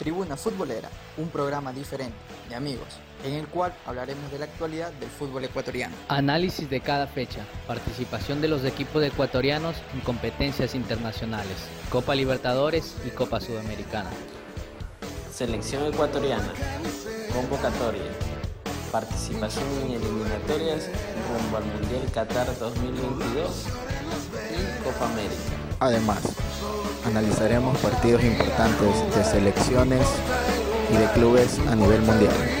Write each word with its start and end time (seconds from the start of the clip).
Tribuna 0.00 0.34
Futbolera, 0.34 0.88
un 1.18 1.28
programa 1.28 1.74
diferente 1.74 2.16
de 2.48 2.54
amigos, 2.54 2.88
en 3.22 3.34
el 3.34 3.46
cual 3.48 3.74
hablaremos 3.84 4.32
de 4.32 4.38
la 4.38 4.46
actualidad 4.46 4.90
del 4.92 5.10
fútbol 5.10 5.44
ecuatoriano. 5.44 5.94
Análisis 6.08 6.70
de 6.70 6.80
cada 6.80 7.06
fecha, 7.06 7.44
participación 7.66 8.40
de 8.40 8.48
los 8.48 8.64
equipos 8.64 9.04
ecuatorianos 9.04 9.76
en 9.92 10.00
competencias 10.00 10.74
internacionales, 10.74 11.52
Copa 11.90 12.14
Libertadores 12.14 12.96
y 13.06 13.10
Copa 13.10 13.42
Sudamericana. 13.42 14.08
Selección 15.30 15.84
ecuatoriana, 15.92 16.50
convocatoria, 17.34 18.00
participación 18.90 19.66
en 19.84 20.02
eliminatorias 20.02 20.88
rumbo 21.28 21.58
al 21.58 21.64
Mundial 21.66 22.10
Qatar 22.14 22.46
2022 22.58 23.66
y 24.48 24.82
Copa 24.82 25.10
América. 25.10 25.60
Además, 25.78 26.22
analizaremos 27.04 27.76
partidos 27.78 28.24
importantes 28.24 29.16
de 29.16 29.24
selecciones 29.24 30.06
y 30.92 30.96
de 30.96 31.06
clubes 31.12 31.58
a 31.70 31.74
nivel 31.74 32.02
mundial. 32.02 32.59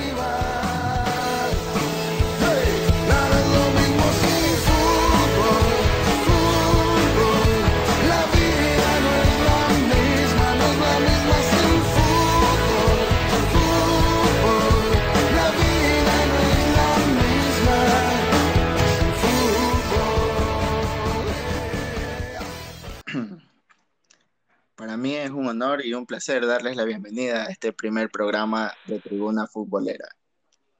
Honor 25.50 25.84
y 25.84 25.94
un 25.94 26.06
placer 26.06 26.46
darles 26.46 26.76
la 26.76 26.84
bienvenida 26.84 27.42
a 27.44 27.46
este 27.46 27.72
primer 27.72 28.10
programa 28.10 28.72
de 28.86 29.00
Tribuna 29.00 29.46
Futbolera. 29.46 30.08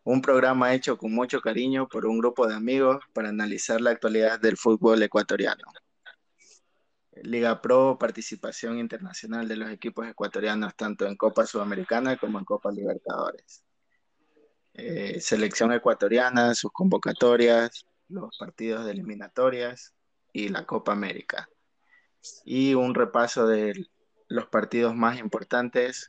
Un 0.05 0.23
programa 0.23 0.73
hecho 0.75 0.97
con 0.97 1.13
mucho 1.13 1.41
cariño 1.41 1.89
por 1.89 2.07
un 2.07 2.19
grupo 2.19 2.47
de 2.47 2.55
amigos 2.55 2.99
para 3.13 3.29
analizar 3.29 3.81
la 3.81 3.91
actualidad 3.91 4.41
del 4.41 4.57
fútbol 4.57 5.03
ecuatoriano. 5.03 5.65
Liga 7.23 7.61
Pro, 7.61 7.99
participación 7.99 8.79
internacional 8.79 9.47
de 9.47 9.57
los 9.57 9.71
equipos 9.71 10.07
ecuatorianos 10.07 10.75
tanto 10.75 11.07
en 11.07 11.17
Copa 11.17 11.45
Sudamericana 11.45 12.17
como 12.17 12.39
en 12.39 12.45
Copa 12.45 12.71
Libertadores. 12.71 13.65
Eh, 14.73 15.21
selección 15.21 15.73
ecuatoriana, 15.73 16.55
sus 16.55 16.71
convocatorias, 16.73 17.85
los 18.09 18.39
partidos 18.39 18.87
de 18.87 18.93
eliminatorias 18.93 19.93
y 20.33 20.49
la 20.49 20.65
Copa 20.65 20.93
América 20.93 21.49
y 22.45 22.75
un 22.75 22.95
repaso 22.95 23.47
de 23.47 23.87
los 24.31 24.47
partidos 24.47 24.95
más 24.95 25.19
importantes 25.19 26.07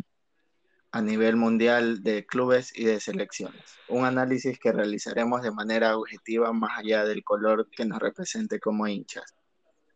a 0.92 1.02
nivel 1.02 1.36
mundial 1.36 2.04
de 2.04 2.26
clubes 2.26 2.72
y 2.78 2.86
de 2.86 3.00
selecciones. 3.00 3.64
Un 3.90 4.06
análisis 4.06 4.60
que 4.60 4.72
realizaremos 4.72 5.42
de 5.42 5.52
manera 5.52 5.98
objetiva 5.98 6.54
más 6.54 6.78
allá 6.78 7.04
del 7.04 7.24
color 7.24 7.70
que 7.72 7.84
nos 7.84 8.00
represente 8.00 8.60
como 8.60 8.88
hinchas, 8.88 9.36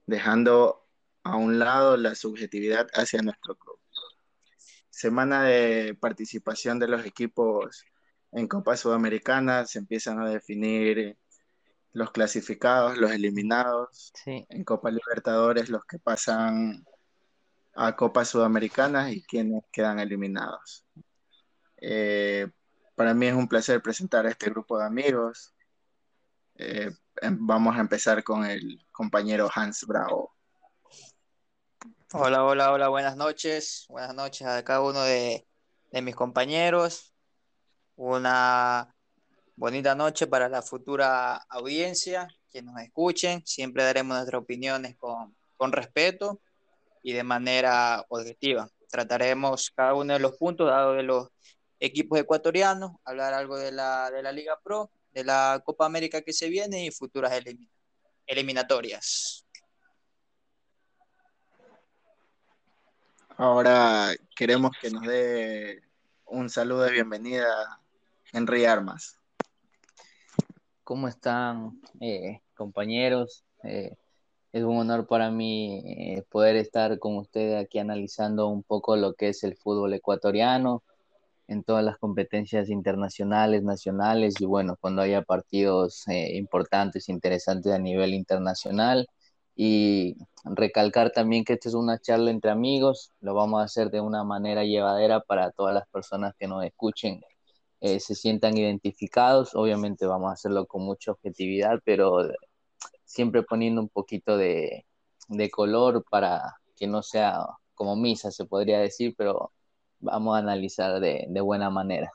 dejando 0.07 0.87
a 1.23 1.35
un 1.35 1.59
lado 1.59 1.97
la 1.97 2.15
subjetividad 2.15 2.87
hacia 2.95 3.21
nuestro 3.21 3.55
club. 3.55 3.77
Semana 4.89 5.43
de 5.43 5.95
participación 5.99 6.79
de 6.79 6.87
los 6.87 7.05
equipos 7.05 7.85
en 8.31 8.47
Copa 8.47 8.75
Sudamericana, 8.75 9.65
se 9.65 9.79
empiezan 9.79 10.19
a 10.19 10.29
definir 10.29 11.17
los 11.93 12.11
clasificados, 12.11 12.97
los 12.97 13.11
eliminados. 13.11 14.11
En 14.25 14.63
Copa 14.63 14.89
Libertadores, 14.89 15.69
los 15.69 15.85
que 15.85 15.99
pasan 15.99 16.85
a 17.75 17.95
Copa 17.95 18.23
Sudamericana 18.23 19.11
y 19.11 19.21
quienes 19.21 19.63
quedan 19.71 19.99
eliminados. 19.99 20.85
Eh, 21.77 22.47
para 22.95 23.13
mí 23.13 23.27
es 23.27 23.33
un 23.33 23.47
placer 23.47 23.81
presentar 23.81 24.25
a 24.25 24.29
este 24.29 24.49
grupo 24.49 24.79
de 24.79 24.85
amigos. 24.85 25.53
Eh, 26.55 26.89
em, 27.21 27.37
vamos 27.45 27.75
a 27.75 27.81
empezar 27.81 28.23
con 28.23 28.45
el 28.45 28.85
compañero 28.91 29.49
Hans 29.53 29.85
Bravo. 29.85 30.33
Hola, 32.13 32.45
hola, 32.45 32.71
hola, 32.71 32.87
buenas 32.87 33.17
noches. 33.17 33.85
Buenas 33.89 34.15
noches 34.15 34.47
a 34.47 34.63
cada 34.63 34.81
uno 34.81 35.01
de, 35.01 35.45
de 35.91 36.01
mis 36.01 36.15
compañeros. 36.15 37.13
Una 37.97 38.95
bonita 39.57 39.95
noche 39.95 40.27
para 40.27 40.47
la 40.47 40.61
futura 40.61 41.35
audiencia, 41.49 42.29
que 42.49 42.61
nos 42.61 42.79
escuchen. 42.79 43.45
Siempre 43.45 43.83
daremos 43.83 44.15
nuestras 44.15 44.41
opiniones 44.41 44.95
con, 44.95 45.35
con 45.57 45.73
respeto 45.73 46.39
y 47.05 47.13
de 47.13 47.23
manera 47.23 48.03
objetiva. 48.09 48.67
Trataremos 48.89 49.69
cada 49.75 49.93
uno 49.93 50.13
de 50.13 50.19
los 50.19 50.35
puntos 50.37 50.67
dados 50.67 50.97
de 50.97 51.03
los 51.03 51.29
equipos 51.79 52.17
ecuatorianos, 52.17 52.93
hablar 53.03 53.31
algo 53.35 53.57
de 53.57 53.71
la, 53.71 54.09
de 54.09 54.23
la 54.23 54.31
Liga 54.31 54.59
Pro, 54.63 54.89
de 55.13 55.23
la 55.23 55.61
Copa 55.63 55.85
América 55.85 56.23
que 56.23 56.33
se 56.33 56.49
viene 56.49 56.83
y 56.83 56.89
futuras 56.89 57.31
eliminatorias. 58.25 59.45
Ahora 63.37 64.15
queremos 64.35 64.71
que 64.81 64.89
nos 64.89 65.03
dé 65.03 65.83
un 66.25 66.49
saludo 66.49 66.81
de 66.81 66.91
bienvenida 66.91 67.79
Henry 68.33 68.65
Armas. 68.65 69.19
¿Cómo 70.83 71.07
están, 71.07 71.79
eh, 72.01 72.41
compañeros? 72.55 73.45
Eh, 73.61 73.95
es 74.55 74.63
un 74.63 74.77
honor 74.77 75.05
para 75.07 75.31
mí 75.31 75.81
eh, 75.85 76.23
poder 76.31 76.55
estar 76.55 76.97
con 76.99 77.17
ustedes 77.17 77.61
aquí 77.61 77.79
analizando 77.79 78.47
un 78.47 78.63
poco 78.63 78.95
lo 78.95 79.13
que 79.13 79.29
es 79.29 79.43
el 79.43 79.57
fútbol 79.57 79.93
ecuatoriano 79.93 80.83
en 81.47 81.63
todas 81.63 81.83
las 81.83 81.97
competencias 81.99 82.69
internacionales, 82.69 83.63
nacionales 83.63 84.35
y 84.39 84.45
bueno, 84.45 84.77
cuando 84.79 85.01
haya 85.01 85.23
partidos 85.23 86.05
importantes, 86.07 87.09
interesantes 87.09 87.73
a 87.73 87.79
nivel 87.79 88.13
internacional. 88.13 89.07
Y 89.55 90.17
recalcar 90.45 91.11
también 91.11 91.45
que 91.45 91.53
esta 91.53 91.69
es 91.69 91.75
una 91.75 91.99
charla 91.99 92.31
entre 92.31 92.51
amigos, 92.51 93.11
lo 93.21 93.33
vamos 93.35 93.61
a 93.61 93.65
hacer 93.65 93.91
de 93.91 94.01
una 94.01 94.23
manera 94.23 94.63
llevadera 94.63 95.21
para 95.21 95.51
todas 95.51 95.73
las 95.75 95.87
personas 95.89 96.33
que 96.39 96.47
nos 96.47 96.63
escuchen 96.65 97.21
eh, 97.81 97.99
se 97.99 98.15
sientan 98.15 98.57
identificados. 98.57 99.53
Obviamente 99.55 100.05
vamos 100.05 100.29
a 100.29 100.33
hacerlo 100.33 100.65
con 100.65 100.83
mucha 100.83 101.11
objetividad, 101.11 101.79
pero 101.85 102.21
siempre 103.15 103.43
poniendo 103.43 103.81
un 103.81 103.87
poquito 103.87 104.37
de, 104.37 104.85
color 105.51 106.03
para 106.11 106.57
que 106.75 106.85
no 106.85 107.01
sea 107.01 107.39
como 107.73 107.95
misa, 107.95 108.29
se 108.29 108.45
podría 108.45 108.79
decir, 108.79 109.15
pero 109.17 109.53
vamos 109.99 110.35
a 110.35 110.39
analizar 110.39 110.99
de, 110.99 111.41
buena 111.41 111.69
manera. 111.69 112.11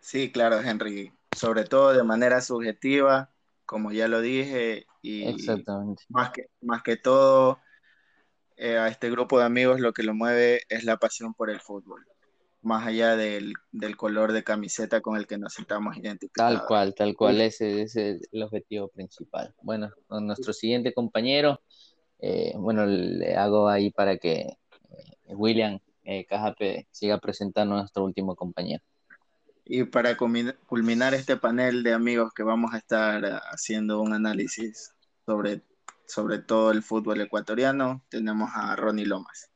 Sí, 0.00 0.32
claro, 0.32 0.60
Henry. 0.60 1.12
Sobre 1.36 1.64
todo 1.64 1.92
de 1.92 2.02
manera 2.02 2.40
subjetiva, 2.40 3.30
como 3.66 3.92
ya 3.92 4.08
lo 4.08 4.22
dije, 4.22 4.86
y 5.02 5.28
Exactamente. 5.28 6.04
Más, 6.08 6.30
que, 6.30 6.46
más 6.62 6.82
que 6.82 6.96
todo, 6.96 7.60
eh, 8.56 8.78
a 8.78 8.88
este 8.88 9.10
grupo 9.10 9.38
de 9.38 9.44
amigos 9.44 9.80
lo 9.80 9.92
que 9.92 10.02
lo 10.02 10.14
mueve 10.14 10.62
es 10.70 10.84
la 10.84 10.96
pasión 10.96 11.34
por 11.34 11.50
el 11.50 11.60
fútbol 11.60 12.06
más 12.66 12.84
allá 12.84 13.16
del, 13.16 13.54
color 13.96 14.32
de 14.32 14.42
camiseta 14.42 15.00
con 15.00 15.16
el 15.16 15.26
que 15.28 15.38
nos 15.38 15.54
sintamos 15.54 15.96
identificados. 15.96 16.58
Tal 16.58 16.66
cual, 16.66 16.94
tal 16.94 17.14
cual, 17.14 17.40
ese, 17.40 17.82
es 17.82 17.94
el 17.96 18.42
objetivo 18.42 18.88
principal. 18.88 19.54
Bueno, 19.62 19.92
con 20.08 20.26
nuestro 20.26 20.52
siguiente 20.52 20.92
compañero, 20.92 21.60
eh, 22.18 22.52
bueno, 22.56 22.84
le 22.84 23.36
hago 23.36 23.68
ahí 23.68 23.92
para 23.92 24.18
que 24.18 24.40
eh, 24.40 25.34
William 25.34 25.78
eh, 26.02 26.26
Cajape 26.26 26.88
siga 26.90 27.18
presentando 27.18 27.76
a 27.76 27.78
nuestro 27.78 28.04
último 28.04 28.34
compañero. 28.34 28.82
Y 29.64 29.84
para 29.84 30.16
culminar 30.16 31.14
este 31.14 31.36
panel 31.36 31.84
de 31.84 31.92
amigos 31.92 32.32
que 32.34 32.42
vamos 32.42 32.74
a 32.74 32.78
estar 32.78 33.42
haciendo 33.52 34.00
un 34.00 34.12
análisis 34.12 34.92
sobre, 35.24 35.62
sobre 36.06 36.38
todo 36.38 36.72
el 36.72 36.82
fútbol 36.82 37.20
ecuatoriano, 37.20 38.02
tenemos 38.08 38.50
a 38.54 38.74
Ronnie 38.74 39.06
Lomas. 39.06 39.50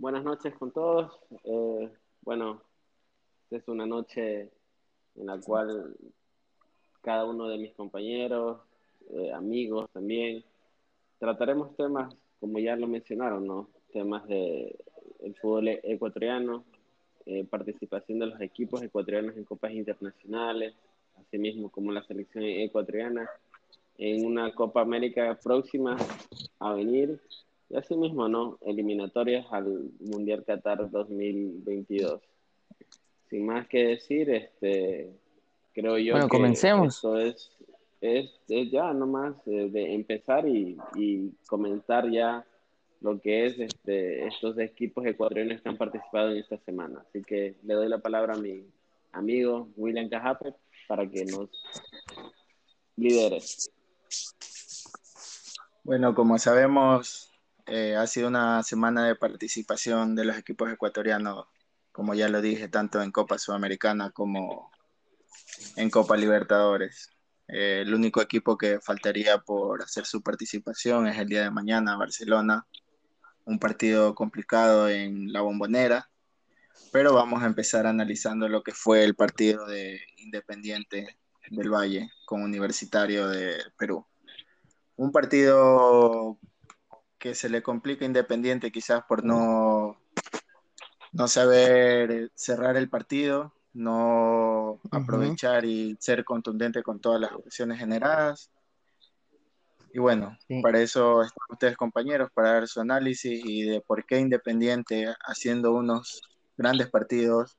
Buenas 0.00 0.24
noches 0.24 0.54
con 0.54 0.70
todos. 0.72 1.12
Eh, 1.44 1.90
bueno, 2.22 2.62
es 3.50 3.68
una 3.68 3.84
noche 3.84 4.50
en 5.14 5.26
la 5.26 5.38
cual 5.38 5.94
cada 7.02 7.26
uno 7.26 7.46
de 7.48 7.58
mis 7.58 7.74
compañeros, 7.74 8.62
eh, 9.10 9.30
amigos 9.30 9.90
también, 9.92 10.42
trataremos 11.18 11.76
temas, 11.76 12.16
como 12.40 12.58
ya 12.58 12.76
lo 12.76 12.86
mencionaron, 12.86 13.46
¿no? 13.46 13.68
Temas 13.92 14.26
de 14.26 14.74
el 15.18 15.34
fútbol 15.34 15.68
ecuatoriano, 15.68 16.64
eh, 17.26 17.44
participación 17.44 18.20
de 18.20 18.26
los 18.28 18.40
equipos 18.40 18.82
ecuatorianos 18.82 19.36
en 19.36 19.44
copas 19.44 19.72
internacionales, 19.72 20.72
asimismo 21.20 21.68
como 21.68 21.92
la 21.92 22.02
selección 22.04 22.44
ecuatoriana 22.44 23.28
en 23.98 24.24
una 24.24 24.54
Copa 24.54 24.80
América 24.80 25.38
próxima 25.42 25.98
a 26.58 26.72
venir 26.72 27.20
y 27.70 27.76
así 27.76 27.96
mismo, 27.96 28.28
¿no? 28.28 28.58
Eliminatorias 28.62 29.46
al 29.52 29.90
Mundial 30.00 30.44
Qatar 30.44 30.90
2022. 30.90 32.20
Sin 33.28 33.46
más 33.46 33.68
que 33.68 33.86
decir, 33.86 34.28
este, 34.28 35.08
creo 35.72 35.96
yo 35.98 36.14
bueno, 36.14 36.26
que 36.26 36.36
comencemos. 36.36 36.96
esto 36.96 37.16
es, 37.16 37.52
es, 38.00 38.30
ya 38.48 38.92
nomás 38.92 39.36
eh, 39.46 39.70
de 39.70 39.94
empezar 39.94 40.48
y, 40.48 40.76
y, 40.96 41.30
comentar 41.46 42.10
ya 42.10 42.44
lo 43.00 43.20
que 43.20 43.46
es 43.46 43.58
este, 43.60 44.26
estos 44.26 44.58
equipos 44.58 45.06
ecuatorianos 45.06 45.62
que 45.62 45.68
han 45.68 45.76
participado 45.76 46.32
en 46.32 46.38
esta 46.38 46.58
semana. 46.58 47.04
Así 47.08 47.22
que 47.22 47.54
le 47.62 47.74
doy 47.74 47.88
la 47.88 47.98
palabra 47.98 48.34
a 48.34 48.38
mi 48.38 48.64
amigo 49.12 49.68
William 49.76 50.08
Cajape 50.08 50.54
para 50.88 51.08
que 51.08 51.24
nos 51.24 51.48
lidere. 52.96 53.38
Bueno, 55.84 56.14
como 56.14 56.36
sabemos, 56.36 57.29
eh, 57.70 57.94
ha 57.94 58.06
sido 58.08 58.26
una 58.26 58.64
semana 58.64 59.06
de 59.06 59.14
participación 59.14 60.16
de 60.16 60.24
los 60.24 60.36
equipos 60.36 60.72
ecuatorianos, 60.72 61.46
como 61.92 62.14
ya 62.14 62.28
lo 62.28 62.40
dije, 62.40 62.66
tanto 62.68 63.00
en 63.00 63.12
Copa 63.12 63.38
Sudamericana 63.38 64.10
como 64.10 64.72
en 65.76 65.88
Copa 65.88 66.16
Libertadores. 66.16 67.10
Eh, 67.46 67.82
el 67.82 67.94
único 67.94 68.20
equipo 68.22 68.58
que 68.58 68.80
faltaría 68.80 69.38
por 69.38 69.82
hacer 69.82 70.04
su 70.04 70.20
participación 70.20 71.06
es 71.06 71.16
el 71.18 71.28
día 71.28 71.42
de 71.42 71.52
mañana, 71.52 71.96
Barcelona, 71.96 72.66
un 73.44 73.60
partido 73.60 74.16
complicado 74.16 74.88
en 74.88 75.32
la 75.32 75.42
bombonera, 75.42 76.10
pero 76.92 77.14
vamos 77.14 77.40
a 77.42 77.46
empezar 77.46 77.86
analizando 77.86 78.48
lo 78.48 78.64
que 78.64 78.72
fue 78.72 79.04
el 79.04 79.14
partido 79.14 79.64
de 79.66 80.00
Independiente 80.16 81.18
del 81.50 81.70
Valle 81.70 82.10
con 82.24 82.42
Universitario 82.42 83.28
de 83.28 83.58
Perú. 83.78 84.04
Un 84.96 85.12
partido 85.12 86.36
que 87.20 87.34
se 87.36 87.50
le 87.50 87.62
complica 87.62 88.04
Independiente 88.04 88.72
quizás 88.72 89.04
por 89.04 89.22
no, 89.22 90.00
no 91.12 91.28
saber 91.28 92.32
cerrar 92.34 92.76
el 92.76 92.88
partido, 92.88 93.54
no 93.74 94.80
aprovechar 94.90 95.64
y 95.64 95.96
ser 96.00 96.24
contundente 96.24 96.82
con 96.82 96.98
todas 96.98 97.20
las 97.20 97.32
ocasiones 97.32 97.78
generadas. 97.78 98.50
Y 99.92 99.98
bueno, 99.98 100.36
para 100.62 100.80
eso 100.80 101.22
están 101.22 101.46
ustedes 101.50 101.76
compañeros, 101.76 102.30
para 102.32 102.54
dar 102.54 102.68
su 102.68 102.80
análisis 102.80 103.40
y 103.44 103.62
de 103.64 103.80
por 103.82 104.06
qué 104.06 104.18
Independiente 104.18 105.14
haciendo 105.20 105.74
unos 105.74 106.22
grandes 106.56 106.88
partidos, 106.88 107.58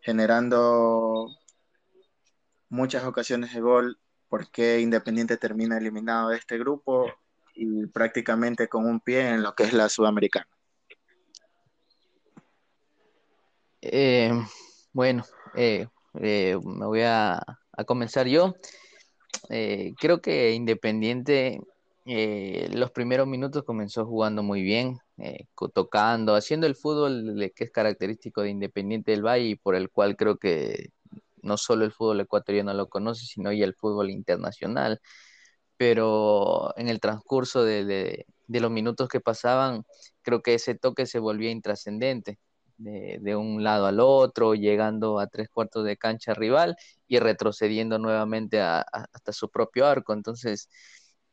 generando 0.00 1.28
muchas 2.70 3.04
ocasiones 3.04 3.52
de 3.52 3.60
gol, 3.60 3.98
por 4.28 4.50
qué 4.50 4.80
Independiente 4.80 5.36
termina 5.36 5.76
eliminado 5.76 6.30
de 6.30 6.38
este 6.38 6.58
grupo 6.58 7.12
y 7.54 7.86
prácticamente 7.86 8.68
con 8.68 8.86
un 8.86 9.00
pie 9.00 9.28
en 9.30 9.42
lo 9.42 9.54
que 9.54 9.64
es 9.64 9.72
la 9.72 9.88
Sudamericana. 9.88 10.48
Eh, 13.80 14.32
bueno, 14.92 15.24
eh, 15.54 15.86
eh, 16.20 16.58
me 16.64 16.86
voy 16.86 17.02
a, 17.02 17.34
a 17.72 17.84
comenzar 17.84 18.26
yo. 18.26 18.54
Eh, 19.50 19.92
creo 20.00 20.20
que 20.20 20.52
Independiente 20.52 21.60
eh, 22.06 22.68
los 22.72 22.90
primeros 22.90 23.26
minutos 23.26 23.64
comenzó 23.64 24.06
jugando 24.06 24.42
muy 24.42 24.62
bien, 24.62 24.98
tocando, 25.72 26.34
haciendo 26.34 26.66
el 26.66 26.76
fútbol 26.76 27.52
que 27.54 27.64
es 27.64 27.70
característico 27.70 28.42
de 28.42 28.50
Independiente 28.50 29.12
del 29.12 29.24
Valle 29.24 29.46
y 29.46 29.56
por 29.56 29.74
el 29.74 29.90
cual 29.90 30.16
creo 30.16 30.36
que 30.38 30.90
no 31.42 31.56
solo 31.56 31.84
el 31.84 31.92
fútbol 31.92 32.20
ecuatoriano 32.20 32.72
lo 32.74 32.88
conoce, 32.88 33.26
sino 33.26 33.52
ya 33.52 33.64
el 33.64 33.74
fútbol 33.74 34.10
internacional. 34.10 35.00
Pero 35.76 36.76
en 36.78 36.88
el 36.88 37.00
transcurso 37.00 37.64
de 37.64 38.26
los 38.48 38.70
minutos 38.70 39.08
que 39.08 39.20
pasaban, 39.20 39.84
creo 40.22 40.42
que 40.42 40.54
ese 40.54 40.74
toque 40.74 41.06
se 41.06 41.18
volvía 41.18 41.50
intrascendente 41.50 42.38
de, 42.78 43.36
un 43.36 43.62
lado 43.62 43.86
al 43.86 44.00
otro, 44.00 44.54
llegando 44.54 45.18
a 45.18 45.26
tres 45.28 45.48
cuartos 45.48 45.84
de 45.84 45.96
cancha 45.96 46.34
rival 46.34 46.76
y 47.06 47.18
retrocediendo 47.18 47.98
nuevamente 47.98 48.60
hasta 48.60 49.32
su 49.32 49.50
propio 49.50 49.86
arco. 49.86 50.12
Entonces, 50.12 50.68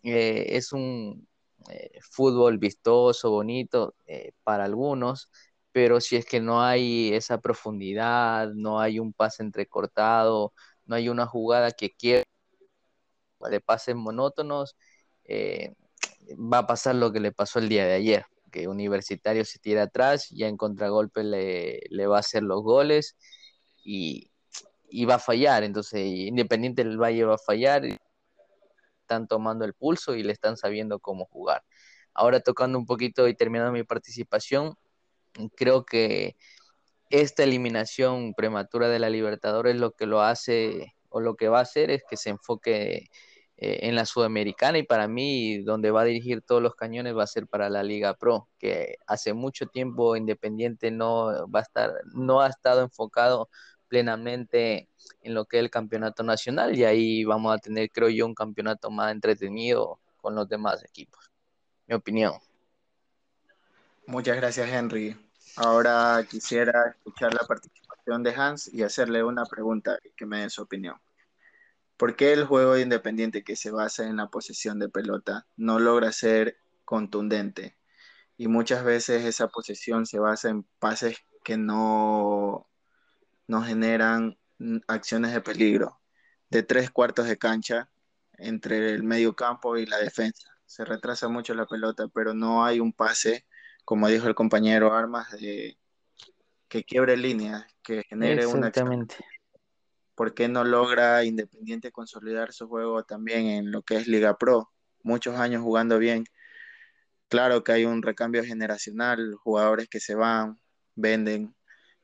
eh, 0.04 0.46
es 0.58 0.74
un 0.74 1.28
eh, 1.70 2.00
fútbol 2.02 2.58
vistoso, 2.58 3.32
bonito 3.32 3.96
eh, 4.08 4.34
para 4.44 4.66
algunos, 4.66 5.30
pero 5.72 6.02
si 6.02 6.16
es 6.18 6.26
que 6.26 6.42
no 6.42 6.62
hay 6.64 7.14
esa 7.14 7.40
profundidad, 7.40 8.50
no 8.54 8.80
hay 8.80 9.00
un 9.00 9.14
pase 9.14 9.44
entrecortado, 9.44 10.54
no 10.86 10.96
hay 10.96 11.10
una 11.10 11.26
jugada 11.28 11.72
que 11.72 11.92
quiera 11.92 12.24
de 13.50 13.62
pases 13.62 13.96
monótonos, 13.96 14.76
va 15.30 16.60
a 16.60 16.68
pasar 16.68 16.96
lo 16.96 17.12
que 17.12 17.20
le 17.20 17.32
pasó 17.32 17.60
el 17.60 17.70
día 17.70 17.86
de 17.86 17.94
ayer 17.94 18.26
que 18.52 18.68
Universitario 18.68 19.46
se 19.46 19.58
tira 19.58 19.84
atrás, 19.84 20.30
ya 20.30 20.48
en 20.48 20.58
contragolpe 20.58 21.24
le, 21.24 21.82
le 21.90 22.08
va 22.08 22.18
a 22.18 22.20
hacer 22.20 22.44
los 22.44 22.62
goles 22.62 23.16
y, 23.84 24.30
va 25.06 25.16
a 25.16 25.20
fallar. 25.20 25.64
Entonces, 25.64 26.02
Independiente 26.06 26.84
del 26.84 27.02
Valle 27.02 27.24
va 27.24 27.36
a 27.36 27.40
fallar, 27.40 27.84
están 29.02 29.28
tomando 29.28 29.66
el 29.66 29.74
pulso 29.74 30.16
y 30.16 30.24
le 30.24 30.34
están 30.34 30.58
sabiendo 30.58 31.00
cómo 31.00 31.26
jugar. 31.26 31.64
Ahora 32.14 32.42
tocando 32.42 32.78
un 32.78 32.86
poquito 32.86 33.28
y 33.28 33.36
terminando 33.36 33.72
mi 33.72 33.84
participación, 33.84 34.76
creo 35.56 35.86
que 35.86 36.36
esta 37.10 37.44
eliminación 37.44 38.34
prematura 38.34 38.90
de 38.90 39.00
la 39.00 39.10
Libertadores 39.10 39.78
lo 39.78 39.92
que 39.94 40.06
lo 40.06 40.22
hace 40.22 40.94
o 41.10 41.20
lo 41.22 41.36
que 41.36 41.50
va 41.50 41.60
a 41.60 41.64
hacer 41.64 41.90
es 41.92 42.04
que 42.10 42.18
se 42.18 42.30
enfoque 42.30 43.10
eh, 43.64 43.88
en 43.88 43.94
la 43.94 44.08
Sudamericana 44.08 44.80
y 44.80 44.84
para 44.84 45.08
mí 45.08 45.60
donde 45.60 45.92
va 45.92 46.02
a 46.02 46.06
dirigir 46.06 46.42
todos 46.42 46.64
los 46.64 46.74
cañones 46.74 47.16
va 47.16 47.22
a 47.22 47.28
ser 47.28 47.46
para 47.46 47.70
la 47.70 47.84
Liga 47.84 48.16
Pro, 48.16 48.50
que 48.58 48.96
hace 49.06 49.34
mucho 49.34 49.68
tiempo 49.68 50.16
Independiente 50.16 50.90
no 50.90 51.48
va 51.48 51.60
a 51.60 51.62
estar, 51.62 51.94
no 52.16 52.42
ha 52.42 52.48
estado 52.48 52.82
enfocado 52.82 53.50
plenamente 53.88 54.90
en 55.22 55.36
lo 55.36 55.46
que 55.46 55.58
es 55.58 55.64
el 55.64 55.70
campeonato 55.70 56.24
nacional 56.24 56.76
y 56.76 56.86
ahí 56.86 57.24
vamos 57.24 57.54
a 57.54 57.60
tener, 57.60 57.92
creo 57.92 58.10
yo, 58.10 58.26
un 58.26 58.34
campeonato 58.34 58.90
más 58.90 59.12
entretenido 59.12 60.00
con 60.18 60.34
los 60.34 60.50
demás 60.50 60.84
equipos. 60.84 61.30
Mi 61.86 61.94
opinión. 61.94 62.34
Muchas 64.08 64.38
gracias, 64.38 64.70
Henry. 64.70 65.16
Ahora 65.56 66.26
quisiera 66.28 66.96
escuchar 66.98 67.32
la 67.32 67.46
participación 67.48 68.24
de 68.24 68.34
Hans 68.34 68.74
y 68.74 68.82
hacerle 68.82 69.24
una 69.24 69.46
pregunta 69.46 70.00
que 70.18 70.26
me 70.26 70.42
dé 70.42 70.50
su 70.50 70.64
opinión. 70.64 70.96
¿Por 72.02 72.16
qué 72.16 72.34
el 72.34 72.46
juego 72.46 72.74
de 72.74 72.82
Independiente 72.82 73.44
que 73.44 73.56
se 73.56 73.70
basa 73.70 74.08
en 74.08 74.18
la 74.18 74.26
posesión 74.26 74.80
de 74.80 74.90
pelota 74.90 75.46
no 75.56 75.78
logra 75.78 76.12
ser 76.12 76.58
contundente? 76.84 77.78
Y 78.38 78.48
muchas 78.48 78.84
veces 78.84 79.24
esa 79.24 79.50
posesión 79.50 80.08
se 80.08 80.18
basa 80.18 80.50
en 80.50 80.64
pases 80.80 81.20
que 81.44 81.58
no, 81.58 82.68
no 83.46 83.62
generan 83.62 84.36
acciones 84.88 85.32
de 85.32 85.42
peligro. 85.42 86.02
De 86.50 86.64
tres 86.64 86.90
cuartos 86.90 87.28
de 87.28 87.38
cancha 87.38 87.92
entre 88.34 88.90
el 88.90 89.04
medio 89.04 89.36
campo 89.36 89.78
y 89.78 89.86
la 89.86 90.00
defensa. 90.00 90.50
Se 90.66 90.84
retrasa 90.84 91.28
mucho 91.28 91.54
la 91.54 91.68
pelota, 91.68 92.08
pero 92.08 92.34
no 92.34 92.66
hay 92.66 92.80
un 92.80 92.94
pase, 92.94 93.46
como 93.86 94.08
dijo 94.08 94.28
el 94.28 94.34
compañero 94.34 94.92
Armas, 94.92 95.30
de, 95.34 95.78
que 96.68 96.84
quiebre 96.84 97.16
líneas, 97.16 97.64
que 97.84 98.02
genere 98.10 98.48
una 98.48 98.68
acción 98.70 99.08
¿por 100.16 100.34
qué 100.34 100.48
no 100.48 100.64
logra 100.64 101.24
Independiente 101.24 101.92
consolidar 101.92 102.54
su 102.54 102.68
juego 102.68 103.04
también 103.04 103.48
en 103.48 103.72
lo 103.72 103.82
que 103.82 103.98
es 103.98 104.08
Liga 104.08 104.38
Pro? 104.38 104.72
Muchos 105.04 105.36
años 105.38 105.64
jugando 105.64 105.98
bien. 106.00 106.26
Claro 107.28 107.64
que 107.64 107.72
hay 107.72 107.86
un 107.86 108.02
recambio 108.02 108.44
generacional, 108.44 109.36
jugadores 109.36 109.88
que 109.90 110.00
se 110.00 110.16
van, 110.16 110.60
venden, 110.96 111.56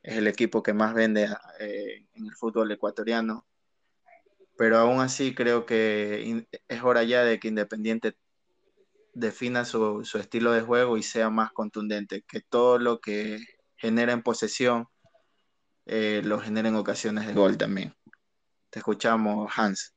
es 0.02 0.16
el 0.16 0.26
equipo 0.26 0.62
que 0.62 0.72
más 0.72 0.94
vende 0.94 1.28
eh, 1.60 2.06
en 2.14 2.26
el 2.26 2.34
fútbol 2.34 2.70
ecuatoriano, 2.72 3.46
pero 4.56 4.78
aún 4.78 5.00
así 5.00 5.34
creo 5.34 5.66
que 5.66 6.46
es 6.66 6.82
hora 6.82 7.02
ya 7.04 7.24
de 7.24 7.38
que 7.38 7.48
Independiente 7.48 8.16
defina 9.12 9.64
su, 9.64 10.00
estilo 10.18 10.52
de 10.52 10.62
juego 10.62 10.96
y 10.96 11.02
sea 11.02 11.30
más 11.30 11.52
contundente, 11.52 12.22
que 12.22 12.40
todo 12.40 12.78
lo 12.78 13.00
que 13.00 13.38
genera 13.76 14.12
en 14.12 14.22
posesión 14.22 14.86
eh, 15.86 16.22
lo 16.24 16.38
genera 16.40 16.68
en 16.68 16.76
ocasiones 16.76 17.26
de 17.26 17.34
gol 17.34 17.56
también. 17.56 17.94
Te 18.70 18.80
escuchamos, 18.80 19.50
Hans. 19.56 19.94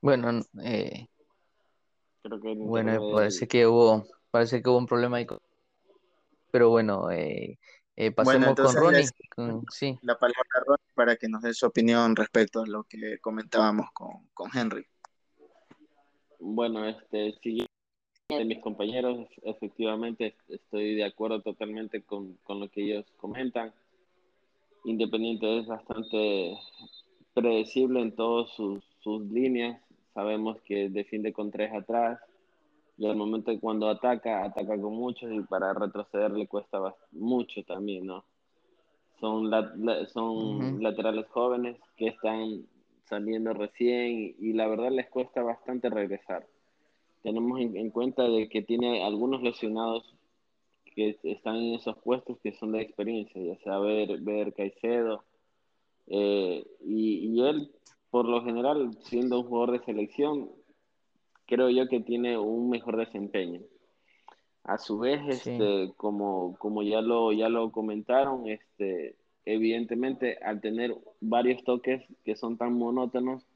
Bueno, 0.00 0.40
eh, 0.62 1.06
bueno, 2.24 3.10
parece 3.12 3.46
que 3.48 3.66
hubo, 3.66 4.06
parece 4.30 4.62
que 4.62 4.68
hubo 4.70 4.78
un 4.78 4.86
problema 4.86 5.18
ahí, 5.18 5.26
pero 6.50 6.70
bueno, 6.70 7.10
eh, 7.10 7.58
eh, 8.00 8.12
pasemos 8.12 8.54
con 8.54 8.74
Ronnie. 8.76 9.06
sí. 9.70 9.98
La 10.02 10.16
palabra 10.16 10.48
a 10.54 10.60
Ronnie 10.60 10.94
para 10.94 11.16
que 11.16 11.28
nos 11.28 11.42
dé 11.42 11.52
su 11.52 11.66
opinión 11.66 12.14
respecto 12.14 12.62
a 12.62 12.66
lo 12.66 12.84
que 12.84 13.18
comentábamos 13.18 13.90
con, 13.92 14.28
con 14.34 14.56
Henry. 14.56 14.86
Bueno, 16.38 16.86
este, 16.86 17.32
siguiendo 17.42 17.66
de 18.28 18.44
mis 18.44 18.60
compañeros, 18.60 19.26
efectivamente 19.42 20.36
estoy 20.48 20.94
de 20.94 21.04
acuerdo 21.04 21.42
totalmente 21.42 22.02
con, 22.02 22.34
con 22.44 22.60
lo 22.60 22.70
que 22.70 22.84
ellos 22.84 23.04
comentan. 23.16 23.74
Independiente 24.84 25.58
es 25.58 25.66
bastante 25.66 26.56
predecible 27.34 28.00
en 28.00 28.14
todas 28.14 28.48
sus, 28.54 28.84
sus 29.00 29.22
líneas. 29.22 29.82
Sabemos 30.14 30.60
que 30.62 30.88
defiende 30.88 31.32
con 31.32 31.50
tres 31.50 31.72
atrás, 31.74 32.20
y 32.98 33.06
al 33.06 33.16
momento 33.16 33.52
de 33.52 33.60
cuando 33.60 33.88
ataca, 33.88 34.44
ataca 34.44 34.78
con 34.80 34.92
muchos 34.94 35.32
y 35.32 35.40
para 35.42 35.72
retroceder 35.72 36.32
le 36.32 36.48
cuesta 36.48 36.80
mucho 37.12 37.62
también, 37.62 38.06
¿no? 38.06 38.24
Son, 39.20 39.50
son 40.12 40.82
laterales 40.82 41.26
jóvenes 41.28 41.76
que 41.96 42.08
están 42.08 42.66
saliendo 43.04 43.52
recién 43.52 44.34
y, 44.38 44.52
la 44.52 44.66
verdad 44.66 44.90
les 44.90 45.08
cuesta 45.08 45.42
bastante 45.42 45.88
regresar. 45.90 46.46
Tenemos 47.22 47.60
en, 47.60 47.90
cuenta 47.90 48.28
de 48.28 48.48
que 48.48 48.62
tiene 48.62 49.04
algunos 49.04 49.42
lesionados 49.42 50.14
que 50.94 51.16
están 51.22 51.56
en 51.56 51.74
esos 51.74 51.96
puestos 51.98 52.38
que 52.42 52.52
son 52.52 52.72
de 52.72 52.82
experiencia, 52.82 53.40
ya 53.40 53.56
sea 53.62 53.78
ver, 53.78 54.20
ver 54.20 54.52
Caicedo, 54.54 55.24
eh, 56.08 56.64
y, 56.84 57.28
y, 57.28 57.40
él, 57.46 57.70
por 58.10 58.26
lo 58.26 58.42
general, 58.44 58.96
siendo 59.02 59.40
un 59.40 59.46
jugador 59.46 59.78
de 59.78 59.84
selección, 59.84 60.50
creo 61.48 61.70
yo 61.70 61.88
que 61.88 62.00
tiene 62.00 62.38
un 62.38 62.68
mejor 62.68 62.96
desempeño. 62.98 63.60
A 64.64 64.76
su 64.78 64.98
vez, 64.98 65.20
este, 65.26 65.92
como, 65.96 66.56
como 66.58 66.82
ya 66.82 67.00
lo, 67.00 67.32
ya 67.32 67.48
lo 67.48 67.72
comentaron, 67.72 68.46
este, 68.48 69.16
evidentemente 69.46 70.36
al 70.42 70.60
tener 70.60 70.94
varios 71.20 71.64
toques 71.64 72.04
que 72.24 72.36
son 72.36 72.58
tan 72.58 72.74
monótonos, 72.74 73.46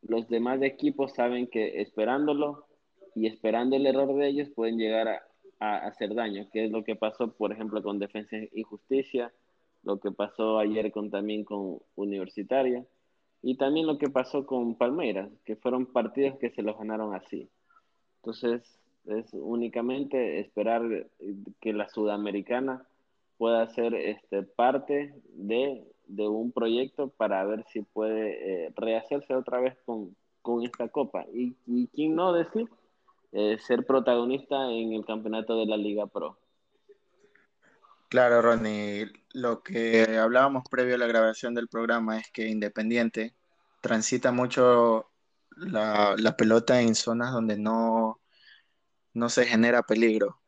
los 0.00 0.28
demás 0.28 0.62
equipos 0.62 1.12
saben 1.12 1.46
que 1.46 1.82
esperándolo 1.82 2.66
y 3.14 3.26
esperando 3.26 3.76
el 3.76 3.86
error 3.86 4.14
de 4.14 4.28
ellos 4.28 4.48
pueden 4.54 4.78
llegar 4.78 5.08
a, 5.08 5.22
a 5.60 5.86
hacer 5.86 6.14
daño, 6.14 6.48
que 6.50 6.64
es 6.64 6.70
lo 6.70 6.84
que 6.84 6.96
pasó, 6.96 7.32
por 7.32 7.52
ejemplo, 7.52 7.82
con 7.82 7.98
Defensa 7.98 8.36
y 8.50 8.62
Justicia, 8.62 9.32
lo 9.82 10.00
que 10.00 10.10
pasó 10.10 10.58
ayer 10.58 10.90
con, 10.90 11.10
también 11.10 11.44
con 11.44 11.80
Universitaria. 11.96 12.86
Y 13.42 13.56
también 13.56 13.86
lo 13.86 13.98
que 13.98 14.08
pasó 14.08 14.46
con 14.46 14.76
Palmeiras, 14.76 15.30
que 15.44 15.56
fueron 15.56 15.86
partidos 15.86 16.38
que 16.38 16.50
se 16.50 16.62
los 16.62 16.78
ganaron 16.78 17.14
así. 17.14 17.48
Entonces, 18.16 18.62
es 19.06 19.26
únicamente 19.32 20.40
esperar 20.40 20.82
que 21.60 21.72
la 21.72 21.88
sudamericana 21.88 22.86
pueda 23.38 23.68
ser 23.68 23.94
este, 23.94 24.42
parte 24.42 25.14
de, 25.28 25.84
un 26.08 26.52
proyecto 26.52 27.08
para 27.08 27.44
ver 27.44 27.64
si 27.72 27.82
puede 27.82 28.66
eh, 28.66 28.72
rehacerse 28.74 29.34
otra 29.34 29.60
vez 29.60 29.76
con, 29.84 30.16
esta 30.64 30.88
copa. 30.88 31.26
Y, 31.32 31.56
y 31.66 31.88
quién 31.88 32.14
no 32.14 32.32
decir, 32.32 32.68
eh, 33.32 33.58
ser 33.58 33.84
protagonista 33.84 34.70
en 34.70 34.92
el 34.92 35.04
campeonato 35.04 35.58
de 35.58 35.66
la 35.66 35.76
Liga 35.76 36.06
Pro. 36.06 36.38
Claro, 38.08 38.40
Ronnie, 38.40 39.06
lo 39.36 39.62
que 39.62 40.16
hablábamos 40.18 40.64
previo 40.70 40.94
a 40.94 40.98
la 40.98 41.06
grabación 41.06 41.54
del 41.54 41.68
programa 41.68 42.18
es 42.18 42.30
que 42.32 42.48
Independiente 42.48 43.34
transita 43.82 44.32
mucho 44.32 45.10
la, 45.50 46.16
pelota 46.38 46.80
en 46.80 46.94
zonas 46.94 47.32
donde 47.32 47.58
no, 47.58 48.18
no 49.12 49.28
se 49.28 49.44
genera 49.44 49.82
peligro. 49.82 50.40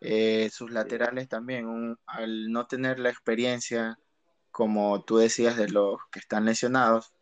Eh, 0.00 0.50
sus 0.52 0.70
laterales 0.70 1.26
también, 1.26 1.96
al 2.06 2.52
no 2.52 2.66
tener 2.66 2.98
la 2.98 3.08
experiencia, 3.08 3.98
como 4.50 5.02
tú 5.04 5.16
decías, 5.16 5.56
de 5.56 5.70
los 5.70 5.98
que 6.12 6.18
están 6.18 6.44
lesionados, 6.44 7.14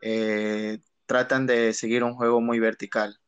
eh, 0.00 0.80
tratan 1.04 1.46
de 1.46 1.74
seguir 1.74 2.04
un 2.04 2.14
juego 2.14 2.40
muy 2.40 2.58
vertical 2.58 3.20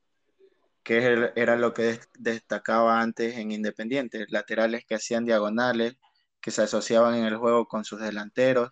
que 0.83 1.33
era 1.37 1.57
lo 1.57 1.75
que 1.75 2.01
destacaba 2.19 3.01
antes 3.03 3.37
en 3.37 3.53
Independiente, 3.53 4.25
laterales 4.31 4.87
que 4.87 4.95
hacían 4.95 5.27
diagonales, 5.27 5.97
que 6.41 6.51
se 6.51 6.63
asociaban 6.63 7.15
en 7.15 7.25
el 7.25 7.37
juego 7.37 7.67
con 7.67 7.85
sus 7.85 8.01
delanteros 8.01 8.71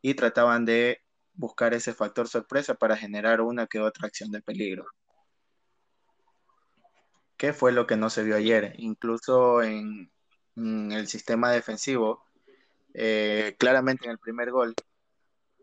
y 0.00 0.14
trataban 0.14 0.64
de 0.64 1.02
buscar 1.34 1.74
ese 1.74 1.94
factor 1.94 2.28
sorpresa 2.28 2.74
para 2.74 2.96
generar 2.96 3.40
una 3.40 3.66
que 3.66 3.80
otra 3.80 4.06
acción 4.06 4.30
de 4.30 4.42
peligro. 4.42 4.86
¿Qué 7.36 7.52
fue 7.52 7.72
lo 7.72 7.86
que 7.86 7.96
no 7.96 8.10
se 8.10 8.22
vio 8.22 8.36
ayer? 8.36 8.74
Incluso 8.78 9.62
en, 9.62 10.10
el 10.56 11.08
sistema 11.08 11.50
defensivo, 11.50 12.24
eh, 12.94 13.56
claramente 13.58 14.04
en 14.04 14.12
el 14.12 14.18
primer 14.18 14.50
gol, 14.50 14.74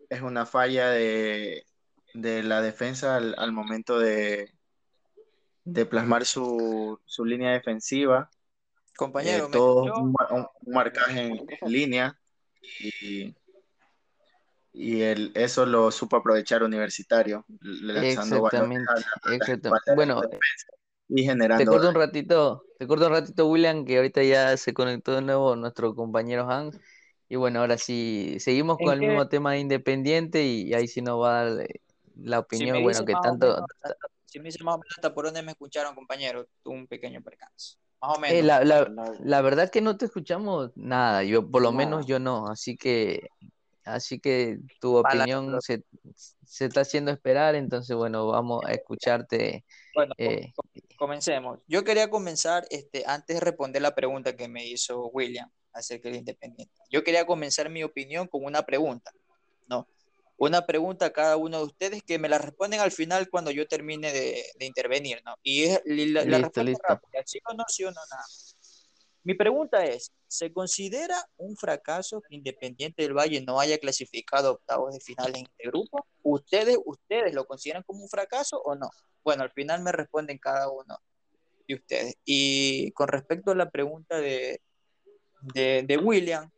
es 0.10 0.22
una 0.22 0.46
falla 0.46 0.90
de, 0.90 1.66
la 2.14 2.62
defensa 2.62 3.18
al 3.18 3.52
momento 3.52 4.00
de, 4.00 4.52
de 5.74 5.86
plasmar 5.86 6.26
su, 6.26 7.00
línea 7.26 7.52
defensiva. 7.52 8.30
Compañero, 9.00 9.46
eh, 9.46 9.50
todo 9.54 9.94
un, 9.96 10.14
marcaje 10.68 11.22
en, 11.22 11.72
línea 11.72 12.20
y, 12.82 13.34
y 14.74 15.02
el, 15.04 15.32
eso 15.36 15.66
lo 15.66 15.90
supo 15.90 16.18
aprovechar 16.18 16.64
Universitario, 16.64 17.46
exactamente, 17.96 18.84
bueno, 19.96 20.22
y 21.08 21.24
generando. 21.24 21.64
Te 21.64 21.66
corto 21.66 21.88
un 21.88 21.96
ratito, 21.96 22.66
te 22.78 22.88
corto 22.88 23.08
un 23.08 23.14
ratito, 23.14 23.48
William, 23.48 23.86
que 23.86 23.96
ahorita 23.96 24.22
ya 24.24 24.58
se 24.58 24.74
conectó 24.74 25.16
de 25.16 25.22
nuevo 25.22 25.56
nuestro 25.56 25.96
compañero 25.96 26.52
Hans. 26.52 26.78
Y 27.30 27.38
bueno, 27.38 27.62
ahora 27.62 27.78
sí, 27.78 28.36
seguimos 28.40 28.80
con 28.80 28.92
el 28.92 29.00
mismo 29.00 29.30
tema 29.30 29.54
de 29.54 29.60
Independiente 29.60 30.44
y 30.44 30.74
ahí 30.74 30.90
sí 30.90 31.02
nos 31.02 31.22
va 31.22 31.40
a 31.40 31.46
dar 31.46 31.68
la 32.18 32.40
opinión, 32.40 32.84
bueno, 32.84 33.06
que 33.06 33.14
tanto 33.24 33.66
si 34.26 34.40
me 34.40 34.46
dice 34.46 34.64
más 34.64 34.76
o 34.76 34.78
menos 34.80 34.94
hasta 34.98 35.14
por 35.14 35.26
dónde 35.26 35.42
me 35.42 35.54
escucharon, 35.54 35.96
compañero, 35.96 36.48
tuve 36.62 36.76
un 36.76 36.88
pequeño 36.88 37.22
percance. 37.22 37.78
Más 38.02 38.18
o 38.18 38.26
eh, 38.26 38.42
menos. 38.42 39.20
la, 39.20 39.42
verdad 39.42 39.70
que 39.70 39.82
no 39.82 39.98
te 39.98 40.06
escuchamos 40.06 40.72
nada, 40.76 41.24
yo 41.24 41.50
por 41.50 41.62
lo 41.62 41.72
menos 41.72 42.06
yo 42.06 42.20
no, 42.20 42.48
así 42.48 42.78
que 42.78 43.30
así 43.84 44.20
que 44.20 44.60
tu 44.80 44.98
opinión 44.98 45.60
se, 45.62 45.84
está 46.60 46.82
haciendo 46.82 47.12
esperar, 47.12 47.56
entonces 47.56 47.96
bueno, 47.96 48.28
vamos 48.28 48.64
a 48.66 48.72
escucharte. 48.72 49.66
Bueno, 49.96 50.14
eh, 50.18 50.54
comencemos. 50.98 51.60
Yo 51.68 51.84
quería 51.84 52.10
comenzar, 52.10 52.66
este, 52.70 53.04
antes 53.06 53.36
de 53.36 53.40
responder 53.42 53.82
la 53.82 53.96
pregunta 53.96 54.36
que 54.36 54.48
me 54.48 54.66
hizo 54.66 55.08
William 55.08 55.50
acerca 55.74 56.10
del 56.10 56.20
Independiente. 56.20 56.74
Yo 56.90 57.04
quería 57.04 57.26
comenzar 57.26 57.70
mi 57.70 57.84
opinión 57.84 58.28
con 58.28 58.44
una 58.46 58.64
pregunta. 58.64 59.12
Una 60.40 60.66
pregunta 60.66 61.08
a 61.08 61.14
cada 61.14 61.38
uno 61.38 61.58
de 61.58 61.66
ustedes 61.66 62.02
que 62.02 62.18
me 62.18 62.30
la 62.30 62.38
responden 62.38 62.80
al 62.80 62.92
final 62.92 63.30
cuando 63.30 63.52
yo 63.52 63.68
termine 63.68 64.12
de, 64.12 64.44
intervenir, 64.62 65.22
¿no? 65.26 65.36
Y 65.44 65.66
es 65.66 65.82
la, 65.86 66.24
listo, 66.24 66.64
listo. 66.64 67.02
sí 67.26 67.40
o 67.46 67.54
no, 67.54 67.66
sí 67.68 67.84
o 67.84 67.92
no, 67.92 68.00
nada. 68.10 68.26
Mi 69.24 69.34
pregunta 69.34 69.84
es, 69.84 70.14
¿se 70.28 70.54
considera 70.54 71.30
un 71.36 71.58
fracaso 71.58 72.22
que 72.22 72.36
Independiente 72.36 73.04
del 73.04 73.14
Valle 73.14 73.42
no 73.42 73.60
haya 73.60 73.78
clasificado 73.78 74.54
octavos 74.54 74.94
de 74.94 75.02
final 75.02 75.36
en 75.36 75.46
este 75.46 75.68
grupo? 75.68 76.06
¿Ustedes, 76.24 76.78
¿Ustedes 76.86 77.34
lo 77.34 77.46
consideran 77.46 77.84
como 77.84 78.02
un 78.02 78.10
fracaso 78.10 78.62
o 78.62 78.76
no? 78.76 78.90
Bueno, 79.24 79.44
al 79.44 79.52
final 79.52 79.84
me 79.84 79.92
responden 79.92 80.38
cada 80.38 80.70
uno 80.70 80.98
de 81.68 81.76
ustedes. 81.76 82.16
Y 82.24 82.92
con 82.94 83.10
respecto 83.10 83.52
a 83.52 83.56
la 83.56 83.70
pregunta 83.70 84.18
de, 84.18 84.62
de, 85.54 86.00
William, 86.02 86.50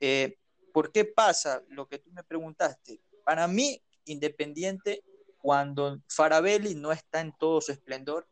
eh, 0.00 0.36
¿por 0.72 0.90
qué 0.90 1.04
pasa 1.04 1.62
lo 1.68 1.86
que 1.86 1.98
tú 1.98 2.10
me 2.10 2.24
preguntaste? 2.24 3.00
Para 3.24 3.48
mí, 3.48 3.82
Independiente, 4.04 5.02
cuando 5.38 6.00
Farabelli 6.08 6.74
no 6.74 6.92
está 6.92 7.20
en 7.20 7.32
todo 7.38 7.60
su 7.60 7.72
esplendor, 7.72 8.28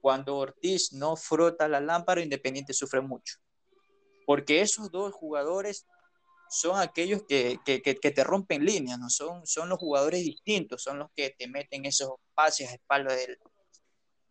cuando 0.00 0.36
Ortiz 0.36 0.92
no 0.92 1.16
frota 1.16 1.68
la 1.68 1.80
lámpara, 1.80 2.22
Independiente 2.22 2.72
sufre 2.72 3.00
mucho. 3.00 3.38
Porque 4.26 4.60
esos 4.60 4.90
dos 4.90 5.12
jugadores 5.12 5.86
son 6.48 6.78
aquellos 6.78 7.22
que, 7.24 7.58
te 7.64 8.24
rompen 8.24 8.64
líneas, 8.64 8.98
¿no? 8.98 9.08
Son, 9.08 9.46
son 9.46 9.68
los 9.68 9.78
jugadores 9.78 10.22
distintos, 10.22 10.82
son 10.82 10.98
los 10.98 11.10
que 11.16 11.30
te 11.30 11.48
meten 11.48 11.86
esos 11.86 12.10
pases 12.34 12.70
a 12.70 12.74
espalda 12.74 13.16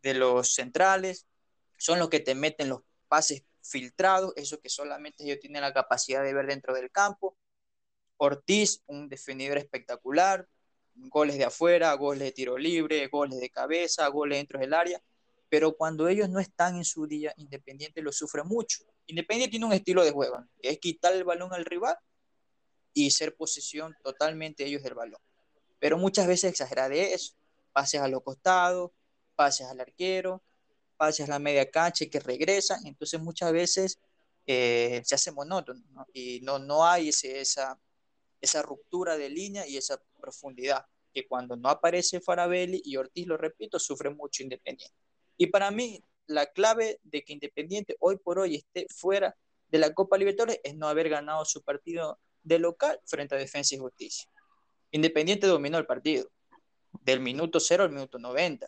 de 0.04 0.14
los 0.14 0.54
centrales, 0.54 1.26
son 1.78 1.98
los 1.98 2.10
que 2.10 2.20
te 2.20 2.36
meten 2.36 2.70
los 2.70 2.82
pases 3.08 3.44
filtrados, 3.64 4.34
esos 4.36 4.60
que 4.60 4.70
solamente 4.70 5.24
ellos 5.24 5.40
tienen 5.40 5.62
la 5.62 5.74
capacidad 5.74 6.24
de 6.24 6.34
ver 6.34 6.48
dentro 6.48 6.74
del 6.74 6.92
campo, 6.92 7.38
Ortiz, 8.24 8.84
un 8.86 9.10
defensor 9.10 9.58
espectacular, 9.58 10.48
goles 10.94 11.40
de 11.40 11.46
afuera, 11.46 11.92
goles 11.96 12.22
de 12.22 12.32
tiro 12.32 12.56
libre, 12.56 13.08
goles 13.08 13.40
de 13.40 13.50
cabeza, 13.50 14.08
goles 14.10 14.38
dentro 14.38 14.60
del 14.60 14.76
área, 14.76 15.02
pero 15.50 15.76
cuando 15.76 16.08
ellos 16.08 16.30
no 16.30 16.40
están 16.40 16.76
en 16.76 16.86
su 16.86 17.08
día, 17.08 17.34
Independiente 17.38 18.00
lo 18.04 18.12
sufre 18.12 18.44
mucho. 18.44 18.84
Independiente 19.08 19.50
tiene 19.50 19.66
un 19.66 19.74
estilo 19.74 20.04
de 20.04 20.12
juego, 20.12 20.46
que 20.62 20.70
es 20.70 20.78
quitar 20.78 21.14
el 21.14 21.24
balón 21.24 21.52
al 21.52 21.66
rival 21.66 21.98
y 22.94 23.10
ser 23.10 23.36
posesión 23.36 23.96
totalmente 24.04 24.66
ellos 24.66 24.84
del 24.84 24.94
balón. 24.94 25.20
Pero 25.80 25.98
muchas 25.98 26.28
veces 26.28 26.52
exagera 26.52 26.90
de 26.90 27.16
eso, 27.16 27.34
pases 27.74 28.02
a 28.02 28.08
los 28.08 28.22
costados, 28.22 28.92
pases 29.36 29.66
al 29.66 29.80
arquero, 29.80 30.44
pases 30.96 31.28
a 31.28 31.32
la 31.32 31.40
media 31.40 31.72
cancha 31.72 32.04
y 32.04 32.10
que 32.12 32.20
regresa, 32.20 32.78
entonces 32.86 33.20
muchas 33.20 33.52
veces 33.52 34.00
eh, 34.46 35.02
se 35.04 35.16
hace 35.16 35.32
monótono 35.32 35.82
y 36.14 36.40
no, 36.42 36.60
no 36.60 36.86
hay 36.86 37.10
ese, 37.10 37.42
esa, 37.42 37.80
esa 38.42 38.62
ruptura 38.62 39.18
de 39.18 39.30
línea 39.30 39.68
y 39.68 39.78
esa 39.78 40.02
profundidad, 40.20 40.86
que 41.14 41.28
cuando 41.28 41.56
no 41.56 41.70
aparece 41.70 42.20
Farabelli 42.20 42.82
y 42.84 42.98
Ortiz, 42.98 43.28
lo 43.28 43.38
repito, 43.38 43.80
sufre 43.80 44.10
mucho 44.10 44.44
Independiente. 44.44 44.96
Y 45.38 45.48
para 45.48 45.72
mí, 45.72 46.04
la 46.28 46.48
clave 46.48 47.00
de 47.04 47.24
que 47.24 47.34
Independiente 47.34 47.96
hoy 48.00 48.18
por 48.18 48.40
hoy 48.40 48.56
esté 48.56 48.88
fuera 48.90 49.36
de 49.70 49.78
la 49.78 49.94
Copa 49.94 50.18
Libertadores 50.18 50.60
es 50.64 50.76
no 50.76 50.88
haber 50.88 51.10
ganado 51.10 51.46
su 51.46 51.62
partido 51.62 52.20
de 52.44 52.60
local 52.60 53.00
frente 53.06 53.36
a 53.36 53.38
Defensa 53.38 53.76
y 53.76 53.78
Justicia. 53.78 54.30
Independiente 54.92 55.48
dominó 55.48 55.78
el 55.78 55.86
partido, 55.86 56.30
del 57.04 57.20
minuto 57.20 57.60
0 57.60 57.84
al 57.84 57.92
minuto 57.92 58.20
90. 58.20 58.68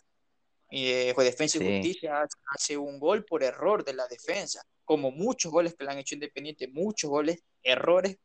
eh, 0.70 1.13
Defensa 1.18 1.58
y 1.58 1.77
Justicia 1.77 2.25
hace 2.56 2.77
un 2.77 3.00
gol 3.00 3.25
por 3.25 3.44
error 3.44 3.84
de 3.84 3.94
la 3.94 4.08
defensa, 4.08 4.65
como 4.86 5.12
muchos 5.12 5.51
goles 5.51 5.75
que 5.75 5.84
le 5.84 5.92
han 5.92 6.00
hecho 6.00 6.15
Independiente, 6.15 6.68
muchos 6.68 7.10
goles, 7.10 7.44
errores 7.62 8.18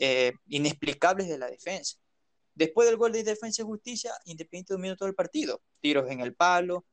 eh, 0.00 0.32
inexplicables 0.48 1.28
de 1.28 1.38
la 1.38 1.46
defensa. 1.46 1.98
Después 2.54 2.88
del 2.88 2.96
gol 2.96 3.12
de 3.12 3.22
Defensa 3.22 3.62
y 3.62 3.66
Justicia, 3.66 4.12
Independiente 4.24 4.72
dominó 4.72 4.96
todo 4.96 5.08
el 5.08 5.14
partido. 5.14 5.60
Tiros 5.80 6.10
en 6.10 6.20
el 6.20 6.34
palo, 6.34 6.84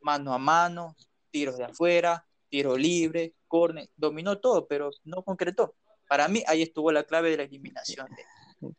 mano 0.00 0.32
a 0.32 0.38
mano, 0.38 0.96
tiros 1.30 1.58
de 1.58 1.64
afuera, 1.64 2.26
tiro 2.48 2.76
libre, 2.76 3.34
córner, 3.48 3.88
dominó 3.96 4.38
todo, 4.38 4.66
pero 4.66 4.90
no 5.04 5.22
concretó. 5.22 5.74
Para 6.08 6.26
mí 6.26 6.42
ahí 6.46 6.62
estuvo 6.62 6.90
la 6.90 7.04
clave 7.04 7.30
de 7.30 7.36
la 7.36 7.42
eliminación 7.42 8.08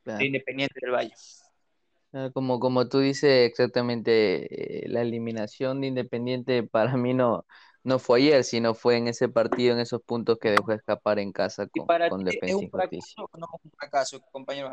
de 0.04 0.26
Independiente 0.26 0.80
del 0.82 0.92
Valle. 0.92 1.14
Ah, 2.12 2.32
como, 2.34 2.60
como 2.60 2.90
tú 2.90 3.00
dices 3.00 3.48
exactamente, 3.48 4.86
eh, 4.86 4.90
la 4.90 5.02
eliminación 5.02 5.82
de 5.82 5.88
Independiente 5.88 6.64
para 6.64 6.98
mí 6.98 7.14
no, 7.14 7.46
no 7.86 8.00
fue 8.00 8.18
ayer, 8.18 8.44
sino 8.44 8.74
fue 8.74 8.98
en 8.98 9.08
ese 9.08 9.30
partido, 9.30 9.76
en 9.76 9.80
esos 9.80 10.02
puntos 10.02 10.40
que 10.40 10.50
dejó 10.50 10.72
escapar 10.72 11.20
en 11.20 11.32
casa 11.32 11.68
con, 11.68 11.86
con 12.10 12.24
Defensa 12.24 12.48
¿es 12.48 12.56
un 12.56 12.70
fracaso 12.72 13.30
o 13.32 13.38
no 13.38 13.46
es 13.46 13.64
un 13.64 13.72
fracaso, 13.78 14.22
compañero? 14.32 14.72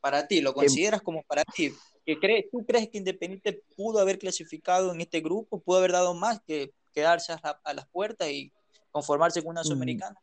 Para 0.00 0.26
ti, 0.26 0.40
¿lo 0.40 0.54
consideras 0.54 1.02
como 1.02 1.22
para 1.24 1.44
ti? 1.44 1.74
¿Que 2.06 2.18
crees, 2.18 2.46
¿Tú 2.50 2.64
crees 2.64 2.88
que 2.88 2.96
Independiente 2.96 3.62
pudo 3.76 3.98
haber 3.98 4.18
clasificado 4.18 4.90
en 4.94 5.02
este 5.02 5.20
grupo? 5.20 5.60
¿Pudo 5.60 5.78
haber 5.78 5.92
dado 5.92 6.14
más 6.14 6.40
que 6.46 6.72
quedarse 6.94 7.34
a, 7.34 7.74
las 7.74 7.86
puertas 7.88 8.30
y 8.30 8.50
conformarse 8.90 9.42
con 9.42 9.50
una 9.50 9.60
mm, 9.60 9.64
sudamericana? 9.64 10.16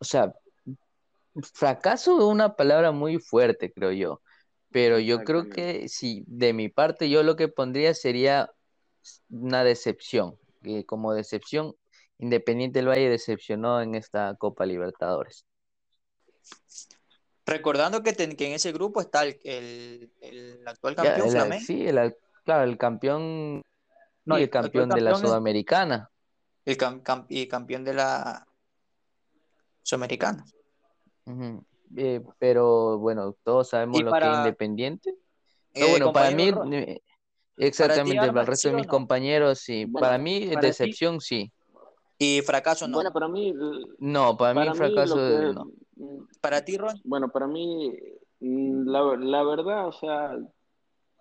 O 0.00 0.04
sea, 0.04 0.34
fracaso 1.40 2.18
es 2.18 2.24
una 2.24 2.56
palabra 2.56 2.90
muy 2.90 3.18
fuerte, 3.18 3.72
creo 3.72 3.92
yo. 3.92 4.20
Pero 4.72 4.98
yo 4.98 5.22
creo 5.22 5.48
que 5.48 5.88
si 5.88 6.24
de 6.26 6.52
mi 6.52 6.68
parte 6.68 7.08
yo 7.08 7.22
lo 7.22 7.36
que 7.36 7.46
pondría 7.46 7.94
sería 7.94 8.50
una 9.28 9.62
decepción. 9.62 10.36
Que 10.64 10.84
como 10.84 11.14
decepción, 11.14 11.76
Independiente 12.18 12.78
del 12.78 12.88
Valle 12.88 13.10
decepcionó 13.10 13.80
en 13.80 13.94
esta 13.94 14.34
Copa 14.36 14.64
Libertadores. 14.64 15.44
Recordando 17.46 18.02
que, 18.02 18.14
en 18.18 18.52
ese 18.52 18.72
grupo 18.72 19.00
está 19.00 19.24
el, 19.24 20.10
actual 20.64 20.94
campeón 20.94 21.30
Flamengo. 21.30 21.64
Sí, 21.64 21.86
claro, 22.44 22.64
el 22.64 22.78
campeón, 22.78 23.62
no, 24.24 24.36
el, 24.36 24.48
campeón 24.48 24.88
de 24.88 25.00
la 25.00 25.16
Sudamericana. 25.16 26.10
El 26.64 26.78
y 27.28 27.46
campeón 27.46 27.84
de 27.84 27.94
la 27.94 28.46
Sudamericana. 29.82 30.46
Eh, 31.96 32.22
pero 32.38 32.98
bueno, 32.98 33.36
todos 33.42 33.68
sabemos 33.68 34.00
lo 34.00 34.12
que 34.12 34.18
es 34.18 34.38
independiente. 34.38 35.14
Eh, 35.74 35.90
bueno, 35.90 36.12
para 36.12 36.30
mí, 36.30 36.50
exactamente, 37.56 38.26
para, 38.26 38.40
el 38.40 38.46
resto 38.46 38.68
de 38.68 38.74
mis 38.74 38.86
compañeros, 38.86 39.58
sí. 39.60 39.86
para 39.86 40.18
mí, 40.18 40.50
decepción, 40.60 41.20
sí. 41.20 41.50
Y 42.18 42.40
fracaso, 42.42 42.86
no. 42.86 42.98
Bueno, 42.98 43.12
para 43.12 43.28
mí. 43.28 43.52
No, 43.98 44.36
para, 44.36 44.54
mí, 44.54 44.76
fracaso, 44.76 45.16
no. 45.52 45.70
¿Para 46.40 46.64
ti, 46.64 46.76
Ron? 46.76 47.00
Bueno, 47.04 47.30
para 47.30 47.46
mí, 47.46 47.92
mm, 48.40 48.88
la, 48.88 49.16
la 49.16 49.42
verdad, 49.42 49.88
o 49.88 49.92
sea, 49.92 50.38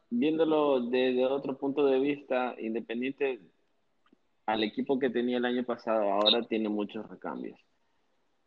viéndolo 0.10 0.82
desde 0.82 1.25
otro 1.25 1.58
punto 1.58 1.86
de 1.86 2.00
vista, 2.00 2.56
Independiente, 2.60 3.42
al 4.46 4.63
equipo 4.63 5.00
que 5.00 5.10
tenía 5.10 5.38
el 5.38 5.46
año 5.46 5.63
pasado, 5.63 6.04
ahora 6.12 6.44
tiene 6.44 6.70
muchos 6.70 7.10
recambios 7.10 7.60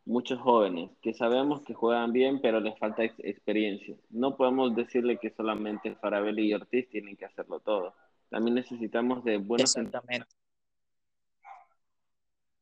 muchos 0.06 0.40
jóvenes 0.40 0.90
que 1.02 1.12
sabemos 1.12 1.62
que 1.62 1.74
juegan 1.74 2.12
bien, 2.12 2.40
pero 2.40 2.60
les 2.60 2.78
falta 2.78 3.04
experiencia. 3.04 3.96
No 4.08 4.36
podemos 4.36 4.74
decirle 4.74 5.18
que 5.18 5.30
solamente 5.30 5.96
Farabelli 5.96 6.48
y 6.48 6.54
Ortiz 6.54 6.88
tienen 6.88 7.16
que 7.16 7.26
hacerlo 7.26 7.60
todo. 7.60 7.94
También 8.30 8.54
necesitamos 8.54 9.24
de 9.24 9.38
buenos. 9.38 9.76
Exactamente. 9.76 10.28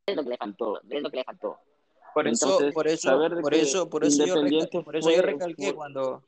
Es 0.06 0.16
lo 0.16 0.22
que 0.24 0.30
le 0.30 0.36
faltó, 0.36 0.80
es 0.82 1.02
lo 1.02 1.10
que 1.10 1.16
le 1.18 1.24
faltó. 1.24 1.58
Por 2.14 2.28
eso, 2.28 2.58
por 2.72 2.86
eso, 2.86 3.18
por 3.42 3.54
eso, 3.54 3.90
por 3.90 4.04
eso, 4.04 4.26
yo, 4.26 4.84
por 4.84 4.96
eso 4.96 5.10
yo 5.10 5.23
recalqué 5.23 5.75
cuando. 5.75 6.23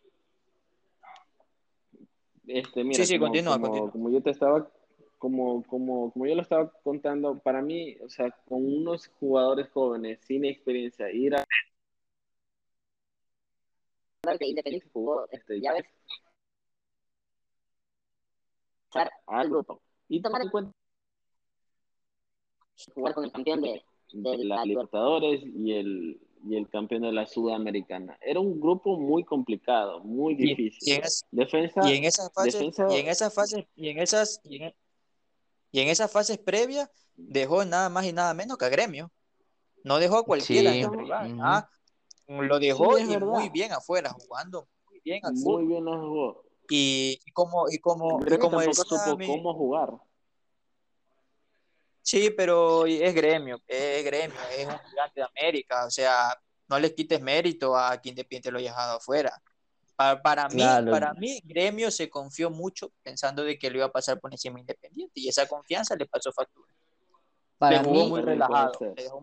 Este, 2.47 2.85
mira, 2.85 2.97
sí, 2.97 3.07
sí, 3.07 3.19
continúa, 3.19 3.59
continúa. 3.61 3.91
como 3.91 4.11
yo 4.11 4.21
te 4.23 4.31
estaba 4.31 4.69
como, 5.19 5.63
como, 5.65 6.13
como 6.13 6.27
yo 6.27 6.35
lo 6.35 6.43
estaba 6.43 6.71
contando, 6.83 7.39
para 7.39 7.63
mí, 7.63 7.97
o 8.05 8.09
sea, 8.09 8.31
con 8.49 8.65
unos 8.65 9.09
jugadores 9.21 9.69
jóvenes 9.71 10.21
sin 10.23 10.45
experiencia, 10.45 11.11
ir 11.11 11.35
a... 11.35 11.45
que 14.39 14.47
Independiente 14.47 14.89
jugó, 14.93 15.27
este, 15.31 15.61
ya 15.61 15.73
ves, 15.73 15.85
al 19.27 19.49
grupo 19.49 19.81
y 20.09 20.23
tomar 20.23 20.43
en 20.43 20.51
cuenta 20.51 20.73
jugar 22.95 23.15
con 23.15 23.25
el 23.25 23.33
campeón 23.33 23.63
de, 23.63 23.83
de 24.13 24.45
la 24.45 24.65
Libertadores 24.65 25.43
y 25.43 25.73
el, 25.73 26.21
y 26.49 26.57
el 26.57 26.69
campeón 26.69 27.03
de 27.03 27.13
la 27.13 27.27
Sudamericana. 27.27 28.19
Era 28.21 28.41
un 28.41 28.61
grupo 28.61 28.99
muy 28.99 29.25
complicado, 29.25 30.01
muy 30.01 30.35
difícil. 30.35 30.99
Y, 30.99 31.37
defensa, 31.37 31.89
y 31.89 31.97
en 31.97 32.05
esas 32.05 32.33
fases, 32.33 32.63
y 32.91 32.97
en 32.97 33.09
esas 33.09 33.35
fases, 33.35 33.65
y 33.77 33.89
en 33.89 33.99
esas, 33.99 34.41
y 34.45 34.63
en, 34.63 34.75
y 35.77 35.81
en 35.81 35.89
esas 35.89 36.11
fases 36.11 36.39
previas 36.39 36.89
dejó 37.17 37.63
nada 37.67 37.91
más 37.91 38.07
y 38.07 38.13
nada 38.15 38.33
menos 38.33 38.57
que 38.57 38.65
a 38.65 38.71
Gremio. 38.71 39.13
No 39.85 39.99
dejó 39.99 40.17
a 40.17 40.25
cualquiera 40.25 40.73
ah, 41.43 41.69
lo 42.29 42.59
dejó 42.59 42.99
y 42.99 43.05
muy 43.19 43.51
bien 43.51 43.73
afuera, 43.73 44.11
jugando 44.11 44.67
muy 44.89 45.01
bien 45.05 45.21
al 45.23 45.35
Muy 45.35 45.67
bien 45.67 45.85
lo 45.85 46.01
jugó. 46.01 46.45
Y, 46.71 47.21
como, 47.35 47.69
y 47.69 47.77
como, 47.79 48.19
y 48.27 48.39
como 48.39 48.59
cómo 49.27 49.53
jugar. 49.53 49.91
Sí, 52.01 52.31
pero 52.31 52.87
es 52.87 53.15
gremio, 53.15 53.61
es 53.67 54.03
gremio, 54.03 54.41
es 54.57 54.67
un 54.67 54.79
gigante 54.79 55.21
de 55.21 55.27
América, 55.27 55.85
o 55.85 55.91
sea, 55.91 56.41
no 56.69 56.79
les 56.79 56.95
quites 56.95 57.21
mérito 57.21 57.77
a 57.77 57.99
quien 57.99 58.15
Independiente 58.15 58.51
lo 58.51 58.59
haya 58.61 58.71
dejado 58.71 58.97
afuera. 58.97 59.43
Para, 59.97 60.49
mí, 60.49 60.63
para 60.91 61.15
mí, 61.15 61.41
Gremio 61.45 61.91
se 61.91 62.11
confió 62.11 62.51
mucho 62.51 62.93
pensando 63.03 63.43
de 63.43 63.59
que 63.59 63.71
lo 63.71 63.79
iba 63.79 63.87
a 63.87 63.93
pasar 63.93 64.21
por 64.21 64.31
encima 64.31 64.61
Independiente 64.61 65.21
y 65.21 65.29
esa 65.29 65.49
confianza 65.49 65.97
le 65.97 66.05
pasó 66.05 66.31
factura. 66.33 66.69
Para 67.59 67.83
mí, 67.83 68.07
muy 68.07 68.21
relajado. 68.21 68.73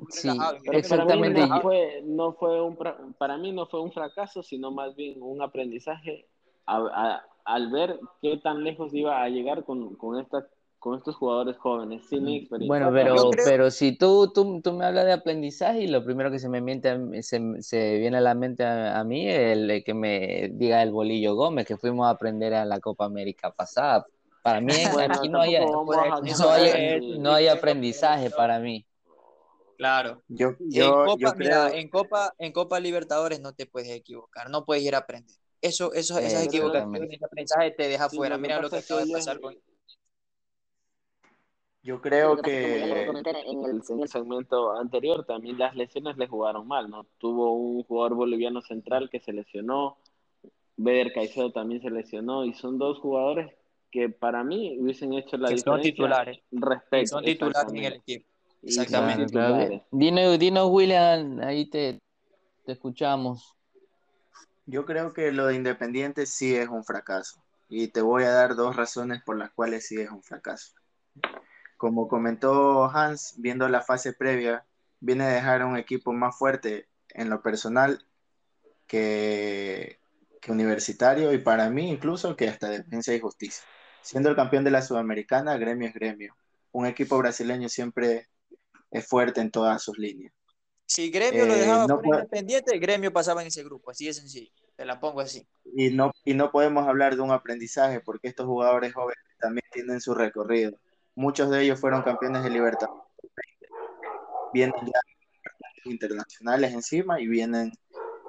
sí, 0.09 0.29
exactamente. 0.71 1.41
Para 1.41 1.47
mí, 1.47 1.49
no 1.49 1.61
fue, 1.61 2.01
no 2.03 2.33
fue 2.33 2.61
un, 2.61 2.77
para 3.17 3.37
mí 3.37 3.51
no 3.51 3.67
fue 3.67 3.81
un 3.81 3.91
fracaso, 3.91 4.41
sino 4.41 4.71
más 4.71 4.95
bien 4.95 5.21
un 5.21 5.43
aprendizaje 5.43 6.27
al 6.65 7.71
ver 7.71 7.99
qué 8.21 8.37
tan 8.37 8.63
lejos 8.63 8.93
iba 8.93 9.21
a 9.21 9.29
llegar 9.29 9.63
con, 9.65 9.95
con 9.95 10.19
esta 10.19 10.47
con 10.83 10.97
estos 10.97 11.15
jugadores 11.15 11.55
jóvenes 11.59 12.05
sin 12.09 12.27
experiencia. 12.27 12.67
Bueno, 12.67 12.91
pero, 12.91 13.29
pero 13.45 13.71
si 13.71 13.97
tú, 13.97 14.33
tú, 14.33 14.59
tú, 14.61 14.73
me 14.73 14.83
hablas 14.83 15.05
de 15.05 15.13
aprendizaje 15.13 15.79
y 15.79 15.87
lo 15.87 16.03
primero 16.03 16.29
que 16.29 16.39
se 16.39 16.49
me, 16.49 16.59
miente, 16.59 17.23
se, 17.23 17.39
se 17.61 17.99
viene 17.99 18.17
a 18.17 18.19
la 18.19 18.35
mente 18.35 18.65
a, 18.65 19.01
mí 19.05 19.29
es 19.29 19.53
el, 19.53 19.81
que 19.85 19.93
me 19.93 20.49
diga 20.51 20.83
el 20.83 20.91
Bolillo 20.91 21.35
Gómez, 21.35 21.65
que 21.65 21.77
fuimos 21.77 22.05
a 22.05 22.09
aprender 22.09 22.53
a 22.53 22.65
la 22.65 22.81
Copa 22.81 23.05
América 23.05 23.49
pasada. 23.53 24.05
Para 24.41 24.59
mí 24.59 24.73
aquí 25.09 25.29
no 25.29 25.39
hay, 25.39 25.55
no 27.17 27.31
hay, 27.31 27.47
aprendizaje 27.47 28.29
para 28.29 28.59
mí. 28.59 28.85
Claro. 29.77 30.21
Yo, 30.27 30.57
yo, 30.59 31.05
en, 31.05 31.05
Copa, 31.05 31.35
mira, 31.37 31.71
en, 31.71 31.87
Copa, 31.87 32.33
en 32.37 32.51
Copa 32.51 32.79
Libertadores 32.81 33.39
no 33.39 33.53
te 33.53 33.67
puedes 33.67 33.89
equivocar, 33.89 34.49
no 34.49 34.65
puedes 34.65 34.83
ir 34.83 34.95
a 34.95 34.97
aprender. 34.97 35.37
Eso, 35.61 35.93
eso, 35.93 36.19
esas 36.19 36.43
equivocaciones, 36.43 37.09
ese 37.09 37.23
aprendizaje 37.23 37.71
te 37.71 37.87
deja 37.87 38.09
fuera. 38.09 38.37
Mira 38.37 38.61
lo 38.61 38.69
que 38.69 38.79
acaba 38.79 39.05
de 39.05 39.13
pasar 39.13 39.39
con 39.39 39.55
yo 41.83 41.99
creo 42.01 42.37
que 42.37 43.03
en 43.05 43.65
el, 43.65 44.07
segmento 44.07 44.71
anterior 44.71 45.25
también 45.25 45.59
las 45.59 45.75
lesiones 45.75 46.17
le 46.17 46.27
jugaron 46.27 46.65
mal, 46.65 46.89
¿no? 46.89 47.05
Tuvo 47.17 47.53
un 47.53 47.83
jugador 47.83 48.15
boliviano 48.15 48.61
central 48.61 49.09
que 49.09 49.19
se 49.19 49.33
lesionó, 49.33 49.97
Beder 50.77 51.11
Caicedo 51.13 51.51
también 51.51 51.81
se 51.81 51.89
lesionó 51.89 52.45
y 52.45 52.53
son 52.53 52.77
dos 52.77 52.99
jugadores 52.99 53.53
que 53.91 54.09
para 54.09 54.43
mí 54.43 54.77
hubiesen 54.79 55.13
hecho 55.13 55.37
la 55.37 55.49
diferencia. 55.49 55.71
Son 55.73 55.81
titulares. 55.81 56.39
Respecto, 56.51 57.07
son 57.07 57.25
titulares 57.25 57.73
en 57.73 57.83
el 57.83 57.93
equipo. 57.93 58.29
Exactamente. 58.63 59.85
Dinos, 59.91 60.69
William, 60.71 61.41
ahí 61.41 61.69
te, 61.69 61.99
te 62.65 62.71
escuchamos. 62.71 63.53
Yo 64.65 64.85
creo 64.85 65.13
que 65.13 65.33
lo 65.33 65.47
de 65.47 65.55
Independiente 65.55 66.25
sí 66.25 66.55
es 66.55 66.69
un 66.69 66.85
fracaso 66.85 67.43
y 67.67 67.89
te 67.89 68.01
voy 68.01 68.23
a 68.23 68.31
dar 68.31 68.55
dos 68.55 68.75
razones 68.77 69.21
por 69.23 69.37
las 69.37 69.51
cuales 69.51 69.85
sí 69.85 69.99
es 69.99 70.09
un 70.09 70.23
fracaso. 70.23 70.73
Como 71.83 72.07
comentó 72.07 72.85
Hans, 72.85 73.33
viendo 73.39 73.67
la 73.67 73.81
fase 73.81 74.13
previa, 74.13 74.65
viene 75.01 75.25
a 75.25 75.27
dejar 75.27 75.65
un 75.65 75.75
equipo 75.75 76.13
más 76.13 76.37
fuerte 76.37 76.87
en 77.09 77.29
lo 77.29 77.41
personal 77.41 78.07
que, 78.87 79.99
universitario 80.47 81.33
y 81.33 81.39
para 81.39 81.69
mí 81.69 81.91
incluso 81.91 82.37
que 82.37 82.47
hasta 82.47 82.69
Defensa 82.69 83.13
y 83.13 83.19
Justicia. 83.19 83.65
Siendo 84.01 84.29
el 84.29 84.37
campeón 84.37 84.63
de 84.63 84.71
la 84.71 84.81
Sudamericana, 84.81 85.57
gremio 85.57 85.89
es 85.89 85.93
gremio. 85.93 86.33
Un 86.71 86.85
equipo 86.85 87.17
brasileño 87.17 87.67
siempre 87.67 88.29
es 88.89 89.05
fuerte 89.05 89.41
en 89.41 89.51
todas 89.51 89.83
sus 89.83 89.97
líneas. 89.97 90.31
Si 90.85 91.09
Gremio 91.09 91.45
lo 91.45 91.53
eh, 91.53 91.59
dejaba 91.59 91.85
por 91.85 92.05
independiente, 92.05 92.79
Gremio 92.79 93.11
pasaba 93.11 93.41
en 93.41 93.47
ese 93.47 93.61
grupo, 93.61 93.91
así 93.91 94.05
de 94.05 94.13
sencillo. 94.13 94.53
Te 94.77 94.85
la 94.85 95.01
pongo 95.01 95.19
así. 95.19 95.45
Y 95.75 95.89
no, 95.89 96.13
y 96.23 96.33
no 96.33 96.49
podemos 96.49 96.87
hablar 96.87 97.17
de 97.17 97.23
un 97.23 97.31
aprendizaje 97.31 97.99
porque 97.99 98.29
estos 98.29 98.45
jugadores 98.45 98.93
jóvenes 98.93 99.21
también 99.37 99.65
tienen 99.73 99.99
su 99.99 100.15
recorrido 100.15 100.79
muchos 101.15 101.49
de 101.49 101.63
ellos 101.63 101.79
fueron 101.79 102.03
campeones 102.03 102.43
de 102.43 102.49
Libertadores. 102.49 103.03
Vienen 104.53 104.75
ya 104.85 104.99
internacionales 105.85 106.73
encima 106.73 107.19
y 107.19 107.27
vienen 107.27 107.71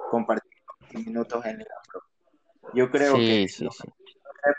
compartiendo 0.09 0.55
minutos 0.93 1.45
en 1.45 1.57
Liga 1.57 1.75
Pro. 1.87 2.01
Yo 2.73 2.89
creo 2.91 3.15
que 3.15 3.47
sí, 3.47 3.67
sí. 3.69 3.87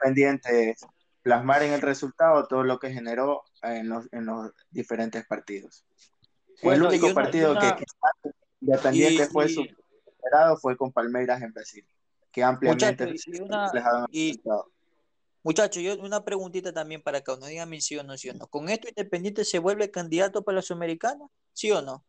pendientes 0.03 0.77
plasmar 1.23 1.63
en 1.63 1.73
el 1.73 1.81
resultado 1.81 2.47
todo 2.47 2.63
lo 2.63 2.79
que 2.79 2.93
generó 2.93 3.43
en 3.63 3.89
los, 3.89 4.07
en 4.13 4.27
los 4.27 4.53
diferentes 4.71 5.27
partidos. 5.27 5.85
el 6.63 6.83
único 6.83 7.13
partido 7.15 7.59
que 7.59 7.85
Independiente 8.61 9.27
fue 9.27 9.49
superado 9.49 10.57
fue 10.57 10.77
con 10.77 10.93
Palmeiras 10.93 11.43
en 11.43 11.53
Brasil, 11.53 11.87
que 12.33 12.43
ampliamente 12.43 13.07
reflejado 13.07 14.07
en 14.11 14.37
Muchachos, 15.47 15.81
yo 15.81 15.97
una 16.01 16.25
preguntita 16.25 16.73
también 16.73 17.03
para 17.03 17.21
que 17.21 17.31
uno 17.31 17.47
diga 17.47 17.69
sí 17.79 17.97
o 17.97 18.03
no, 18.03 18.19
sí 18.19 18.29
o 18.29 18.35
no. 18.35 18.49
¿Con 18.49 18.69
esto 18.69 18.89
Independiente 18.89 19.45
se 19.45 19.61
vuelve 19.61 19.93
candidato 19.93 20.43
para 20.43 20.57
la 20.57 20.63
Sudamericana? 20.63 21.25
¿Sí 21.53 21.71
o 21.71 21.81
no? 21.83 22.05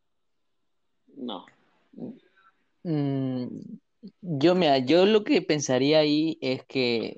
No. 1.15 1.45
Mm, 2.82 3.45
yo, 4.21 4.56
mira, 4.56 4.80
yo 4.80 5.06
lo 5.06 5.23
que 5.23 5.43
pensaría 5.43 6.00
ahí 6.00 6.39
es 6.41 6.65
que 6.65 7.17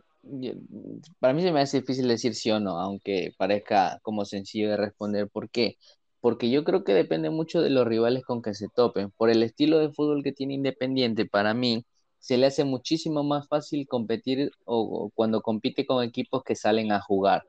para 1.19 1.34
mí 1.34 1.41
se 1.41 1.53
me 1.53 1.62
hace 1.62 1.79
difícil 1.79 2.10
decir 2.10 2.36
sí 2.36 2.51
o 2.51 2.60
no, 2.60 2.82
aunque 2.82 3.32
parezca 3.38 3.99
como 4.01 4.25
sencillo 4.25 4.69
de 4.71 4.75
responder. 4.75 5.29
¿Por 5.29 5.49
qué? 5.49 5.77
Porque 6.19 6.49
yo 6.49 6.65
creo 6.65 6.84
que 6.84 6.93
depende 6.93 7.29
mucho 7.29 7.62
de 7.62 7.69
los 7.69 7.88
rivales 7.88 8.25
con 8.25 8.41
que 8.41 8.53
se 8.53 8.67
topen. 8.67 9.12
Por 9.12 9.29
el 9.29 9.41
estilo 9.41 9.79
de 9.79 9.93
fútbol 9.93 10.21
que 10.21 10.34
tiene 10.34 10.55
Independiente, 10.55 11.25
para 11.25 11.53
mí 11.53 11.86
se 12.19 12.38
le 12.38 12.47
hace 12.47 12.65
muchísimo 12.65 13.23
más 13.23 13.47
fácil 13.47 13.88
competir 13.88 14.51
o, 14.65 15.10
cuando 15.15 15.41
compite 15.41 15.86
con 15.86 16.03
equipos 16.03 16.43
que 16.43 16.55
salen 16.55 16.91
a 16.91 17.01
jugar. 17.01 17.47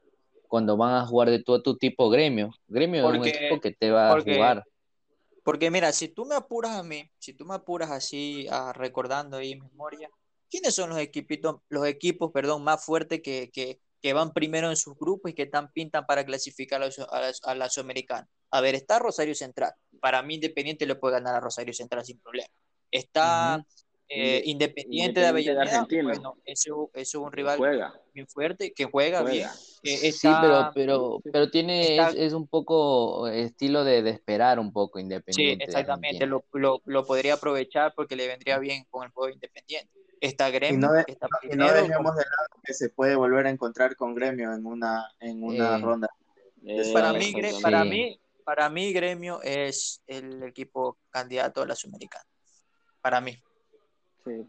Cuando 0.48 0.76
van 0.76 0.94
a 0.94 1.06
jugar 1.06 1.30
de 1.30 1.42
todo 1.42 1.62
tu 1.62 1.76
tipo 1.76 2.08
gremio. 2.08 2.50
Gremio 2.68 3.08
es 3.08 3.18
un 3.18 3.26
equipo 3.26 3.60
que 3.60 3.72
te 3.72 3.90
va 3.90 4.12
a 4.12 4.20
jugar. 4.20 4.64
Porque 5.44 5.70
mira, 5.70 5.92
si 5.92 6.08
tú 6.08 6.24
me 6.24 6.34
apuras 6.34 6.72
a 6.72 6.82
mí, 6.82 7.10
si 7.18 7.32
tú 7.32 7.44
me 7.44 7.54
apuras 7.54 7.90
así, 7.90 8.46
a, 8.50 8.72
recordando 8.72 9.38
ahí 9.38 9.52
en 9.52 9.60
memoria, 9.60 10.08
¿quiénes 10.48 10.74
son 10.74 10.90
los 10.90 10.98
equipitos, 10.98 11.56
los 11.68 11.86
equipos, 11.86 12.30
perdón, 12.32 12.62
más 12.62 12.84
fuertes 12.84 13.20
que, 13.22 13.50
que, 13.52 13.80
que, 14.02 14.12
van 14.12 14.32
primero 14.32 14.70
en 14.70 14.76
sus 14.76 14.96
grupos 14.98 15.30
y 15.30 15.34
que 15.34 15.44
están 15.44 15.72
pintan 15.72 16.04
para 16.04 16.24
clasificar 16.24 16.82
a 16.82 16.86
la, 16.86 17.32
a 17.44 17.54
la, 17.54 17.70
Sudamericana? 17.70 18.28
A 18.50 18.60
ver, 18.60 18.74
está 18.74 18.98
Rosario 18.98 19.34
Central. 19.34 19.72
Para 20.00 20.22
mí 20.22 20.34
Independiente 20.34 20.86
le 20.86 20.96
puede 20.96 21.14
ganar 21.14 21.34
a 21.34 21.40
Rosario 21.40 21.72
Central 21.72 22.04
sin 22.04 22.20
problema. 22.20 22.48
Está 22.90 23.64
eh, 24.12 24.42
Independiente, 24.44 25.20
de 25.20 25.26
Avellaneda, 25.28 25.86
bueno, 26.02 26.36
eso, 26.44 26.90
es 26.94 27.14
un 27.14 27.30
rival 27.30 27.60
bien 28.12 28.26
fuerte, 28.26 28.72
que 28.72 28.84
juega, 28.86 29.22
bien. 29.22 29.48
sí, 29.84 30.28
pero, 30.40 30.72
pero, 30.74 31.20
pero 31.32 31.48
tiene, 31.48 31.96
es, 32.16 32.32
un 32.32 32.48
poco 32.48 33.28
estilo 33.28 33.84
de, 33.84 34.02
de, 34.02 34.10
esperar 34.10 34.58
un 34.58 34.72
poco 34.72 34.98
Independiente. 34.98 35.64
Sí, 35.64 35.68
exactamente, 35.68 36.26
lo, 36.26 36.44
lo, 36.54 36.82
lo, 36.86 37.06
podría 37.06 37.34
aprovechar 37.34 37.94
porque 37.94 38.16
le 38.16 38.26
vendría 38.26 38.58
bien 38.58 38.84
con 38.90 39.04
el 39.04 39.10
juego 39.10 39.32
Independiente. 39.32 39.92
Está 40.20 40.50
Gremio, 40.50 40.76
y 40.76 40.80
no, 40.80 40.98
está 40.98 41.28
y 41.44 41.56
no 41.56 41.72
dejemos 41.72 42.16
de 42.16 42.24
lado 42.24 42.60
que 42.64 42.74
se 42.74 42.88
puede 42.90 43.14
volver 43.14 43.46
a 43.46 43.50
encontrar 43.50 43.94
con 43.94 44.16
Gremio 44.16 44.52
en 44.52 44.66
una, 44.66 45.08
en 45.20 45.44
una 45.44 45.76
eh, 45.76 45.80
ronda. 45.80 46.08
Eh, 46.66 46.90
para, 46.92 47.12
mí, 47.12 47.32
para, 47.62 47.84
mí, 47.84 48.20
para 48.44 48.68
mí, 48.68 48.92
Gremio 48.92 49.40
es 49.42 50.02
el 50.08 50.42
equipo 50.42 50.98
candidato 51.10 51.62
a 51.62 51.66
la 51.66 51.76
Sudamericana. 51.76 52.24
Para 53.00 53.20
mí. 53.20 53.40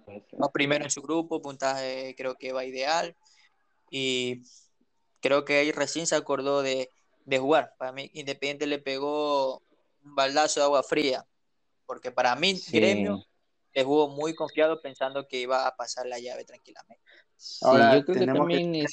Sí, 0.07 0.23
primero 0.53 0.83
en 0.83 0.91
su 0.91 1.01
grupo, 1.01 1.41
puntaje 1.41 2.15
creo 2.17 2.35
que 2.35 2.53
va 2.53 2.65
ideal. 2.65 3.15
Y 3.89 4.43
creo 5.21 5.45
que 5.45 5.57
ahí 5.57 5.71
recién 5.71 6.07
se 6.07 6.15
acordó 6.15 6.61
de, 6.61 6.89
jugar. 7.39 7.73
Para 7.77 7.91
mí, 7.91 8.09
Independiente 8.13 8.67
le 8.67 8.79
pegó 8.79 9.57
un 10.03 10.15
baldazo 10.15 10.59
de 10.59 10.65
agua 10.65 10.83
fría. 10.83 11.25
Porque 11.85 12.11
para 12.11 12.35
mí, 12.35 12.59
Gremio 12.71 13.25
le 13.73 13.83
jugó 13.83 14.09
muy 14.09 14.35
confiado 14.35 14.81
pensando 14.81 15.27
que 15.27 15.39
iba 15.39 15.67
a 15.67 15.75
pasar 15.75 16.05
la 16.05 16.19
llave 16.19 16.43
tranquilamente. 16.45 17.03
Ahora, 17.61 17.95
yo 17.95 18.05
creo 18.05 18.19
que 18.19 18.25
también 18.25 18.85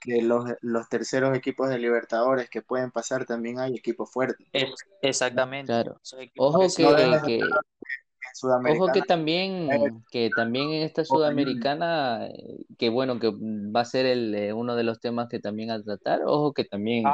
que, 0.00 0.22
los, 0.22 0.44
los, 0.62 0.88
terceros 0.88 1.36
equipos 1.36 1.68
de 1.68 1.78
Libertadores 1.78 2.48
que 2.50 2.62
pueden 2.62 2.90
pasar 2.90 3.24
también 3.24 3.60
hay 3.60 3.76
equipos 3.76 4.10
fuertes. 4.10 4.46
exactamente. 5.00 5.72
Ojo 6.38 6.66
que, 6.74 7.40
Ojo 8.42 8.92
que 8.92 9.02
también, 9.02 9.68
que 10.10 10.28
también 10.34 10.70
en 10.70 10.82
esta 10.82 11.04
sudamericana, 11.04 12.26
eh, 12.26 12.64
que 12.76 12.88
bueno, 12.88 13.20
que 13.20 13.30
va 13.30 13.80
a 13.80 13.84
ser 13.84 14.06
el, 14.06 14.34
eh, 14.34 14.52
uno 14.52 14.74
de 14.74 14.82
los 14.82 15.00
temas 15.00 15.28
que 15.28 15.38
también 15.38 15.70
a 15.70 15.80
tratar, 15.80 16.22
ojo 16.26 16.52
que 16.52 16.64
también, 16.64 17.04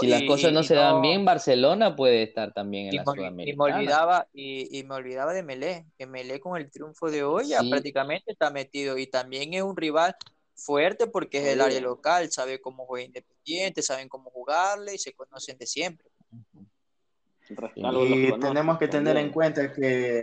si 0.00 0.06
las 0.06 0.22
cosas 0.22 0.52
no 0.52 0.62
se 0.62 0.74
dan 0.74 1.02
bien, 1.02 1.24
Barcelona 1.24 1.94
puede 1.94 2.22
estar 2.22 2.52
también 2.54 2.88
en 2.88 2.96
la 2.96 3.04
sudamericana. 3.04 3.44
Y 3.52 3.56
me 3.56 3.76
olvidaba, 3.76 4.26
y, 4.32 4.84
me 4.84 4.94
olvidaba 4.94 5.34
de 5.34 5.42
Melé, 5.42 5.86
que 5.98 6.06
Melé 6.06 6.40
con 6.40 6.58
el 6.58 6.70
triunfo 6.70 7.10
de 7.10 7.22
hoy 7.24 7.48
ya 7.48 7.60
prácticamente 7.68 8.32
está 8.32 8.50
metido, 8.50 8.96
y 8.96 9.06
también 9.06 9.52
es 9.52 9.62
un 9.62 9.76
rival 9.76 10.16
fuerte 10.54 11.06
porque 11.08 11.38
es 11.38 11.48
el 11.48 11.60
área 11.60 11.80
local, 11.80 12.30
sabe 12.30 12.60
cómo 12.60 12.86
juega 12.86 13.04
Independiente, 13.04 13.82
saben 13.82 14.08
cómo 14.08 14.30
jugarle 14.30 14.94
y 14.94 14.98
se 14.98 15.12
conocen 15.12 15.58
de 15.58 15.66
siempre. 15.66 16.08
Y 17.74 18.32
tenemos 18.38 18.78
que 18.78 18.88
tener 18.88 19.18
en 19.18 19.30
cuenta 19.30 19.70
que 19.70 20.22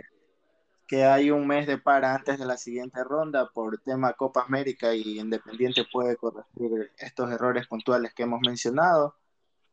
que 0.92 1.04
hay 1.04 1.30
un 1.30 1.46
mes 1.46 1.66
de 1.66 1.78
para 1.78 2.14
antes 2.14 2.38
de 2.38 2.44
la 2.44 2.58
siguiente 2.58 3.02
ronda 3.02 3.48
por 3.48 3.80
tema 3.80 4.12
Copa 4.12 4.42
América 4.42 4.94
y 4.94 5.18
Independiente 5.18 5.86
puede 5.90 6.18
corregir 6.18 6.92
estos 6.98 7.32
errores 7.32 7.66
puntuales 7.66 8.12
que 8.12 8.24
hemos 8.24 8.40
mencionado 8.44 9.16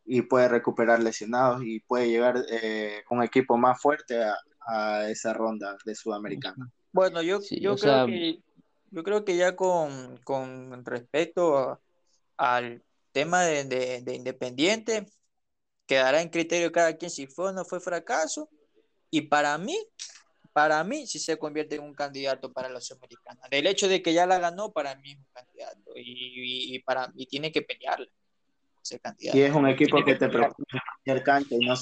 y 0.05 0.21
puede 0.21 0.47
recuperar 0.47 1.03
lesionados 1.03 1.61
y 1.65 1.81
puede 1.81 2.07
llegar 2.07 2.37
eh, 2.49 3.03
con 3.05 3.17
un 3.17 3.25
equipo 3.25 3.57
más 3.57 3.81
fuerte 3.81 4.23
a, 4.65 5.09
esa 5.09 5.33
ronda 5.33 5.77
de 5.83 5.93
Sudamericana. 5.93 6.71
Bueno, 6.93 7.21
yo, 7.21 7.41
yo, 7.51 7.75
creo, 7.75 8.05
que, 8.05 8.39
yo 8.91 9.03
creo 9.03 9.25
que 9.25 9.35
ya 9.35 9.57
con, 9.57 10.21
con 10.23 10.85
respecto 10.85 11.81
al 12.37 12.81
tema 13.11 13.41
de, 13.41 13.65
de, 13.65 14.01
de, 14.03 14.15
Independiente, 14.15 15.05
quedará 15.85 16.21
en 16.21 16.29
criterio 16.29 16.71
cada 16.71 16.95
quien 16.95 17.11
si 17.11 17.27
fue 17.27 17.49
o 17.49 17.51
no 17.51 17.65
fue 17.65 17.81
fracaso. 17.81 18.47
Y 19.11 19.21
para 19.21 19.57
mí, 19.57 19.75
para 20.59 20.83
mí 20.83 21.07
sí 21.07 21.19
se 21.19 21.37
convierte 21.37 21.75
en 21.75 21.83
un 21.83 21.93
candidato 21.93 22.51
para 22.51 22.67
la 22.67 22.81
Sudamericana. 22.81 23.39
Del 23.49 23.65
hecho 23.65 23.87
de 23.87 24.01
que 24.01 24.11
ya 24.11 24.25
la 24.25 24.39
ganó, 24.39 24.73
para 24.73 24.93
mí 24.95 25.11
es 25.11 25.17
un 25.17 25.27
candidato 25.31 25.91
y, 25.95 26.77
para, 26.79 27.09
y 27.15 27.27
tiene 27.27 27.49
que 27.49 27.61
pelearla. 27.61 28.07
Ese 28.83 28.99
candidato. 28.99 29.37
Y 29.37 29.41
es 29.41 29.55
un 29.55 29.69
equipo 29.69 30.03
que, 30.03 30.15
te 30.15 30.27
propone 30.27 30.65
cualquier 31.05 31.23
cancha 31.23 31.55
y 31.57 31.65
no 31.65 31.75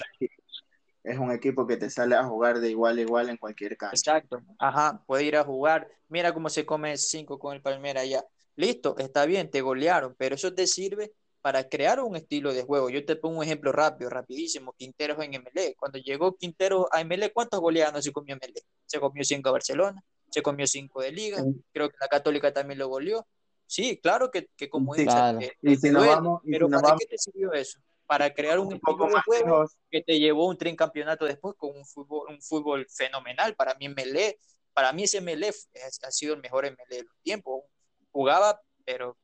es 1.04 1.18
un 1.18 1.32
equipo 1.32 1.66
que 1.66 1.78
te 1.78 1.90
sale 1.90 2.16
a 2.16 2.26
jugar 2.26 2.60
de 2.60 2.70
igual 2.70 3.00
a 3.00 3.02
igual 3.02 3.30
en 3.30 3.38
cualquier 3.38 3.78
cancha. 3.78 3.96
Exacto, 3.96 4.44
ajá, 4.60 5.04
puede 5.08 5.24
ir 5.24 5.38
a 5.38 5.44
jugar. 5.44 5.88
Mira 6.08 6.32
cómo 6.32 6.50
se 6.50 6.64
come 6.64 6.98
cinco 6.98 7.40
con 7.40 7.56
el 7.56 7.62
Palmera 7.64 8.06
ya. 8.06 8.24
Listo, 8.58 8.96
está 9.00 9.26
bien, 9.26 9.50
te 9.50 9.62
golearon, 9.62 10.14
pero 10.20 10.36
eso 10.36 10.54
te 10.54 10.68
sirve 10.68 11.14
para 11.42 11.68
crear 11.70 12.00
un 12.00 12.16
estilo 12.16 12.54
de 12.54 12.64
juego. 12.64 12.90
Yo 12.90 13.06
te 13.06 13.16
pongo 13.16 13.38
un 13.38 13.44
ejemplo 13.44 13.72
rápido, 13.72 14.10
rapidísimo. 14.10 14.74
Quinteros 14.74 15.18
en 15.24 15.36
MLE. 15.36 15.76
Cuando 15.78 16.00
llegó 16.00 16.36
Quintero 16.36 16.88
a 16.92 17.04
MLE, 17.04 17.32
¿cuántos 17.32 17.60
goleados 17.60 18.04
se 18.04 18.12
comió 18.12 18.36
MLE? 18.36 18.62
Se 18.86 19.00
comió 19.00 19.24
cinco 19.24 19.50
a 19.50 19.54
Barcelona, 19.54 20.04
se 20.30 20.42
comió 20.42 20.68
cinco 20.68 21.02
de 21.02 21.12
Liga. 21.12 21.44
Creo 21.72 21.90
que 21.90 21.98
la 22.00 22.08
Católica 22.08 22.54
también 22.54 22.80
lo 22.80 22.88
goleó. 22.88 23.26
Sí, 23.66 24.00
claro 24.02 24.32
que, 24.32 24.50
que 24.56 24.70
como 24.70 24.94
sí, 24.94 25.02
eh, 25.02 25.52
pero 25.62 26.70
¿para 26.70 26.96
qué 26.98 27.06
te 27.06 27.18
sirvió 27.18 27.52
eso? 27.52 27.80
Para 28.06 28.34
crear 28.34 28.60
un, 28.60 28.74
estilo 28.74 29.08
de 29.08 29.22
juego 29.26 29.66
que 29.92 30.02
te 30.02 30.18
llevó 30.18 30.48
un 30.48 30.58
tricampeonato 30.58 31.26
después 31.26 31.56
con 31.58 31.76
un 31.76 31.86
fútbol, 31.86 32.30
un 32.30 32.42
fútbol 32.42 32.88
fenomenal. 32.90 33.56
Para 33.56 33.76
mí 33.76 33.90
MLE, 33.90 34.40
para 34.74 34.94
mí 34.94 35.04
ese 35.04 35.20
MLE 35.20 35.50
ha 35.50 36.12
sido 36.12 36.34
el 36.34 36.42
mejor 36.42 36.66
MLE 36.66 36.98
de 36.98 37.04
los 37.04 37.18
tiempos. 37.22 37.64
Jugaba, 38.12 38.62
pero 38.86 39.18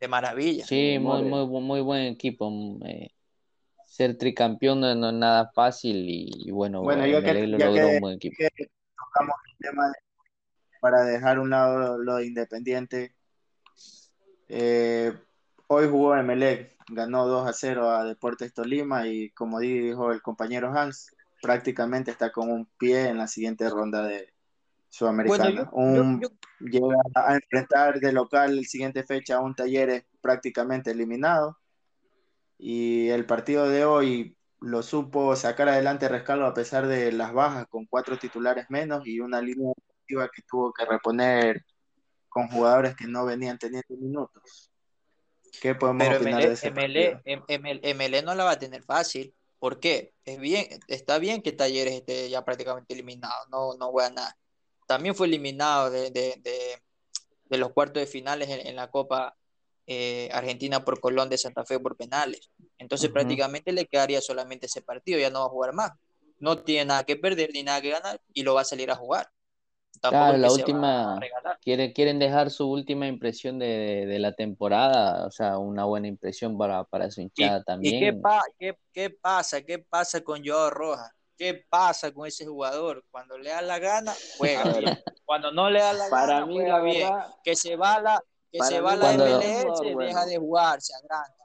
de 0.00 0.08
maravilla. 0.08 0.66
Sí, 0.66 0.98
muy, 0.98 1.22
muy, 1.22 1.46
muy 1.46 1.80
buen 1.80 2.02
equipo. 2.06 2.50
Mm, 2.50 2.82
eh, 2.86 3.14
ser 3.84 4.16
tricampeón 4.16 4.80
no, 4.80 4.90
es 4.90 5.14
nada 5.14 5.50
fácil 5.54 6.06
y, 6.08 6.50
bueno, 6.50 6.82
bueno 6.82 7.06
yo 7.06 7.22
que, 7.22 7.46
lo 7.46 7.58
logró 7.58 7.88
un 7.88 8.00
buen 8.00 8.16
equipo. 8.16 8.36
tocamos 8.96 9.36
el 9.50 9.56
tema 9.58 9.92
para 10.80 11.02
dejar 11.02 11.38
un 11.38 11.50
lado 11.50 11.98
lo 11.98 12.16
de 12.16 12.26
Independiente. 12.26 13.14
Eh, 14.48 15.12
hoy 15.66 15.88
jugó 15.88 16.16
Emelec, 16.16 16.76
ganó 16.88 17.26
2 17.26 17.46
a 17.46 17.52
0 17.52 17.90
a 17.90 18.04
Deportes 18.04 18.54
Tolima 18.54 19.06
y 19.06 19.30
como 19.30 19.60
dijo 19.60 20.12
el 20.12 20.22
compañero 20.22 20.72
Hans, 20.72 21.14
prácticamente 21.42 22.10
está 22.10 22.32
con 22.32 22.50
un 22.50 22.66
pie 22.78 23.08
en 23.08 23.18
la 23.18 23.28
siguiente 23.28 23.68
ronda 23.68 24.02
de, 24.02 24.32
Sudamericana. 24.90 25.70
Llega 26.60 26.96
a 27.14 27.34
enfrentar 27.34 28.00
de 28.00 28.12
local 28.12 28.58
el 28.58 28.66
siguiente 28.66 29.02
fecha 29.04 29.36
a 29.36 29.40
un 29.40 29.54
Talleres 29.54 30.04
prácticamente 30.20 30.90
eliminado. 30.90 31.56
Y 32.58 33.08
el 33.08 33.24
partido 33.24 33.68
de 33.68 33.86
hoy 33.86 34.36
lo 34.60 34.82
supo 34.82 35.34
sacar 35.36 35.70
adelante 35.70 36.08
Rescalvo 36.08 36.44
a 36.44 36.52
pesar 36.52 36.86
de 36.86 37.12
las 37.12 37.32
bajas, 37.32 37.66
con 37.68 37.86
cuatro 37.86 38.18
titulares 38.18 38.66
menos 38.68 39.06
y 39.06 39.20
una 39.20 39.40
línea 39.40 39.72
defensiva 39.74 40.28
que 40.28 40.42
tuvo 40.42 40.72
que 40.72 40.84
reponer 40.84 41.64
con 42.28 42.48
jugadores 42.48 42.94
que 42.94 43.06
no 43.06 43.24
venían 43.24 43.58
teniendo 43.58 43.96
minutos. 43.96 44.70
¿Qué 45.62 45.74
podemos 45.74 46.06
Pero 46.06 46.20
opinar 46.20 46.42
de 46.42 46.52
ese 46.52 46.70
no 48.22 48.34
la 48.34 48.44
va 48.44 48.52
a 48.52 48.58
tener 48.58 48.82
fácil. 48.82 49.34
¿Por 49.58 49.80
qué? 49.80 50.14
Es 50.24 50.38
bien, 50.38 50.66
está 50.88 51.18
bien 51.18 51.42
que 51.42 51.52
Talleres 51.52 51.94
esté 51.94 52.28
ya 52.30 52.44
prácticamente 52.44 52.94
eliminado, 52.94 53.46
no, 53.50 53.74
no 53.74 53.90
voy 53.92 54.04
a 54.04 54.10
nada. 54.10 54.36
También 54.90 55.14
fue 55.14 55.26
eliminado 55.28 55.90
de, 55.90 56.10
de, 56.10 56.36
de, 56.42 56.82
de 57.46 57.58
los 57.58 57.72
cuartos 57.72 58.00
de 58.02 58.06
finales 58.06 58.48
en, 58.50 58.66
en 58.66 58.76
la 58.76 58.90
Copa 58.90 59.36
eh, 59.86 60.28
Argentina 60.32 60.84
por 60.84 61.00
Colón 61.00 61.28
de 61.30 61.38
Santa 61.38 61.64
Fe 61.64 61.80
por 61.80 61.96
penales. 61.96 62.50
Entonces 62.78 63.10
Ujú. 63.10 63.10
prácticamente 63.10 63.72
le 63.72 63.86
quedaría 63.86 64.20
solamente 64.20 64.66
ese 64.66 64.82
partido, 64.82 65.18
ya 65.18 65.30
no 65.30 65.40
va 65.40 65.46
a 65.46 65.50
jugar 65.50 65.74
más. 65.74 65.92
No 66.38 66.62
tiene 66.64 66.86
nada 66.86 67.04
que 67.04 67.16
perder 67.16 67.50
ni 67.54 67.62
nada 67.62 67.80
que 67.82 67.90
ganar 67.90 68.20
y 68.34 68.42
lo 68.42 68.54
va 68.54 68.62
a 68.62 68.64
salir 68.64 68.90
a 68.90 68.96
jugar. 68.96 69.30
Tampoco 70.00 70.32
Claro, 70.32 70.36
la 70.38 70.50
última, 70.50 71.28
quiere- 71.60 71.92
quieren 71.92 72.18
dejar 72.18 72.50
su 72.50 72.68
última 72.68 73.06
impresión 73.06 73.58
de, 73.60 73.66
de- 73.66 74.06
de 74.06 74.18
la 74.18 74.32
temporada, 74.34 75.26
o 75.26 75.30
sea, 75.30 75.58
una 75.58 75.84
buena 75.84 76.08
impresión 76.08 76.58
para, 76.58 76.82
para 76.84 77.10
su 77.10 77.20
¿Y, 77.36 77.50
hinchada 77.50 77.62
y 77.80 77.96
qué, 77.96 78.12
también. 78.12 78.12
pa- 78.12 78.42
qué, 78.58 78.76
qué 78.92 79.10
pasa? 79.10 79.62
¿Qué 79.62 79.78
pasa 79.78 80.20
con 80.22 80.44
Joao 80.44 80.70
Rojas? 80.70 81.10
¿Qué 81.40 81.64
pasa 81.70 82.12
con 82.12 82.26
ese 82.26 82.44
jugador? 82.44 83.02
Cuando 83.10 83.38
le 83.38 83.48
da 83.48 83.62
la 83.62 83.78
gana, 83.78 84.12
juega 84.36 84.78
bien. 84.78 84.98
Cuando 85.24 85.50
no 85.50 85.70
le 85.70 85.80
da 85.80 85.94
la 85.94 86.10
para 86.10 86.26
gana, 86.34 86.46
mí 86.46 86.54
juega 86.56 86.76
la 86.76 86.84
bien. 86.84 87.08
verdad, 87.08 87.34
Que 87.42 87.56
se 87.56 87.76
va 87.76 87.98
la, 87.98 88.22
que 88.52 88.62
se 88.62 88.78
va 88.82 88.94
la 88.94 89.14
MLS, 89.14 89.62
jugador 89.62 89.86
deja 89.86 89.94
bueno. 89.94 90.26
de 90.26 90.36
jugar, 90.36 90.82
se 90.82 90.94
agranda. 90.94 91.44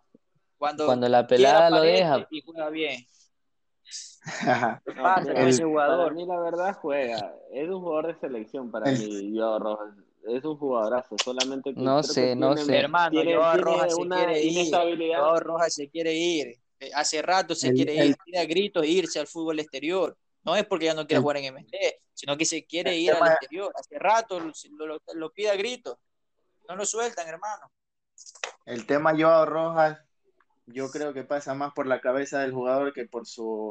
Cuando 0.58 0.86
Cuando 0.86 1.08
la 1.08 1.26
pelada 1.26 1.70
lo 1.70 1.82
deja, 1.82 2.28
y 2.30 2.42
juega 2.42 2.70
bien. 2.72 3.06
¿Qué 4.86 4.92
pasa 5.02 5.34
con 5.34 5.48
ese 5.48 5.62
El- 5.64 5.70
para 5.70 5.70
jugador? 5.70 6.14
mí 6.14 6.26
la 6.26 6.40
verdad 6.42 6.78
juega. 6.82 7.34
Es 7.54 7.70
un 7.70 7.80
jugador 7.80 8.08
de 8.08 8.20
selección 8.20 8.72
para 8.72 8.92
mí, 8.92 9.32
Joao 9.34 9.60
Rojas. 9.60 9.94
Es 10.28 10.44
un 10.44 10.58
jugadorazo, 10.58 11.18
solamente 11.24 11.74
que 11.74 11.80
no 11.80 12.04
sé, 12.04 12.36
no 12.36 12.54
tiene, 12.54 12.66
sé. 12.66 12.80
Hermano, 12.80 13.12
tiene, 13.12 13.36
Rojas 13.38 13.94
se 13.96 14.02
una 14.02 14.16
quiere 14.18 14.42
ir. 14.42 14.76
Rojas 15.40 15.74
se 15.74 15.90
quiere 15.90 16.14
ir. 16.14 16.65
Eh, 16.86 16.92
Hace 16.94 17.22
rato 17.22 17.56
se 17.56 17.70
el- 17.70 17.76
quiere 17.76 17.98
el- 18.00 18.10
ir. 18.10 18.16
Tiene 18.24 18.40
a 18.40 18.46
gritos 18.46 18.86
irse 18.86 19.20
al 19.20 19.28
fútbol 19.28 19.60
exterior. 19.60 20.18
No 20.44 20.56
es 20.56 20.66
porque 20.66 20.86
ya 20.86 20.94
no 20.94 21.08
quiera 21.08 21.18
El- 21.18 21.24
jugar 21.24 21.38
en 21.38 21.46
MLE, 21.56 22.00
sino 22.14 22.38
que 22.38 22.46
se 22.46 22.66
quiere 22.66 22.96
ir 22.96 23.12
al 23.14 23.32
exterior. 23.32 23.72
Hace 23.76 23.98
rato 23.98 24.40
lo, 24.40 24.52
lo- 24.86 25.02
lo 25.14 25.32
pide 25.32 25.50
a 25.50 25.56
gritos. 25.56 25.98
No 26.70 26.76
lo 26.76 26.86
sueltan, 26.86 27.28
hermano. 27.28 27.72
El 28.66 28.86
tema 28.86 29.14
Joao 29.18 29.46
Rojas, 29.46 30.00
yo 30.68 30.90
creo 30.90 31.14
que 31.14 31.24
pasa 31.24 31.54
más 31.54 31.74
por 31.74 31.86
la 31.88 32.00
cabeza 32.02 32.40
del 32.42 32.54
jugador 32.54 32.94
que 32.94 33.06
por 33.06 33.26
su, 33.28 33.70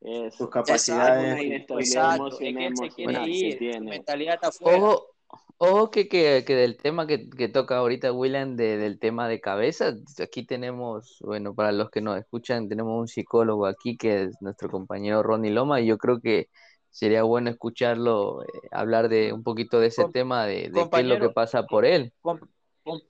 Es, 0.00 0.34
sus 0.34 0.46
es 0.48 0.52
capacidades. 0.52 1.32
una 1.34 1.42
inestabilidad 1.42 2.04
Exacto. 2.16 2.26
Es 2.28 2.38
que 2.38 2.48
emocional, 2.48 2.66
él 2.66 2.76
se 2.76 2.94
quiere 2.94 3.28
ir. 3.30 3.74
Su 3.78 3.84
mentalidad 3.84 4.34
está. 4.42 4.50
Ojo, 4.60 5.15
ojo 5.58 5.90
que, 5.90 6.08
que, 6.08 6.44
que 6.46 6.54
del 6.54 6.76
tema 6.76 7.06
que, 7.06 7.28
que 7.30 7.48
toca 7.48 7.76
ahorita 7.78 8.12
William, 8.12 8.56
de- 8.56 8.76
del 8.78 8.98
tema 8.98 9.28
de 9.28 9.40
cabeza, 9.40 9.94
aquí 10.22 10.46
tenemos, 10.46 11.18
bueno, 11.20 11.54
para 11.54 11.72
los 11.72 11.90
que 11.90 12.00
nos 12.00 12.18
escuchan, 12.18 12.68
tenemos 12.68 12.98
un 12.98 13.08
psicólogo 13.08 13.66
aquí 13.66 13.96
que 13.96 14.24
es 14.24 14.36
nuestro 14.42 14.68
compañero 14.70 15.22
Ronnie 15.22 15.50
Loma, 15.52 15.80
y 15.80 15.86
yo 15.86 15.98
creo 15.98 16.20
que 16.20 16.48
sería 16.90 17.22
bueno 17.24 17.50
escucharlo 17.50 18.42
eh, 18.44 18.46
hablar 18.72 19.08
de 19.08 19.32
un 19.32 19.42
poquito 19.42 19.80
de 19.80 19.88
ese 19.88 20.04
Com- 20.04 20.12
tema, 20.12 20.46
de, 20.46 20.70
de 20.70 20.88
qué 20.90 21.00
es 21.00 21.06
lo 21.06 21.18
que 21.18 21.30
pasa 21.30 21.64
por 21.66 21.84
él. 21.84 22.12
Com- 22.22 22.40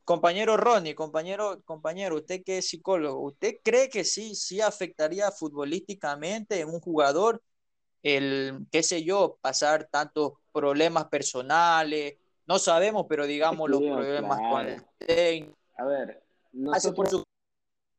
compañero 0.04 0.56
Ronnie, 0.56 0.94
compañero, 0.94 1.62
compañero, 1.64 2.16
usted 2.16 2.42
que 2.44 2.58
es 2.58 2.68
psicólogo, 2.68 3.20
¿usted 3.20 3.56
cree 3.62 3.88
que 3.90 4.04
sí, 4.04 4.34
sí 4.34 4.60
afectaría 4.60 5.30
futbolísticamente 5.32 6.60
en 6.60 6.68
un 6.70 6.80
jugador 6.80 7.42
el, 8.02 8.66
qué 8.72 8.82
sé 8.82 9.04
yo, 9.04 9.38
pasar 9.42 9.88
tantos 9.90 10.34
problemas 10.52 11.06
personales? 11.08 12.16
No 12.46 12.58
sabemos, 12.58 13.06
pero 13.08 13.26
digamos 13.26 13.68
los 13.68 13.80
problemas 13.80 14.38
con 14.38 14.50
claro. 14.50 14.68
el 14.68 14.84
técnico, 14.98 15.58
A 15.76 15.84
ver, 15.84 16.22
hace 16.72 16.92
por 16.92 17.08
su 17.08 17.22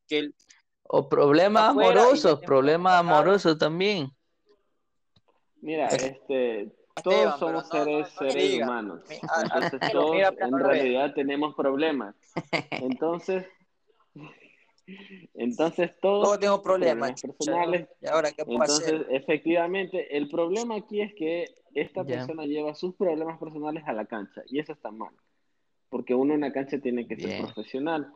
que 0.07 0.19
él 0.19 0.35
O 0.83 1.09
problemas 1.09 1.69
amorosos, 1.69 2.39
problemas 2.39 2.93
amorosos 2.93 3.57
también. 3.57 4.09
mira, 5.61 5.87
este, 5.87 6.71
todos 7.03 7.39
somos 7.39 7.71
no, 7.73 7.79
no, 7.79 7.85
seres, 7.85 8.13
no 8.13 8.29
seres 8.31 8.61
humanos. 8.61 9.01
Entonces 9.09 9.79
pero 9.81 9.91
todos 9.91 10.15
en 10.15 10.59
realidad 10.59 11.13
tenemos 11.13 11.55
problemas. 11.55 12.15
Entonces, 12.71 13.45
entonces 15.33 15.91
todos 16.01 16.23
todos 16.23 16.39
tengo 16.39 16.61
tenemos 16.61 16.61
problemas, 16.61 17.21
personales. 17.21 17.87
¿y 18.01 18.07
ahora 18.07 18.31
qué 18.31 18.45
puedo 18.45 18.61
hacer? 18.63 18.93
Entonces, 18.95 19.21
efectivamente, 19.21 20.17
el 20.17 20.29
problema 20.29 20.75
aquí 20.75 21.01
es 21.01 21.13
que 21.15 21.45
esta 21.73 22.03
Ya. 22.03 22.17
persona 22.17 22.45
lleva 22.45 22.73
sus 22.73 22.95
problemas 22.95 23.37
personales 23.39 23.83
a 23.85 23.93
la 23.93 24.05
cancha 24.05 24.41
y 24.47 24.59
eso 24.59 24.73
está 24.73 24.91
mal, 24.91 25.13
porque 25.89 26.15
uno 26.15 26.33
en 26.33 26.41
la 26.41 26.53
cancha 26.53 26.79
tiene 26.79 27.07
que 27.07 27.15
ser 27.15 27.25
Bien. 27.25 27.45
profesional. 27.45 28.11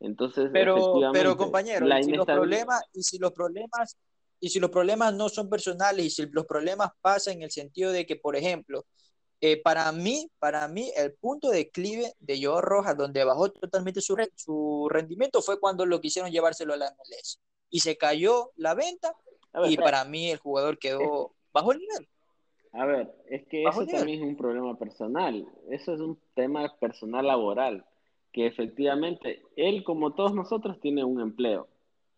Entonces, 0.00 0.50
Pero, 0.52 1.00
pero 1.12 1.36
compañero, 1.36 1.86
la 1.86 2.02
si 2.02 2.10
los 2.10 2.26
problemas, 2.26 2.82
y 2.92 3.02
si 3.02 3.18
los 3.18 3.32
problemas, 3.32 3.96
y 4.40 4.48
si 4.48 4.58
los 4.58 4.70
problemas 4.70 5.14
no 5.14 5.28
son 5.28 5.48
personales, 5.48 6.04
y 6.06 6.10
si 6.10 6.26
los 6.26 6.46
problemas 6.46 6.90
pasan 7.00 7.34
en 7.34 7.42
el 7.42 7.50
sentido 7.52 7.92
de 7.92 8.04
que, 8.04 8.16
por 8.16 8.34
ejemplo, 8.34 8.84
eh, 9.42 9.60
para 9.60 9.90
mí, 9.92 10.30
para 10.38 10.68
mí, 10.68 10.90
el 10.96 11.12
punto 11.14 11.50
de 11.50 11.58
declive 11.58 12.14
de 12.20 12.42
Joao 12.42 12.60
Rojas, 12.62 12.96
donde 12.96 13.24
bajó 13.24 13.50
totalmente 13.50 14.00
su, 14.00 14.14
re- 14.16 14.30
su 14.36 14.88
rendimiento, 14.88 15.42
fue 15.42 15.58
cuando 15.60 15.84
lo 15.84 16.00
quisieron 16.00 16.30
llevárselo 16.30 16.74
a 16.74 16.76
la 16.78 16.86
MLS. 16.92 17.40
Y 17.68 17.80
se 17.80 17.96
cayó 17.96 18.52
la 18.56 18.74
venta, 18.74 19.14
ver, 19.52 19.70
y 19.72 19.76
para 19.76 20.04
mí 20.04 20.30
el 20.30 20.38
jugador 20.38 20.78
quedó 20.78 21.32
bajo 21.52 21.72
el 21.72 21.80
nivel. 21.80 22.08
A 22.72 22.86
ver, 22.86 23.12
es 23.28 23.44
que 23.48 23.64
Bajo 23.64 23.82
eso 23.82 23.86
nivel. 23.86 23.98
también 24.00 24.22
es 24.22 24.28
un 24.28 24.36
problema 24.36 24.78
personal, 24.78 25.46
eso 25.70 25.92
es 25.92 26.00
un 26.00 26.18
tema 26.34 26.74
personal 26.78 27.26
laboral, 27.26 27.84
que 28.32 28.46
efectivamente 28.46 29.42
él, 29.56 29.82
como 29.84 30.14
todos 30.14 30.34
nosotros, 30.34 30.80
tiene 30.80 31.04
un 31.04 31.20
empleo, 31.20 31.66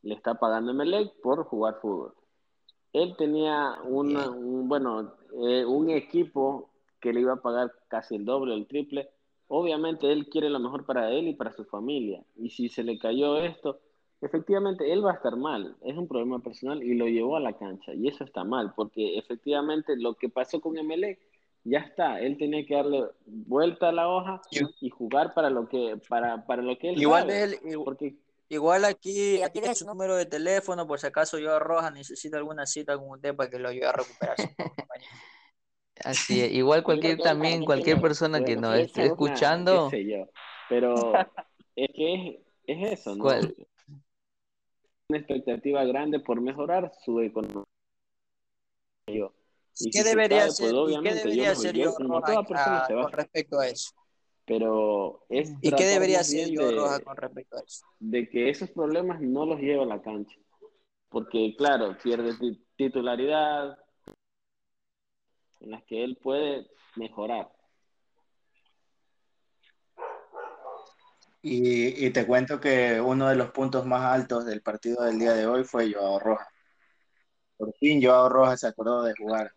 le 0.02 0.14
está 0.14 0.34
pagando 0.34 0.72
Emelec 0.72 1.12
por 1.22 1.44
jugar 1.44 1.80
fútbol. 1.80 2.14
Él 2.92 3.16
tenía 3.16 3.78
una, 3.84 4.30
un, 4.30 4.68
bueno, 4.68 5.14
eh, 5.48 5.64
un 5.64 5.88
equipo 5.90 6.70
que 7.04 7.12
le 7.12 7.20
iba 7.20 7.34
a 7.34 7.42
pagar 7.42 7.70
casi 7.88 8.16
el 8.16 8.24
doble, 8.24 8.54
el 8.54 8.66
triple. 8.66 9.10
Obviamente 9.48 10.10
él 10.10 10.26
quiere 10.30 10.48
lo 10.48 10.58
mejor 10.58 10.86
para 10.86 11.10
él 11.12 11.28
y 11.28 11.34
para 11.34 11.52
su 11.52 11.66
familia. 11.66 12.24
Y 12.34 12.48
si 12.48 12.70
se 12.70 12.82
le 12.82 12.98
cayó 12.98 13.36
esto, 13.36 13.78
efectivamente 14.22 14.90
él 14.90 15.04
va 15.04 15.10
a 15.12 15.16
estar 15.16 15.36
mal. 15.36 15.76
Es 15.82 15.96
un 15.98 16.08
problema 16.08 16.38
personal 16.38 16.82
y 16.82 16.94
lo 16.94 17.06
llevó 17.06 17.36
a 17.36 17.40
la 17.40 17.52
cancha. 17.58 17.92
Y 17.92 18.08
eso 18.08 18.24
está 18.24 18.42
mal, 18.42 18.72
porque 18.74 19.18
efectivamente 19.18 19.96
lo 19.98 20.14
que 20.14 20.30
pasó 20.30 20.62
con 20.62 20.78
Emelec 20.78 21.20
ya 21.62 21.80
está. 21.80 22.20
Él 22.20 22.38
tenía 22.38 22.64
que 22.64 22.74
darle 22.74 23.04
vuelta 23.26 23.90
a 23.90 23.92
la 23.92 24.08
hoja 24.08 24.40
y 24.80 24.88
jugar 24.88 25.34
para 25.34 25.50
lo 25.50 25.68
que, 25.68 26.00
para, 26.08 26.46
para 26.46 26.62
lo 26.62 26.78
que 26.78 26.88
él 26.88 27.00
Igual 27.02 27.22
sabe. 27.24 27.42
él, 27.42 27.58
igual- 27.64 27.84
Porque 27.84 28.16
Igual 28.48 28.84
aquí, 28.84 29.42
aquí 29.42 29.58
tiene 29.60 29.74
su 29.74 29.86
número 29.86 30.14
de 30.16 30.26
teléfono, 30.26 30.86
por 30.86 30.98
si 31.00 31.06
acaso 31.06 31.38
Joao 31.42 31.58
Rojas 31.60 31.92
necesita 31.92 32.36
alguna 32.36 32.66
cita 32.66 32.96
con 32.96 33.10
usted 33.10 33.34
para 33.34 33.48
que 33.50 33.58
lo 33.58 33.68
ayude 33.70 33.86
a 33.86 33.92
recuperar 33.92 34.36
su 34.38 34.48
compañero. 34.54 35.10
Así 36.02 36.40
es. 36.40 36.52
Igual 36.52 36.82
cualquier 36.84 37.18
también, 37.18 37.64
cualquier 37.64 37.96
bueno, 37.96 38.08
persona 38.08 38.44
que 38.44 38.56
nos 38.56 38.74
esté 38.76 39.06
escuchando, 39.06 39.88
qué 39.90 39.98
sé 39.98 40.10
yo. 40.10 40.26
Pero 40.68 41.12
es 41.76 41.88
que 41.94 42.14
es, 42.14 42.36
es 42.66 43.00
eso, 43.00 43.14
¿no? 43.14 43.22
cual- 43.22 43.54
Una 45.08 45.18
expectativa 45.18 45.84
grande 45.84 46.18
por 46.20 46.40
mejorar 46.40 46.90
su 47.04 47.20
economía. 47.20 47.64
Yo. 49.06 49.32
¿Y 49.80 49.90
qué 49.90 50.02
debería 50.02 50.38
cae, 50.38 50.48
hacer, 50.48 50.70
pues 50.72 50.92
y 50.92 51.02
qué 51.02 51.08
yo 51.10 51.14
debería 51.14 51.42
me- 51.44 51.48
hacer 51.50 51.76
yo, 51.76 51.94
como 51.94 52.22
toda 52.22 52.42
persona 52.46 52.78
ah, 52.78 52.86
se 52.86 52.94
va. 52.94 53.02
con 53.02 53.12
respecto 53.12 53.58
a 53.58 53.68
eso? 53.68 53.92
Pero 54.46 55.24
es 55.28 55.52
¿Y 55.60 55.70
qué 55.72 55.84
debería 55.84 56.20
hacer 56.20 56.54
Joao 56.54 56.70
de, 56.70 56.76
Rojas 56.76 57.00
con 57.00 57.16
respecto 57.16 57.56
a 57.56 57.60
eso? 57.60 57.86
de 57.98 58.28
que 58.28 58.50
esos 58.50 58.70
problemas 58.70 59.20
no 59.20 59.46
los 59.46 59.58
lleve 59.60 59.82
a 59.82 59.86
la 59.86 60.00
cancha. 60.00 60.36
Porque, 61.08 61.54
claro, 61.56 61.96
pierde 62.02 62.34
ti- 62.38 62.64
titularidad 62.76 63.78
en 65.64 65.70
las 65.70 65.82
que 65.84 66.04
él 66.04 66.18
puede 66.22 66.66
mejorar. 66.94 67.50
Y, 71.40 72.06
y 72.06 72.10
te 72.10 72.26
cuento 72.26 72.60
que 72.60 73.00
uno 73.00 73.28
de 73.28 73.36
los 73.36 73.50
puntos 73.50 73.84
más 73.84 74.02
altos 74.02 74.44
del 74.46 74.62
partido 74.62 75.04
del 75.04 75.18
día 75.18 75.32
de 75.32 75.46
hoy 75.46 75.64
fue 75.64 75.92
Joao 75.92 76.18
Rojas. 76.18 76.48
Por 77.56 77.72
fin 77.74 78.02
Joao 78.02 78.28
Rojas 78.28 78.60
se 78.60 78.66
acordó 78.66 79.02
de 79.02 79.14
jugar. 79.16 79.52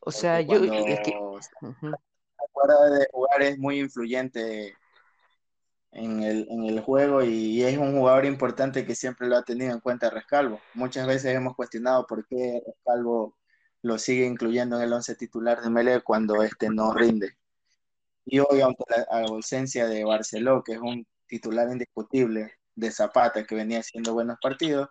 o 0.00 0.10
sea, 0.10 0.44
Porque 0.46 0.66
yo, 0.66 0.74
es 0.74 1.00
que, 1.00 1.12
se 1.12 2.44
acuerda 2.48 2.90
de 2.90 3.08
jugar 3.10 3.42
es 3.42 3.58
muy 3.58 3.80
influyente 3.80 4.74
en 5.92 6.22
el, 6.22 6.46
en 6.50 6.64
el 6.64 6.80
juego 6.80 7.22
y 7.22 7.62
es 7.62 7.78
un 7.78 7.96
jugador 7.96 8.26
importante 8.26 8.84
que 8.84 8.94
siempre 8.94 9.28
lo 9.28 9.36
ha 9.36 9.42
tenido 9.42 9.72
en 9.72 9.80
cuenta 9.80 10.10
Rescalvo. 10.10 10.60
Muchas 10.74 11.06
veces 11.06 11.34
hemos 11.34 11.56
cuestionado 11.56 12.06
por 12.06 12.26
qué 12.26 12.62
Rescalvo 12.66 13.37
lo 13.82 13.98
sigue 13.98 14.26
incluyendo 14.26 14.76
en 14.76 14.82
el 14.82 14.92
once 14.92 15.14
titular 15.14 15.60
de 15.62 15.70
Mele 15.70 16.00
cuando 16.02 16.42
este 16.42 16.70
no 16.70 16.92
rinde. 16.92 17.36
Y 18.24 18.40
hoy, 18.40 18.60
ante 18.60 18.84
la 18.88 19.20
ausencia 19.22 19.86
de 19.86 20.04
Barceló, 20.04 20.62
que 20.62 20.72
es 20.72 20.80
un 20.80 21.06
titular 21.26 21.68
indiscutible 21.70 22.52
de 22.74 22.90
Zapata, 22.90 23.44
que 23.44 23.54
venía 23.54 23.80
haciendo 23.80 24.12
buenos 24.12 24.36
partidos, 24.40 24.88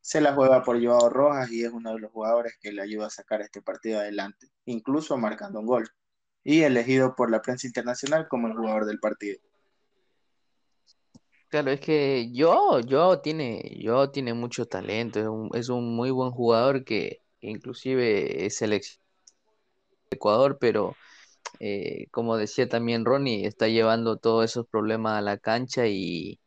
se 0.00 0.20
la 0.20 0.34
juega 0.34 0.62
por 0.62 0.84
Joao 0.84 1.08
Rojas 1.08 1.50
y 1.50 1.64
es 1.64 1.72
uno 1.72 1.94
de 1.94 2.00
los 2.00 2.12
jugadores 2.12 2.58
que 2.60 2.72
le 2.72 2.82
ayuda 2.82 3.06
a 3.06 3.10
sacar 3.10 3.40
este 3.40 3.62
partido 3.62 4.00
adelante, 4.00 4.48
incluso 4.66 5.16
marcando 5.16 5.60
un 5.60 5.66
gol. 5.66 5.88
Y 6.42 6.60
elegido 6.60 7.14
por 7.16 7.30
la 7.30 7.40
prensa 7.40 7.66
internacional 7.66 8.28
como 8.28 8.48
el 8.48 8.54
jugador 8.54 8.84
del 8.84 9.00
partido. 9.00 9.38
Claro, 11.48 11.70
es 11.70 11.80
que 11.80 12.30
yo, 12.32 12.80
yo 12.80 13.20
tiene, 13.20 13.78
yo 13.80 14.10
tiene 14.10 14.34
mucho 14.34 14.66
talento, 14.66 15.20
es 15.20 15.26
un, 15.26 15.50
es 15.54 15.68
un 15.70 15.96
muy 15.96 16.10
buen 16.10 16.32
jugador 16.32 16.84
que 16.84 17.23
inclusive 17.50 18.46
es 18.46 18.56
seleccionado 18.58 19.04
de 20.10 20.16
Ecuador, 20.16 20.58
pero 20.60 20.96
eh, 21.60 22.06
como 22.10 22.36
decía 22.36 22.68
también 22.68 23.04
Ronnie, 23.04 23.46
está 23.46 23.68
llevando 23.68 24.18
todos 24.18 24.44
esos 24.46 24.66
problemas 24.66 25.18
a 25.18 25.22
la 25.22 25.38
cancha 25.38 25.86
y, 25.86 26.40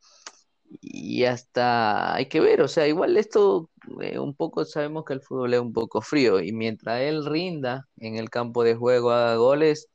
y 0.82 1.26
hasta 1.26 2.16
hay 2.16 2.28
que 2.30 2.40
ver, 2.42 2.62
o 2.62 2.68
sea, 2.68 2.88
igual 2.88 3.18
esto 3.18 3.70
eh, 4.02 4.20
un 4.20 4.36
poco 4.36 4.66
sabemos 4.66 5.06
que 5.06 5.14
el 5.14 5.22
fútbol 5.22 5.54
es 5.54 5.60
un 5.62 5.74
poco 5.74 6.02
frío 6.02 6.42
y 6.42 6.52
mientras 6.54 7.02
él 7.02 7.26
rinda 7.26 7.88
en 7.98 8.16
el 8.18 8.30
campo 8.30 8.64
de 8.64 8.76
juego, 8.76 9.12
haga 9.12 9.36
goles, 9.38 9.90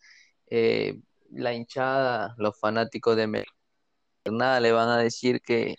eh, 0.51 1.01
la 1.31 1.55
hinchada, 1.55 2.35
los 2.39 2.59
fanáticos 2.59 3.17
de 3.17 3.45
nada 4.31 4.61
le 4.61 4.73
van 4.73 4.89
a 4.89 4.99
decir 4.99 5.41
que, 5.43 5.77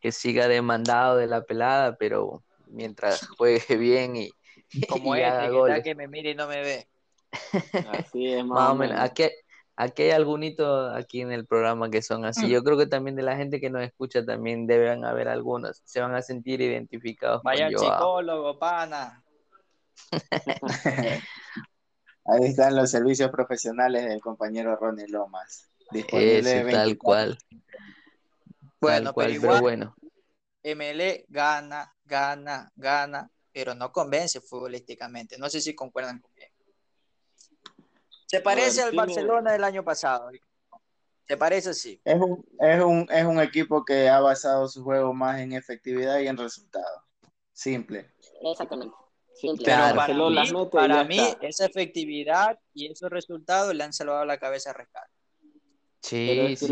que 0.00 0.12
siga 0.12 0.48
demandado 0.48 1.16
de 1.16 1.26
la 1.26 1.42
pelada, 1.44 1.96
pero 1.96 2.44
mientras 2.68 3.26
juegue 3.36 3.76
bien 3.78 4.16
y, 4.16 4.30
Como 4.88 5.16
y 5.16 5.20
este, 5.22 5.50
que 5.50 5.50
goles. 5.50 5.78
está 5.78 5.82
que 5.82 5.94
me 5.94 6.08
mire 6.08 6.30
y 6.30 6.34
no 6.34 6.46
me 6.48 6.60
ve. 6.62 6.88
Así 7.84 8.26
es, 8.32 8.44
más, 8.44 8.60
Más 8.60 8.70
o 8.70 8.74
menos. 8.74 8.96
menos. 8.96 9.00
Aquí, 9.00 9.24
aquí 9.76 10.02
hay 10.04 10.10
algunos 10.12 10.50
aquí 10.96 11.20
en 11.22 11.32
el 11.32 11.46
programa 11.46 11.90
que 11.90 12.02
son 12.02 12.24
así. 12.24 12.48
Yo 12.48 12.62
creo 12.64 12.78
que 12.78 12.86
también 12.86 13.16
de 13.16 13.22
la 13.22 13.36
gente 13.36 13.60
que 13.60 13.70
nos 13.70 13.82
escucha 13.82 14.24
también 14.24 14.66
deben 14.66 15.04
haber 15.04 15.28
algunos. 15.28 15.82
Se 15.84 16.00
van 16.00 16.14
a 16.14 16.22
sentir 16.22 16.60
identificados 16.60 17.42
Vaya 17.42 17.66
con 17.66 17.66
al 17.66 17.76
Joao. 17.76 18.18
psicólogo, 18.20 18.58
pana. 18.58 19.24
Ahí 22.24 22.44
están 22.44 22.76
los 22.76 22.90
servicios 22.90 23.30
profesionales 23.30 24.04
del 24.04 24.20
compañero 24.20 24.76
Ronnie 24.76 25.08
Lomas. 25.08 25.70
Disponible 25.90 26.38
Ese, 26.38 26.64
tal 26.64 26.96
24. 26.96 26.98
cual. 26.98 27.38
Bueno, 28.80 29.06
tal 29.06 29.12
cual, 29.12 29.32
pero 29.32 29.34
pero 29.40 29.56
igual 29.56 29.58
bueno. 29.58 29.96
ML 30.62 31.24
gana, 31.28 31.94
gana, 32.04 32.70
gana, 32.76 33.30
pero 33.58 33.74
no 33.74 33.90
convence 33.90 34.40
futbolísticamente. 34.40 35.36
No 35.36 35.50
sé 35.50 35.60
si 35.60 35.74
concuerdan 35.74 36.20
conmigo. 36.20 36.46
Se 38.26 38.40
parece 38.40 38.82
al 38.82 38.90
tiene- 38.90 39.04
Barcelona 39.04 39.50
del 39.52 39.64
año 39.64 39.82
pasado. 39.82 40.30
Se 41.26 41.36
parece 41.36 41.74
sí. 41.74 42.00
Es 42.04 42.20
un, 42.20 42.46
es, 42.60 42.80
un, 42.80 43.08
es 43.10 43.24
un 43.24 43.40
equipo 43.40 43.84
que 43.84 44.08
ha 44.08 44.20
basado 44.20 44.68
su 44.68 44.84
juego 44.84 45.12
más 45.12 45.40
en 45.40 45.54
efectividad 45.54 46.20
y 46.20 46.28
en 46.28 46.36
resultados. 46.36 47.02
Simple. 47.52 48.12
Exactamente. 48.42 48.94
Simple. 49.34 49.64
Pero 49.64 49.76
Claro. 49.76 49.96
para 49.96 50.44
mí, 50.44 50.66
para 50.70 51.04
mí 51.04 51.20
esa 51.40 51.66
efectividad 51.66 52.60
y 52.72 52.92
esos 52.92 53.10
resultados 53.10 53.74
le 53.74 53.82
han 53.82 53.92
salvado 53.92 54.24
la 54.24 54.38
cabeza 54.38 54.70
a 54.70 54.74
Rescate. 54.74 55.10
Sí, 56.00 56.54
sí, 56.56 56.68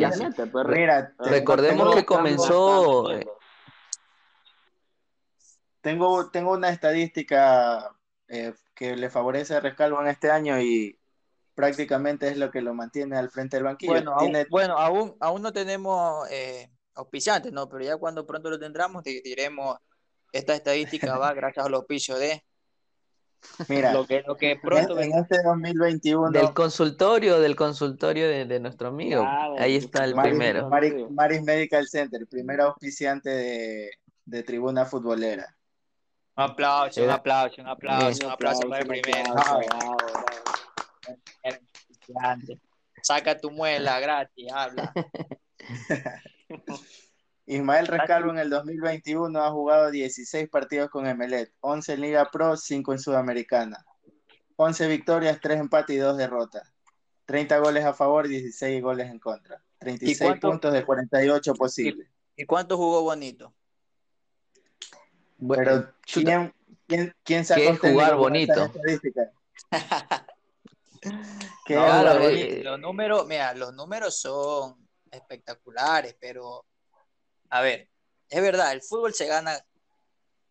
pues, 0.52 0.66
Mira, 0.68 1.12
re- 1.18 1.30
Recordemos 1.30 1.96
que 1.96 2.04
comenzó. 2.06 3.08
Tengo, 5.86 6.30
tengo 6.30 6.50
una 6.50 6.70
estadística 6.70 7.94
eh, 8.26 8.52
que 8.74 8.96
le 8.96 9.08
favorece 9.08 9.54
a 9.54 9.60
Rescalvo 9.60 10.00
en 10.00 10.08
este 10.08 10.32
año 10.32 10.60
y 10.60 10.98
prácticamente 11.54 12.26
es 12.26 12.36
lo 12.38 12.50
que 12.50 12.60
lo 12.60 12.74
mantiene 12.74 13.16
al 13.16 13.30
frente 13.30 13.56
del 13.56 13.62
banquillo. 13.64 13.92
Bueno, 13.92 14.10
aún, 14.10 14.32
Tiene, 14.32 14.46
bueno 14.50 14.76
aún, 14.76 15.16
aún 15.20 15.42
no 15.42 15.52
tenemos 15.52 16.28
eh, 16.28 16.68
auspiciantes, 16.96 17.52
¿no? 17.52 17.68
Pero 17.68 17.84
ya 17.84 17.96
cuando 17.98 18.26
pronto 18.26 18.50
lo 18.50 18.58
tendremos, 18.58 19.04
di- 19.04 19.20
diremos, 19.20 19.76
esta 20.32 20.56
estadística 20.56 21.16
va 21.18 21.32
gracias 21.34 21.64
al 21.64 21.74
auspicio 21.74 22.18
de 22.18 22.42
mira, 23.68 23.92
lo 23.92 24.04
que, 24.04 24.24
lo 24.26 24.34
que 24.36 24.50
en, 24.52 24.60
pronto 24.60 24.98
en 24.98 25.12
este 25.14 25.40
2021, 25.44 26.30
Del 26.32 26.52
consultorio, 26.52 27.38
del 27.38 27.54
consultorio 27.54 28.28
de, 28.28 28.44
de 28.44 28.58
nuestro 28.58 28.88
amigo. 28.88 29.20
Claro, 29.22 29.54
Ahí 29.56 29.76
está 29.76 30.04
el 30.04 30.16
Maris- 30.16 30.30
primero. 30.30 30.68
Maris, 31.10 31.42
Medical 31.44 31.86
Center, 31.86 32.26
primer 32.28 32.60
auspiciante 32.60 33.30
de, 33.30 33.90
de 34.24 34.42
tribuna 34.42 34.84
futbolera. 34.84 35.55
Un 36.36 36.42
aplauso, 36.44 37.02
un 37.02 37.10
aplauso, 37.10 37.60
un 37.62 37.68
aplauso, 37.68 38.26
un 38.26 38.32
aplauso 38.32 38.68
para 38.68 38.82
el 38.82 38.86
primero. 38.88 39.34
Saca 43.02 43.38
tu 43.38 43.50
muela 43.50 44.00
gratis, 44.00 44.52
habla. 44.52 44.92
Ismael 47.46 47.86
Rescalvo 47.86 48.30
en 48.32 48.38
el 48.38 48.50
2021 48.50 49.40
ha 49.40 49.50
jugado 49.50 49.90
16 49.90 50.48
partidos 50.48 50.90
con 50.90 51.06
Emelec, 51.06 51.52
11 51.60 51.92
en 51.94 52.00
Liga 52.00 52.28
Pro, 52.30 52.56
5 52.56 52.92
en 52.92 52.98
Sudamericana. 52.98 53.84
11 54.56 54.88
victorias, 54.88 55.38
3 55.40 55.60
empates 55.60 55.94
y 55.96 55.98
2 56.00 56.16
derrotas. 56.16 56.72
30 57.26 57.58
goles 57.58 57.84
a 57.84 57.94
favor, 57.94 58.26
16 58.26 58.82
goles 58.82 59.08
en 59.08 59.18
contra. 59.20 59.62
36 59.78 60.18
cuánto- 60.18 60.50
puntos 60.50 60.72
de 60.72 60.84
48 60.84 61.54
posibles. 61.54 62.08
¿Y 62.36 62.44
cuánto 62.44 62.76
jugó 62.76 63.02
bonito? 63.02 63.54
Bueno, 65.38 65.64
Pero 65.64 65.94
¿quién, 66.02 66.54
quién, 66.86 67.14
quién 67.22 67.44
sacó 67.44 67.60
¿Qué 67.60 67.68
es 67.68 67.80
técnico 67.80 67.92
jugar 67.92 68.12
eh, 68.12 68.16
bonito? 68.16 68.72
los 72.62 72.80
números, 72.80 73.26
mira, 73.26 73.54
los 73.54 73.74
números 73.74 74.18
son 74.18 74.88
espectaculares, 75.10 76.16
pero 76.18 76.64
a 77.50 77.60
ver, 77.60 77.88
es 78.28 78.42
verdad, 78.42 78.72
el 78.72 78.82
fútbol 78.82 79.14
se 79.14 79.26
gana 79.26 79.58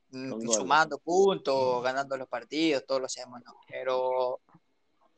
mm, 0.10 0.30
goles. 0.30 0.56
sumando 0.56 0.98
puntos, 1.00 1.84
ganando 1.84 2.18
los 2.18 2.28
partidos, 2.28 2.86
todos 2.86 3.02
lo 3.02 3.10
sabemos, 3.10 3.42
¿no? 3.46 3.54
Pero 3.68 4.42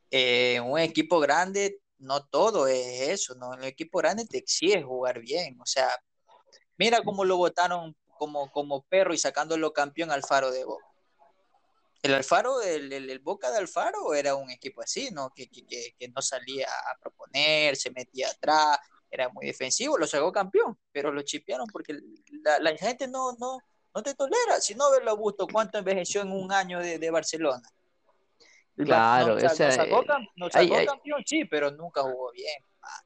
eh, 0.09 0.59
un 0.59 0.79
equipo 0.79 1.19
grande, 1.19 1.81
no 1.99 2.25
todo 2.25 2.67
es 2.67 3.09
eso, 3.09 3.35
¿no? 3.35 3.49
Un 3.49 3.63
equipo 3.63 3.99
grande 3.99 4.25
te 4.25 4.37
exige 4.37 4.81
jugar 4.81 5.19
bien, 5.19 5.59
o 5.59 5.65
sea, 5.65 5.89
mira 6.77 7.01
cómo 7.03 7.25
lo 7.25 7.37
votaron 7.37 7.95
como, 8.17 8.51
como 8.51 8.83
perro 8.83 9.13
y 9.13 9.17
sacándolo 9.17 9.73
campeón 9.73 10.11
al 10.11 10.23
Faro 10.23 10.51
de 10.51 10.65
Boca. 10.65 10.85
El 12.03 12.13
Alfaro, 12.13 12.61
el, 12.61 12.93
el- 12.93 13.09
el 13.09 13.19
Boca 13.19 13.49
de 13.51 13.57
Alfaro 13.57 14.13
era 14.13 14.35
un 14.35 14.49
equipo 14.51 14.81
así, 14.81 15.09
¿no? 15.11 15.31
Que, 15.35 15.49
que- 15.49 15.65
que- 15.65 16.07
no 16.09 16.21
salía 16.21 16.67
a 16.67 16.97
proponer, 16.99 17.75
se 17.75 17.89
metía 17.91 18.29
atrás, 18.29 18.77
era 19.09 19.29
muy 19.29 19.45
defensivo, 19.47 19.97
lo 19.97 20.05
sacó 20.05 20.31
campeón, 20.31 20.77
pero 20.91 21.11
lo 21.11 21.21
chipearon 21.23 21.65
porque 21.67 21.97
la, 22.43 22.59
la 22.59 22.77
gente 22.77 23.07
no, 23.07 23.33
no, 23.39 23.57
no 23.95 24.03
te 24.03 24.13
tolera. 24.13 24.61
Si 24.61 24.75
no 24.75 24.91
ves 24.91 25.03
lo 25.03 25.17
gusto, 25.17 25.47
cuánto 25.51 25.79
envejeció 25.79 26.21
en 26.21 26.31
un 26.31 26.51
año 26.51 26.79
de, 26.79 26.99
de 26.99 27.09
Barcelona. 27.09 27.67
El 28.77 28.85
Bar- 28.85 29.23
Claro, 29.25 29.39
nos, 29.39 29.57
sacó, 29.57 30.03
cam- 30.05 30.29
nos 30.35 30.55
hay- 30.55 30.67
sacó 30.67 30.79
hay- 30.79 30.85
campeón, 30.85 31.23
sí, 31.25 31.45
pero 31.45 31.71
nunca 31.71 32.03
jugó 32.03 32.31
bien. 32.31 32.61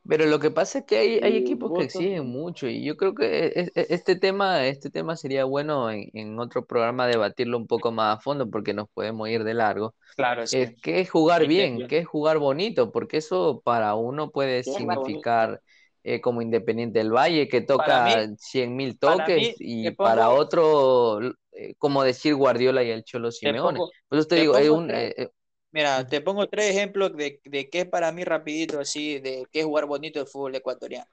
Pero 0.08 0.26
lo 0.26 0.40
que 0.40 0.52
pasa 0.52 0.80
es 0.80 0.86
que 0.86 0.98
hay, 0.98 1.20
hay 1.24 1.38
equipos 1.38 1.72
que 1.74 1.74
vos 1.74 1.86
exigen 1.86 2.28
mucho 2.28 2.68
y 2.68 2.84
yo 2.84 2.98
creo 2.98 3.14
que 3.16 3.48
e- 3.48 3.62
e- 3.76 3.86
este 3.90 4.16
tema, 4.16 4.66
este 4.68 4.90
tema 4.90 5.16
sería 5.16 5.46
bueno 5.46 5.90
en, 5.92 6.10
en 6.14 6.40
otro 6.40 6.66
programa 6.66 7.08
debatirlo 7.08 7.58
un 7.58 7.68
poco 7.68 7.92
más 7.92 8.18
a 8.18 8.22
fondo 8.22 8.50
porque 8.50 8.74
nos 8.74 8.90
podemos 8.90 9.30
ir 9.30 9.44
de 9.44 9.54
largo. 9.54 9.96
Claro, 10.16 10.44
Es 10.44 10.76
qué 10.82 11.00
es 11.02 11.10
jugar 11.10 11.42
que- 11.44 11.48
bien, 11.48 11.88
qué 11.88 12.00
es 12.00 12.08
jugar 12.08 12.38
bonito, 12.40 12.92
porque 12.92 13.18
eso 13.18 13.62
para 13.64 13.96
uno 13.96 14.32
puede 14.32 14.64
significar 14.64 15.62
eh, 16.04 16.20
como 16.20 16.42
Independiente 16.42 17.00
del 17.00 17.12
Valle 17.14 17.48
que 17.48 17.62
toca 17.62 18.04
mí- 18.28 18.36
100 18.40 18.76
mil 18.76 18.98
para 19.00 19.26
toques 19.26 19.38
mí, 19.38 19.56
y 19.60 19.84
te 19.84 19.96
para 19.98 20.28
pongo- 20.30 20.40
otro 20.42 21.20
eh, 21.52 21.76
como 21.78 22.04
decir 22.04 22.36
Guardiola 22.36 22.84
y 22.84 22.90
el 22.90 23.04
Cholo 23.04 23.32
Simeone. 23.32 23.80
pongo- 23.80 23.92
Por 24.10 24.18
eso 24.20 24.28
te 24.28 24.36
te 24.36 24.42
digo, 24.42 24.58
es 24.58 24.70
pongo 24.70 24.78
un, 24.84 24.92
eh, 24.92 25.14
eh, 25.18 25.30
Mira, 25.72 26.06
te 26.08 26.22
pongo 26.22 26.48
tres 26.50 26.72
ejemplos 26.72 27.16
de, 27.16 27.40
de 27.46 27.70
qué 27.70 27.82
es 27.82 27.86
para 27.90 28.12
mí 28.12 28.24
rapidito 28.26 28.80
así, 28.80 29.20
de 29.20 29.46
qué 29.52 29.62
es 29.62 29.66
jugar 29.66 29.86
bonito 29.86 30.20
el 30.20 30.28
fútbol 30.28 30.56
ecuatoriano. 30.56 31.10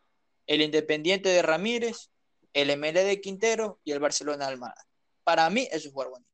El 0.47 0.63
Independiente 0.63 1.29
de 1.29 1.43
Ramírez, 1.43 2.11
el 2.53 2.71
ML 2.71 3.05
de 3.05 3.21
Quintero 3.21 3.81
y 3.85 3.93
el 3.93 4.01
Barcelona 4.01 4.47
de 4.47 4.53
Almada. 4.53 4.87
Para 5.25 5.49
mí 5.51 5.69
eso 5.71 5.89
es 5.89 5.93
jugar 5.93 6.09
bonito. 6.11 6.29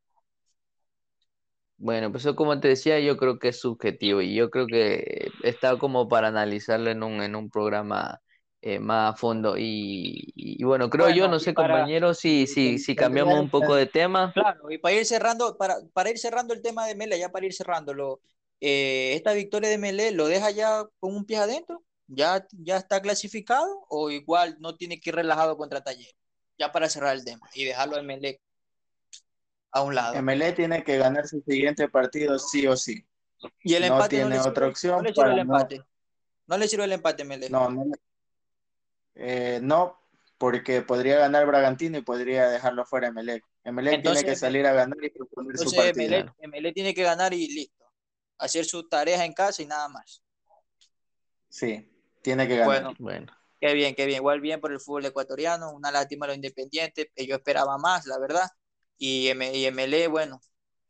Bueno, 1.76 2.10
pues 2.10 2.24
eso 2.24 2.36
como 2.36 2.60
te 2.60 2.68
decía, 2.68 3.00
yo 3.00 3.16
creo 3.16 3.38
que 3.38 3.48
es 3.48 3.60
subjetivo 3.60 4.22
y 4.22 4.34
yo 4.34 4.50
creo 4.50 4.66
que 4.66 5.28
está 5.42 5.78
como 5.78 6.08
para 6.08 6.28
analizarlo 6.28 6.90
en 6.90 7.02
un, 7.02 7.22
en 7.22 7.36
un 7.36 7.50
programa 7.50 8.22
eh, 8.66 8.78
más 8.80 9.12
a 9.12 9.16
fondo. 9.16 9.58
Y, 9.58 10.32
y 10.34 10.64
bueno, 10.64 10.88
creo 10.88 11.10
yo, 11.10 11.28
no 11.28 11.38
sé, 11.38 11.52
para- 11.52 11.74
compañeros, 11.74 12.18
si, 12.18 12.46
si, 12.46 12.78
si 12.78 12.96
cambiamos 12.96 13.38
un 13.38 13.50
poco 13.50 13.74
de 13.74 13.84
tema. 13.84 14.32
Claro, 14.32 14.70
y 14.70 14.78
para 14.78 14.94
ir 14.94 15.04
cerrando, 15.04 15.58
para, 15.58 15.76
para 15.92 16.08
ir 16.08 16.18
cerrando 16.18 16.54
el 16.54 16.62
tema 16.62 16.86
de 16.86 16.94
Mele, 16.94 17.18
ya 17.18 17.28
para 17.30 17.44
ir 17.44 17.52
cerrándolo, 17.52 18.20
eh, 18.62 19.12
esta 19.14 19.34
victoria 19.34 19.68
de 19.68 19.76
Mele 19.76 20.12
lo 20.12 20.26
deja 20.28 20.50
ya 20.50 20.82
con 20.98 21.14
un 21.14 21.26
pie 21.26 21.36
adentro, 21.36 21.82
ya, 22.06 22.46
ya 22.52 22.78
está 22.78 23.02
clasificado 23.02 23.84
o 23.90 24.10
igual 24.10 24.56
no 24.60 24.76
tiene 24.76 24.98
que 24.98 25.10
ir 25.10 25.16
relajado 25.16 25.58
contra 25.58 25.82
Taller, 25.84 26.14
ya 26.58 26.72
para 26.72 26.88
cerrar 26.88 27.14
el 27.14 27.22
tema 27.22 27.46
y 27.52 27.64
dejarlo 27.64 27.96
de 27.96 28.02
Mele 28.02 28.40
a 29.72 29.82
un 29.82 29.94
lado. 29.94 30.14
MLE 30.14 30.52
tiene 30.52 30.82
que 30.84 30.96
ganar 30.96 31.28
su 31.28 31.42
siguiente 31.46 31.86
partido 31.90 32.38
sí 32.38 32.66
o 32.66 32.76
sí. 32.76 33.04
Y 33.62 33.74
el 33.74 33.82
no 33.82 33.88
empate 33.96 34.08
tiene 34.16 34.30
le 34.30 34.36
sirve, 34.36 34.50
otra 34.50 34.68
opción 34.68 34.96
no 34.96 35.02
le 35.02 35.08
sirve 35.12 35.22
el 35.22 35.30
para 35.32 35.44
no- 35.44 35.54
empate. 35.58 35.82
No 36.46 36.56
le 36.56 36.68
sirve 36.68 36.84
el 36.84 36.92
empate, 36.92 37.24
Mele. 37.24 37.50
No, 37.50 37.68
no, 37.68 37.84
eh, 39.14 39.60
no, 39.62 39.98
porque 40.38 40.82
podría 40.82 41.18
ganar 41.18 41.46
Bragantino 41.46 41.98
y 41.98 42.02
podría 42.02 42.48
dejarlo 42.48 42.84
fuera 42.84 43.08
Emelec. 43.08 43.44
Emelec 43.64 43.94
Entonces, 43.94 44.22
tiene 44.22 44.34
que 44.34 44.38
salir 44.38 44.66
a 44.66 44.72
ganar 44.72 45.02
y 45.02 45.10
proponer 45.10 45.56
su 45.56 45.74
partido. 45.74 45.90
Emelec, 45.90 46.32
Emelec 46.38 46.74
tiene 46.74 46.94
que 46.94 47.02
ganar 47.02 47.32
y 47.32 47.48
listo. 47.48 47.84
Hacer 48.38 48.64
sus 48.64 48.88
tareas 48.88 49.20
en 49.22 49.32
casa 49.32 49.62
y 49.62 49.66
nada 49.66 49.88
más. 49.88 50.22
Sí, 51.48 51.88
tiene 52.22 52.48
que 52.48 52.56
ganar. 52.56 52.82
Bueno, 52.82 52.94
Bueno, 52.98 53.32
Qué 53.60 53.72
bien, 53.72 53.94
qué 53.94 54.04
bien. 54.04 54.18
Igual 54.18 54.40
bien 54.40 54.60
por 54.60 54.72
el 54.72 54.80
fútbol 54.80 55.06
ecuatoriano. 55.06 55.72
Una 55.72 55.90
lástima 55.90 56.26
lo 56.26 56.34
independiente. 56.34 57.10
Yo 57.16 57.36
esperaba 57.36 57.78
más, 57.78 58.04
la 58.06 58.18
verdad. 58.18 58.50
Y, 58.98 59.30
y 59.30 59.66
MLE, 59.70 60.08
bueno, 60.08 60.40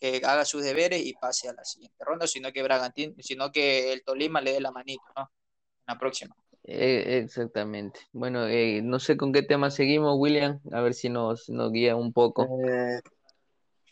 que 0.01 0.20
haga 0.25 0.45
sus 0.45 0.64
deberes 0.64 1.05
y 1.05 1.12
pase 1.12 1.49
a 1.49 1.53
la 1.53 1.64
siguiente 1.64 2.05
ronda, 2.05 2.27
sino 2.27 2.53
que 2.53 2.62
Bragantín, 2.62 3.14
sino 3.20 3.53
que 3.53 3.93
el 3.93 4.03
Tolima 4.03 4.41
le 4.41 4.55
dé 4.55 4.61
la 4.61 4.72
manito, 4.72 5.05
¿no? 5.16 5.22
En 5.22 5.95
la 5.95 5.99
próxima. 5.99 6.35
Eh, 6.67 7.19
exactamente. 7.23 8.01
Bueno, 8.12 8.47
eh, 8.47 8.81
no 8.83 8.99
sé 8.99 9.17
con 9.17 9.33
qué 9.33 9.43
tema 9.43 9.71
seguimos, 9.71 10.17
William, 10.19 10.61
a 10.73 10.81
ver 10.81 10.95
si 10.95 11.11
nos, 11.11 11.49
nos 11.51 11.71
guía 11.71 11.95
un 11.95 12.12
poco. 12.12 12.49
Eh, 12.67 13.01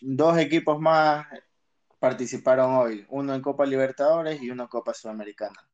dos 0.00 0.38
equipos 0.38 0.80
más 0.80 1.26
participaron 1.98 2.74
hoy, 2.74 3.06
uno 3.10 3.34
en 3.34 3.42
Copa 3.42 3.66
Libertadores 3.66 4.42
y 4.42 4.50
uno 4.50 4.64
en 4.64 4.68
Copa 4.68 4.94
Sudamericana. 4.94 5.68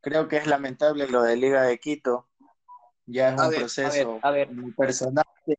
Creo 0.00 0.26
que 0.26 0.36
es 0.36 0.46
lamentable 0.48 1.06
lo 1.08 1.22
de 1.22 1.36
Liga 1.36 1.62
de 1.62 1.78
Quito, 1.78 2.28
ya 3.06 3.28
es 3.30 3.40
A 3.40 3.44
un 3.44 3.50
ver, 3.50 3.58
a 3.58 3.60
proceso 3.60 3.90
ver, 3.92 4.20
a 4.22 4.30
ver. 4.32 4.50
muy 4.52 4.72
personal 4.72 5.24
que, 5.46 5.54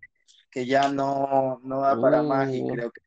que 0.51 0.65
ya 0.65 0.89
no, 0.89 1.61
no 1.63 1.81
da 1.81 1.99
para 1.99 2.21
más 2.21 2.53
y 2.53 2.61
Uh. 2.61 2.73
creo 2.75 2.91
que 2.91 3.01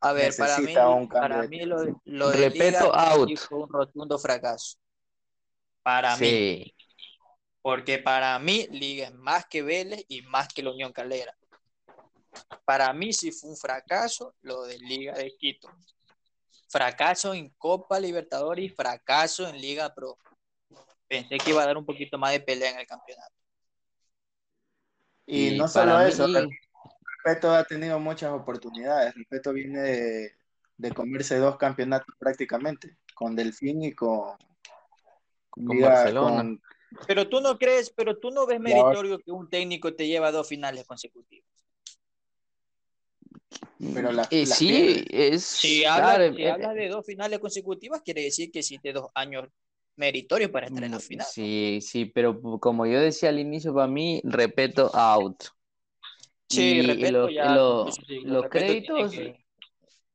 A 0.00 0.12
ver, 0.12 0.34
para 0.36 0.56
mí, 0.58 0.64
necesita 0.64 0.88
un 0.88 1.06
cambio 1.06 1.20
para 1.38 1.46
mí 1.46 1.64
lo, 1.64 1.82
de- 1.82 1.94
lo 2.04 2.30
de 2.30 2.36
Repeto, 2.38 2.86
Liga 2.86 3.12
out. 3.12 3.38
fue 3.48 3.58
un 3.62 3.68
rotundo 3.68 4.18
fracaso. 4.18 4.76
Para 5.82 6.14
mí, 6.16 6.18
Sí, 6.26 6.74
porque 7.62 7.98
para 7.98 8.38
mí 8.38 8.66
Liga 8.70 9.06
es 9.08 9.14
más 9.14 9.46
que 9.46 9.62
Vélez 9.62 10.04
y 10.08 10.22
más 10.22 10.48
que 10.48 10.62
la 10.62 10.70
Unión 10.70 10.92
Calera. 10.92 11.36
Para 12.64 12.92
mí 12.92 13.12
sí 13.12 13.32
fue 13.32 13.50
un 13.50 13.56
fracaso 13.56 14.34
lo 14.42 14.62
de 14.64 14.78
Liga 14.78 15.14
de 15.14 15.34
Quito. 15.36 15.68
Fracaso 16.68 17.34
en 17.34 17.50
Copa 17.58 17.98
Libertadores 17.98 18.64
y 18.64 18.68
fracaso 18.68 19.48
en 19.48 19.60
Liga 19.60 19.92
Pro. 19.94 20.16
Pensé 21.08 21.38
que 21.38 21.50
iba 21.50 21.62
a 21.62 21.66
dar 21.66 21.76
un 21.76 21.84
poquito 21.84 22.16
más 22.16 22.30
de 22.32 22.40
pelea 22.40 22.70
en 22.70 22.78
el 22.78 22.86
campeonato. 22.86 23.34
Y 25.26 25.48
y 25.54 25.58
no 25.58 25.66
solo 25.68 25.92
para 25.94 26.08
eso, 26.08 26.26
mí, 26.28 26.34
Respeto 27.24 27.52
ha 27.52 27.64
tenido 27.64 27.98
muchas 27.98 28.30
oportunidades. 28.32 29.14
Respeto 29.14 29.52
viene 29.52 29.80
de, 29.80 30.36
de 30.76 30.92
comerse 30.92 31.36
dos 31.38 31.56
campeonatos 31.56 32.14
prácticamente, 32.18 32.96
con 33.14 33.34
Delfín 33.34 33.82
y 33.82 33.92
con, 33.92 34.36
con 35.50 35.64
Con 35.66 35.76
Liga- 35.76 35.88
Barcelona. 35.90 36.42
con- 36.42 36.62
Pero 37.06 37.28
tú 37.28 37.40
no 37.40 37.58
crees, 37.58 37.90
pero 37.90 38.18
tú 38.18 38.30
no 38.30 38.46
ves 38.46 38.60
meritorio 38.60 39.18
que 39.18 39.32
un 39.32 39.48
técnico 39.48 39.94
te 39.94 40.06
lleva 40.06 40.28
a 40.28 40.32
dos 40.32 40.48
finales 40.48 40.86
consecutivas. 40.86 41.48
pero 43.94 44.12
las- 44.12 44.28
eh, 44.32 44.46
las 44.46 44.58
sí, 44.58 45.04
es 45.10 45.56
Si 45.60 45.82
claro, 45.82 46.24
hablas, 46.24 46.36
si 46.36 46.42
eh, 46.42 46.50
hablas 46.50 46.74
de 46.74 46.88
dos 46.88 47.06
finales 47.06 47.38
consecutivas, 47.38 48.02
quiere 48.02 48.22
decir 48.22 48.50
que 48.50 48.60
hiciste 48.60 48.92
dos 48.92 49.10
años 49.14 49.48
meritorios 49.96 50.50
para 50.50 50.66
estar 50.66 50.84
en 50.84 50.90
la 50.92 50.96
Mm, 50.96 51.02
final. 51.02 51.26
Sí, 51.26 51.78
sí, 51.82 52.04
pero 52.06 52.40
como 52.60 52.86
yo 52.86 53.00
decía 53.00 53.28
al 53.30 53.38
inicio, 53.40 53.74
para 53.74 53.86
mí, 53.88 54.20
respeto 54.24 54.90
out. 54.94 55.44
Sí, 56.48 56.62
Y, 56.62 56.80
y 56.80 56.82
respeto 56.86 57.12
lo- 57.12 57.28
ya, 57.28 57.54
lo- 57.54 57.88
eso 57.88 58.02
sí, 58.06 58.20
los 58.24 58.48
créditos, 58.48 59.12
que- 59.12 59.44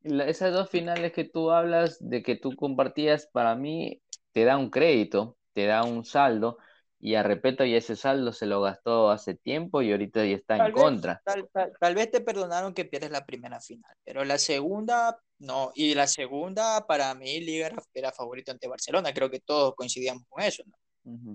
la- 0.04 0.28
esas 0.28 0.54
dos 0.54 0.70
finales 0.70 1.12
que 1.14 1.24
tú 1.26 1.52
hablas, 1.52 1.98
de 2.00 2.22
que 2.24 2.36
tú 2.36 2.56
compartías, 2.56 3.28
para 3.28 3.56
mí, 3.56 4.02
te 4.32 4.44
da 4.46 4.58
un 4.58 4.70
crédito, 4.70 5.38
te 5.56 5.68
da 5.68 5.86
un 5.86 6.06
saldo, 6.06 6.60
y 7.00 7.16
a 7.16 7.24
respeto 7.24 7.66
y 7.66 7.76
ese 7.76 7.98
saldo 7.98 8.34
se 8.34 8.48
lo 8.48 8.62
gastó 8.62 9.12
hace 9.12 9.36
tiempo 9.36 9.82
y 9.84 9.92
ahorita 9.94 10.26
ya 10.26 10.36
está 10.38 10.58
en 10.58 10.64
Tal 10.64 10.74
vez, 10.74 10.94
contra. 10.96 11.24
tal, 11.24 11.50
tal- 11.52 11.74
tal 11.80 11.96
vez 11.96 12.12
te 12.12 12.22
perdonaron 12.22 12.74
que 12.74 12.86
pierdes 12.86 13.12
la 13.12 13.26
primera 13.26 13.60
final, 13.60 13.94
pero 14.06 14.24
la 14.24 14.38
segunda, 14.38 15.20
no. 15.40 15.72
Y 15.76 15.94
la 15.94 16.08
segunda, 16.08 16.86
para 16.88 17.14
mí, 17.16 17.42
Liga 17.42 17.68
era, 17.68 17.84
era 17.94 18.12
favorito 18.14 18.52
ante 18.52 18.68
Barcelona. 18.68 19.14
Creo 19.14 19.30
que 19.30 19.42
todos 19.42 19.76
coincidíamos 19.76 20.24
con 20.30 20.44
eso, 20.44 20.64
¿no? 20.66 20.78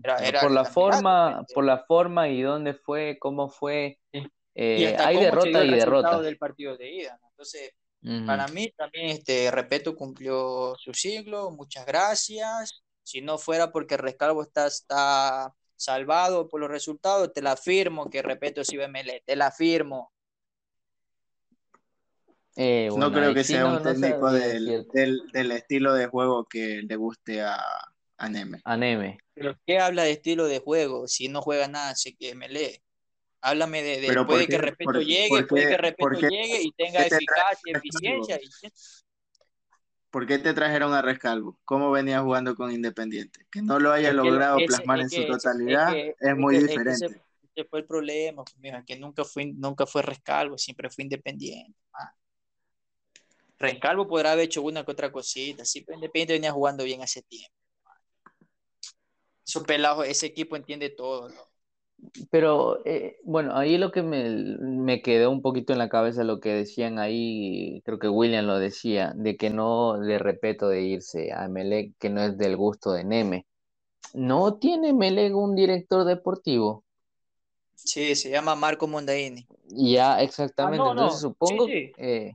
Era- 0.03 0.25
era 0.27 0.41
por 0.41 0.51
la 0.53 0.65
forma, 0.67 1.47
por 1.53 1.65
la 1.65 1.85
forma 1.87 2.29
y 2.29 2.43
dónde 2.43 2.75
fue, 2.75 3.19
cómo 3.21 3.49
fue, 3.51 3.99
eh, 4.55 4.97
hay 4.99 5.19
derrota 5.19 5.63
el 5.63 5.67
y 5.67 5.71
resultado 5.71 5.77
derrota. 5.77 6.23
del 6.23 6.39
partido 6.39 6.77
de 6.77 6.91
ida, 6.93 7.19
¿no? 7.23 7.29
Entonces, 7.31 7.73
Ujú. 8.03 8.27
Para 8.27 8.49
mí 8.49 8.71
también, 8.77 9.09
este, 9.11 9.51
Repeto 9.53 9.97
cumplió 9.97 10.75
su 10.79 10.95
siglo, 10.95 11.51
muchas 11.53 11.87
gracias. 11.87 12.83
Si 13.11 13.21
no 13.21 13.39
fuera 13.39 13.73
porque 13.73 13.97
Rescalvo 13.97 14.41
está, 14.43 14.69
está 14.69 15.53
salvado 15.75 16.47
por 16.49 16.61
los 16.61 16.71
resultados, 16.71 17.33
te 17.33 17.43
la 17.43 17.57
firmo 17.57 18.09
que 18.09 18.23
Repeto 18.23 18.63
sí 18.63 18.77
ML, 18.77 19.23
te 19.27 19.35
la 19.35 19.51
firmo. 19.51 20.13
Eh, 22.57 22.87
No 22.91 22.95
bueno, 22.97 23.13
creo 23.13 23.29
ahí 23.31 23.35
que 23.35 23.43
sea 23.43 23.63
no, 23.63 23.69
un 23.71 23.75
no 23.75 23.83
técnico 23.83 24.31
sabría 24.31 24.47
del, 24.49 24.89
del, 24.93 25.21
del 25.33 25.51
estilo 25.53 25.95
de 25.95 26.07
juego 26.07 26.45
que 26.45 26.83
le 26.89 26.95
guste 26.97 27.43
a, 27.43 27.59
a 28.17 28.29
Neme. 28.29 28.61
A 28.65 28.77
Neme. 28.77 29.19
Pero 29.35 29.59
¿qué 29.67 29.81
habla 29.81 30.05
de 30.05 30.13
estilo 30.13 30.47
de 30.47 30.61
juego 30.61 31.09
si 31.09 31.27
no 31.29 31.43
juega 31.43 31.67
nada, 31.67 31.97
sé 31.97 32.15
que 32.15 32.31
ML? 32.31 32.81
Háblame 33.41 33.83
de, 33.83 34.01
de- 34.03 34.07
puede 34.27 34.43
¿por 34.43 34.51
que 34.51 34.57
qué- 34.57 34.63
Repeto 34.63 34.85
por- 34.93 35.05
llegue, 35.05 35.29
por 35.31 35.47
puede 35.49 35.69
qué- 35.69 35.77
que 36.21 36.21
qué- 36.21 36.29
llegue 36.29 36.63
y 36.63 36.73
tenga 36.73 37.03
qué 37.05 37.09
te 37.09 37.17
eficacia, 37.17 37.73
Rescalvo? 37.73 37.79
eficiencia. 37.79 38.41
y- 38.41 38.69
¿Por 40.11 40.27
qué 40.27 40.39
te 40.39 40.53
trajeron 40.53 40.93
a 40.93 41.03
Rescalvo? 41.03 41.59
¿Cómo 41.65 41.91
venía 41.91 42.21
jugando 42.21 42.57
con 42.57 42.73
Independiente? 42.73 43.47
Que 43.51 43.63
no 43.63 43.79
lo 43.79 43.93
haya 43.93 44.09
Es 44.11 44.15
logrado 44.15 44.59
ese- 44.59 44.67
plasmar 44.67 44.99
es 45.01 45.05
en 45.05 45.11
su 45.11 45.21
es 45.23 45.27
totalidad 45.29 45.93
que- 45.93 46.17
es, 46.19 46.37
muy 46.37 46.57
que- 46.57 46.67
diferente. 46.67 47.07
ese- 47.07 47.23
ese 47.55 47.65
fue 47.69 47.79
el 47.81 47.87
problema, 47.87 48.43
pues, 48.45 48.57
mija, 48.59 48.85
que 48.85 48.97
nunca 48.99 49.25
fue, 49.25 49.47
nunca 49.47 49.87
fue 49.87 50.03
Rescalvo, 50.03 50.59
siempre 50.59 50.91
fue 50.91 51.05
independiente. 51.05 51.79
Rescalvo 53.59 54.09
podrá 54.09 54.33
haber 54.33 54.47
hecho 54.47 54.63
una 54.63 54.85
que 54.85 54.91
otra 54.93 55.13
cosita, 55.13 55.65
sí, 55.65 55.83
pero 55.83 55.97
Independiente 55.97 56.33
venía 56.33 56.51
jugando 56.51 56.83
bien 56.83 57.03
hace 57.03 57.23
tiempo. 57.23 57.55
Esos 59.47 59.65
pelados, 59.65 60.07
ese 60.07 60.27
equipo 60.27 60.57
entiende 60.57 60.91
todo, 60.91 61.29
¿no? 61.29 61.50
Pero 62.31 62.85
eh, 62.87 63.19
bueno, 63.25 63.57
ahí 63.57 63.79
lo 63.79 63.93
que 63.93 64.03
me, 64.03 64.57
me 64.61 65.03
quedó 65.03 65.31
un 65.31 65.43
poquito 65.43 65.73
en 65.73 65.79
la 65.79 65.89
cabeza 65.89 66.25
lo 66.25 66.41
que 66.41 66.51
decían 66.55 66.99
ahí, 66.99 67.83
creo 67.85 67.99
que 67.99 68.09
William 68.09 68.47
lo 68.47 68.59
decía, 68.59 69.13
de 69.17 69.37
que 69.37 69.51
no 69.51 69.99
de 69.99 70.19
respeto 70.19 70.69
de 70.69 70.83
irse 70.83 71.33
a 71.33 71.49
Melec, 71.49 71.93
que 71.99 72.11
no 72.11 72.23
es 72.23 72.39
del 72.39 72.57
gusto 72.57 72.93
de 72.93 73.05
Neme. 73.05 73.47
¿No 74.15 74.59
tiene 74.59 74.93
Melec 74.93 75.35
un 75.37 75.55
director 75.57 76.05
deportivo? 76.05 76.85
Sí, 77.75 78.15
se 78.15 78.31
llama 78.31 78.55
Marco 78.55 78.87
Mondaini. 78.87 79.49
Ya, 79.69 80.21
exactamente. 80.21 80.83
Ah, 80.83 80.95
no, 80.95 80.95
no. 80.95 81.03
Entonces 81.03 81.21
supongo 81.21 81.65
Sí, 81.67 81.73
sí. 81.73 81.93
eh, 81.97 82.33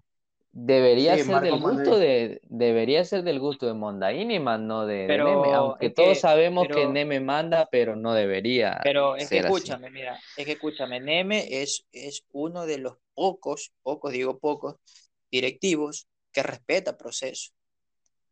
debería 0.55 1.17
Sí, 1.17 1.25
ser 1.25 1.41
del 1.41 1.59
gusto 1.59 1.99
de, 1.99 2.39
debería 2.43 3.03
ser 3.03 3.23
del 3.23 3.39
gusto 3.41 3.65
de 3.67 3.73
Mondaini, 3.73 4.39
más 4.39 4.57
no 4.59 4.85
de, 4.85 4.99
de 4.99 5.07
Pero 5.07 5.25
Neme. 5.25 5.53
Aunque 5.53 5.89
todos 5.89 6.13
que- 6.13 6.21
sabemos 6.21 6.65
que 6.73 6.87
Neme 6.87 7.19
manda, 7.19 7.67
pero 7.69 7.95
no 7.97 8.13
debería 8.13 8.79
Pero 8.83 9.17
es 9.17 9.23
que 9.23 9.35
ser 9.37 9.45
así. 9.47 9.55
escúchame, 9.57 9.89
mira, 9.91 10.17
es 10.37 10.45
que 10.45 10.53
escúchame, 10.53 11.01
Neme 11.01 11.61
es, 11.61 11.85
es 11.91 12.23
uno 12.31 12.65
de 12.65 12.77
los 12.77 12.95
pocos, 13.13 13.73
pocos, 13.83 14.13
digo 14.13 14.39
pocos, 14.39 14.75
directivos 15.29 16.07
que 16.31 16.41
respeta 16.41 16.97
proceso. 16.97 17.51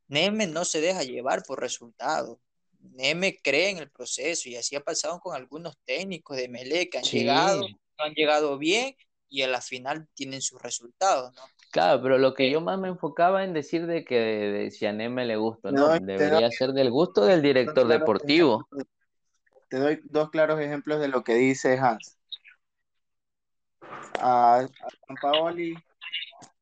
Neme 0.08 0.48
no 0.48 0.64
se 0.64 0.80
deja 0.80 1.04
llevar 1.04 1.44
por 1.44 1.60
resultados. 1.60 2.38
Neme 2.80 3.38
cree 3.42 3.70
en 3.70 3.80
el 3.80 3.92
proceso 3.92 4.48
y 4.48 4.56
así 4.56 4.76
ha 4.78 4.82
pasado 4.82 5.20
con 5.20 5.36
algunos 5.36 5.76
técnicos 5.86 6.38
de 6.38 6.48
Melé 6.48 6.90
que 6.90 7.00
han 7.00 7.04
Sí. 7.04 7.20
llegado, 7.20 7.68
han 7.98 8.14
llegado 8.14 8.58
bien 8.58 8.96
y 9.30 9.42
a 9.42 9.48
la 9.48 9.60
final 9.62 10.08
tienen 10.14 10.42
sus 10.42 10.62
resultados, 10.62 11.34
¿no? 11.36 11.42
Claro, 11.74 12.04
pero 12.04 12.20
lo 12.20 12.36
que 12.36 12.46
Eh, 12.46 12.52
yo 12.52 12.62
más 12.62 12.78
me 12.78 12.88
enfocaba 12.88 13.44
en 13.44 13.52
decir 13.52 13.88
de 13.88 14.06
que 14.06 14.20
de, 14.20 14.70
si 14.70 14.86
a 14.86 14.94
Neme 14.94 15.26
le 15.26 15.38
gusta, 15.38 15.72
no, 15.72 15.90
debería 16.00 16.52
ser 16.52 16.72
del 16.72 16.92
gusto 16.92 17.26
del 17.26 17.42
director 17.42 17.88
deportivo. 17.88 18.68
Te 19.70 19.80
doy 19.80 20.00
dos 20.04 20.30
claros 20.30 20.60
ejemplos 20.60 21.00
de 21.00 21.08
lo 21.08 21.24
que 21.24 21.34
dice 21.34 21.80
Hans. 21.80 22.20
A, 24.20 24.58
a 24.60 24.68
San 25.08 25.16
Paoli 25.20 25.74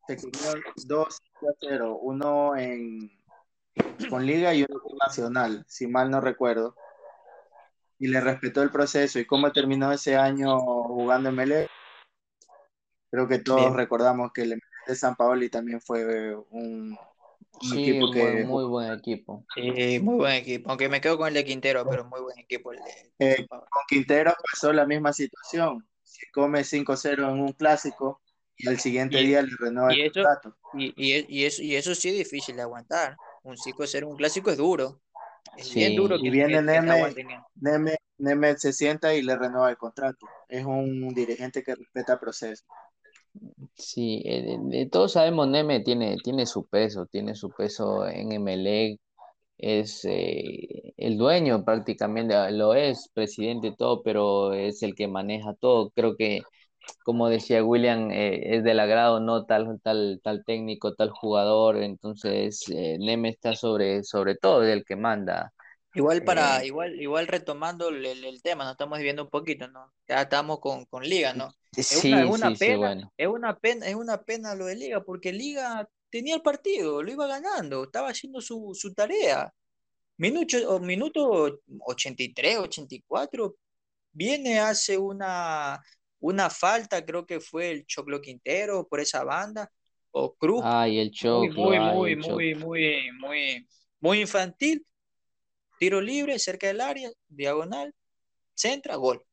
se 0.08 0.16
comió 0.16 0.64
2 0.86 1.18
a 1.42 1.54
0, 1.60 2.00
uno 2.02 2.56
en, 2.56 3.12
con 4.10 4.26
Liga 4.26 4.54
y 4.54 4.64
uno 4.64 4.80
con 4.80 4.98
Nacional, 4.98 5.66
si 5.68 5.88
mal 5.88 6.10
no 6.10 6.22
recuerdo. 6.22 6.74
Y 8.00 8.08
le 8.08 8.22
respetó 8.22 8.64
el 8.64 8.72
proceso. 8.72 9.20
¿Y 9.20 9.26
cómo 9.26 9.52
terminó 9.52 9.92
ese 9.92 10.16
año 10.16 10.58
jugando 10.62 11.28
en 11.28 11.36
Melé? 11.36 11.70
Creo 13.10 13.28
que 13.28 13.40
todos 13.40 13.60
Bien. 13.60 13.76
recordamos 13.76 14.32
que 14.32 14.44
el 14.44 14.54
MLE 14.54 14.71
de 14.92 14.96
San 14.98 15.16
Paoli 15.16 15.50
también 15.50 15.82
fue 15.82 16.36
un, 16.36 16.92
un 16.92 16.98
Sí, 17.62 17.82
equipo 17.90 18.08
muy, 18.08 18.12
que 18.14 18.44
muy 18.46 18.64
buen 18.66 18.92
equipo. 18.94 19.46
Sí, 19.56 20.00
muy 20.00 20.16
buen 20.16 20.34
equipo, 20.34 20.70
aunque 20.70 20.90
me 20.90 21.02
quedo 21.02 21.18
con 21.18 21.28
el 21.28 21.34
de 21.34 21.46
Quintero, 21.46 21.86
pero 21.90 22.06
muy 22.06 22.22
buen 22.22 22.38
equipo 22.40 22.72
el 22.72 22.80
de 22.80 23.12
Eh, 23.20 23.48
con 23.48 23.62
Quintero 23.88 24.34
pasó 24.52 24.72
la 24.74 24.86
misma 24.86 25.14
situación. 25.14 25.88
Se 26.04 26.26
come 26.34 26.64
5-0 26.64 27.30
en 27.30 27.40
un 27.42 27.54
clásico 27.54 28.22
y 28.58 28.68
al 28.68 28.80
siguiente 28.80 29.20
Y- 29.22 29.28
día 29.28 29.42
le 29.42 29.52
renueva 29.60 29.94
y 29.96 30.02
el 30.02 30.08
eso- 30.12 30.22
contrato. 30.24 30.58
Y, 30.74 30.94
y, 30.96 31.14
es- 31.14 31.26
y 31.30 31.46
eso, 31.46 31.62
y 31.64 31.76
eso 31.76 31.96
sí 31.96 32.10
es 32.10 32.16
difícil 32.18 32.56
de 32.56 32.62
aguantar. 32.64 33.16
Un 33.44 33.58
5-0, 33.58 34.08
un 34.08 34.18
clásico 34.18 34.52
es 34.52 34.58
duro. 34.58 35.02
Es 35.58 35.68
Sí. 35.68 35.80
bien 35.80 35.96
duro 35.96 36.16
Y 36.18 36.24
que, 36.24 36.30
viene 36.30 36.48
que- 36.54 36.60
que 36.60 36.62
te 36.62 36.82
Neme. 36.82 37.44
Neme, 37.56 37.98
Neme 38.20 38.58
se 38.58 38.72
sienta 38.72 39.14
y 39.16 39.22
le 39.24 39.36
renueva 39.36 39.70
el 39.70 39.78
contrato. 39.78 40.28
Es 40.48 40.64
un 40.66 41.10
dirigente 41.14 41.64
que 41.64 41.76
respeta 41.76 42.20
procesos. 42.20 42.66
Sí, 43.76 44.22
eh, 44.26 44.58
eh, 44.72 44.90
todos 44.90 45.14
sabemos 45.14 45.48
Neme 45.48 45.80
tiene, 45.82 46.18
tiene 46.24 46.46
su 46.46 46.66
peso, 46.68 47.06
tiene 47.06 47.36
su 47.36 47.50
peso 47.50 48.08
en 48.08 48.32
Emelec, 48.32 49.00
es 49.58 50.06
eh, 50.06 50.94
el 50.98 51.18
dueño 51.18 51.64
prácticamente, 51.64 52.36
ah, 52.36 52.52
lo 52.52 52.74
es, 52.74 53.10
presidente 53.14 53.68
y 53.68 53.76
todo, 53.76 54.04
pero 54.04 54.54
es 54.54 54.84
el 54.84 54.96
que 54.96 55.08
maneja 55.08 55.54
todo. 55.54 55.92
Creo 55.92 56.16
que, 56.18 56.42
como 57.04 57.30
decía 57.30 57.64
William, 57.64 58.12
eh, 58.12 58.56
es 58.58 58.64
del 58.64 58.80
agrado, 58.80 59.20
no 59.20 59.46
tal, 59.46 59.80
tal, 59.84 60.20
tal 60.24 60.44
técnico, 60.46 60.96
tal 60.96 61.12
jugador, 61.12 61.78
entonces 61.78 62.66
Neme 62.70 63.30
está 63.30 63.56
sobre, 63.56 64.04
sobre 64.04 64.36
todo, 64.36 64.64
es 64.64 64.74
el 64.74 64.84
que 64.86 64.96
manda. 64.96 65.54
Igual 65.94 66.24
para, 66.24 66.64
igual, 66.66 67.00
igual 67.02 67.28
retomando 67.28 67.90
el, 67.90 68.42
tema, 68.42 68.64
nos 68.64 68.74
estamos 68.74 68.98
viviendo 68.98 69.24
un 69.24 69.30
poquito, 69.30 69.68
¿no? 69.68 69.92
Ya 70.08 70.22
estamos 70.22 70.60
con, 70.60 70.86
con 70.86 71.04
Liga, 71.04 71.34
¿no? 71.34 71.54
Sí, 71.72 72.14
es 72.14 72.26
una, 72.26 72.50
sí, 72.50 72.56
pena, 72.58 72.74
sí, 72.74 72.76
bueno. 72.76 73.14
es 73.16 73.28
una 73.28 73.58
pena, 73.58 73.88
es 73.88 73.96
una 73.96 74.22
pena 74.22 74.56
lo 74.56 74.66
de 74.66 74.76
Liga, 74.76 75.04
porque 75.04 75.32
Liga 75.32 75.88
tenía 76.10 76.36
el 76.36 76.42
partido, 76.42 77.02
lo 77.02 77.12
iba 77.12 77.28
ganando, 77.28 77.86
estaba 77.86 78.10
haciendo 78.10 78.42
su, 78.42 78.72
su 78.76 78.94
tarea. 78.94 79.54
Minuto, 80.18 80.80
minuto 80.82 81.62
83, 81.80 82.58
84, 82.58 83.56
viene, 84.12 84.60
hace 84.60 84.98
una, 84.98 85.82
una 86.20 86.50
falta, 86.50 87.04
creo 87.06 87.26
que 87.26 87.40
fue 87.40 87.72
el 87.72 87.86
Choclo 87.86 88.22
Quintero 88.22 88.86
por 88.88 89.00
esa 89.00 89.24
banda, 89.24 89.72
o 90.12 90.36
Cruz, 90.36 90.62
Ay, 90.66 91.00
el 91.00 91.08
muy, 91.08 91.14
choclo, 91.14 91.54
muy, 91.54 91.80
muy, 91.80 92.16
muy, 92.18 92.56
muy, 92.56 93.12
muy, 93.14 93.68
muy 94.02 94.22
infantil, 94.22 94.86
tiro 95.80 96.02
libre, 96.02 96.38
cerca 96.38 96.68
del 96.68 96.82
área, 96.82 97.10
diagonal, 97.30 97.96
centra, 98.54 98.98
gol. 98.98 99.26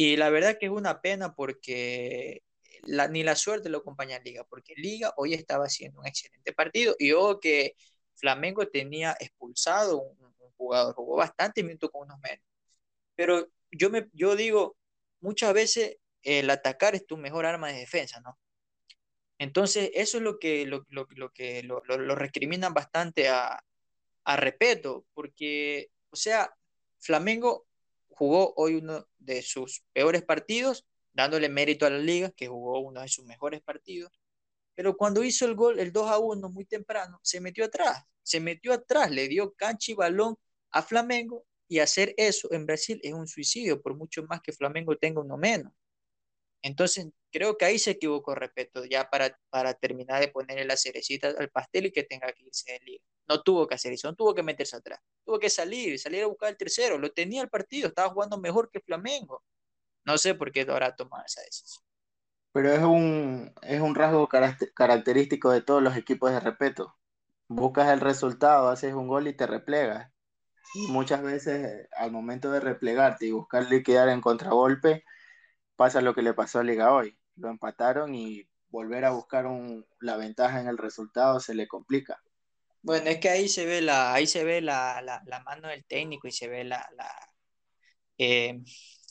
Y 0.00 0.16
la 0.16 0.30
verdad 0.30 0.58
que 0.60 0.66
es 0.66 0.72
una 0.72 1.00
pena 1.00 1.34
porque 1.34 2.44
la, 2.84 3.08
ni 3.08 3.24
la 3.24 3.34
suerte 3.34 3.68
lo 3.68 3.78
acompaña 3.78 4.16
en 4.16 4.22
Liga, 4.22 4.44
porque 4.44 4.74
Liga 4.76 5.12
hoy 5.16 5.34
estaba 5.34 5.64
haciendo 5.64 6.00
un 6.00 6.06
excelente 6.06 6.52
partido 6.52 6.94
y 7.00 7.10
ojo 7.12 7.40
que 7.40 7.74
Flamengo 8.14 8.68
tenía 8.68 9.16
expulsado 9.18 10.00
un, 10.00 10.16
un 10.38 10.52
jugador, 10.56 10.94
jugó 10.94 11.16
bastante 11.16 11.64
minutos 11.64 11.90
con 11.90 12.02
unos 12.02 12.20
menos. 12.20 12.44
Pero 13.16 13.48
yo, 13.72 13.90
me, 13.90 14.08
yo 14.12 14.36
digo, 14.36 14.76
muchas 15.20 15.52
veces 15.52 15.96
el 16.22 16.48
atacar 16.50 16.94
es 16.94 17.04
tu 17.04 17.16
mejor 17.16 17.44
arma 17.44 17.68
de 17.72 17.80
defensa, 17.80 18.20
¿no? 18.20 18.38
Entonces, 19.38 19.90
eso 19.94 20.18
es 20.18 20.22
lo 20.22 20.38
que 20.38 20.64
lo, 20.66 20.86
lo, 20.90 21.08
lo 21.10 21.32
que 21.32 21.64
lo, 21.64 21.82
lo 21.84 22.14
recriminan 22.14 22.72
bastante 22.72 23.28
a, 23.28 23.64
a 24.24 24.36
Repeto, 24.36 25.06
porque, 25.12 25.90
o 26.10 26.16
sea, 26.16 26.54
Flamengo 27.00 27.67
jugó 28.18 28.52
hoy 28.56 28.74
uno 28.74 29.06
de 29.18 29.42
sus 29.42 29.84
peores 29.92 30.24
partidos, 30.24 30.84
dándole 31.12 31.48
mérito 31.48 31.86
a 31.86 31.90
la 31.90 31.98
liga, 31.98 32.30
que 32.32 32.48
jugó 32.48 32.80
uno 32.80 33.00
de 33.00 33.08
sus 33.08 33.24
mejores 33.24 33.60
partidos, 33.62 34.10
pero 34.74 34.96
cuando 34.96 35.22
hizo 35.22 35.44
el 35.46 35.54
gol, 35.54 35.78
el 35.78 35.92
2 35.92 36.10
a 36.10 36.18
1 36.18 36.50
muy 36.50 36.64
temprano, 36.64 37.20
se 37.22 37.40
metió 37.40 37.64
atrás, 37.64 38.02
se 38.24 38.40
metió 38.40 38.72
atrás, 38.72 39.10
le 39.10 39.28
dio 39.28 39.52
cancha 39.54 39.92
y 39.92 39.94
balón 39.94 40.34
a 40.72 40.82
Flamengo, 40.82 41.44
y 41.68 41.78
hacer 41.78 42.12
eso 42.16 42.52
en 42.52 42.66
Brasil 42.66 42.98
es 43.04 43.12
un 43.12 43.28
suicidio, 43.28 43.80
por 43.80 43.94
mucho 43.96 44.24
más 44.24 44.40
que 44.40 44.52
Flamengo 44.52 44.96
tenga 44.96 45.20
uno 45.20 45.36
menos. 45.36 45.72
Entonces, 46.62 47.08
creo 47.30 47.56
que 47.56 47.64
ahí 47.66 47.78
se 47.78 47.92
equivocó 47.92 48.34
Repeto, 48.34 48.84
ya 48.84 49.08
para, 49.10 49.38
para 49.50 49.74
terminar 49.74 50.20
de 50.20 50.28
ponerle 50.28 50.64
la 50.64 50.76
cerecita 50.76 51.28
al 51.38 51.50
pastel 51.50 51.86
y 51.86 51.92
que 51.92 52.04
tenga 52.04 52.32
que 52.32 52.44
irse 52.44 52.72
de 52.72 52.80
liga. 52.84 53.04
No 53.28 53.42
tuvo 53.42 53.66
que 53.68 53.74
hacer 53.74 53.92
eso, 53.92 54.08
no 54.08 54.14
tuvo 54.16 54.34
que 54.34 54.42
meterse 54.42 54.76
atrás, 54.76 55.00
tuvo 55.24 55.38
que 55.38 55.50
salir, 55.50 55.98
salir 55.98 56.24
a 56.24 56.26
buscar 56.26 56.50
el 56.50 56.56
tercero, 56.56 56.98
lo 56.98 57.12
tenía 57.12 57.42
el 57.42 57.50
partido, 57.50 57.88
estaba 57.88 58.10
jugando 58.10 58.38
mejor 58.38 58.70
que 58.70 58.80
Flamengo. 58.80 59.44
No 60.04 60.18
sé 60.18 60.34
por 60.34 60.52
qué 60.52 60.62
ahora 60.68 60.94
tomado 60.96 61.24
esa 61.26 61.42
decisión. 61.42 61.84
Pero 62.52 62.72
es 62.72 62.80
un, 62.82 63.52
es 63.62 63.80
un 63.80 63.94
rasgo 63.94 64.28
caract- 64.28 64.72
característico 64.74 65.50
de 65.50 65.62
todos 65.62 65.82
los 65.82 65.96
equipos 65.96 66.30
de 66.32 66.40
respeto. 66.40 66.96
Buscas 67.48 67.88
el 67.90 68.00
resultado, 68.00 68.68
haces 68.70 68.94
un 68.94 69.08
gol 69.08 69.28
y 69.28 69.34
te 69.36 69.46
replegas. 69.46 70.12
Y 70.74 70.88
muchas 70.88 71.22
veces 71.22 71.88
al 71.96 72.12
momento 72.12 72.52
de 72.52 72.60
replegarte 72.60 73.26
y 73.26 73.32
buscar 73.32 73.66
liquidar 73.70 74.08
en 74.10 74.20
contragolpe, 74.22 75.04
pasa 75.78 76.00
lo 76.00 76.12
que 76.12 76.22
le 76.22 76.34
pasó 76.34 76.58
a 76.58 76.64
Liga 76.64 76.92
hoy. 76.92 77.16
Lo 77.36 77.48
empataron 77.48 78.12
y 78.12 78.44
volver 78.68 79.04
a 79.04 79.12
buscar 79.12 79.46
un- 79.46 79.86
la 80.00 80.16
ventaja 80.16 80.60
en 80.60 80.66
el 80.66 80.76
resultado 80.76 81.38
se 81.38 81.54
le 81.54 81.68
complica. 81.68 82.20
Bueno, 82.82 83.08
es 83.08 83.18
que 83.18 83.28
ahí 83.28 83.48
se 83.48 83.64
ve 83.64 83.80
la, 83.80 84.12
ahí 84.12 84.26
se 84.26 84.42
ve 84.42 84.60
la, 84.60 85.00
la, 85.02 85.40
mano 85.44 85.68
del 85.68 85.84
técnico 85.84 86.26
y 86.26 86.32
se 86.32 86.48
ve 86.48 86.64
la, 86.64 86.84
la 86.96 87.08
eh, 88.18 88.60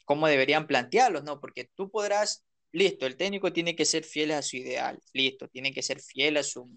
cómo 0.04 0.28
deberían 0.28 0.68
plantearlos, 0.68 1.24
¿no? 1.24 1.40
Porque 1.40 1.70
tú 1.74 1.90
podrás, 1.90 2.44
listo, 2.74 3.06
el 3.06 3.16
técnico 3.16 3.54
tiene 3.54 3.74
que 3.74 3.86
ser 3.86 4.04
fiel 4.04 4.32
a 4.32 4.42
su 4.42 4.58
ideal, 4.58 5.00
listo, 5.14 5.48
tiene 5.48 5.72
que 5.72 5.82
ser 5.82 6.02
fiel 6.02 6.36
a 6.36 6.44
su 6.44 6.70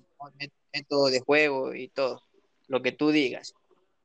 método 0.72 1.06
de 1.06 1.18
juego 1.18 1.74
y 1.74 1.88
todo, 1.88 2.22
lo 2.68 2.80
que 2.80 2.92
tú 2.92 3.10
digas. 3.10 3.54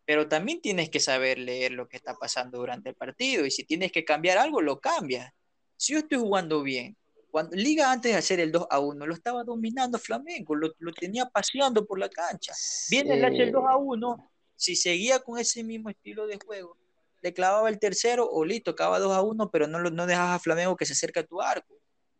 Pero 0.05 0.27
también 0.27 0.61
tienes 0.61 0.89
que 0.89 0.99
saber 0.99 1.38
leer 1.38 1.73
lo 1.73 1.88
que 1.88 1.97
está 1.97 2.15
pasando 2.15 2.57
durante 2.57 2.89
el 2.89 2.95
partido 2.95 3.45
y 3.45 3.51
si 3.51 3.63
tienes 3.65 3.91
que 3.91 4.03
cambiar 4.03 4.39
algo, 4.39 4.61
lo 4.61 4.79
cambias. 4.79 5.31
Si 5.78 5.93
yo 5.93 5.99
estoy 5.99 6.17
jugando 6.19 6.61
bien, 6.63 6.95
cuando 7.32 7.55
Liga 7.55 7.91
antes 7.91 8.11
de 8.13 8.17
hacer 8.17 8.39
el 8.39 8.51
2 8.51 8.65
a 8.69 8.80
1, 8.80 9.05
lo 9.05 9.13
estaba 9.13 9.43
dominando 9.43 9.99
Flamengo, 9.99 10.55
lo, 10.55 10.73
lo 10.80 10.93
tenía 10.93 11.26
paseando 11.26 11.86
por 11.86 11.99
la 11.99 12.09
cancha. 12.09 12.53
Viene 12.89 13.15
el 13.15 13.26
hace 13.26 13.43
el 13.43 13.51
2 13.51 13.63
a 13.67 13.76
1, 13.78 14.32
si 14.55 14.76
seguía 14.76 15.19
con 15.19 15.38
ese 15.38 15.63
mismo 15.63 15.89
estilo 15.89 16.28
de 16.28 16.38
juego, 16.43 16.78
le 17.21 17.34
clavaba 17.34 17.67
el 17.69 17.78
tercero 17.80 18.26
o 18.30 18.45
listo, 18.45 18.71
acaba 18.71 18.99
2 18.99 19.11
a 19.13 19.21
1, 19.21 19.49
pero 19.51 19.67
no, 19.67 19.80
lo- 19.80 19.89
no 19.91 20.05
dejabas 20.07 20.36
a 20.38 20.39
Flamengo 20.39 20.76
que 20.78 20.86
se 20.86 20.93
acerque 20.93 21.19
a 21.19 21.26
tu 21.26 21.41
arco 21.41 21.76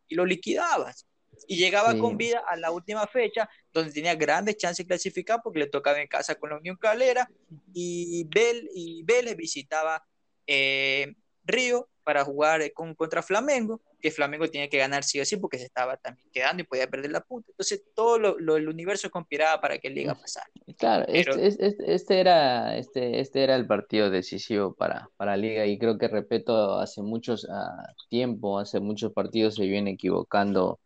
y 0.08 0.14
lo 0.16 0.26
liquidabas. 0.26 1.06
Y 1.48 1.56
llegaba 1.56 1.92
Sí. 1.92 1.98
con 1.98 2.16
vida 2.16 2.42
a 2.48 2.56
la 2.56 2.70
última 2.70 3.06
fecha, 3.06 3.48
donde 3.72 3.92
tenía 3.92 4.14
grandes 4.16 4.56
chances 4.56 4.84
de 4.84 4.88
clasificar 4.88 5.40
porque 5.42 5.60
le 5.60 5.66
tocaba 5.68 6.00
en 6.00 6.08
casa 6.08 6.34
con 6.34 6.50
la 6.50 6.56
Unión 6.58 6.76
Calera 6.76 7.30
y, 7.72 8.24
Bel, 8.24 8.68
y 8.74 9.02
Vélez 9.04 9.36
visitaba 9.36 10.04
eh, 10.46 11.14
Río 11.46 11.88
para 12.04 12.24
jugar 12.24 12.62
eh, 12.62 12.72
con, 12.72 12.94
contra 12.94 13.22
Flamengo, 13.22 13.80
que 14.00 14.10
Flamengo 14.10 14.48
tenía 14.48 14.68
que 14.68 14.78
ganar 14.78 15.02
sí 15.04 15.20
o 15.20 15.24
sí 15.24 15.36
porque 15.36 15.58
se 15.58 15.64
estaba 15.64 15.96
también 15.96 16.28
quedando 16.32 16.62
y 16.62 16.66
podía 16.66 16.88
perder 16.88 17.10
la 17.10 17.20
punta. 17.20 17.50
Entonces 17.50 17.82
todo 17.94 18.18
lo, 18.18 18.38
lo- 18.38 18.56
el 18.56 18.68
universo 18.68 19.10
conspiraba 19.10 19.60
para 19.60 19.78
que 19.78 19.90
Liga 19.90 20.14
pasara. 20.14 20.46
Claro, 20.78 21.06
Pero- 21.06 21.34
este, 21.34 21.46
este, 21.46 21.66
este- 21.66 21.94
este 21.94 22.20
era, 22.20 22.76
este, 22.76 23.20
este 23.20 23.42
era 23.44 23.56
el 23.56 23.66
partido 23.66 24.10
decisivo 24.10 24.74
para, 24.74 25.08
para 25.16 25.36
Liga 25.36 25.66
y 25.66 25.78
creo 25.78 25.98
que, 25.98 26.08
repito, 26.08 26.78
hace 26.78 27.02
muchos 27.02 27.46
ah, 27.50 27.92
tiempo, 28.08 28.58
hace 28.58 28.80
muchos 28.80 29.12
partidos 29.12 29.54
se 29.56 29.66
viene 29.66 29.92
equivocando 29.92 30.80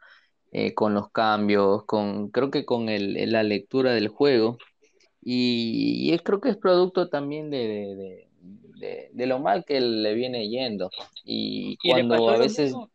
eh, 0.52 0.74
con 0.74 0.94
los 0.94 1.10
cambios, 1.10 1.84
con, 1.86 2.30
creo 2.30 2.50
que 2.50 2.64
con 2.64 2.88
el, 2.88 3.30
la 3.32 3.42
lectura 3.42 3.92
del 3.92 4.08
juego 4.08 4.58
y, 5.22 6.12
y 6.14 6.18
creo 6.20 6.40
que 6.40 6.50
es 6.50 6.56
producto 6.56 7.08
también 7.08 7.50
de, 7.50 7.58
de, 7.68 7.96
de- 7.96 8.29
de- 8.40 9.10
de 9.12 9.26
lo 9.26 9.38
mal 9.38 9.64
que 9.64 9.80
le 9.80 10.14
viene 10.14 10.48
yendo 10.48 10.90
y 11.24 11.76
cuando 11.76 12.14
pasó 12.14 12.30
a 12.30 12.32
lo 12.32 12.38
veces... 12.40 12.70
mismo. 12.72 12.90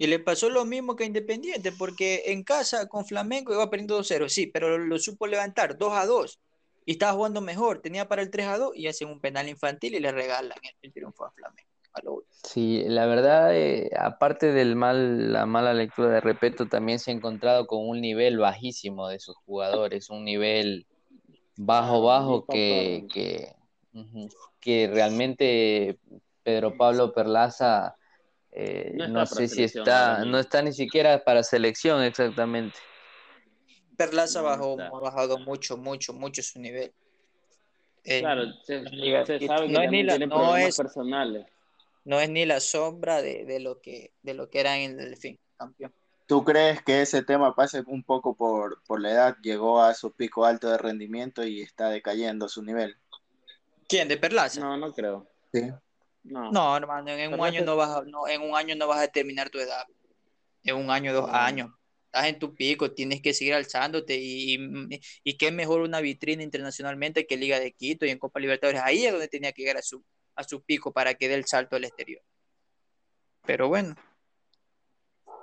Y 0.00 0.06
le 0.06 0.20
pasó 0.20 0.48
lo 0.48 0.64
mismo 0.64 0.94
que 0.94 1.02
a 1.04 1.06
Independiente, 1.08 1.72
porque 1.72 2.22
en 2.26 2.44
casa 2.44 2.86
con 2.88 3.04
Flamengo 3.04 3.52
iba 3.52 3.68
perdiendo 3.68 3.96
2-0, 3.96 4.28
sí, 4.28 4.46
pero 4.46 4.78
lo, 4.78 4.78
lo 4.78 4.98
supo 4.98 5.26
levantar 5.26 5.76
2 5.76 5.92
a 5.92 6.06
2 6.06 6.38
y 6.86 6.92
estaba 6.92 7.14
jugando 7.14 7.40
mejor, 7.40 7.80
tenía 7.80 8.06
para 8.08 8.22
el 8.22 8.30
3 8.30 8.46
a 8.46 8.58
2 8.58 8.76
y 8.76 8.86
hacen 8.86 9.08
un 9.08 9.20
penal 9.20 9.48
infantil 9.48 9.94
y 9.96 10.00
le 10.00 10.12
regalan 10.12 10.56
el, 10.62 10.70
el 10.82 10.92
triunfo 10.92 11.24
a 11.24 11.32
Flamengo. 11.32 11.68
a 11.94 12.02
lo 12.02 12.12
último. 12.14 12.32
Sí, 12.44 12.84
la 12.86 13.06
verdad, 13.06 13.56
eh, 13.56 13.90
aparte 13.98 14.52
del 14.52 14.76
mal, 14.76 15.32
la 15.32 15.46
mala 15.46 15.74
lectura 15.74 16.10
de 16.10 16.20
Repeto, 16.20 16.66
también 16.66 17.00
se 17.00 17.10
ha 17.10 17.14
encontrado 17.14 17.66
con 17.66 17.86
un 17.88 18.00
nivel 18.00 18.38
bajísimo 18.38 19.08
de 19.08 19.18
sus 19.18 19.36
jugadores, 19.44 20.10
un 20.10 20.24
nivel 20.24 20.86
bajo, 21.56 22.02
Claro, 22.02 22.02
bajo 22.02 22.46
que, 22.46 23.52
que, 24.60 24.88
realmente 24.92 25.98
Pedro 26.42 26.76
Pablo 26.76 27.12
Perlaza, 27.12 27.96
eh, 28.52 28.94
No 29.08 29.26
sé 29.26 29.48
si 29.48 29.64
está, 29.64 30.24
no 30.24 30.38
está 30.38 30.62
ni 30.62 30.72
siquiera 30.72 31.22
para 31.24 31.42
selección 31.42 32.02
exactamente. 32.02 32.78
Perlaza 33.96 34.40
no 34.40 34.46
bajó, 34.46 34.80
ha 34.80 35.00
bajado 35.00 35.38
mucho, 35.38 35.76
mucho, 35.76 36.12
mucho 36.12 36.42
su 36.42 36.60
nivel. 36.60 36.92
En 38.04 38.20
Claro, 38.20 38.44
se, 38.62 38.80
la 38.82 38.90
liga. 38.90 39.26
se 39.26 39.36
Y 39.36 39.46
sabe 39.46 39.66
que 39.66 39.72
no 39.72 39.82
es 39.82 39.90
ni 39.90 40.02
la, 40.02 40.12
tiene 40.12 40.26
no 40.28 40.36
problemas 40.36 40.68
es, 40.70 40.76
personales. 40.76 41.46
no 42.04 42.20
es 42.20 42.30
ni 42.30 42.46
la 42.46 42.60
sombra 42.60 43.20
de, 43.22 43.44
de 43.44 43.60
lo 43.60 43.80
que, 43.80 44.12
de 44.22 44.34
lo 44.34 44.48
que 44.48 44.60
era 44.60 44.78
en 44.78 44.98
el 45.00 45.16
fin, 45.16 45.38
campeón. 45.56 45.92
¿Tú 46.26 46.44
crees 46.44 46.82
que 46.82 47.00
ese 47.02 47.22
tema 47.22 47.54
pase 47.54 47.82
un 47.86 48.02
poco 48.04 48.36
por, 48.36 48.82
por 48.84 49.00
la 49.00 49.10
edad? 49.12 49.36
Llegó 49.42 49.82
a 49.82 49.94
su 49.94 50.12
pico 50.12 50.44
alto 50.44 50.68
de 50.70 50.76
rendimiento 50.78 51.42
y 51.44 51.62
está 51.62 51.88
decayendo 51.88 52.48
su 52.48 52.62
nivel. 52.62 52.96
¿Quién? 53.88 54.06
¿De 54.06 54.16
Perlaza? 54.18 54.60
No, 54.60 54.76
no 54.76 54.92
creo. 54.92 55.28
Sí. 55.52 55.62
No. 56.24 56.52
No, 56.52 56.76
hermano, 56.76 57.10
en 57.10 57.32
un 57.32 57.40
año 57.44 57.64
no 57.64 57.74
vas 57.76 57.88
a, 57.90 58.02
no, 58.02 58.28
en 58.28 58.42
un 58.42 58.54
año 58.54 58.76
no 58.76 58.86
vas 58.86 59.00
a 59.00 59.08
terminar 59.08 59.48
tu 59.50 59.58
edad. 59.58 59.84
En 60.62 60.76
un 60.76 60.90
año, 60.90 61.12
dos 61.14 61.28
Ah. 61.32 61.46
años. 61.46 61.70
Estás 62.06 62.26
en 62.26 62.38
tu 62.38 62.54
pico, 62.54 62.92
tienes 62.92 63.20
que 63.20 63.34
seguir 63.34 63.54
alzándote 63.54 64.16
y, 64.16 64.54
y, 64.54 65.00
y 65.24 65.36
qué 65.36 65.50
mejor 65.52 65.80
una 65.80 66.00
vitrina 66.00 66.42
internacionalmente 66.42 67.26
que 67.26 67.36
Liga 67.36 67.60
de 67.60 67.72
Quito 67.72 68.06
y 68.06 68.10
en 68.10 68.18
Copa 68.18 68.40
Libertadores. 68.40 68.80
Ahí 68.82 69.04
es 69.04 69.12
donde 69.12 69.28
tenía 69.28 69.52
que 69.52 69.62
llegar 69.62 69.76
a 69.76 69.82
su, 69.82 70.02
a 70.34 70.42
su 70.44 70.62
pico 70.62 70.92
para 70.92 71.14
que 71.14 71.28
dé 71.28 71.34
el 71.34 71.44
salto 71.46 71.76
al 71.76 71.84
exterior. 71.84 72.22
Pero 73.44 73.68
bueno, 73.68 73.94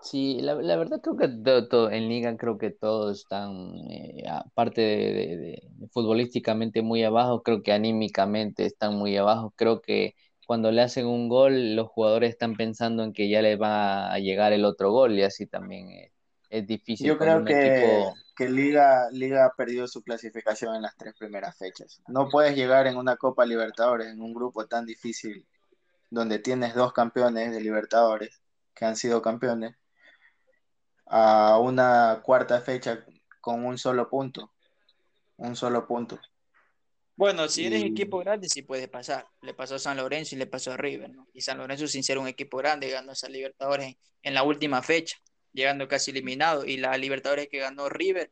Sí, 0.05 0.39
la, 0.41 0.53
la 0.55 0.75
verdad 0.77 1.01
creo 1.01 1.17
que 1.17 1.27
todo, 1.27 1.67
todo- 1.67 1.91
en 1.91 2.07
Liga 2.07 2.37
creo 2.37 2.57
que 2.59 2.69
todos 2.69 3.19
están, 3.21 3.73
eh, 3.89 4.23
aparte 4.29 4.81
de, 4.81 5.13
de- 5.37 5.37
de 5.77 5.87
futbolísticamente 5.89 6.83
muy 6.83 7.03
abajo, 7.03 7.41
creo 7.41 7.63
que 7.63 7.71
anímicamente 7.73 8.65
están 8.67 8.95
muy 8.97 9.17
abajo, 9.17 9.51
creo 9.55 9.81
que 9.81 10.15
cuando 10.45 10.71
le 10.71 10.81
hacen 10.83 11.07
un 11.07 11.27
gol, 11.27 11.75
los 11.75 11.87
jugadores 11.89 12.29
están 12.31 12.55
pensando 12.55 13.03
en 13.03 13.13
que 13.13 13.29
ya 13.29 13.41
les 13.41 13.59
va 13.59 14.13
a 14.13 14.19
llegar 14.19 14.53
el 14.53 14.63
otro 14.65 14.91
gol 14.91 15.13
y 15.17 15.23
así 15.23 15.47
también 15.47 15.89
es, 15.89 16.11
es 16.51 16.67
difícil. 16.67 17.07
Yo 17.07 17.17
creo 17.19 17.43
que, 17.43 18.11
que 18.35 18.49
Liga, 18.49 19.09
Liga 19.11 19.53
perdió 19.57 19.87
su 19.87 20.01
clasificación 20.03 20.75
en 20.75 20.81
las 20.83 20.95
tres 20.97 21.13
primeras 21.17 21.57
fechas. 21.57 22.01
No 22.07 22.29
puedes 22.29 22.55
llegar 22.55 22.87
en 22.87 22.97
una 22.97 23.17
Copa 23.17 23.45
Libertadores, 23.45 24.07
en 24.07 24.21
un 24.21 24.33
grupo 24.33 24.65
tan 24.67 24.85
difícil, 24.85 25.45
donde 26.09 26.39
tienes 26.39 26.75
dos 26.75 26.93
campeones 26.93 27.51
de 27.53 27.61
Libertadores 27.61 28.41
que 28.75 28.85
han 28.85 28.95
sido 28.97 29.21
campeones, 29.21 29.75
a 31.07 31.59
una 31.59 32.21
cuarta 32.23 32.59
fecha 32.61 33.05
con 33.41 33.65
un 33.65 33.77
solo 33.77 34.09
punto. 34.09 34.51
Un 35.37 35.55
solo 35.55 35.85
punto. 35.85 36.19
Bueno, 37.17 37.47
si 37.47 37.65
eres 37.65 37.83
equipo 37.83 38.19
grande, 38.19 38.49
sí 38.49 38.61
puedes 38.61 38.89
pasar. 38.89 39.25
Le 39.41 39.53
pasó 39.53 39.75
a 39.75 39.79
San 39.79 39.95
Lorenzo 39.95 40.35
y 40.35 40.37
le 40.37 40.47
pasó 40.47 40.73
a 40.73 40.77
River, 40.77 41.09
¿no? 41.11 41.27
Y 41.33 41.41
San 41.41 41.57
Lorenzo, 41.57 41.87
sin 41.87 42.03
ser 42.03 42.17
un 42.17 42.27
equipo 42.27 42.57
grande, 42.57 42.89
ganó 42.89 43.13
esa 43.13 43.29
Libertadores 43.29 43.95
en, 44.21 44.33
la 44.33 44.43
última 44.43 44.81
fecha, 44.81 45.17
llegando 45.53 45.87
casi 45.87 46.11
eliminado. 46.11 46.65
Y 46.65 46.77
la 46.77 46.97
Libertadores 46.97 47.47
que 47.47 47.59
ganó 47.59 47.87
River, 47.87 48.31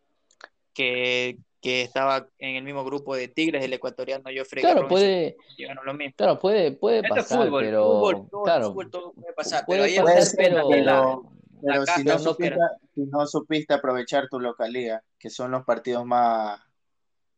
que, 0.74 1.38
estaba 1.62 2.28
en 2.40 2.58
el 2.58 2.64
mismo 2.64 2.84
grupo 2.84 3.16
de 3.16 3.30
Tigres, 3.30 3.64
el 3.64 3.72
ecuatoriano 3.72 4.30
yo 4.32 4.44
Claro, 4.46 4.90
puede, 4.90 5.38
lo 5.86 5.94
mismo. 5.94 6.14
Claro, 6.18 6.40
puede, 6.40 6.74
puede 6.74 7.08
pasar, 7.08 7.50
pero. 7.50 8.30
claro, 8.44 8.74
puede 8.74 9.34
pasar. 9.34 9.64
pero 9.66 9.84
ahí 9.84 9.96
pero, 10.36 11.24
pero 11.66 11.86
si, 11.86 12.04
no 12.04 12.20
supiste, 12.20 12.58
si 12.94 13.02
no 13.06 13.26
supiste 13.26 13.74
aprovechar 13.74 14.28
tu 14.30 14.40
localidad, 14.40 15.02
que 15.18 15.30
son 15.30 15.52
los 15.52 15.64
partidos 15.64 16.06
más 16.06 16.62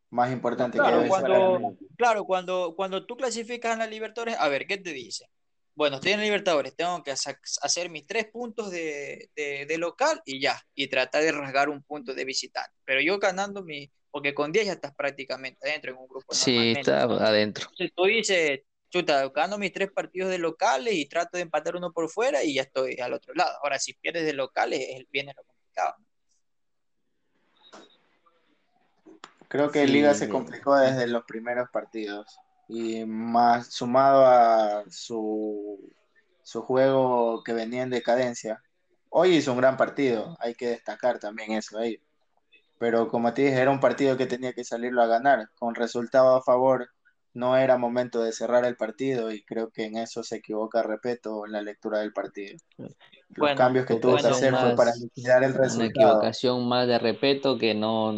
más 0.09 0.31
importante 0.31 0.77
claro, 0.77 1.01
que 1.03 1.09
cuando, 1.09 1.77
Claro, 1.97 2.25
cuando, 2.25 2.73
cuando 2.75 3.05
tú 3.05 3.17
clasificas 3.17 3.73
en 3.73 3.79
la 3.79 3.87
Libertadores, 3.87 4.37
a 4.39 4.47
ver, 4.47 4.65
¿qué 4.65 4.77
te 4.77 4.93
dice? 4.93 5.29
Bueno, 5.73 5.97
estoy 5.97 6.13
en 6.13 6.19
la 6.19 6.23
Libertadores, 6.23 6.75
tengo 6.75 7.03
que 7.03 7.11
hacer 7.11 7.89
mis 7.89 8.07
tres 8.07 8.27
puntos 8.27 8.71
de, 8.71 9.29
de, 9.35 9.77
local 9.77 10.21
y 10.25 10.39
ya, 10.39 10.61
y 10.73 10.87
tratar 10.87 11.21
de 11.23 11.33
rasgar 11.33 11.69
un 11.69 11.83
punto 11.83 12.13
de 12.13 12.23
visitante. 12.23 12.71
Pero 12.85 13.01
yo 13.01 13.19
ganando 13.19 13.61
mi, 13.61 13.91
porque 14.09 14.33
con 14.33 14.53
10 14.53 14.67
ya 14.67 14.73
estás 14.73 14.95
prácticamente 14.95 15.67
adentro 15.67 15.91
en 15.91 15.97
un 15.97 16.07
grupo. 16.07 16.33
Sí, 16.33 16.75
está 16.77 17.03
adentro. 17.03 17.67
Entonces 17.71 17.91
tú 17.93 18.05
dices, 18.05 18.61
chuta, 18.89 19.27
gano 19.29 19.57
mis 19.57 19.73
tres 19.73 19.91
partidos 19.91 20.29
de 20.29 20.37
locales 20.37 20.93
y 20.93 21.07
trato 21.07 21.37
de 21.37 21.43
empatar 21.43 21.75
uno 21.75 21.91
por 21.91 22.09
fuera 22.09 22.43
y 22.43 22.55
ya 22.55 22.63
estoy 22.63 22.99
al 22.99 23.13
otro 23.13 23.33
lado. 23.33 23.57
Ahora, 23.61 23.79
si 23.79 23.93
pierdes 23.93 24.25
de 24.25 24.33
locales, 24.33 25.05
viene 25.11 25.33
lo 25.35 25.43
complicado. 25.43 25.95
Creo 29.47 29.71
que 29.71 29.85
Liga 29.87 30.13
se 30.13 30.27
complicó 30.27 30.75
desde 30.75 31.07
los 31.07 31.23
primeros 31.23 31.69
partidos 31.69 32.39
y 32.67 33.05
más 33.05 33.67
sumado 33.67 34.25
a 34.25 34.83
su, 34.89 35.79
su 36.43 36.61
juego 36.61 37.43
que 37.43 37.53
venía 37.53 37.83
en 37.83 37.89
decadencia. 37.89 38.61
Hoy 39.09 39.35
hizo 39.35 39.51
un 39.51 39.59
gran 39.59 39.77
partido, 39.77 40.35
hay 40.39 40.55
que 40.55 40.67
destacar 40.67 41.19
también 41.19 41.51
eso 41.51 41.77
ahí. 41.77 42.01
Pero 42.79 43.07
como 43.07 43.33
te 43.33 43.43
dije, 43.43 43.57
era 43.57 43.71
un 43.71 43.79
partido 43.79 44.17
que 44.17 44.25
tenía 44.25 44.53
que 44.53 44.63
salirlo 44.63 45.01
a 45.01 45.07
ganar, 45.07 45.49
con 45.57 45.75
resultado 45.75 46.35
a 46.35 46.43
favor 46.43 46.89
no 47.35 47.57
era 47.57 47.77
momento 47.77 48.23
de 48.23 48.31
cerrar 48.31 48.63
el 48.63 48.77
partido 48.77 49.29
y 49.31 49.43
creo 49.43 49.69
que 49.69 49.85
en 49.85 49.97
eso 49.97 50.23
se 50.23 50.37
equivoca 50.37 50.81
Repeto 50.81 51.45
en 51.45 51.51
la 51.51 51.61
lectura 51.61 51.99
del 51.99 52.13
partido. 52.13 52.57
Los 53.35 53.53
cambios 53.55 53.85
que 53.85 53.95
tuvo 53.95 54.15
que 54.15 54.27
hacer 54.27 54.55
fue 54.55 54.73
para 54.75 54.95
liquidar 54.95 55.43
el 55.43 55.53
resultado. 55.53 55.75
Una 55.75 55.85
equivocación 55.89 56.67
más 56.67 56.87
de 56.87 56.97
Repeto 56.97 57.57
que 57.57 57.75
no... 57.75 58.13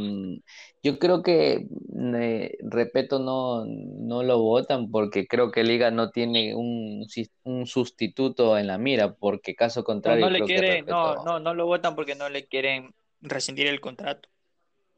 Yo 0.84 1.00
creo 1.00 1.24
que 1.24 1.68
eh, 2.16 2.58
Repeto 2.62 3.18
no, 3.18 3.66
no 3.66 4.22
lo 4.22 4.40
votan 4.40 4.92
porque 4.92 5.26
creo 5.26 5.52
que 5.52 5.64
Liga 5.64 5.90
no 5.90 6.12
tiene 6.12 6.54
un, 6.54 7.08
un 7.44 7.66
sustituto 7.66 8.56
en 8.56 8.68
la 8.68 8.78
mira, 8.78 9.16
porque 9.16 9.56
caso 9.56 9.84
contrario... 9.84 10.26
No, 10.26 10.30
le 10.30 10.42
quieren, 10.42 10.86
no, 10.86 11.24
no, 11.26 11.40
no 11.40 11.56
lo 11.56 11.66
votan 11.66 11.96
porque 11.96 12.14
no 12.14 12.30
le 12.30 12.46
quieren 12.46 12.94
rescindir 13.22 13.66
el 13.66 13.82
contrato 13.82 14.30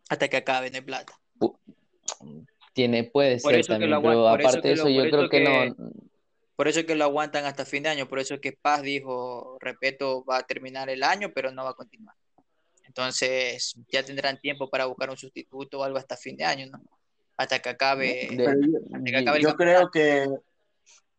hasta 0.09 0.27
que 0.27 0.37
acabe, 0.37 0.71
de 0.71 0.81
plata 0.81 1.13
tiene, 2.79 3.03
puede 3.03 3.39
ser 3.39 3.65
también, 3.65 4.01
pero 4.01 4.29
aparte 4.29 4.69
de 4.69 4.73
eso, 4.73 4.87
yo 4.87 5.03
creo 5.09 5.27
que, 5.27 5.43
no. 5.43 5.91
Por 6.55 6.69
eso 6.69 6.79
es 6.79 6.85
que 6.85 6.95
lo 6.95 7.03
aguantan 7.03 7.43
hasta 7.43 7.65
fin 7.65 7.83
de 7.83 7.89
año, 7.89 8.07
por 8.07 8.19
eso 8.19 8.35
es 8.35 8.39
que 8.39 8.53
Paz 8.53 8.83
dijo, 8.83 9.57
respeto, 9.59 10.23
va 10.23 10.37
a 10.37 10.43
terminar 10.43 10.89
el 10.89 11.03
año, 11.03 11.31
pero 11.35 11.51
no 11.51 11.65
va 11.65 11.71
a 11.71 11.73
continuar. 11.73 12.15
Entonces, 12.85 13.75
ya 13.91 14.01
tendrán 14.03 14.39
tiempo 14.39 14.69
para 14.69 14.85
buscar 14.85 15.09
un 15.09 15.17
sustituto 15.17 15.79
o 15.79 15.83
algo 15.83 15.97
hasta 15.97 16.15
fin 16.15 16.37
de 16.37 16.45
año, 16.45 16.67
¿no? 16.71 16.81
Hasta 17.35 17.59
que 17.59 17.67
acabe. 17.67 18.29
yo, 19.41 19.55
creo 19.57 19.91
que 19.91 20.27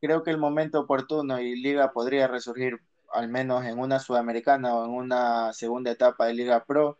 creo 0.00 0.22
que 0.22 0.30
el 0.30 0.38
momento 0.38 0.80
oportuno 0.80 1.38
y 1.42 1.60
Liga 1.60 1.92
podría 1.92 2.26
resurgir 2.26 2.78
al 3.12 3.28
menos 3.28 3.66
en 3.66 3.78
una 3.78 3.98
sudamericana 3.98 4.74
o 4.74 4.86
en 4.86 4.92
una 4.92 5.52
segunda 5.52 5.90
etapa 5.90 6.26
de 6.26 6.34
Liga 6.34 6.64
Pro 6.64 6.96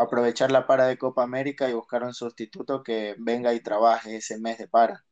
aprovechar 0.00 0.50
la 0.50 0.66
para 0.66 0.86
de 0.86 0.96
Copa 0.96 1.22
América 1.22 1.68
y 1.68 1.74
buscar 1.74 2.02
un 2.02 2.14
sustituto 2.14 2.82
que 2.82 3.14
venga 3.18 3.52
y 3.52 3.60
trabaje 3.60 4.16
ese 4.16 4.38
mes 4.38 4.58
de 4.58 4.66
para. 4.66 5.04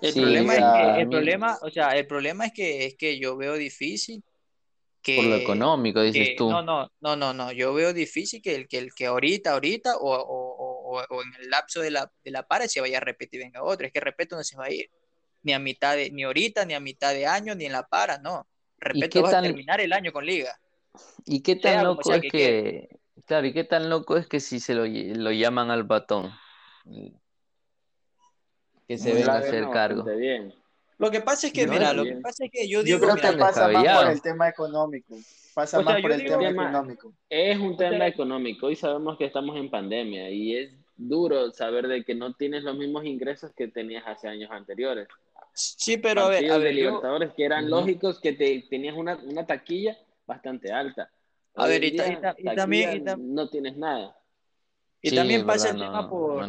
El 0.00 0.14
problema 0.14 0.54
es 0.54 0.60
que, 0.60 1.00
el 1.00 1.08
problema, 1.08 1.58
o 1.62 1.70
sea, 1.70 1.90
el 1.90 2.06
problema 2.06 2.46
es 2.46 2.52
que 2.52 2.86
es 2.86 2.94
que 2.94 3.18
yo 3.18 3.36
veo 3.36 3.54
difícil 3.54 4.22
que 5.02 5.16
por 5.16 5.24
lo 5.24 5.34
económico 5.34 6.00
dices 6.00 6.36
tú. 6.36 6.48
No, 6.48 6.62
no, 6.62 6.88
no, 7.00 7.16
no, 7.16 7.32
no, 7.32 7.50
yo 7.50 7.74
veo 7.74 7.92
difícil 7.92 8.40
que 8.40 8.54
el 8.54 8.68
que 8.68 8.78
el 8.78 8.94
que 8.94 9.06
ahorita, 9.06 9.52
ahorita 9.52 9.96
o, 9.96 10.12
o, 10.12 11.02
o, 11.08 11.22
en 11.22 11.42
el 11.42 11.50
lapso 11.50 11.80
de 11.80 11.90
la, 11.90 12.10
de 12.22 12.30
la 12.30 12.44
para 12.46 12.68
se 12.68 12.80
vaya 12.80 12.98
a 12.98 13.00
repetir 13.00 13.40
venga 13.40 13.64
otro, 13.64 13.86
es 13.86 13.92
que 13.92 13.98
respeto 13.98 14.36
no 14.36 14.44
se 14.44 14.56
va 14.56 14.66
a 14.66 14.70
ir 14.70 14.90
ni 15.42 15.52
a 15.52 15.58
mitad 15.58 15.96
de 15.96 16.10
ni 16.10 16.22
ahorita 16.22 16.64
ni 16.66 16.74
a 16.74 16.80
mitad 16.80 17.12
de 17.12 17.26
año 17.26 17.54
ni 17.56 17.64
en 17.64 17.72
la 17.72 17.82
para, 17.82 18.18
no. 18.18 18.46
Respeto 18.78 19.22
va 19.22 19.38
a 19.38 19.42
terminar 19.42 19.80
el 19.80 19.92
año 19.92 20.12
con 20.12 20.24
liga. 20.24 20.58
¿Y 21.26 21.42
qué 21.42 21.56
tan 21.56 21.84
loco 21.84 22.12
es 22.12 22.22
que 22.30 22.99
Claro, 23.30 23.46
y 23.46 23.52
qué 23.52 23.62
tan 23.62 23.88
loco 23.88 24.16
es 24.16 24.26
que 24.26 24.40
si 24.40 24.58
se 24.58 24.74
lo, 24.74 24.86
lo 24.86 25.30
llaman 25.30 25.70
al 25.70 25.84
batón, 25.84 26.32
que 28.88 28.98
se 28.98 29.14
venga 29.14 29.34
a 29.34 29.38
hacer 29.38 29.70
cargo. 29.70 30.04
Lo 30.98 31.12
que 31.12 31.20
pasa 31.20 31.46
es 31.46 31.52
que, 31.52 31.64
mira, 31.68 31.92
lo 31.92 32.02
que 32.02 32.16
pasa 32.16 32.46
es 32.46 32.50
que 32.50 32.68
yo 32.68 32.82
digo, 32.82 32.98
yo 32.98 33.00
creo 33.00 33.14
que 33.14 33.38
pasa 33.38 33.68
más 33.68 33.98
por 34.02 34.10
el 34.10 34.20
tema 34.20 34.48
económico. 34.48 35.14
Pasa 35.54 35.80
más 35.80 36.02
por 36.02 36.10
el 36.10 36.24
tema 36.24 36.48
económico. 36.50 37.14
Es 37.28 37.56
un 37.56 37.76
tema 37.76 38.08
económico. 38.08 38.68
y 38.68 38.74
sabemos 38.74 39.16
que 39.16 39.26
estamos 39.26 39.56
en 39.56 39.70
pandemia 39.70 40.28
y 40.28 40.56
es 40.56 40.72
duro 40.96 41.52
saber 41.52 41.86
de 41.86 42.04
que 42.04 42.16
no 42.16 42.34
tienes 42.34 42.64
los 42.64 42.76
mismos 42.76 43.04
ingresos 43.04 43.52
que 43.54 43.68
tenías 43.68 44.02
hace 44.08 44.26
años 44.26 44.50
anteriores. 44.50 45.06
Sí, 45.54 45.98
pero 45.98 46.22
a 46.22 46.28
ver, 46.30 46.50
a 46.50 46.58
ver, 46.58 46.66
de 46.66 46.72
Libertadores 46.72 47.32
que 47.34 47.44
eran 47.44 47.70
lógicos 47.70 48.18
que 48.18 48.32
te, 48.32 48.64
tenías 48.68 48.96
una, 48.96 49.14
una 49.22 49.46
taquilla 49.46 49.96
bastante 50.26 50.72
alta. 50.72 51.12
A 51.54 51.66
ver, 51.66 51.84
y, 51.84 51.96
también, 51.96 53.04
no 53.18 53.48
tienes 53.48 53.76
nada. 53.76 54.16
Y 55.02 55.14
también 55.14 55.46
pasa 55.46 55.70
el 55.70 55.76
tema 55.76 56.08
por... 56.08 56.46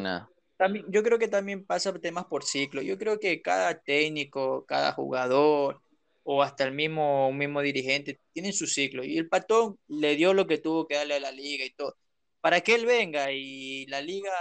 también, 0.57 0.85
yo 0.89 1.03
creo 1.03 1.17
que 1.17 1.27
también 1.27 1.65
pasa 1.65 1.93
temas 1.99 2.25
por 2.25 2.43
ciclo. 2.43 2.81
Yo 2.81 2.97
creo 2.97 3.19
que 3.19 3.41
cada 3.41 3.79
técnico, 3.79 4.65
cada 4.65 4.93
jugador 4.93 5.81
o 6.23 6.43
hasta 6.43 6.65
el 6.65 6.73
mismo, 6.73 7.29
un 7.29 7.37
mismo 7.37 7.61
dirigente 7.61 8.19
tienen 8.31 8.53
su 8.53 8.67
ciclo. 8.67 9.03
Y 9.03 9.17
el 9.17 9.27
patón 9.27 9.77
le 9.87 10.15
dio 10.15 10.33
lo 10.33 10.47
que 10.47 10.59
tuvo 10.59 10.87
que 10.87 10.95
darle 10.95 11.15
a 11.15 11.19
la 11.19 11.31
liga 11.31 11.65
y 11.65 11.71
todo. 11.71 11.95
Para 12.41 12.61
que 12.61 12.75
él 12.75 12.85
venga 12.85 13.31
y 13.31 13.85
la 13.87 14.01
liga 14.01 14.33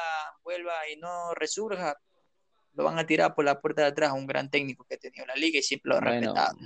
vuelva 0.42 0.72
y 0.92 0.96
no 0.96 1.34
resurja, 1.34 1.96
lo 2.74 2.84
van 2.84 2.98
a 2.98 3.06
tirar 3.06 3.34
por 3.34 3.44
la 3.44 3.60
puerta 3.60 3.82
de 3.82 3.88
atrás 3.88 4.10
a 4.10 4.14
un 4.14 4.26
gran 4.26 4.50
técnico 4.50 4.84
que 4.88 4.94
ha 4.94 4.98
tenido 4.98 5.26
la 5.26 5.34
liga 5.34 5.58
y 5.58 5.62
siempre 5.62 5.90
lo 5.90 5.96
ha 5.96 6.00
respetado. 6.00 6.56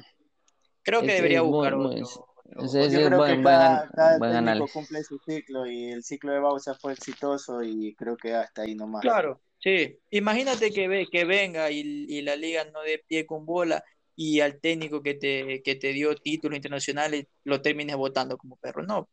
Creo 0.82 1.00
que 1.00 1.12
debería 1.12 1.40
buscar 1.40 1.74
otro, 1.74 2.33
yo 2.44 3.08
creo 3.08 3.24
que 3.24 3.42
cada, 3.42 4.18
técnico 4.18 4.68
cumple 4.72 5.02
su 5.02 5.18
ciclo 5.18 5.66
y 5.66 5.90
el 5.90 6.02
ciclo 6.02 6.32
de 6.32 6.40
Bausa 6.40 6.74
fue 6.74 6.92
exitoso 6.92 7.62
y 7.62 7.94
creo 7.94 8.16
que 8.16 8.34
hasta 8.34 8.62
ahí 8.62 8.74
nomás. 8.74 9.02
Claro, 9.02 9.40
sí. 9.58 9.98
Imagínate 10.10 10.70
que, 10.70 10.88
ve, 10.88 11.06
que 11.10 11.24
venga 11.24 11.70
y, 11.70 12.22
la 12.22 12.36
liga 12.36 12.64
no 12.66 12.82
dé 12.82 13.02
pie 13.06 13.26
con 13.26 13.46
bola 13.46 13.82
y 14.16 14.40
al 14.40 14.60
técnico 14.60 15.02
que 15.02 15.14
te, 15.14 15.62
que 15.62 15.74
te 15.74 15.92
dio 15.92 16.14
títulos 16.14 16.56
internacionales 16.56 17.26
lo 17.44 17.60
termines 17.60 17.96
votando 17.96 18.36
como 18.36 18.56
perro. 18.56 18.82
No. 18.82 19.08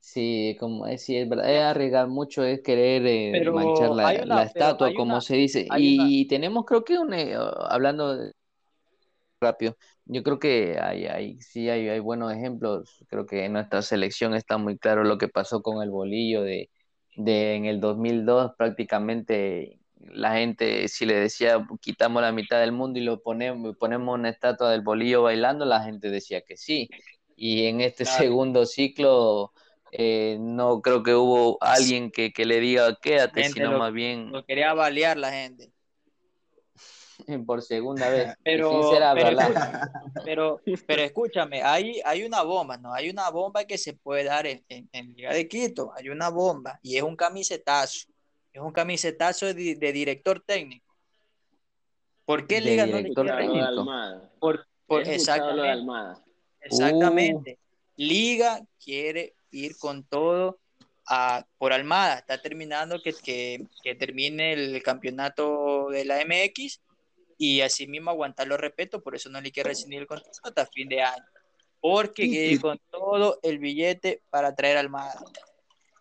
Sí, 0.00 0.54
como 0.60 0.86
es, 0.86 1.02
sí, 1.02 1.16
es 1.16 1.26
verdad, 1.26 1.50
es 1.50 1.62
arriesgar 1.62 2.08
mucho, 2.08 2.44
es 2.44 2.60
querer 2.60 3.06
eh, 3.06 3.50
manchar 3.50 3.90
la, 3.90 4.42
estatua, 4.42 4.92
como 4.94 5.20
se 5.22 5.34
dice. 5.36 5.66
Y 5.78 6.26
tenemos, 6.28 6.66
creo 6.66 6.84
que, 6.84 6.98
un, 6.98 7.14
eh, 7.14 7.34
hablando 7.68 8.18
rápido, 9.40 9.76
yo 10.06 10.22
creo 10.22 10.38
que 10.38 10.78
hay, 10.80 11.06
hay 11.06 11.40
sí 11.40 11.68
hay, 11.70 11.88
hay, 11.88 12.00
buenos 12.00 12.32
ejemplos. 12.32 13.04
Creo 13.08 13.26
que 13.26 13.44
en 13.44 13.52
nuestra 13.54 13.82
selección 13.82 14.34
está 14.34 14.58
muy 14.58 14.78
claro 14.78 15.04
lo 15.04 15.18
que 15.18 15.28
pasó 15.28 15.62
con 15.62 15.82
el 15.82 15.90
bolillo 15.90 16.42
de, 16.42 16.70
de 17.16 17.54
en 17.56 17.64
el 17.66 17.80
2002 17.80 18.52
prácticamente 18.58 19.78
la 20.00 20.34
gente 20.36 20.88
si 20.88 21.06
le 21.06 21.14
decía 21.14 21.66
quitamos 21.80 22.20
la 22.22 22.32
mitad 22.32 22.60
del 22.60 22.72
mundo 22.72 22.98
y 22.98 23.02
lo 23.04 23.22
ponemos 23.22 23.76
ponemos 23.78 24.14
una 24.18 24.28
estatua 24.30 24.70
del 24.70 24.82
bolillo 24.82 25.22
bailando 25.22 25.64
la 25.64 25.82
gente 25.82 26.10
decía 26.10 26.42
que 26.42 26.56
sí 26.58 26.90
y 27.36 27.64
en 27.66 27.80
este 27.80 28.04
segundo 28.06 28.66
ciclo 28.66 29.52
eh, 29.92 30.36
no 30.40 30.82
creo 30.82 31.02
que 31.02 31.14
hubo 31.14 31.56
alguien 31.62 32.10
que, 32.10 32.32
que 32.32 32.44
le 32.44 32.60
diga 32.60 32.96
quédate, 33.00 33.44
sino 33.44 33.72
lo- 33.72 33.74
más 33.74 33.92
bien 33.92 34.38
Lo 34.38 34.44
quería 34.46 34.72
balear 34.74 35.16
la 35.18 35.30
gente. 35.32 35.73
por 37.46 37.62
segunda 37.62 38.08
vez. 38.08 38.34
Pero, 38.42 38.90
pero, 38.92 39.04
hablar. 39.06 39.90
pero, 40.24 40.60
pero 40.86 41.02
escúchame, 41.02 41.62
hay, 41.62 42.00
hay 42.04 42.22
una 42.24 42.42
bomba, 42.42 42.76
¿no? 42.76 42.92
Hay 42.92 43.10
una 43.10 43.30
bomba 43.30 43.64
que 43.64 43.78
se 43.78 43.94
puede 43.94 44.24
dar 44.24 44.46
en, 44.46 44.64
en, 44.68 44.88
en 44.92 45.14
Liga 45.14 45.32
de 45.32 45.48
Quito, 45.48 45.92
hay 45.96 46.08
una 46.08 46.28
bomba 46.30 46.78
y 46.82 46.96
es 46.96 47.02
un 47.02 47.16
camisetazo, 47.16 48.08
es 48.52 48.60
un 48.60 48.72
camisetazo 48.72 49.46
de, 49.46 49.74
de 49.74 49.92
director 49.92 50.40
técnico. 50.40 50.94
¿Por 52.24 52.46
qué 52.46 52.56
De 52.56 52.60
Liga 52.62 52.86
no 52.86 52.98
le. 53.00 53.60
Almada. 53.60 54.30
Por, 54.40 54.66
por- 54.86 55.04
Almada. 55.06 56.24
exactamente. 56.60 57.58
Liga 57.96 58.60
quiere 58.82 59.34
ir 59.50 59.76
con 59.76 60.04
todo 60.04 60.58
a, 61.06 61.46
por 61.58 61.72
Almada, 61.72 62.18
está 62.18 62.40
terminando 62.40 63.00
que, 63.02 63.12
que, 63.12 63.66
que 63.82 63.94
termine 63.94 64.54
el 64.54 64.82
campeonato 64.82 65.88
de 65.90 66.04
la 66.04 66.24
MX 66.24 66.80
y 67.38 67.60
así 67.60 67.86
mismo 67.86 68.10
aguantar 68.10 68.46
los 68.46 68.58
respetos, 68.60 69.02
por 69.02 69.14
eso 69.14 69.28
no 69.30 69.40
le 69.40 69.50
quiere 69.52 69.70
rescindir 69.70 70.00
el 70.00 70.06
contrato 70.06 70.38
hasta 70.42 70.66
fin 70.66 70.88
de 70.88 71.02
año, 71.02 71.24
porque 71.80 72.24
ir 72.24 72.60
con 72.60 72.78
todo 72.90 73.38
el 73.42 73.58
billete 73.58 74.22
para 74.30 74.54
traer 74.54 74.76
Almada. 74.78 75.14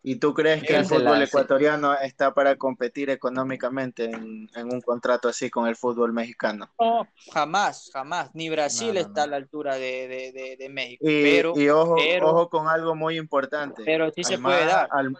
¿Y 0.05 0.17
tú 0.17 0.33
crees 0.33 0.61
que 0.63 0.75
el 0.75 0.85
se 0.85 0.95
fútbol 0.95 1.13
hace. 1.13 1.23
ecuatoriano 1.23 1.93
está 1.97 2.33
para 2.33 2.57
competir 2.57 3.09
económicamente 3.09 4.03
en, 4.03 4.49
en 4.53 4.73
un 4.73 4.81
contrato 4.81 5.29
así 5.29 5.49
con 5.49 5.65
el 5.65 5.77
fútbol 5.77 6.11
mexicano? 6.11 6.69
No, 6.77 7.07
jamás, 7.33 7.89
jamás, 7.93 8.29
ni 8.33 8.49
Brasil 8.49 8.87
No, 8.89 8.93
no, 8.95 8.99
está 8.99 9.21
no. 9.21 9.23
a 9.23 9.27
la 9.27 9.35
altura 9.37 9.75
de, 9.75 10.07
de, 10.09 10.31
de, 10.33 10.57
de 10.57 10.69
México, 10.69 11.05
Y, 11.09 11.23
pero, 11.23 11.53
y 11.55 11.69
ojo, 11.69 11.95
pero- 11.95 12.27
ojo 12.31 12.49
con 12.49 12.67
algo 12.67 12.95
muy 12.95 13.17
importante. 13.17 13.81
pero 13.85 14.11
sí 14.11 14.25
se 14.25 14.33
Almada- 14.33 14.57
puede 14.57 14.67
dar. 14.71 14.89
Al- 14.91 15.17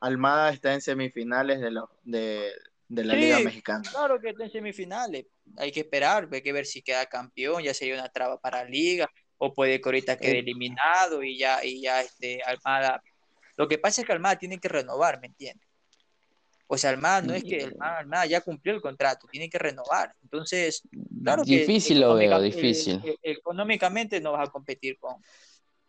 Almada 0.00 0.50
está 0.50 0.74
en 0.74 0.82
semifinales 0.82 1.60
de, 1.62 1.70
lo- 1.70 1.90
de, 2.04 2.52
de 2.88 3.04
la 3.04 3.14
Sí. 3.14 3.20
Liga 3.20 3.38
Mexicana. 3.40 3.82
Claro 3.90 4.20
que 4.20 4.30
está 4.30 4.44
en 4.44 4.50
semifinales. 4.50 5.26
Hay 5.56 5.70
que 5.72 5.80
esperar, 5.80 6.28
hay 6.32 6.42
que 6.42 6.52
ver 6.52 6.66
si 6.66 6.82
queda 6.82 7.06
campeón, 7.06 7.62
ya 7.62 7.74
sería 7.74 7.94
una 7.94 8.08
traba 8.08 8.38
para 8.40 8.64
la 8.64 8.70
liga, 8.70 9.08
o 9.36 9.52
puede 9.54 9.80
que 9.80 9.88
ahorita 9.88 10.16
quede 10.16 10.36
Eh. 10.36 10.38
eliminado 10.40 11.22
y 11.22 11.38
ya, 11.38 11.64
y 11.64 11.82
ya 11.82 12.00
este 12.00 12.42
Almada. 12.42 13.02
Lo 13.56 13.68
que 13.68 13.78
pasa 13.78 14.00
es 14.00 14.06
que 14.06 14.12
Almada 14.12 14.36
tiene 14.36 14.58
que 14.58 14.68
renovar, 14.68 15.20
¿me 15.20 15.26
entiendes? 15.28 15.66
O 16.70 16.76
sea, 16.76 16.90
Almada 16.90 17.22
no 17.22 17.34
es 17.34 17.44
que 17.44 17.64
Almada, 17.64 17.98
Almada 17.98 18.26
ya 18.26 18.40
cumplió 18.42 18.74
el 18.74 18.80
contrato, 18.82 19.26
tiene 19.30 19.48
que 19.48 19.58
renovar. 19.58 20.14
Entonces, 20.22 20.82
claro 21.24 21.42
que 21.44 21.58
difícil 21.60 22.00
lo 22.00 22.14
veo, 22.14 22.40
difícil. 22.40 23.00
eh, 23.04 23.16
eh, 23.22 23.32
económicamente 23.32 24.20
no 24.20 24.32
vas 24.32 24.48
a 24.48 24.52
competir 24.52 24.98
con, 24.98 25.16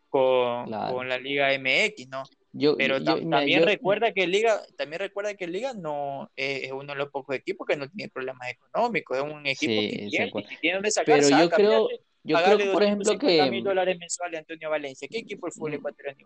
con, 0.09 0.65
Claro. 0.67 0.93
con 0.95 1.09
la 1.09 1.17
Liga 1.17 1.51
MX, 1.53 2.07
¿no? 2.09 2.23
Yo, 2.51 2.75
Pero 2.77 2.97
yo- 2.97 3.03
tam- 3.03 3.19
mira, 3.25 3.37
también 3.37 3.59
yo- 3.59 3.65
recuerda 3.65 4.11
que 4.11 4.25
Liga, 4.25 4.61
también 4.75 4.99
recuerda 5.01 5.35
que 5.35 5.47
Liga 5.47 5.73
no 5.73 6.31
eh, 6.35 6.61
es 6.63 6.71
uno 6.71 6.93
de 6.93 6.95
los 6.97 7.09
pocos 7.09 7.35
equipos 7.35 7.67
que 7.67 7.77
no 7.77 7.87
tiene 7.89 8.09
problemas 8.09 8.49
económicos, 8.49 9.17
es 9.17 9.23
un 9.23 9.45
equipo 9.45 9.81
Sí, 9.81 9.89
que 9.89 10.07
tiene, 10.09 10.31
si 10.49 10.57
tiene 10.57 10.75
donde 10.77 10.91
sacar, 10.91 11.19
Pero 11.19 11.29
yo 11.29 11.49
creo, 11.49 11.87
yo 12.23 12.37
creo 12.43 12.57
que, 12.57 12.65
por 12.71 12.83
ejemplo, 12.83 13.05
250 13.13 13.51
mil 13.51 13.63
que 13.63 13.69
dólares 13.69 13.97
mensuales 13.99 14.37
a 14.37 14.39
Antonio 14.39 14.69
Valencia. 14.69 15.07
¿Qué 15.09 15.19
equipo 15.19 15.45
del 15.47 15.53
fútbol 15.53 15.71
Mm. 15.71 15.75
ecuatoriano? 15.75 16.19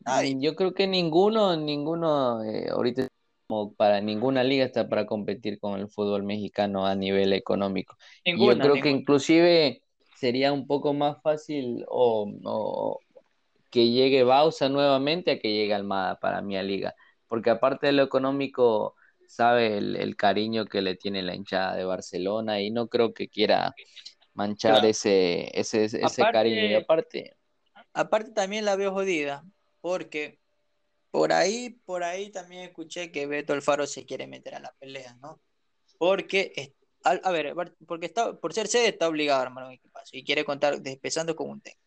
Nadie. 0.00 0.36
yo 0.40 0.54
creo 0.56 0.74
que 0.74 0.86
ninguno, 0.86 1.56
ninguno, 1.56 2.42
eh, 2.44 2.68
ahorita 2.70 3.08
como 3.46 3.74
para 3.74 4.00
ninguna 4.00 4.42
liga 4.44 4.64
está 4.64 4.88
para 4.88 5.06
competir 5.06 5.58
con 5.58 5.78
el 5.78 5.88
fútbol 5.88 6.22
mexicano 6.22 6.86
a 6.86 6.94
nivel 6.94 7.32
económico. 7.32 7.96
Ninguna, 8.24 8.54
yo 8.64 8.70
creo 8.72 8.82
que 8.82 8.90
inclusive 8.90 9.82
sería 10.16 10.52
un 10.52 10.66
poco 10.66 10.92
más 10.94 11.20
fácil 11.22 11.84
o, 11.88 12.30
o 12.44 13.00
que 13.70 13.88
llegue 13.90 14.22
Bausa 14.24 14.68
nuevamente 14.68 15.32
a 15.32 15.38
que 15.38 15.52
llegue 15.52 15.74
Almada 15.74 16.18
para 16.18 16.40
mi 16.42 16.60
liga, 16.62 16.94
porque 17.26 17.50
aparte 17.50 17.86
de 17.88 17.92
lo 17.92 18.02
económico, 18.02 18.94
sabe 19.26 19.76
el, 19.78 19.96
el 19.96 20.16
cariño 20.16 20.64
que 20.64 20.82
le 20.82 20.96
tiene 20.96 21.22
la 21.22 21.34
hinchada 21.34 21.76
de 21.76 21.84
Barcelona 21.84 22.60
y 22.60 22.70
no 22.70 22.88
creo 22.88 23.12
que 23.12 23.28
quiera 23.28 23.74
manchar 24.34 24.74
Claro. 24.74 24.88
ese, 24.88 25.50
ese, 25.58 25.84
ese 25.84 26.02
Aparte- 26.02 26.32
cariño. 26.32 26.64
Y 26.66 26.74
aparte, 26.74 27.36
Aparte 27.92 28.30
también 28.32 28.64
la 28.64 28.76
veo 28.76 28.92
jodida, 28.92 29.44
porque 29.80 30.38
por 31.10 31.32
ahí, 31.32 31.70
por 31.84 32.04
ahí 32.04 32.30
también 32.30 32.62
escuché 32.62 33.10
que 33.10 33.26
Beto 33.26 33.52
Alfaro 33.52 33.86
se 33.86 34.04
quiere 34.04 34.26
meter 34.26 34.54
a 34.54 34.60
la 34.60 34.72
pelea, 34.78 35.14
¿no? 35.20 35.40
Porque, 35.98 36.74
a, 37.02 37.30
ver, 37.32 37.54
porque 37.86 38.06
está, 38.06 38.36
por 38.38 38.52
ser 38.52 38.68
sede 38.68 38.88
está 38.88 39.08
obligado 39.08 39.40
a 39.40 39.42
armar 39.42 39.64
un 39.64 39.72
equipazo 39.72 40.16
y 40.16 40.24
quiere 40.24 40.44
contar, 40.44 40.78
empezando 40.84 41.34
con 41.34 41.50
un 41.50 41.60
técnico. 41.60 41.82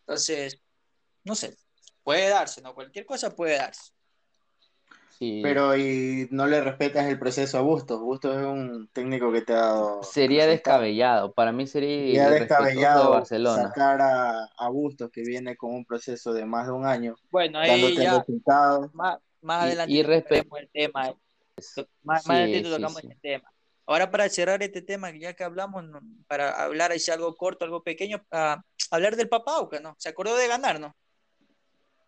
Entonces, 0.00 0.60
no 1.24 1.34
sé, 1.34 1.56
puede 2.02 2.28
darse, 2.28 2.60
¿no? 2.62 2.74
Cualquier 2.74 3.06
cosa 3.06 3.34
puede 3.34 3.56
darse. 3.58 3.92
sí. 5.18 5.40
Pero 5.42 5.76
y 5.76 6.26
no 6.30 6.46
le 6.46 6.60
respetas 6.60 7.06
el 7.06 7.18
proceso 7.18 7.58
a 7.58 7.60
Bustos. 7.60 8.00
Bustos 8.00 8.36
es 8.36 8.44
un 8.44 8.88
técnico 8.92 9.30
que 9.32 9.42
te 9.42 9.52
ha 9.52 9.56
dado 9.56 10.02
Sería 10.02 10.46
descabellado. 10.46 11.32
Para 11.32 11.52
mí 11.52 11.66
sería 11.66 12.24
Sería 12.24 12.36
irrespetuoso 12.36 12.62
de 12.62 12.68
descabellado 12.70 13.10
Barcelona. 13.10 13.62
sacar 13.68 14.00
a, 14.00 14.44
a 14.56 14.68
Bustos 14.70 15.10
que 15.10 15.22
viene 15.22 15.56
con 15.56 15.74
un 15.74 15.84
proceso 15.84 16.32
de 16.32 16.44
más 16.44 16.66
de 16.66 16.72
un 16.72 16.86
año, 16.86 17.14
Bueno, 17.30 17.58
ahí 17.60 17.70
dándote 17.70 18.02
ya, 18.02 18.18
resultados. 18.18 18.92
más, 18.94 19.18
más 19.40 19.62
Y- 19.62 19.66
adelante 19.66 19.92
y 19.94 20.02
tocaremos 20.02 20.58
el 20.60 20.68
tema. 20.70 21.08
eh. 21.08 21.16
Más, 21.54 21.74
Sí, 21.74 21.86
más 22.02 22.28
adelante 22.30 22.64
sí, 22.68 22.74
tocamos 22.74 23.00
sí. 23.00 23.06
este 23.08 23.18
tema. 23.20 23.52
Ahora 23.86 24.10
para 24.10 24.28
cerrar 24.28 24.62
este 24.62 24.80
tema, 24.80 25.10
ya 25.16 25.34
que 25.34 25.44
hablamos, 25.44 25.84
¿no? 25.84 26.00
para 26.26 26.62
hablar 26.64 26.92
así 26.92 27.10
algo 27.10 27.34
corto, 27.36 27.64
algo 27.64 27.82
pequeño, 27.82 28.24
a 28.30 28.62
hablar 28.90 29.16
del 29.16 29.28
Papauca, 29.28 29.78
¿no? 29.80 29.94
Se 29.98 30.08
acordó 30.08 30.34
de 30.36 30.48
ganar, 30.48 30.80
¿no? 30.80 30.96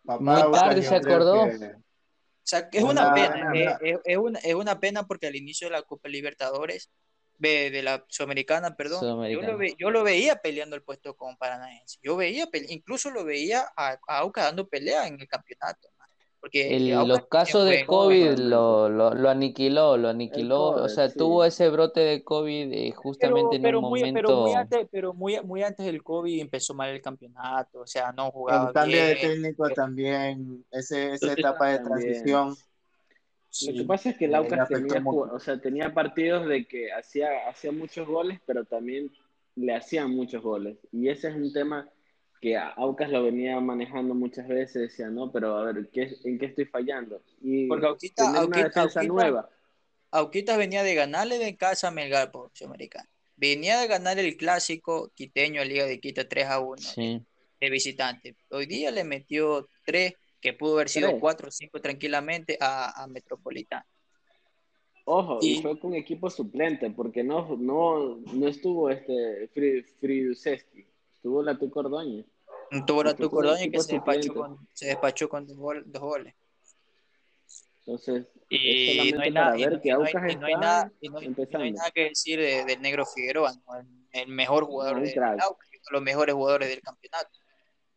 Papá, 0.05 0.19
Muy 0.47 0.51
tarde 0.51 0.81
se 0.83 0.95
acordó. 0.95 1.45
que- 1.45 1.65
O 1.75 2.47
sea, 2.47 2.69
es 2.71 2.83
No, 2.83 2.91
una 2.91 3.01
nada, 3.01 3.13
pena, 3.15 3.37
nada, 3.37 3.53
es, 3.55 3.65
nada. 3.65 3.79
es- 3.81 3.99
es 4.05 4.17
una, 4.17 4.39
es 4.39 4.53
una 4.53 4.79
pena 4.79 5.07
porque 5.07 5.27
al 5.27 5.35
inicio 5.35 5.67
de 5.67 5.71
la 5.73 5.81
Copa 5.81 6.07
Libertadores, 6.09 6.91
de, 7.37 7.69
de 7.71 7.81
la 7.83 8.05
Sudamericana, 8.07 8.75
perdón, 8.75 9.01
Yo, 9.01 9.07
Sudamericana. 9.09 9.51
lo 9.51 9.57
ve- 9.57 9.75
yo 9.77 9.89
lo 9.89 10.03
veía 10.03 10.35
peleando 10.37 10.75
el 10.75 10.83
puesto 10.83 11.15
con 11.17 11.35
Paranaense. 11.37 11.97
Yo 12.03 12.15
veía, 12.15 12.47
incluso 12.69 13.09
lo 13.09 13.25
veía 13.25 13.65
a, 13.75 13.97
a 14.07 14.17
Aucas 14.19 14.45
dando 14.45 14.67
pelea 14.69 15.07
en 15.07 15.19
el 15.19 15.27
campeonato. 15.27 15.89
Porque 16.45 16.75
El- 16.75 17.07
los 17.07 17.25
casos 17.25 17.67
de 17.67 17.87
COVID 17.87 18.37
lo, 18.37 18.87
lo, 18.87 19.15
lo 19.15 19.29
aniquiló, 19.31 19.97
lo 19.97 20.09
aniquiló. 20.09 20.67
O 20.67 20.73
COVID, 20.75 20.89
sea, 20.89 21.09
sí. 21.09 21.17
tuvo 21.17 21.43
ese 21.43 21.69
brote 21.69 22.01
de 22.01 22.23
COVID 22.23 22.71
eh, 22.71 22.91
justamente 22.91 23.59
pero, 23.59 23.79
en 23.79 23.83
un 23.83 23.89
muy, 23.89 24.01
momento. 24.01 24.21
pero 24.27 24.41
muy 24.41 24.53
antes, 24.53 24.87
pero 24.91 25.13
muy, 25.15 25.41
muy 25.41 25.63
antes 25.63 25.87
del 25.87 26.03
COVID 26.03 26.39
empezó 26.39 26.75
mal 26.75 26.91
el 26.91 27.01
campeonato, 27.01 27.79
o 27.79 27.87
sea, 27.87 28.11
no 28.11 28.29
jugaba 28.29 28.67
El 28.67 28.73
cambio 28.75 29.05
de 29.05 29.15
técnico 29.15 29.69
también, 29.71 30.63
ese, 30.69 31.13
esa 31.13 31.33
etapa 31.33 31.69
de 31.69 31.79
transición. 31.79 32.55
Lo 33.65 33.73
que 33.73 33.83
pasa 33.85 34.09
es 34.11 34.17
que 34.17 34.25
el 34.25 34.31
le 34.31 34.37
Aucas 34.37 34.69
tenía, 34.69 35.03
o 35.03 35.39
sea, 35.39 35.59
tenía 35.59 35.91
partidos 35.95 36.47
de 36.47 36.67
que 36.67 36.91
hacía, 36.91 37.49
hacía 37.49 37.71
muchos 37.71 38.07
goles, 38.07 38.39
pero 38.45 38.65
también 38.65 39.09
le 39.55 39.73
hacían 39.73 40.11
muchos 40.11 40.43
goles. 40.43 40.77
Y 40.91 41.09
ese 41.09 41.29
es 41.29 41.35
un 41.35 41.51
tema 41.51 41.89
que 42.41 42.55
Aucas 42.57 43.09
lo 43.09 43.23
venía 43.23 43.59
manejando 43.59 44.13
muchas 44.13 44.47
veces, 44.47 44.89
decía, 44.89 45.07
no, 45.09 45.31
pero 45.31 45.57
a 45.57 45.71
ver, 45.71 45.89
¿qué, 45.91 46.15
¿en 46.25 46.37
qué 46.37 46.45
estoy 46.47 46.65
fallando? 46.65 47.21
Y 47.41 47.67
Porque 47.67 47.87
Auquita- 47.87 48.25
tener 48.25 48.31
una 48.31 48.39
Auquita- 48.57 48.63
defensa 48.67 48.99
Auquita- 48.99 49.13
nueva. 49.13 49.49
Auquitas 50.11 50.57
venía 50.57 50.83
de 50.83 50.95
ganarle 50.95 51.39
de 51.39 51.55
casa 51.57 51.87
a 51.87 51.91
Melgar 51.91 52.31
por 52.31 52.49
Sudamericana. 52.53 53.09
Venía 53.35 53.79
de 53.79 53.87
ganar 53.87 54.17
el 54.19 54.37
clásico 54.37 55.11
quiteño 55.13 55.61
a 55.61 55.65
Liga 55.65 55.85
de 55.85 55.99
Quito 55.99 56.25
3 56.27 56.45
a 56.45 56.59
1 56.59 56.77
Sí. 56.77 57.21
de 57.59 57.69
visitante. 57.69 58.35
Hoy 58.49 58.65
día 58.65 58.91
le 58.91 59.03
metió 59.03 59.67
3, 59.85 60.13
que 60.39 60.53
pudo 60.53 60.75
haber 60.75 60.89
sido 60.89 61.09
Tres. 61.09 61.19
4 61.19 61.47
o 61.47 61.51
5 61.51 61.81
tranquilamente 61.81 62.57
a, 62.61 63.03
a 63.03 63.07
Metropolitano. 63.07 63.83
Ojo, 65.05 65.39
y, 65.41 65.57
Y- 65.57 65.61
fue 65.61 65.77
con 65.79 65.93
equipo 65.95 66.29
suplente, 66.29 66.89
porque 66.89 67.23
no, 67.23 67.55
no, 67.57 68.15
no 68.17 68.47
estuvo 68.47 68.89
este 68.89 69.49
Fri- 69.53 69.85
Friduseski, 69.99 70.85
estuvo 71.25 71.41
la 71.41 71.57
Tu 71.57 71.71
Ordóñez. 71.73 72.25
Tuvo 72.85 73.03
la 73.03 73.11
Fue 73.11 73.25
tu 73.25 73.29
con 73.31 73.41
Cordóñez 73.41 73.71
que 73.71 73.79
se 73.79 73.93
despachó, 73.93 74.33
con, 74.33 74.67
se 74.73 74.85
despachó 74.87 75.27
con 75.29 75.47
dos, 75.47 75.57
gol- 75.57 75.83
dos 75.87 76.01
goles. 76.01 76.35
Entonces, 77.79 78.27
Y 78.49 79.11
no 79.13 79.21
hay 79.21 79.31
nada, 79.31 79.55
que 81.93 82.03
decir 82.09 82.39
de- 82.39 82.65
del 82.65 82.81
negro 82.81 83.05
Figueroa, 83.05 83.53
¿no? 83.65 83.75
el, 83.79 83.87
el 84.11 84.27
mejor 84.27 84.65
jugador 84.65 85.01
del 85.01 85.23
Aucas, 85.23 85.69
uno 85.71 85.79
de 85.83 85.91
los 85.91 86.01
mejores 86.01 86.35
jugadores 86.35 86.69
del 86.69 86.81
campeonato. 86.81 87.29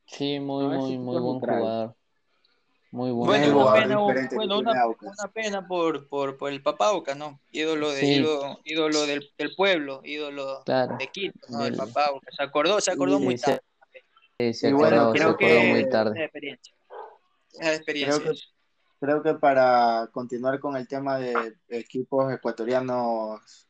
Sí, 0.06 0.40
muy, 0.40 0.66
muy, 0.66 0.98
muy 0.98 1.20
buen 1.20 1.40
crack. 1.40 1.58
jugador. 1.58 1.96
Muy 2.90 3.10
buen 3.10 3.26
Bueno, 3.28 3.44
el 3.44 3.54
una 3.54 3.72
pena, 3.74 3.98
bueno, 4.34 4.58
una, 4.58 5.32
pena 5.32 5.68
por, 5.68 6.08
por, 6.08 6.38
por 6.38 6.50
el 6.50 6.62
Papauca, 6.62 7.14
¿no? 7.14 7.38
Ídolo, 7.52 7.90
de, 7.90 8.00
Sí. 8.00 8.14
ídolo, 8.14 8.60
ídolo 8.64 9.06
del, 9.06 9.30
del 9.36 9.54
pueblo, 9.54 10.00
ídolo 10.04 10.62
Claro. 10.64 10.96
de 10.96 11.06
Quito, 11.08 11.38
¿no? 11.50 11.66
El 11.66 11.76
Papauca. 11.76 12.26
Se 12.34 12.42
acordó, 12.42 12.80
se 12.80 12.90
acordó 12.92 13.18
Sí, 13.18 13.24
muy 13.24 13.36
se- 13.36 13.44
tarde. 13.44 13.62
Sí, 14.40 14.54
se 14.54 14.68
Y 14.70 14.72
bueno, 14.72 14.96
acordó, 15.02 15.12
se 15.12 15.18
Creo 15.18 15.30
acordó 15.32 15.60
que 15.60 15.68
muy 15.68 15.80
es 15.80 15.90
tarde. 15.90 16.24
experiencia. 16.24 16.74
Es 17.60 17.68
experiencia. 17.76 18.20
Creo 18.22 18.32
que, 18.32 18.40
creo 19.00 19.22
que 19.22 19.34
para 19.34 20.08
continuar 20.10 20.58
con 20.58 20.74
el 20.76 20.88
tema 20.88 21.18
de 21.18 21.56
equipos 21.68 22.32
ecuatorianos 22.32 23.68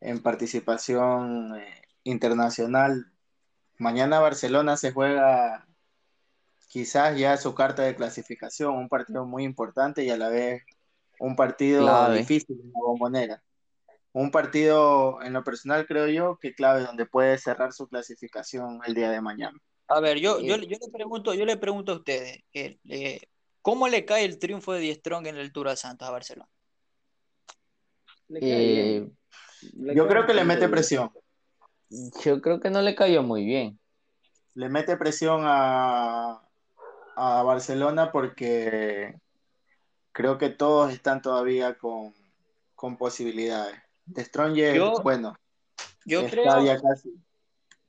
en 0.00 0.22
participación 0.22 1.56
eh, 1.56 1.82
internacional, 2.04 3.10
mañana 3.78 4.20
Barcelona 4.20 4.76
se 4.76 4.92
juega 4.92 5.66
quizás 6.68 7.18
ya 7.18 7.36
su 7.36 7.54
carta 7.54 7.82
de 7.82 7.96
clasificación, 7.96 8.76
un 8.76 8.88
partido 8.88 9.24
muy 9.26 9.44
importante 9.44 10.04
y 10.04 10.10
a 10.10 10.16
la 10.16 10.28
vez 10.28 10.62
un 11.18 11.34
partido 11.34 11.82
Clave. 11.82 12.18
difícil 12.18 12.60
en 12.60 12.66
la 12.72 12.80
bombonera. 12.86 13.42
Un 14.12 14.30
partido, 14.30 15.20
en 15.22 15.32
lo 15.32 15.44
personal, 15.44 15.86
creo 15.86 16.08
yo, 16.08 16.38
que 16.40 16.54
clave 16.54 16.82
donde 16.82 17.06
puede 17.06 17.38
cerrar 17.38 17.72
su 17.72 17.88
clasificación 17.88 18.80
el 18.86 18.94
día 18.94 19.10
de 19.10 19.20
mañana. 19.20 19.58
A 19.88 20.00
ver, 20.00 20.18
yo, 20.18 20.40
yo, 20.40 20.54
Eh, 20.56 20.66
yo 20.66 20.76
le 20.80 20.92
pregunto, 20.92 21.34
yo 21.34 21.44
le 21.44 21.56
pregunto 21.56 21.92
a 21.92 21.96
ustedes, 21.96 22.38
eh, 22.52 23.20
¿cómo 23.62 23.88
le 23.88 24.04
cae 24.04 24.24
el 24.24 24.38
triunfo 24.38 24.72
de 24.72 24.80
Die 24.80 24.94
Strong 24.94 25.26
en 25.26 25.36
el 25.36 25.52
Tour 25.52 25.68
a 25.68 25.76
Santos 25.76 26.08
a 26.08 26.10
Barcelona? 26.10 26.48
Eh, 28.40 29.08
Yo 29.72 30.06
creo 30.08 30.26
que 30.26 30.34
le 30.34 30.44
mete 30.44 30.68
presión. 30.68 31.10
yo 32.24 32.40
creo 32.40 32.60
que 32.60 32.70
no 32.70 32.82
le 32.82 32.94
cayó 32.94 33.22
muy 33.22 33.44
bien. 33.44 33.78
Le 34.54 34.68
mete 34.68 34.96
presión 34.96 35.42
a, 35.44 36.42
a 37.18 37.42
Barcelona 37.42 38.12
porque 38.12 39.14
creo 40.12 40.38
que 40.38 40.50
todos 40.50 40.92
están 40.92 41.20
todavía 41.22 41.76
con, 41.76 42.14
con 42.74 42.96
posibilidades. 42.96 43.76
De 44.06 44.24
Stronger, 44.24 44.74
Yo- 44.76 45.00
bueno, 45.02 45.36
Yo 46.06 46.20
está 46.20 46.30
creo, 46.30 46.64
ya 46.64 46.80
casi. 46.80 47.12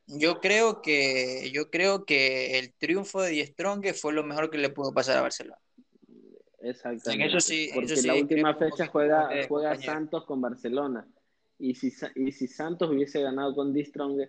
yo 0.07 0.41
creo 0.41 0.81
que, 0.81 1.49
yo 1.53 1.69
creo 1.69 2.03
que 2.05 2.59
el 2.59 2.73
triunfo 2.73 3.21
de 3.21 3.29
Die 3.31 3.45
Strong 3.45 3.93
fue 3.93 4.13
lo 4.13 4.23
mejor 4.23 4.49
que 4.49 4.57
le 4.57 4.69
pudo 4.69 4.91
pasar 4.93 5.17
a 5.17 5.21
Barcelona. 5.21 5.59
Exactamente. 6.61 7.13
En 7.13 7.21
eso 7.29 7.39
sí- 7.39 7.69
en 7.69 7.75
Porque 7.75 7.93
eso 7.93 8.01
sí 8.01 8.07
la 8.07 8.15
última 8.15 8.55
fecha 8.55 8.87
juega, 8.87 9.29
juega. 9.47 9.75
Santos 9.81 10.25
con 10.25 10.41
Barcelona. 10.41 11.07
Y 11.57 11.75
si, 11.75 11.93
y 12.15 12.31
si 12.31 12.47
Santos 12.47 12.89
hubiese 12.89 13.21
ganado 13.21 13.55
con 13.55 13.73
D. 13.73 13.85
Strong, 13.85 14.21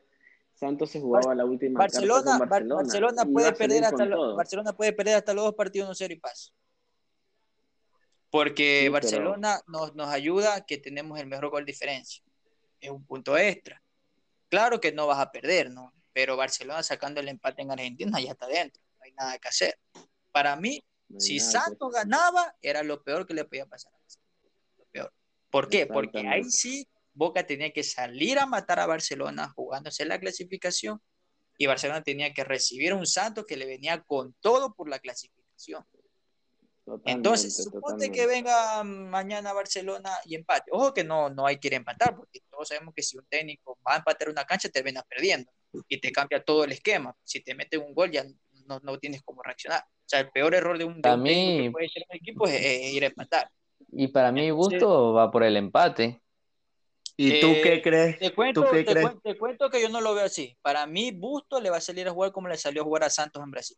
Santos 0.61 0.91
se 0.91 1.01
jugaba 1.01 1.35
la 1.35 1.45
última 1.47 1.81
carta 1.81 1.99
Barcelona, 1.99 2.31
con 2.39 2.39
Bar- 2.39 2.49
Barcelona. 2.49 2.83
Barcelona 2.83 3.25
puede 3.33 3.53
perder 3.53 3.83
con 3.85 3.93
hasta 3.93 4.05
lo-. 4.05 4.37
Barcelona 4.37 4.73
puede 4.77 4.93
perder 4.93 5.15
hasta 5.17 5.33
los 5.35 5.45
dos 5.45 5.55
partidos 5.55 5.89
1-0 6.01 6.13
y 6.13 6.17
paz. 6.21 6.53
Porque 8.31 8.63
Sí, 8.63 8.81
pero- 8.83 8.93
Barcelona 8.93 9.61
nos, 9.67 9.95
nos 9.95 10.09
ayuda 10.09 10.65
que 10.65 10.79
tenemos 10.79 11.19
el 11.19 11.27
mejor 11.27 11.49
gol 11.51 11.65
diferencia. 11.65 12.23
Es 12.81 12.91
un 12.91 13.05
punto 13.05 13.37
extra. 13.37 13.83
Claro 14.49 14.81
que 14.81 14.93
no 14.93 15.07
vas 15.07 15.19
a 15.19 15.33
perder, 15.33 15.71
¿no? 15.71 15.93
Pero 16.13 16.37
Barcelona 16.37 16.83
sacando 16.83 17.21
el 17.21 17.29
empate 17.29 17.63
en 17.63 17.71
Argentina 17.71 18.21
ya 18.21 18.33
está 18.33 18.47
dentro. 18.47 18.83
No 18.99 19.05
hay 19.05 19.13
nada 19.13 19.39
que 19.39 19.49
hacer. 19.49 19.79
Para 20.33 20.57
mí, 20.57 20.83
No 21.09 21.21
si 21.21 21.41
Santos 21.41 21.91
ganaba, 21.93 22.55
era 22.63 22.83
lo 22.83 23.03
peor 23.03 23.27
que 23.27 23.35
le 23.35 23.45
podía 23.45 23.67
pasar 23.67 23.93
a 23.95 23.99
Barcelona. 23.99 24.31
Lo 24.79 24.85
peor. 24.93 25.13
¿Por 25.51 25.69
qué? 25.69 25.87
Porque 25.87 26.19
ahí 26.29 26.45
sí 26.45 26.87
Boca 27.13 27.47
tenía 27.47 27.71
que 27.73 27.83
salir 27.83 28.39
a 28.39 28.47
matar 28.47 28.81
a 28.81 28.87
Barcelona 28.87 29.49
jugándose 29.55 30.05
la 30.05 30.19
clasificación 30.21 31.01
y 31.59 31.67
Barcelona 31.67 32.03
tenía 32.03 32.33
que 32.33 32.45
recibir 32.45 32.93
a 32.93 32.97
un 32.97 33.07
Santos 33.07 33.45
que 33.47 33.57
le 33.57 33.67
venía 33.67 34.01
con 34.03 34.35
todo 34.41 34.73
por 34.75 34.89
la 34.89 34.99
clasificación. 34.99 35.85
Totalmente, 36.85 37.13
Entonces, 37.13 37.55
suponte 37.63 38.11
que 38.11 38.27
venga 38.27 38.83
mañana 38.83 39.53
Barcelona 39.53 40.11
y 40.25 40.35
empate. 40.35 40.71
Ojo 40.73 40.93
que 40.95 41.05
no, 41.05 41.29
no 41.31 41.47
hay 41.47 41.59
que 41.59 41.69
ir 41.69 41.75
a 41.75 41.77
empatar, 41.77 42.17
porque 42.17 42.41
todos 42.51 42.67
sabemos 42.69 42.95
que 42.95 43.03
si 43.03 43.17
un 43.19 43.27
técnico 43.29 43.79
va 43.87 43.95
a 43.95 43.99
empatar 43.99 44.29
una 44.31 44.45
cancha, 44.45 44.69
te 44.69 44.73
terminas 44.73 45.05
perdiendo 45.09 45.51
y 45.89 46.01
te 46.01 46.11
cambia 46.11 46.43
todo 46.43 46.65
el 46.65 46.73
esquema. 46.73 47.15
Si 47.23 47.41
te 47.41 47.55
meten 47.55 47.83
un 47.83 47.95
gol, 47.95 48.11
ya 48.11 48.25
no, 48.67 48.81
no 48.83 48.99
tienes 48.99 49.23
cómo 49.23 49.43
reaccionar. 49.43 49.83
O 49.83 50.09
sea, 50.09 50.21
el 50.21 50.31
peor 50.31 50.55
error 50.55 50.79
de 50.79 50.85
un, 50.85 51.01
de 51.01 51.11
un 51.13 51.25
que 51.25 51.31
mí- 51.31 51.71
puede 51.71 51.89
ser 51.91 52.05
un 52.11 52.17
equipo 52.17 52.47
es, 52.49 52.55
es 52.55 52.93
ir 52.93 53.05
a 53.05 53.09
empatar. 53.09 53.49
Y 53.93 54.09
para 54.09 54.31
Entonces- 54.31 54.55
gusto 54.81 55.13
va 55.13 55.31
por 55.31 55.45
el 55.45 55.57
empate. 55.57 56.21
¿Y 57.23 57.35
tú 57.39 57.61
Eh, 57.61 57.61
qué 57.61 57.81
crees? 57.83 58.19
Te 58.19 58.35
cuento, 58.35 58.53
¿Tú 58.53 58.69
qué 58.69 58.85
te, 58.85 58.87
crees? 58.87 59.13
cuen- 59.13 59.21
te 59.23 59.39
cuento 59.39 59.71
que 59.71 59.81
yo 59.81 59.89
no 59.89 60.01
lo 60.03 60.15
veo 60.15 60.27
así. 60.27 60.57
Para 60.63 60.87
mí, 60.87 61.11
Busto 61.13 61.61
le 61.61 61.71
va 61.71 61.79
a 61.79 61.81
salir 61.81 62.07
a 62.09 62.13
jugar 62.13 62.33
como 62.33 62.49
le 62.49 62.57
salió 62.59 62.83
a 62.83 62.85
jugar 62.85 63.05
a 63.05 63.11
Santos 63.11 63.43
en 63.43 63.51
Brasil. 63.51 63.77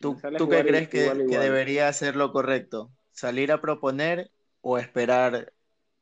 ¿Tú, 0.00 0.24
tú 0.36 0.48
qué 0.48 0.64
crees 0.64 0.88
que, 0.88 0.96
igual, 0.96 1.20
que 1.26 1.38
igual. 1.38 1.38
debería 1.38 1.92
ser 1.92 2.14
lo 2.16 2.32
correcto? 2.32 2.92
¿Salir 3.12 3.50
a 3.52 3.60
proponer 3.60 4.30
o 4.60 4.78
esperar 4.78 5.52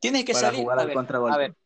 Tienes 0.01 0.25
que 0.25 0.35
para 0.35 0.53
salir 0.53 0.55
jugar 0.55 0.79
a 0.79 0.85
al 0.85 0.91
ver, 0.91 0.93
contragolpe? 0.93 1.27
a 1.27 1.37
ver, 1.39 1.57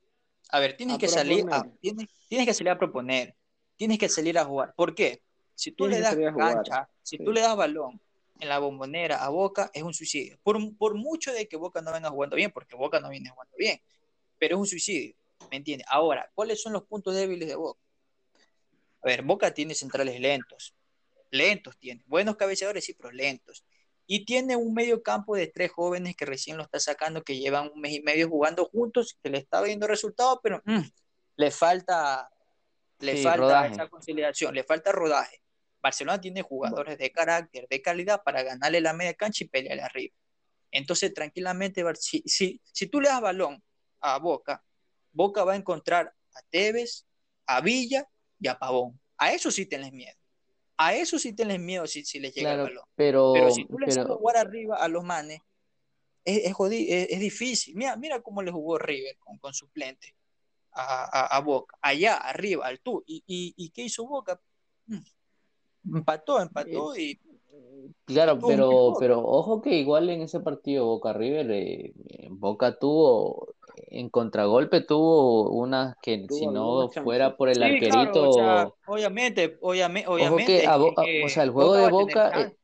a 0.50 0.60
ver, 0.60 0.76
tienes 0.76 0.96
A 0.96 0.98
que 0.98 1.08
salir 1.08 1.46
a, 1.50 1.62
proponer. 1.62 1.72
tienes, 1.80 2.08
tienes 2.28 2.46
que 2.48 2.54
salir 2.54 2.70
a 2.72 2.78
proponer, 2.78 3.36
tienes 3.76 3.98
que 3.98 4.08
salir 4.08 4.38
a 4.38 4.44
jugar. 4.44 4.74
¿Por 4.76 4.94
qué? 4.94 5.22
Si 5.54 5.72
tú 5.72 5.86
Tienes 5.86 5.88
le 5.88 6.00
que 6.08 6.16
das 6.16 6.20
cancha, 6.36 6.90
si 7.02 7.18
sí. 7.18 7.24
tú 7.24 7.32
le 7.32 7.40
das 7.42 7.56
balón 7.56 8.00
en 8.40 8.48
la 8.50 8.58
bombonera 8.60 9.24
a 9.24 9.30
Boca, 9.30 9.70
es 9.74 9.82
un 9.82 9.94
suicidio. 9.94 10.38
Por, 10.42 10.58
por 10.78 10.94
mucho 10.96 11.32
de 11.32 11.48
que 11.48 11.56
Boca 11.56 11.82
no 11.82 11.92
venga 11.92 12.10
jugando 12.10 12.36
bien, 12.36 12.50
porque 12.52 12.76
Boca 12.76 13.00
no 13.00 13.10
viene 13.10 13.30
jugando 13.30 13.54
bien, 13.58 13.80
pero 14.40 14.56
es 14.56 14.60
un 14.60 14.66
suicidio, 14.66 15.14
¿me 15.50 15.58
entiendes? 15.58 15.86
Ahora, 15.90 16.28
¿cuáles 16.34 16.60
son 16.60 16.72
los 16.72 16.84
puntos 16.84 17.14
débiles 17.14 17.46
de 17.46 17.54
Boca? 17.54 17.80
A 19.02 19.06
ver, 19.06 19.22
Boca 19.22 19.52
tiene 19.52 19.74
centrales 19.74 20.18
lentos, 20.18 20.74
lentos 21.30 21.78
tiene, 21.78 22.02
buenos 22.06 22.36
cabeceadores 22.36 22.84
sí, 22.84 22.94
pero 22.94 23.12
lentos. 23.12 23.64
Y 24.06 24.24
tiene 24.24 24.56
un 24.56 24.74
medio 24.74 25.02
campo 25.02 25.36
de 25.36 25.46
tres 25.46 25.70
jóvenes 25.70 26.16
que 26.16 26.24
recién 26.24 26.56
lo 26.56 26.64
está 26.64 26.80
sacando, 26.80 27.22
que 27.22 27.38
llevan 27.38 27.70
un 27.72 27.80
mes 27.80 27.92
y 27.92 28.02
medio 28.02 28.28
jugando 28.28 28.64
juntos, 28.64 29.16
que 29.22 29.30
le 29.30 29.38
está 29.38 29.62
viendo 29.62 29.86
resultados, 29.86 30.40
pero 30.42 30.60
mm, 30.64 30.80
le 31.36 31.50
falta, 31.52 32.28
le 32.98 33.16
Sí, 33.16 33.22
falta 33.22 33.36
rodaje. 33.36 33.74
esa 33.74 33.88
conciliación, 33.88 34.54
le 34.54 34.64
falta 34.64 34.90
rodaje. 34.90 35.40
Barcelona 35.80 36.20
tiene 36.20 36.42
jugadores 36.42 36.98
de 36.98 37.12
carácter, 37.12 37.68
de 37.68 37.82
calidad 37.82 38.22
para 38.24 38.42
ganarle 38.42 38.80
la 38.80 38.94
media 38.94 39.14
cancha 39.14 39.44
y 39.44 39.48
pelearle 39.48 39.82
arriba. 39.82 40.14
Entonces, 40.72 41.14
tranquilamente, 41.14 41.84
si, 41.94 42.22
si, 42.26 42.60
si 42.64 42.86
tú 42.86 43.00
le 43.00 43.08
das 43.08 43.20
balón 43.20 43.62
a 44.00 44.18
Boca, 44.18 44.64
Boca 45.12 45.44
va 45.44 45.52
a 45.52 45.56
encontrar 45.56 46.14
a 46.34 46.42
Tevez, 46.50 47.06
a 47.46 47.60
Villa 47.60 48.08
y 48.38 48.48
a 48.48 48.58
Pavón. 48.58 49.00
A 49.18 49.32
eso 49.32 49.50
sí 49.50 49.66
tenés 49.66 49.92
miedo. 49.92 50.16
A 50.76 50.94
eso 50.94 51.18
sí 51.18 51.34
tenés 51.34 51.60
miedo 51.60 51.86
si, 51.86 52.04
si 52.04 52.18
les 52.20 52.34
llega 52.34 52.50
Claro, 52.50 52.62
el 52.64 52.68
balón. 52.70 52.84
pero, 52.94 53.32
Pero 53.34 53.50
si 53.50 53.66
tú 53.66 53.78
le 53.78 53.86
pero 53.86 54.16
jugar 54.16 54.36
arriba 54.36 54.76
a 54.76 54.88
los 54.88 55.04
manes, 55.04 55.40
es, 56.24 56.44
es, 56.46 56.54
jodi- 56.54 56.86
es- 56.88 57.08
es 57.10 57.20
difícil. 57.20 57.76
Mira, 57.76 57.96
mira 57.96 58.22
cómo 58.22 58.42
le 58.42 58.50
jugó 58.50 58.78
River 58.78 59.16
con, 59.18 59.38
con 59.38 59.52
suplente 59.52 60.14
a, 60.72 61.04
a- 61.04 61.36
a 61.36 61.40
Boca. 61.40 61.76
Allá, 61.82 62.16
arriba, 62.16 62.66
al 62.66 62.80
tú. 62.80 63.02
¿Y, 63.06 63.22
y, 63.26 63.54
y 63.56 63.70
qué 63.70 63.82
hizo 63.82 64.06
Boca? 64.06 64.40
Mm. 64.86 65.96
Empató, 65.96 66.40
empató 66.40 66.96
y 66.96 67.18
Claro, 68.04 68.38
pero, 68.44 68.94
pero 68.98 69.20
ojo 69.20 69.62
que 69.62 69.74
igual 69.74 70.10
en 70.10 70.22
ese 70.22 70.40
partido 70.40 70.84
Boca 70.86 71.12
River, 71.12 71.50
eh, 71.52 71.92
eh, 72.08 72.28
Boca 72.30 72.76
tuvo, 72.78 73.54
en 73.88 74.10
contragolpe 74.10 74.80
tuvo 74.82 75.50
unas 75.50 75.96
que 76.02 76.26
Tuvo 76.26 76.38
si 76.38 76.46
no 76.46 76.90
fuera 77.02 77.36
por 77.36 77.48
el 77.48 77.58
Sí, 77.58 77.62
arquerito, 77.62 78.20
claro, 78.20 78.28
o 78.28 78.32
sea, 78.32 78.72
obviamente, 78.86 79.58
obviamente, 79.60 80.08
ojo 80.16 80.36
obviamente. 80.36 80.44
que, 80.44 80.66
a 80.66 80.76
es 80.76 80.76
Bo- 80.76 80.94
a- 80.98 81.04
que 81.04 81.20
o 81.20 81.28
sea, 81.28 81.42
el 81.44 81.50
juego 81.50 81.74
Boca 81.74 81.78
de 81.78 81.86
a 81.86 81.90
Boca, 81.90 82.30
eh, 82.40 82.56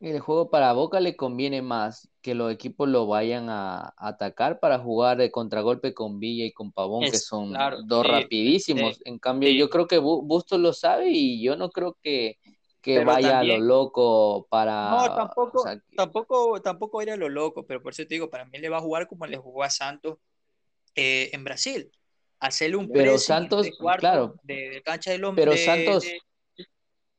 el 0.00 0.20
juego 0.20 0.50
para 0.50 0.72
Boca 0.72 1.00
le 1.00 1.16
conviene 1.16 1.62
más 1.62 2.10
que 2.22 2.34
los 2.34 2.52
equipos 2.52 2.88
lo 2.88 3.06
vayan 3.06 3.48
a, 3.50 3.80
a 3.80 3.94
atacar 4.08 4.60
para 4.60 4.78
jugar 4.78 5.18
de 5.18 5.30
contragolpe 5.30 5.94
con 5.94 6.18
Villa 6.20 6.44
y 6.46 6.52
con 6.52 6.72
Pavón, 6.72 7.08
que 7.08 7.18
son 7.20 7.50
claro, 7.50 7.78
dos 7.86 8.06
sí, 8.06 8.06
rapidísimos. 8.06 9.00
En 9.04 9.18
cambio, 9.18 9.50
sí. 9.50 9.58
yo 9.58 9.70
creo 9.70 9.86
que 9.86 10.00
Bu- 10.00 10.24
Bustos 10.26 10.60
lo 10.60 10.72
sabe 10.72 11.10
y 11.10 11.42
yo 11.42 11.56
no 11.56 11.70
creo 11.70 11.96
que, 12.02 12.38
que 12.82 12.98
Pero 12.98 13.06
vaya 13.06 13.40
a 13.40 13.44
lo 13.44 13.58
loco 13.58 14.46
para, 14.50 14.90
No, 14.90 15.06
o 15.06 15.14
tampoco, 15.14 15.62
sea, 15.62 15.78
que- 15.80 15.96
tampoco, 15.96 16.60
tampoco 16.60 17.00
era 17.02 17.16
lo 17.16 17.28
loco, 17.28 17.64
pero 17.64 17.80
por 17.82 17.92
eso 17.92 18.02
te 18.02 18.14
digo, 18.14 18.28
para 18.30 18.44
mí 18.46 18.58
le 18.58 18.68
va 18.68 18.78
a 18.78 18.80
jugar 18.80 19.06
como 19.06 19.26
le 19.26 19.36
jugó 19.36 19.62
a 19.62 19.70
Santos 19.70 20.18
eh, 20.94 21.30
en 21.32 21.44
Brasil. 21.44 21.90
Hacerle 22.40 22.76
un 22.76 22.90
Pero 22.90 23.18
Santos, 23.18 23.62
tres 23.62 23.76
cuartos 23.78 24.00
claro. 24.00 24.34
de, 24.42 24.70
de 24.70 24.82
cancha 24.82 25.12
de 25.12 25.18
los 25.18 25.34
Pero 25.34 25.52
de- 25.52 25.58
Santos- 25.58 26.02
de- 26.04 26.18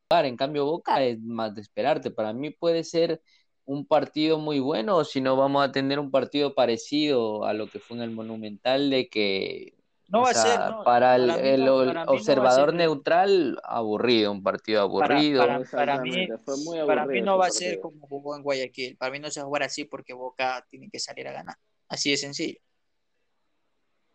jugar. 0.09 0.25
En 0.25 0.37
cambio, 0.37 0.65
Boca 0.65 1.03
es 1.03 1.19
más 1.21 1.55
de 1.55 1.61
esperarte. 1.61 2.11
Para 2.11 2.33
mí 2.33 2.49
puede 2.51 2.83
ser 2.83 3.21
un 3.65 3.85
partido 3.85 4.37
muy 4.37 4.59
bueno, 4.59 4.97
o 4.97 5.05
si 5.05 5.21
no, 5.21 5.37
vamos 5.37 5.63
a 5.65 5.71
tener 5.71 5.97
un 5.99 6.11
partido 6.11 6.53
parecido 6.53 7.45
a 7.45 7.53
lo 7.53 7.67
que 7.67 7.79
fue 7.79 7.95
en 7.97 8.03
el 8.03 8.11
Monumental, 8.11 8.89
de 8.89 9.07
que 9.07 9.73
no 10.09 10.21
va 10.23 10.31
a 10.31 10.33
ser, 10.33 10.59
no, 10.59 10.83
para 10.83 11.15
el, 11.15 11.27
para 11.27 11.37
no- 11.57 11.93
para 11.93 12.03
observador 12.11 12.69
ser- 12.71 12.77
neutral, 12.77 13.57
aburrido, 13.63 14.33
un 14.33 14.43
partido 14.43 14.81
aburrido. 14.81 15.41
para- 15.47 15.63
para 15.63 16.01
mí- 16.01 16.27
fue 16.43 16.57
muy 16.57 16.77
Para 16.79 16.95
mí 16.95 17.01
aburrido 17.03 17.25
no 17.25 17.37
va 17.37 17.47
a 17.47 17.51
ser 17.51 17.79
como 17.79 18.05
jugó 18.05 18.35
en 18.35 18.43
Guayaquil. 18.43 18.97
Para 18.97 19.11
mí 19.13 19.19
no 19.19 19.31
se 19.31 19.39
va 19.39 19.45
a 19.45 19.47
jugar 19.47 19.63
así 19.63 19.85
porque 19.85 20.13
Boca 20.13 20.65
tiene 20.69 20.89
que 20.91 20.99
salir 20.99 21.27
a 21.29 21.31
ganar. 21.31 21.55
Así 21.87 22.11
de 22.11 22.17
sencillo. 22.17 22.59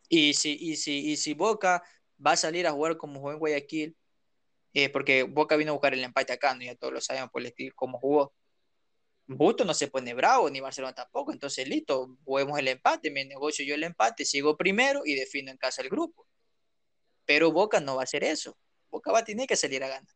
Y 0.08 0.34
si, 0.34 0.56
y 0.58 0.76
si, 0.76 1.10
y 1.10 1.16
si 1.16 1.34
Boca 1.34 1.82
va 2.24 2.32
a 2.32 2.36
salir 2.36 2.66
a 2.66 2.72
jugar 2.72 2.96
como 2.96 3.20
jugó 3.20 3.32
en 3.32 3.38
Guayaquil, 3.38 3.96
eh, 4.74 4.88
porque 4.90 5.22
Boca 5.24 5.56
vino 5.56 5.72
a 5.72 5.74
buscar 5.74 5.94
el 5.94 6.02
empate 6.04 6.32
acá, 6.32 6.54
¿no? 6.54 6.62
ya 6.62 6.74
todos 6.76 6.92
lo 6.94 7.00
sabemos 7.00 7.30
por 7.30 7.40
el 7.42 7.46
estilo 7.48 7.72
cómo 7.76 7.98
jugó. 7.98 8.32
Busto 9.26 9.64
no 9.66 9.74
se 9.74 9.88
pone 9.88 10.14
bravo, 10.14 10.48
ni 10.48 10.60
Barcelona 10.60 10.94
tampoco. 10.94 11.32
Entonces, 11.32 11.68
listo, 11.68 12.16
juguemos 12.24 12.58
el 12.58 12.68
empate, 12.68 13.10
me 13.10 13.26
negocio 13.26 13.62
yo 13.64 13.74
el 13.74 13.84
empate, 13.84 14.24
sigo 14.24 14.56
primero 14.56 15.02
y 15.04 15.14
defino 15.14 15.50
en 15.50 15.58
casa 15.58 15.82
el 15.82 15.90
grupo. 15.90 16.26
Pero 17.26 17.52
Boca 17.52 17.78
no 17.78 17.96
va 17.96 18.02
a 18.02 18.04
hacer 18.04 18.24
eso. 18.24 18.56
Boca 18.90 19.12
va 19.12 19.18
a 19.18 19.24
tener 19.24 19.46
que 19.46 19.54
salir 19.56 19.84
a 19.84 19.88
ganar. 19.88 20.08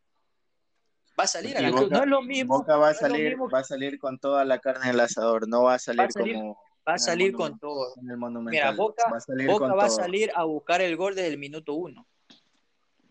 Va 1.19 1.25
a 1.25 1.27
salir 1.27 1.55
a 1.55 1.61
ganar. 1.61 1.79
Boca- 1.83 1.95
no 1.97 2.03
es 2.03 2.09
lo 2.09 2.21
mismo. 2.23 2.57
Boca 2.57 2.75
va 2.77 2.89
a 2.89 2.93
no 2.93 2.97
salir, 2.97 3.29
mismo 3.29 3.49
va 3.51 3.59
a 3.59 3.63
salir 3.63 3.99
con 3.99 4.17
toda 4.17 4.43
la 4.45 4.57
carne 4.57 4.87
del 4.87 4.99
asador, 4.99 5.47
no 5.47 5.61
va 5.63 5.75
a 5.75 5.79
salir, 5.79 6.01
Va 6.01 6.05
a 6.05 6.11
salir- 6.11 6.33
como 6.33 6.59
va 6.87 6.95
a 6.95 6.97
salir 6.97 7.33
con 7.33 7.57
todo. 7.59 7.93
en 7.97 8.09
el. 8.09 8.43
Mira, 8.43 8.71
Boca, 8.71 9.03
va 9.11 9.17
a 9.17 9.21
salir 9.21 9.47
Boca 9.47 9.73
va 9.73 9.85
a 9.85 9.89
salir 9.89 10.31
a 10.35 10.43
buscar 10.43 10.81
el 10.81 10.95
gol 10.95 11.15
desde 11.15 11.29
el 11.29 11.37
minuto 11.37 11.73
uno. 11.73 12.07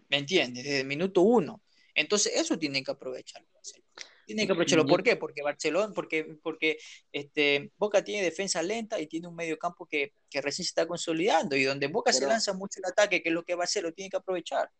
¿Me 0.09 0.18
entiendes? 0.18 0.64
Desde 0.64 0.81
el 0.81 0.87
minuto 0.87 1.23
uno. 1.23 1.62
Entonces, 1.95 2.33
eso 2.37 2.59
tienen 2.59 2.85
que 2.85 2.91
aprovecharlo. 2.91 3.49
Tienen 4.25 4.47
que 4.47 4.53
aprovecharlo. 4.53 4.87
¿Por 4.87 5.03
qué? 5.03 5.16
Porque 5.16 5.43
Barcelona, 5.43 5.93
porque, 5.95 6.39
porque 6.43 6.79
este, 7.11 7.73
Boca 7.77 8.05
tiene 8.05 8.23
defensa 8.23 8.62
lenta 8.62 9.01
y 9.01 9.07
tiene 9.07 9.27
un 9.27 9.35
medio 9.35 9.59
campo 9.59 9.85
que, 9.87 10.14
que 10.31 10.41
recién 10.41 10.64
se 10.64 10.70
está 10.70 10.87
consolidando 10.87 11.57
y 11.57 11.64
donde 11.64 11.89
Boca 11.89 12.12
se 12.12 12.27
lanza 12.27 12.53
mucho 12.53 12.79
el 12.79 12.91
ataque, 12.91 13.23
que 13.23 13.31
es 13.31 13.35
lo 13.35 13.43
que 13.43 13.55
va 13.55 13.62
a 13.62 13.64
hacer, 13.64 13.83
lo 13.83 13.93
tiene 13.93 14.11
que 14.11 14.16
aprovechar 14.16 14.70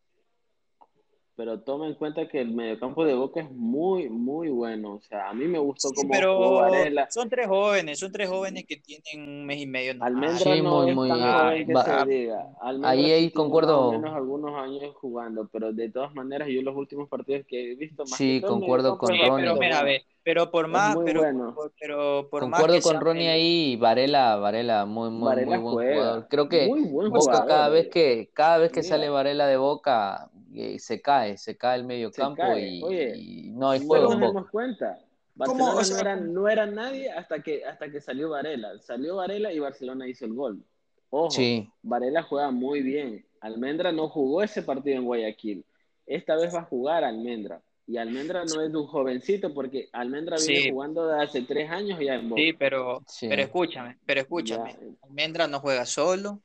pero 1.35 1.61
toma 1.61 1.87
en 1.87 1.95
cuenta 1.95 2.27
que 2.27 2.39
el 2.41 2.51
mediocampo 2.53 3.05
de 3.05 3.13
Boca 3.15 3.41
es 3.41 3.51
muy, 3.51 4.09
muy 4.09 4.49
bueno. 4.49 4.95
O 4.95 5.01
sea, 5.01 5.29
a 5.29 5.33
mí 5.33 5.45
me 5.47 5.59
gustó 5.59 5.89
Sí, 5.89 5.95
como 5.95 6.13
pero 6.13 6.35
jugó 6.35 6.55
Varela. 6.57 7.07
son 7.11 7.29
tres 7.29 7.47
jóvenes, 7.47 7.99
son 7.99 8.11
tres 8.11 8.29
jóvenes 8.29 8.65
que 8.67 8.77
tienen 8.77 9.29
un 9.29 9.45
mes 9.45 9.59
y 9.59 9.67
medio. 9.67 9.95
más. 9.95 10.07
Almendra 10.07 10.41
Sí, 10.41 10.61
no 10.61 10.69
muy, 10.69 10.87
es 10.91 10.95
muy, 10.95 11.09
tan 11.09 11.19
eh, 11.19 11.33
joven 11.33 11.65
que 11.67 11.73
va- 11.73 11.83
se 11.83 12.03
diga. 12.05 12.45
Almendra 12.61 12.89
ahí- 12.91 13.11
ahí 13.11 13.31
concuerdo. 13.31 13.75
más 13.77 13.95
o 13.95 14.01
menos 14.01 14.15
algunos 14.15 14.55
años 14.55 14.95
jugando, 14.95 15.47
pero 15.51 15.73
de 15.73 15.89
todas 15.91 16.13
maneras 16.13 16.47
yo 16.49 16.61
los 16.61 16.75
últimos 16.75 17.09
partidos 17.09 17.45
que 17.47 17.71
he 17.71 17.75
visto 17.75 18.05
más 18.05 18.17
Sí, 18.17 18.39
que 18.41 18.47
concuerdo 18.47 18.97
con 18.97 19.09
Ronnie. 19.19 19.45
pero 19.45 19.55
mira, 19.57 19.79
a 19.79 19.83
bueno. 19.83 19.85
ver, 19.85 20.01
pero 20.23 20.51
por 20.51 20.67
más, 20.67 20.95
muy 20.95 21.05
pero, 21.05 21.21
bueno. 21.21 21.53
por- 21.55 21.73
pero 21.79 22.29
por 22.29 22.45
más 22.45 22.51
Concuerdo 22.51 22.75
que 22.75 22.81
con 22.81 22.91
sea 22.91 22.99
Ronnie 22.99 23.29
ahí, 23.29 23.75
Varela, 23.77 24.35
Varela, 24.37 24.85
muy, 24.85 25.09
muy, 25.11 25.35
muy 25.35 25.35
Varela 25.35 25.57
buen 25.57 25.75
juega, 25.75 25.91
jugador. 25.93 26.27
Creo 26.29 26.49
que 26.49 26.65
muy 26.67 26.81
buen 26.81 27.11
Boca 27.11 27.45
cada 27.45 27.69
vez 27.69 27.87
oye. 27.87 27.89
que, 27.89 28.31
cada 28.33 28.57
vez 28.57 28.71
que 28.71 28.83
sale 28.83 29.05
Mira, 29.05 29.11
Varela 29.11 29.47
de 29.47 29.57
Boca, 29.57 30.29
eh, 30.55 30.79
se 30.79 31.01
cae, 31.01 31.37
se 31.37 31.57
cae 31.57 31.77
el 31.79 31.85
medio 31.85 32.11
se 32.11 32.15
campo 32.21 32.35
cae. 32.37 32.67
y, 32.67 32.81
Oye, 32.81 33.15
y 33.15 33.49
no 33.51 33.69
hay 33.71 33.79
no 33.79 33.85
juego 33.87 34.05
nos 34.05 34.13
en 34.13 34.19
damos 34.21 34.33
Boca. 34.35 34.49
cuenta. 34.51 34.99
¿Cómo? 35.43 35.65
Barcelona 35.65 35.75
O 35.75 35.83
sea, 35.83 35.95
no 35.95 35.99
era, 35.99 36.17
¿cómo? 36.17 36.27
no 36.27 36.49
era 36.49 36.65
nadie 36.65 37.11
hasta 37.11 37.41
que, 37.41 37.65
hasta 37.65 37.89
que 37.91 38.01
salió 38.01 38.29
Varela. 38.29 38.79
Salió 38.79 39.15
Varela 39.17 39.51
y 39.51 39.59
Barcelona 39.59 40.07
hizo 40.07 40.25
el 40.25 40.33
gol. 40.33 40.63
Ojo, 41.09 41.29
Sí, 41.31 41.69
Varela 41.81 42.23
juega 42.23 42.51
muy 42.51 42.81
bien. 42.81 43.25
Almendra 43.41 43.91
no 43.91 44.09
jugó 44.09 44.41
ese 44.43 44.61
partido 44.63 44.97
en 44.97 45.05
Guayaquil. 45.05 45.65
Esta 46.05 46.35
vez 46.35 46.53
va 46.53 46.59
a 46.59 46.65
jugar 46.65 47.03
Almendra. 47.03 47.61
Y 47.85 47.97
Almendra 47.97 48.45
no 48.45 48.61
es 48.61 48.71
de 48.71 48.77
un 48.77 48.87
jovencito 48.87 49.53
porque 49.53 49.89
Almendra 49.91 50.37
viene 50.37 50.63
Sí, 50.63 50.69
jugando 50.71 51.07
de 51.07 51.21
hace 51.23 51.41
tres 51.41 51.69
años 51.69 51.99
ya 51.99 52.15
en 52.15 52.29
Boca. 52.29 52.41
sí, 52.41 52.53
pero, 52.53 53.03
sí. 53.07 53.27
pero 53.27 53.41
escúchame, 53.41 53.97
pero 54.05 54.19
Ya, 54.19 54.23
escúchame. 54.23 54.75
Almendra 55.01 55.47
no 55.47 55.59
juega 55.59 55.85
solo 55.85 56.41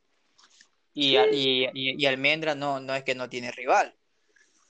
y, 0.94 1.16
y, 1.16 1.66
y- 1.74 2.02
y 2.02 2.06
Almendra 2.06 2.54
no, 2.54 2.80
no 2.80 2.94
es 2.94 3.04
que 3.04 3.14
no 3.14 3.28
tiene 3.28 3.52
rival. 3.52 3.94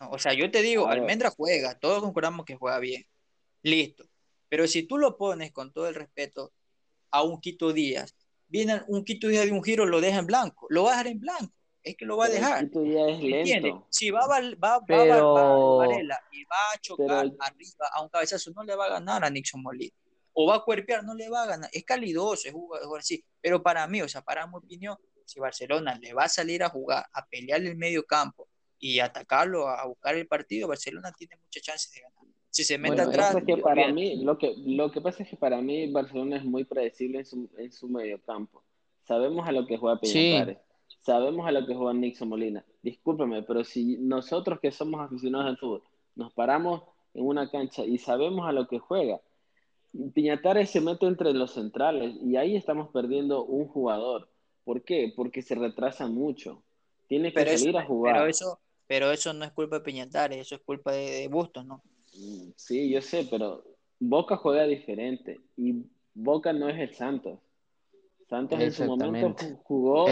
O 0.01 0.19
sea, 0.19 0.33
yo 0.33 0.51
te 0.51 0.63
digo, 0.63 0.87
Almendra 0.89 1.31
juega, 1.31 1.79
todos 1.79 2.01
concordamos 2.01 2.47
que 2.47 2.55
juega 2.57 2.79
bien. 2.79 3.05
Listo. 3.63 4.05
Pero 4.49 4.67
si 4.67 4.85
tú 4.85 4.97
lo 4.99 5.17
pones 5.17 5.53
con 5.53 5.73
todo 5.73 5.89
el 5.89 5.95
respeto 5.95 6.53
a 7.11 7.23
un 7.23 7.41
Quito 7.41 7.73
Díaz, 7.73 8.15
viene 8.47 8.83
un 8.87 9.05
Quito 9.05 9.29
Díaz 9.29 9.45
de 9.47 9.53
un 9.53 9.63
giro, 9.63 9.87
lo 9.87 10.01
deja 10.01 10.19
en 10.21 10.27
blanco, 10.27 10.67
lo 10.71 10.85
va 10.85 10.91
a 10.91 10.93
dejar 10.93 11.07
en 11.09 11.21
blanco, 11.21 11.53
es 11.83 11.97
que 11.97 12.07
lo 12.07 12.17
va 12.17 12.27
a 12.27 12.29
pero 12.29 12.41
dejar. 12.41 12.65
Quito 12.65 12.85
ya 12.85 13.07
es 13.09 13.15
¿Entiendes? 13.23 13.63
lento. 13.63 13.87
Si 13.91 14.11
va, 14.11 14.27
va, 14.27 14.41
va, 14.41 14.55
va, 14.55 14.79
va 14.79 14.85
Pero, 14.87 15.77
Varela 15.79 16.21
y 16.33 16.45
va 16.45 16.57
a 16.57 16.73
Pero 16.73 16.81
chocar 16.83 17.25
el- 17.27 17.37
arriba 17.41 17.89
a 17.93 18.03
un 18.03 18.09
cabezazo, 18.09 18.51
no 18.53 18.63
le 18.63 18.77
va 18.77 18.87
a 18.87 18.91
ganar 18.91 19.25
a 19.25 19.31
Nixon 19.31 19.63
Molina. 19.63 19.93
O 20.33 20.47
va 20.47 20.57
a 20.57 20.63
cuerpear, 20.63 21.03
no 21.03 21.15
le 21.15 21.29
va 21.29 21.43
a 21.43 21.47
ganar. 21.47 21.69
Es 21.73 21.83
calidoso, 21.85 22.47
es 22.47 22.55
jugador 22.55 23.01
así. 23.01 23.25
Pero 23.41 23.61
para 23.61 23.85
mí, 23.89 24.01
o 24.03 24.09
sea, 24.09 24.23
para 24.23 24.47
mi 24.47 24.55
opinión, 24.55 24.97
si 25.25 25.41
Barcelona 25.41 25.99
le 26.01 26.15
va 26.15 26.25
a 26.25 26.29
salir 26.29 26.63
a 26.63 26.69
jugar, 26.69 27.05
a 27.13 27.27
pelearle 27.27 27.71
el 27.71 27.77
medio 27.77 28.07
campo 28.07 28.48
y 28.79 29.01
atacarlo, 29.01 29.69
a 29.69 29.87
buscar 29.87 30.15
el 30.15 30.27
partido, 30.27 30.69
Barcelona 30.69 31.13
tiene 31.17 31.37
muchas 31.37 31.63
chances 31.63 31.93
de 31.93 32.01
ganar. 32.01 32.19
Si 32.51 32.65
se 32.65 32.79
mete 32.79 32.97
bueno, 32.97 33.11
atrás, 33.11 33.37
es 33.37 33.45
que 33.45 33.57
para 33.59 33.93
mí, 33.93 34.25
lo 34.25 34.39
que, 34.39 34.55
lo 34.57 34.91
que 34.91 35.01
pasa 35.01 35.23
es 35.23 35.29
que 35.29 35.37
para 35.37 35.61
mí 35.61 35.91
Barcelona 35.91 36.39
es 36.39 36.45
muy 36.45 36.65
predecible 36.65 37.19
en 37.19 37.25
su, 37.27 37.51
en 37.59 37.71
su 37.71 37.89
mediocampo. 37.89 38.65
Sabemos 39.05 39.47
a 39.47 39.53
lo 39.53 39.67
que 39.67 39.77
juega 39.77 39.99
sí, 40.03 40.33
Peñatares, 40.33 40.59
sabemos 41.01 41.47
a 41.47 41.53
lo 41.53 41.67
que 41.67 41.75
juega 41.75 41.93
Nixon 41.93 42.29
Molina. 42.29 42.65
Discúlpeme, 42.83 43.43
pero 43.43 43.65
si 43.65 43.99
nosotros 43.99 44.61
que 44.61 44.71
somos 44.71 45.01
aficionados 45.01 45.47
al 45.47 45.59
fútbol 45.59 45.83
nos 46.15 46.33
paramos 46.33 46.83
en 47.15 47.27
una 47.27 47.51
cancha 47.51 47.85
y 47.85 47.99
sabemos 47.99 48.49
a 48.49 48.53
lo 48.53 48.67
que 48.67 48.79
juega, 48.79 49.21
Piñatares 50.15 50.71
se 50.71 50.81
mete 50.81 51.07
entre 51.07 51.33
los 51.33 51.53
centrales 51.53 52.15
y 52.23 52.37
ahí 52.37 52.57
estamos 52.57 52.91
perdiendo 52.91 53.45
un 53.45 53.67
jugador. 53.69 54.29
¿Por 54.65 54.83
qué? 54.83 55.13
Porque 55.17 55.41
se 55.43 55.55
retrasa 55.55 56.07
mucho. 56.07 56.63
Tiene 57.07 57.29
que 57.31 57.37
Pero 57.37 57.51
eso, 57.51 57.61
salir 57.61 57.77
a 57.77 57.81
pero 57.81 57.89
jugar. 57.89 58.29
eso, 58.29 58.61
pero 58.89 59.13
eso 59.13 59.33
no 59.33 59.45
es 59.45 59.53
culpa 59.53 59.77
de 59.77 59.83
Piñatares, 59.85 60.41
eso 60.41 60.57
es 60.57 60.63
culpa 60.63 60.93
de, 60.93 61.11
de 61.11 61.29
Bustos, 61.29 61.65
¿no? 61.65 61.83
Mm, 62.15 62.51
Sí, 62.57 62.91
yo 62.91 63.01
sé, 63.01 63.29
pero 63.31 63.65
Boca 64.01 64.37
juega 64.37 64.65
diferente 64.65 65.39
y 65.57 65.85
Boca 66.15 66.53
no 66.53 66.69
es 66.69 66.79
el 66.79 66.95
Santos. 66.95 67.39
Santos 68.29 68.61
en 68.61 68.73
su 68.73 68.85
momento 68.85 69.37
jugó 69.63 70.07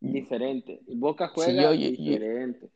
diferente. 0.00 0.80
Boca 0.86 1.28
juega 1.28 1.62
yo, 1.62 1.74
yo, 1.74 1.88
yo, 1.90 1.90
diferente. 1.90 2.70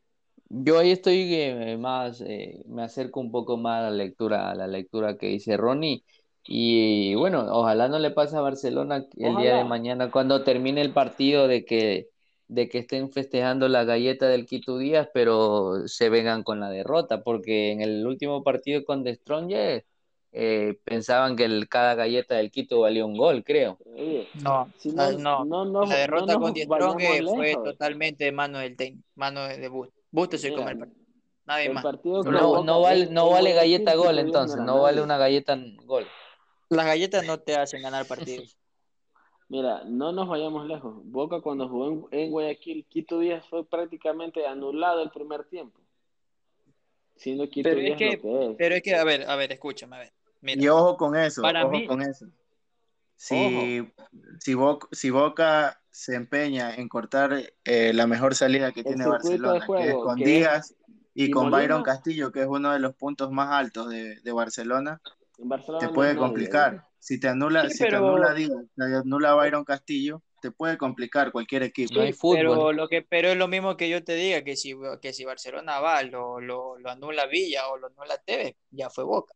yo 0.48 0.78
ahí 0.78 0.90
estoy 0.92 1.34
eh, 1.34 1.76
más, 1.78 2.20
eh, 2.20 2.62
me 2.66 2.82
acerco 2.82 3.20
un 3.20 3.30
poco 3.30 3.56
más 3.56 3.80
a 3.80 3.90
la 3.90 3.90
lectura, 3.90 4.50
a 4.50 4.54
la 4.54 4.66
lectura 4.66 5.16
que 5.16 5.28
dice 5.28 5.56
Ronnie. 5.56 6.04
Y 6.44 7.14
bueno, 7.14 7.46
ojalá 7.50 7.88
no 7.88 7.98
le 7.98 8.10
pase 8.10 8.36
a 8.36 8.40
Barcelona 8.40 9.06
el 9.16 9.36
día 9.36 9.56
de 9.56 9.64
mañana 9.64 10.10
cuando 10.10 10.42
termine 10.44 10.80
el 10.82 10.92
partido 10.92 11.46
de 11.48 11.64
que, 11.64 12.08
de 12.48 12.68
que 12.68 12.78
estén 12.78 13.10
festejando 13.12 13.68
la 13.68 13.84
galleta 13.84 14.28
del 14.28 14.46
Quito 14.46 14.78
Díaz, 14.78 15.08
pero 15.14 15.86
se 15.88 16.08
vengan 16.10 16.42
con 16.42 16.60
la 16.60 16.70
derrota, 16.70 17.22
porque 17.22 17.72
en 17.72 17.80
el 17.80 18.06
último 18.06 18.42
partido 18.44 18.84
con 18.84 19.04
The 19.04 19.14
Strongest 19.14 19.86
eh, 20.32 20.78
pensaban 20.84 21.36
que 21.36 21.44
el- 21.44 21.68
cada 21.68 21.94
galleta 21.94 22.36
del 22.36 22.50
Quito 22.50 22.80
valía 22.80 23.04
un 23.04 23.16
gol, 23.16 23.44
creo. 23.44 23.78
No, 24.34 24.72
si 24.78 24.90
no, 24.92 25.10
no. 25.12 25.44
no, 25.44 25.64
no, 25.64 25.80
La 25.82 25.86
no 25.86 25.96
derrota 25.96 26.34
con 26.34 26.42
nos 26.42 26.54
Die 26.54 26.64
Strong 26.64 27.00
vayamos 27.00 27.18
eh, 27.18 27.34
fue 27.34 27.54
totalmente 27.56 28.24
de 28.24 28.32
mano 28.32 28.58
del 28.58 28.76
técnico, 28.76 29.06
mano 29.14 29.44
de, 29.44 29.58
de 29.58 29.68
Bustos. 29.68 29.94
Bustos 30.10 30.40
se 30.40 30.52
come 30.52 30.70
el 30.72 30.78
partido, 30.78 31.04
nadie 31.44 31.66
el 31.66 31.74
más. 31.74 31.84
partido 31.84 32.22
No, 32.24 32.64
no 32.64 32.80
vale, 32.80 33.06
no 33.06 33.30
vale 33.30 33.52
galleta 33.52 33.94
gol 33.94 34.18
entonces, 34.18 34.58
no 34.62 34.80
vale 34.82 35.02
una 35.02 35.18
galleta 35.18 35.58
gol. 35.84 36.06
Las 36.70 36.86
galletas 36.86 37.26
no 37.26 37.38
te 37.38 37.56
hacen 37.56 37.82
ganar 37.82 38.06
partidos. 38.06 38.56
Mira, 39.52 39.82
no 39.84 40.12
nos 40.12 40.28
vayamos 40.28 40.66
lejos. 40.66 40.94
Boca 41.04 41.42
cuando 41.42 41.68
jugó 41.68 42.08
en, 42.10 42.20
en 42.20 42.30
Guayaquil, 42.30 42.86
Quito 42.88 43.18
Díaz 43.18 43.46
fue 43.50 43.66
prácticamente 43.66 44.46
anulado 44.46 45.02
el 45.02 45.10
primer 45.10 45.44
tiempo, 45.44 45.78
siendo 47.16 47.46
Quito 47.50 47.68
Pero 47.68 47.82
es 47.82 47.90
lo 47.90 47.96
que, 47.98 48.08
es. 48.14 48.56
pero 48.56 48.74
es 48.76 48.82
que, 48.82 48.94
a 48.94 49.04
ver, 49.04 49.28
a 49.28 49.36
ver, 49.36 49.52
escúchame, 49.52 49.96
a 49.96 49.98
ver. 49.98 50.12
Y 50.58 50.68
ojo 50.68 50.96
con 50.96 51.14
eso, 51.14 51.42
para 51.42 51.66
ojo 51.66 51.72
mí, 51.72 51.86
con 51.86 52.00
eso. 52.00 52.28
Si, 53.14 53.86
si, 54.40 54.54
Boca, 54.54 54.88
si 54.90 55.10
Boca 55.10 55.82
se 55.90 56.14
empeña 56.14 56.74
en 56.74 56.88
cortar 56.88 57.38
eh, 57.66 57.92
la 57.92 58.06
mejor 58.06 58.34
salida 58.34 58.72
que 58.72 58.80
El 58.80 58.86
tiene 58.86 59.06
Barcelona, 59.06 59.52
que 59.52 59.58
es 59.58 59.64
juego, 59.66 60.04
con 60.04 60.16
que 60.16 60.22
es 60.22 60.28
Díaz 60.30 60.76
y 61.12 61.24
y 61.26 61.30
con 61.30 61.50
Byron 61.50 61.80
Molina, 61.80 61.82
Castillo, 61.82 62.32
que 62.32 62.40
es 62.40 62.48
uno 62.48 62.72
de 62.72 62.78
los 62.78 62.94
puntos 62.94 63.30
más 63.30 63.50
altos 63.50 63.90
de, 63.90 64.18
de 64.18 64.32
Barcelona, 64.32 65.02
en 65.36 65.44
te 65.44 65.48
Barcelona 65.48 65.82
no 65.84 65.90
es 65.90 65.94
puede 65.94 66.16
complicar. 66.16 66.91
Si 67.02 67.18
te 67.18 67.26
anula, 67.26 67.68
sí, 67.68 67.78
si 67.78 67.88
te 67.88 67.96
anula 67.96 68.32
Díaz, 68.32 68.52
te 68.76 68.84
anula 68.84 69.34
Byron 69.34 69.64
Castillo, 69.64 70.22
te 70.40 70.52
puede 70.52 70.78
complicar 70.78 71.32
cualquier 71.32 71.64
equipo. 71.64 71.94
No 71.94 72.02
hay 72.02 72.12
sí, 72.12 72.18
fútbol. 72.20 72.36
pero 72.36 72.72
lo 72.72 72.88
que, 72.88 73.02
pero 73.02 73.30
es 73.30 73.36
lo 73.36 73.48
mismo 73.48 73.76
que 73.76 73.88
yo 73.88 74.04
te 74.04 74.14
diga, 74.14 74.44
que 74.44 74.54
si, 74.54 74.76
que 75.00 75.12
si 75.12 75.24
Barcelona 75.24 75.80
va, 75.80 76.04
lo, 76.04 76.40
lo, 76.40 76.78
lo 76.78 76.90
anula 76.90 77.26
Villa 77.26 77.66
o 77.70 77.76
lo 77.76 77.88
anula 77.88 78.18
Tevez, 78.18 78.54
ya 78.70 78.88
fue 78.88 79.02
Boca. 79.02 79.34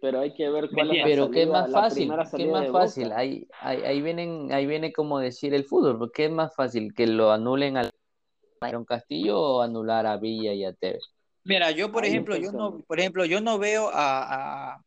Pero 0.00 0.20
hay 0.20 0.32
que 0.32 0.48
ver 0.48 0.70
¿Me 0.70 0.70
cuál 0.70 0.92
es 0.92 0.96
la? 0.96 1.04
Pero 1.04 1.30
qué 1.30 1.42
es 1.42 1.48
más 1.48 1.70
fácil, 1.70 2.10
qué 2.34 2.44
es 2.44 2.50
más 2.50 2.70
fácil. 2.70 3.12
Ahí, 3.12 3.46
ahí, 3.60 3.82
ahí 3.82 4.00
vienen, 4.00 4.50
ahí 4.50 4.64
viene 4.64 4.94
como 4.94 5.18
decir 5.18 5.52
el 5.52 5.64
fútbol, 5.64 5.98
porque 5.98 6.24
es 6.24 6.30
más 6.30 6.54
fácil 6.54 6.94
que 6.94 7.06
lo 7.06 7.32
anulen 7.32 7.76
a 7.76 7.90
Byron 8.62 8.86
Castillo 8.86 9.38
o 9.38 9.60
anular 9.60 10.06
a 10.06 10.16
Villa 10.16 10.54
y 10.54 10.64
a 10.64 10.72
Tevez. 10.72 11.04
Mira, 11.44 11.70
yo 11.70 11.92
por 11.92 12.04
Ahí 12.04 12.08
ejemplo, 12.08 12.34
yo 12.36 12.50
no, 12.50 12.78
por 12.78 12.98
ejemplo, 12.98 13.26
yo 13.26 13.42
no 13.42 13.58
veo 13.58 13.90
a, 13.92 14.72
a, 14.72 14.84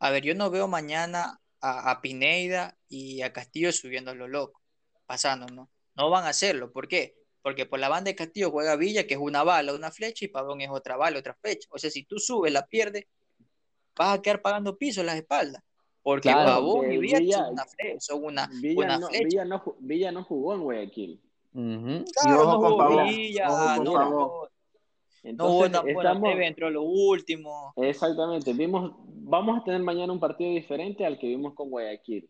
a 0.00 0.10
ver, 0.10 0.24
yo 0.24 0.34
no 0.34 0.50
veo 0.50 0.66
mañana 0.66 1.40
a, 1.60 1.90
a 1.90 2.00
Pineida 2.00 2.76
y 2.88 3.22
a 3.22 3.32
Castillo 3.32 3.70
subiendo 3.70 4.10
a 4.10 4.14
lo 4.14 4.26
loco, 4.26 4.60
pasando, 5.06 5.46
¿no? 5.46 5.70
No 5.94 6.10
van 6.10 6.24
a 6.24 6.30
hacerlo, 6.30 6.72
¿por 6.72 6.88
qué? 6.88 7.14
Porque 7.42 7.66
por 7.66 7.78
la 7.78 7.88
banda 7.88 8.10
de 8.10 8.16
Castillo 8.16 8.50
juega 8.50 8.76
Villa, 8.76 9.06
que 9.06 9.14
es 9.14 9.20
una 9.20 9.42
bala, 9.42 9.74
una 9.74 9.90
flecha, 9.90 10.24
y 10.24 10.28
Pavón 10.28 10.60
es 10.60 10.70
otra 10.70 10.96
bala, 10.96 11.18
otra 11.18 11.34
flecha. 11.34 11.68
O 11.70 11.78
sea, 11.78 11.90
si 11.90 12.04
tú 12.04 12.18
subes, 12.18 12.52
la 12.52 12.66
pierdes, 12.66 13.04
vas 13.96 14.18
a 14.18 14.22
quedar 14.22 14.42
pagando 14.42 14.76
piso 14.76 15.00
en 15.00 15.06
las 15.06 15.16
espaldas. 15.16 15.62
Porque 16.02 16.30
Claro, 16.30 16.50
Pavón 16.50 16.92
y 16.92 16.98
Villa 16.98 17.18
Villa, 17.18 17.38
son 17.38 17.52
una 17.52 17.64
flecha, 17.66 18.00
son 18.00 18.24
una, 18.24 18.50
Villa, 18.52 18.84
una 18.84 18.98
no, 18.98 19.08
flecha. 19.08 19.24
Villa, 19.24 19.44
no, 19.44 19.64
ju- 19.64 19.76
Villa 19.80 20.12
no 20.12 20.24
jugó 20.24 20.54
en 20.54 20.60
Guayaquil. 20.62 21.20
Claro, 21.52 22.42
ojo 22.42 22.44
no 22.52 22.60
con 22.60 22.70
jugó 22.70 22.78
Pavón, 22.78 23.08
Villa, 23.08 23.50
ojo 23.50 23.74
con 23.76 23.84
no 23.84 23.92
Pavón. 23.92 24.48
No 25.22 25.30
entonces 25.30 25.70
no- 25.70 25.82
bueno, 25.92 26.12
estamos, 26.12 26.30
Tevez 26.30 26.48
entró 26.48 26.66
a 26.66 26.70
lo 26.70 26.82
último. 26.82 27.74
exactamente, 27.76 28.52
vimos, 28.52 28.92
vamos 29.22 29.60
a 29.60 29.64
tener 29.64 29.82
mañana 29.82 30.12
un 30.12 30.20
partido 30.20 30.50
diferente 30.50 31.04
al 31.06 31.18
que 31.18 31.26
vimos 31.28 31.54
con 31.54 31.70
Guayaquil. 31.70 32.28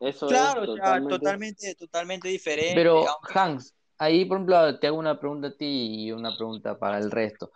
Eso 0.00 0.26
es 0.26 0.30
Claro, 0.30 0.66
sea, 0.66 0.66
totalmente, 0.66 1.08
totalmente, 1.16 1.74
totalmente 1.74 2.28
diferente, 2.28 2.74
Pero 2.74 3.06
aunque 3.06 3.32
Hans, 3.34 3.74
ahí 3.98 4.24
por 4.24 4.38
ejemplo 4.38 4.78
te 4.78 4.86
hago 4.86 4.98
una 4.98 5.18
pregunta 5.18 5.48
a 5.48 5.56
ti 5.56 6.06
y 6.06 6.12
una 6.12 6.36
pregunta 6.36 6.78
para 6.78 6.98
el 6.98 7.10
resto. 7.10 7.52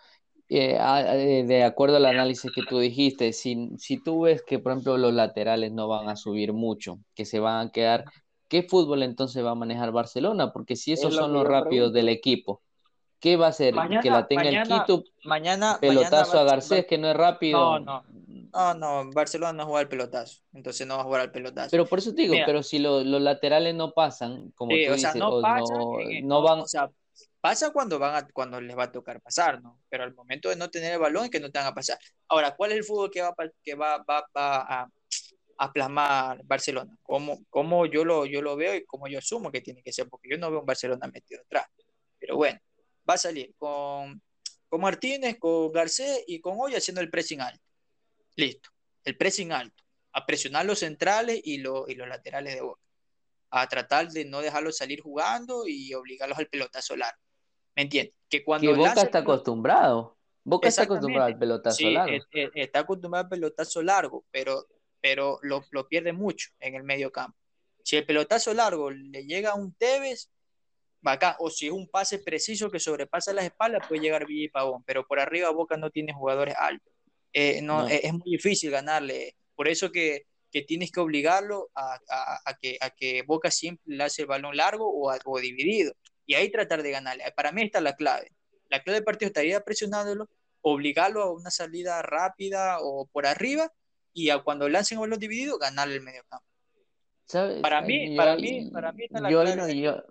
Eh, 0.48 1.44
de 1.46 1.64
acuerdo 1.64 1.96
al 1.96 2.06
análisis 2.06 2.52
que 2.52 2.62
tú 2.62 2.78
dijiste, 2.78 3.32
si, 3.34 3.70
si 3.78 4.02
tú 4.02 4.22
ves 4.22 4.42
que 4.42 4.58
por 4.58 4.72
ejemplo 4.72 4.96
los 4.98 5.12
laterales 5.14 5.72
no 5.72 5.88
van 5.88 6.08
a 6.08 6.16
subir 6.16 6.52
mucho, 6.54 7.00
que 7.14 7.24
se 7.26 7.40
van 7.40 7.68
a 7.68 7.72
quedar, 7.72 8.06
¿qué 8.48 8.62
fútbol 8.62 9.02
entonces 9.02 9.44
va 9.44 9.50
a 9.52 9.54
manejar 9.54 9.92
Barcelona? 9.92 10.52
Porque 10.52 10.76
si 10.76 10.92
es 10.94 11.00
esos 11.00 11.14
lo 11.14 11.18
son 11.18 11.32
los 11.34 11.46
rápidos 11.46 11.92
del 11.92 12.08
pregunto. 12.08 12.18
equipo. 12.18 12.62
¿Qué 13.20 13.36
va 13.36 13.46
a 13.46 13.48
hacer? 13.50 13.74
Mañana, 13.74 14.02
que 14.02 14.10
la 14.10 14.26
tenga 14.28 14.44
mañana, 14.44 14.60
el 14.60 14.62
Quito, 14.82 15.04
mañana, 15.24 15.78
pelotazo 15.80 16.38
mañana 16.38 16.40
a 16.40 16.44
Garcés, 16.44 16.86
que 16.86 16.98
no 16.98 17.10
es 17.10 17.16
rápido. 17.16 17.58
No, 17.58 17.78
no. 17.80 18.04
No, 18.50 18.74
no, 18.74 19.10
Barcelona 19.12 19.52
no 19.52 19.66
juega 19.66 19.80
al 19.80 19.88
pelotazo, 19.88 20.40
entonces 20.54 20.86
no 20.86 20.96
va 20.96 21.02
a 21.02 21.04
jugar 21.04 21.20
al 21.20 21.30
pelotazo. 21.30 21.70
Pero 21.70 21.86
por 21.86 21.98
eso 21.98 22.14
te 22.14 22.22
digo, 22.22 22.34
Mira. 22.34 22.46
pero 22.46 22.62
si 22.62 22.78
lo- 22.78 23.04
los 23.04 23.20
laterales 23.20 23.74
no 23.74 23.92
pasan, 23.92 24.50
como 24.52 24.72
Sí, 24.72 24.86
tú 24.86 24.92
o 24.92 24.96
sea, 24.98 25.10
dices, 25.10 25.20
no 25.20 25.28
o 25.30 25.42
no, 25.42 25.98
no 26.22 26.42
van, 26.42 26.60
o 26.60 26.66
sea, 26.66 26.90
pasa 27.40 27.70
cuando 27.72 27.98
van 27.98 28.14
a, 28.16 28.28
cuando 28.28 28.60
les 28.60 28.76
va 28.76 28.84
a 28.84 28.92
tocar 28.92 29.20
pasar, 29.20 29.62
¿no? 29.62 29.80
Pero 29.88 30.04
al 30.04 30.14
momento 30.14 30.48
de 30.48 30.56
no 30.56 30.70
tener 30.70 30.94
el 30.94 30.98
balón 30.98 31.24
es 31.24 31.30
que 31.30 31.40
no 31.40 31.50
te 31.50 31.58
van 31.58 31.68
a 31.68 31.74
pasar. 31.74 31.98
Ahora, 32.28 32.56
¿cuál 32.56 32.72
es 32.72 32.78
el 32.78 32.84
fútbol 32.84 33.10
que 33.10 33.20
va, 33.22 33.34
que 33.62 33.74
va, 33.74 33.98
va, 33.98 34.24
va 34.36 34.56
a, 34.82 34.88
a 35.58 35.72
plasmar 35.72 36.40
Barcelona? 36.44 36.96
¿Cómo, 37.02 37.38
cómo 37.50 37.86
yo 37.86 38.04
lo, 38.04 38.26
yo 38.26 38.42
lo 38.42 38.56
veo 38.56 38.74
y 38.74 38.84
cómo 38.86 39.08
yo 39.08 39.18
asumo 39.18 39.50
que 39.52 39.60
tiene 39.60 39.82
que 39.82 39.92
ser? 39.92 40.08
Porque 40.08 40.28
yo 40.30 40.38
no 40.38 40.50
veo 40.50 40.60
un 40.60 40.66
Barcelona 40.66 41.06
metido 41.12 41.42
atrás. 41.42 41.66
Pero 42.18 42.36
bueno, 42.36 42.58
va 43.08 43.14
a 43.14 43.18
salir 43.18 43.54
con, 43.56 44.20
con 44.68 44.80
Martínez, 44.80 45.38
con 45.38 45.72
Garcés 45.72 46.24
y 46.26 46.40
con 46.40 46.56
Hoy 46.58 46.74
haciendo 46.74 47.00
el 47.00 47.10
pressing 47.10 47.40
alto. 47.40 47.62
Listo, 48.36 48.70
el 49.04 49.16
pressing 49.16 49.52
alto. 49.52 49.82
A 50.12 50.26
presionar 50.26 50.64
los 50.66 50.80
centrales 50.80 51.40
y, 51.44 51.58
lo- 51.58 51.86
y 51.88 51.94
los 51.94 52.08
laterales 52.08 52.54
de 52.54 52.60
boca 52.62 52.80
a 53.50 53.66
tratar 53.66 54.08
de 54.08 54.24
no 54.26 54.40
dejarlos 54.40 54.76
salir 54.76 55.00
jugando 55.00 55.66
y 55.66 55.94
obligarlos 55.94 56.36
al 56.38 56.48
pelotazo 56.48 56.96
largo. 56.96 57.18
¿Me 57.74 57.82
entiendes? 57.82 58.14
Que 58.28 58.44
cuando 58.44 58.70
que 58.70 58.76
Boca 58.76 58.88
lanza 58.88 59.02
está 59.04 59.18
acostumbrado. 59.20 60.18
Boca 60.44 60.68
está 60.68 60.82
acostumbrado 60.82 61.26
al 61.26 61.38
pelotazo 61.38 61.76
Sí, 61.76 61.90
largo. 61.92 62.14
es- 62.14 62.26
es- 62.32 62.50
está 62.54 62.80
acostumbrado 62.80 63.24
al 63.24 63.30
pelotazo 63.30 63.82
largo, 63.82 64.26
pero, 64.30 64.66
pero 65.00 65.38
lo, 65.42 65.64
lo 65.70 65.88
pierde 65.88 66.12
mucho 66.12 66.50
en 66.60 66.74
el 66.74 66.82
medio 66.82 67.10
campo. 67.10 67.38
Si 67.84 67.96
el 67.96 68.04
pelotazo 68.04 68.52
largo 68.52 68.90
le 68.90 69.24
llega 69.24 69.50
a 69.50 69.54
un 69.54 69.72
Tevez, 69.74 70.30
bacán. 71.00 71.34
O 71.38 71.50
si 71.50 71.66
es 71.66 71.72
un 71.72 71.88
pase 71.88 72.18
preciso 72.18 72.70
que 72.70 72.80
sobrepasa 72.80 73.32
las 73.32 73.44
espaldas, 73.44 73.86
puede 73.88 74.00
llegar 74.02 74.26
Villa 74.26 74.44
y 74.44 74.48
Pavón. 74.48 74.82
Pero 74.84 75.06
por 75.06 75.20
arriba 75.20 75.50
Boca 75.50 75.76
no 75.76 75.90
tiene 75.90 76.12
jugadores 76.12 76.54
altos. 76.58 76.92
Eh, 77.32 77.60
no, 77.62 77.82
No. 77.82 77.88
Es, 77.88 78.04
es 78.04 78.12
muy 78.12 78.30
difícil 78.32 78.70
ganarle. 78.70 79.36
Por 79.54 79.68
eso 79.68 79.90
que, 79.92 80.26
que 80.50 80.62
tienes 80.62 80.90
que 80.90 81.00
obligarlo 81.00 81.70
a, 81.74 81.98
a- 82.08 82.40
a 82.44 82.54
que, 82.58 82.78
a 82.80 82.90
que 82.90 83.22
Boca 83.22 83.50
siempre 83.50 83.82
le 83.96 84.04
hace 84.04 84.22
el 84.22 84.28
balón 84.28 84.56
largo 84.56 84.88
o, 84.90 85.10
a- 85.10 85.18
o 85.24 85.38
dividido. 85.38 85.92
Y 86.26 86.34
ahí 86.34 86.50
tratar 86.50 86.82
de 86.82 86.90
ganarle. 86.90 87.24
Para 87.36 87.52
mí 87.52 87.62
está 87.62 87.80
la 87.80 87.94
clave. 87.96 88.32
La 88.70 88.82
clave 88.82 88.96
del 88.96 89.04
partido 89.04 89.28
estaría 89.28 89.60
presionándolo, 89.60 90.28
obligarlo 90.60 91.22
a 91.22 91.32
una 91.32 91.50
salida 91.50 92.02
rápida 92.02 92.78
o 92.80 93.06
por 93.06 93.26
arriba 93.26 93.72
y 94.12 94.28
a 94.30 94.38
cuando 94.40 94.68
lancen 94.68 94.98
balón 95.00 95.18
dividido, 95.18 95.58
ganarle 95.58 95.94
el 95.96 96.02
medio 96.02 96.22
campo. 96.28 96.44
Para 97.62 97.82
mí, 97.82 98.10
Yo 98.10 98.16
para 98.16 98.36
mí, 98.36 98.70
para 98.72 98.92
mí 98.92 99.04
está 99.04 99.20
la 99.20 99.30
yo 99.30 99.42
clave. 99.42 99.56
no- 99.56 99.68
yo, 99.68 100.02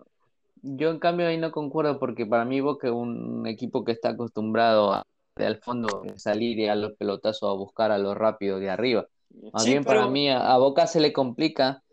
yo 0.62 0.90
en 0.90 1.00
cambio 1.00 1.28
ahí 1.28 1.38
no 1.38 1.52
concuerdo 1.52 2.00
porque 2.00 2.26
para 2.26 2.46
mí 2.46 2.62
Boca 2.62 2.88
es 2.88 2.94
un 2.94 3.46
equipo 3.48 3.84
que 3.84 3.92
está 3.94 4.10
acostumbrado 4.10 4.94
a 4.94 5.04
de 5.36 5.46
al 5.46 5.58
fondo 5.62 6.04
salir 6.18 6.58
y 6.60 6.68
a 6.68 6.76
los 6.76 6.94
pelotazos 6.94 7.50
a 7.50 7.54
buscar 7.54 7.92
a 7.92 7.98
lo 8.00 8.16
rápido 8.16 8.60
de 8.60 8.70
arriba. 8.72 9.06
Más 9.52 9.64
Sí, 9.64 9.68
bien 9.68 9.86
para 9.86 10.08
mí 10.08 10.30
a, 10.30 10.52
a 10.54 10.58
Boca 10.58 10.88
se 10.88 11.00
le 11.00 11.14
complica 11.14 11.84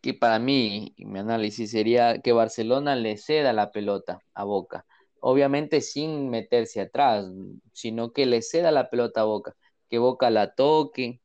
que 0.00 0.14
para 0.14 0.38
mí, 0.38 0.94
mi 0.98 1.18
análisis 1.18 1.70
sería 1.72 2.20
que 2.20 2.32
Barcelona 2.32 2.96
le 2.96 3.16
ceda 3.18 3.52
la 3.52 3.72
pelota 3.72 4.20
a 4.34 4.44
Boca. 4.44 4.86
Obviamente 5.20 5.80
sin 5.80 6.30
meterse 6.30 6.80
atrás, 6.82 7.26
sino 7.72 8.12
que 8.12 8.26
le 8.26 8.42
ceda 8.42 8.70
la 8.72 8.90
pelota 8.90 9.22
a 9.22 9.24
Boca, 9.24 9.54
que 9.90 9.98
Boca 9.98 10.30
la 10.30 10.54
toque, 10.54 11.20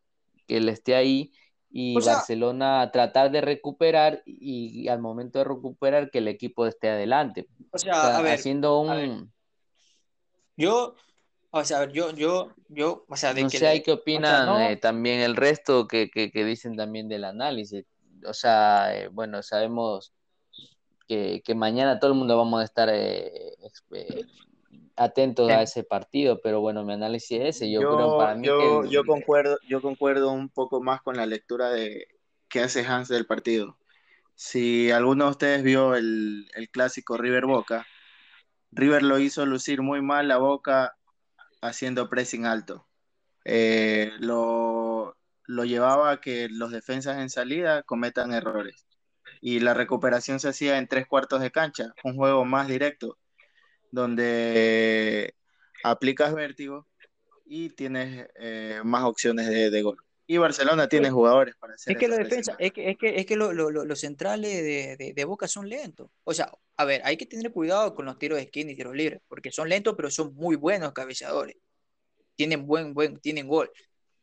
que 0.47 0.59
le 0.61 0.71
esté 0.71 0.95
ahí 0.95 1.31
y 1.70 1.97
O 1.97 2.01
sea- 2.01 2.15
Barcelona 2.15 2.89
tratar 2.91 3.32
de 3.32 3.41
recuperar 3.41 4.24
y, 4.26 4.82
y 4.84 4.88
al 4.88 4.99
momento 4.99 5.39
de 5.39 5.45
recuperar 5.45 6.09
que 6.09 6.20
el 6.20 6.28
equipo 6.28 6.65
esté 6.65 6.89
adelante. 6.89 7.47
O 7.72 7.76
O 7.76 7.78
sea, 7.78 8.18
a 8.18 8.22
ver, 8.22 8.34
haciendo 8.34 8.89
a 8.89 8.95
ver, 8.95 9.09
un... 9.09 9.34
yo, 10.55 10.95
o 11.51 11.63
sea, 11.63 11.78
a 11.78 11.80
ver, 11.82 11.91
yo, 11.91 12.11
yo, 12.11 12.51
yo, 12.70 13.05
o 13.07 13.15
sea, 13.15 13.34
de 13.34 13.43
No 13.43 13.49
que 13.49 13.57
sé 13.57 13.84
qué 13.84 13.91
o 13.91 13.95
sea, 13.95 14.01
opinan 14.01 14.45
no- 14.45 14.59
eh, 14.59 14.78
también 14.78 15.20
el 15.20 15.36
resto 15.36 15.88
que, 15.88 16.09
que, 16.09 16.32
que 16.32 16.45
dicen 16.45 16.76
también 16.76 17.07
del 17.09 17.24
análisis. 17.26 17.86
O 18.26 18.34
sea, 18.34 18.95
eh, 18.97 19.07
bueno, 19.09 19.43
sabemos 19.43 20.13
que, 21.07 21.41
que 21.43 21.55
mañana 21.55 21.99
todo 21.99 22.11
el 22.11 22.18
mundo 22.18 22.38
vamos 22.38 22.61
a 22.61 22.65
estar 22.65 22.89
eh, 22.91 23.53
eh, 23.91 24.26
atentos 24.97 25.51
a 25.51 25.61
ese 25.63 25.83
partido, 25.83 26.41
pero 26.41 26.61
bueno, 26.61 26.83
mi 26.85 26.93
análisis 26.93 27.39
es 27.41 27.55
ese. 27.57 27.71
Yo, 27.71 27.87
Yo, 27.87 27.87
creo 27.87 28.15
para 28.15 28.35
mí 28.35 28.51
yo, 28.51 28.53
que 28.53 28.67
el- 28.67 28.83
yo 28.89 29.05
concuerdo, 29.05 29.57
yo 29.67 29.81
concuerdo 29.81 30.31
un 30.31 30.49
poco 30.49 30.81
más 30.81 31.01
con 31.01 31.15
la 31.17 31.25
lectura 31.25 31.69
de 31.69 32.07
que 32.49 32.61
hace 32.61 32.85
Hans 32.85 33.07
del 33.09 33.25
partido. 33.27 33.77
Si 34.35 34.91
alguno 34.91 35.25
de 35.25 35.31
ustedes 35.31 35.63
vio 35.63 35.95
el, 35.95 36.49
el 36.55 36.69
clásico 36.69 37.17
River 37.17 37.45
Boca, 37.45 37.87
River 38.71 39.03
lo 39.03 39.19
hizo 39.19 39.45
lucir 39.45 39.81
muy 39.81 40.01
mal 40.01 40.27
la 40.27 40.37
Boca 40.37 40.97
haciendo 41.61 42.09
pressing 42.09 42.45
alto. 42.45 42.87
Eh, 43.45 44.13
lo, 44.19 45.17
lo 45.45 45.65
llevaba 45.65 46.11
a 46.11 46.21
que 46.21 46.49
los 46.49 46.71
defensas 46.71 47.19
en 47.19 47.29
salida 47.29 47.83
cometan 47.83 48.33
errores. 48.33 48.87
Y 49.41 49.59
la 49.61 49.73
recuperación 49.73 50.39
se 50.39 50.49
hacía 50.49 50.77
en 50.79 50.87
tres 50.87 51.07
cuartos 51.07 51.41
de 51.41 51.51
cancha, 51.51 51.93
un 52.03 52.15
juego 52.17 52.45
más 52.45 52.67
directo, 52.67 53.19
donde 53.91 55.33
aplicas 55.83 56.33
vértigo 56.33 56.88
y 57.45 57.69
tienes 57.69 58.27
eh, 58.35 58.81
más 58.83 59.03
opciones 59.05 59.47
de, 59.47 59.69
de 59.69 59.81
gol. 59.81 59.97
Y 60.27 60.38
Barcelona 60.38 60.89
tiene 60.89 61.09
jugadores 61.09 61.55
para 61.55 61.73
hacer 61.75 61.93
Es 61.93 61.99
que 61.99 62.07
defensas, 62.09 62.57
presión. 62.57 62.57
es 62.59 62.71
que, 62.73 62.89
es 62.89 62.97
que, 62.97 63.19
es 63.21 63.25
que 63.25 63.35
lo- 63.38 63.53
lo- 63.53 63.71
lo- 63.71 63.85
los 63.85 63.99
centrales 63.99 64.51
de, 64.51 64.97
de- 64.97 65.13
de 65.13 65.25
Boca 65.25 65.47
son 65.47 65.69
lentos. 65.69 66.09
O 66.25 66.33
sea, 66.33 66.51
a 66.75 66.85
ver, 66.85 67.01
hay 67.05 67.15
que 67.15 67.25
tener 67.25 67.51
cuidado 67.51 67.95
con 67.95 68.05
los 68.05 68.19
tiros 68.19 68.38
de 68.38 68.43
esquina 68.43 68.71
y 68.71 68.75
tiros 68.75 68.93
libres, 68.95 69.21
porque 69.29 69.51
son 69.51 69.69
lentos, 69.69 69.93
pero 69.95 70.11
son 70.11 70.33
muy 70.35 70.57
buenos 70.57 70.91
cabeceadores. 70.91 71.55
Tienen 72.35 72.67
buen, 72.67 72.93
buen, 72.93 73.19
tienen 73.19 73.47
gol. 73.47 73.71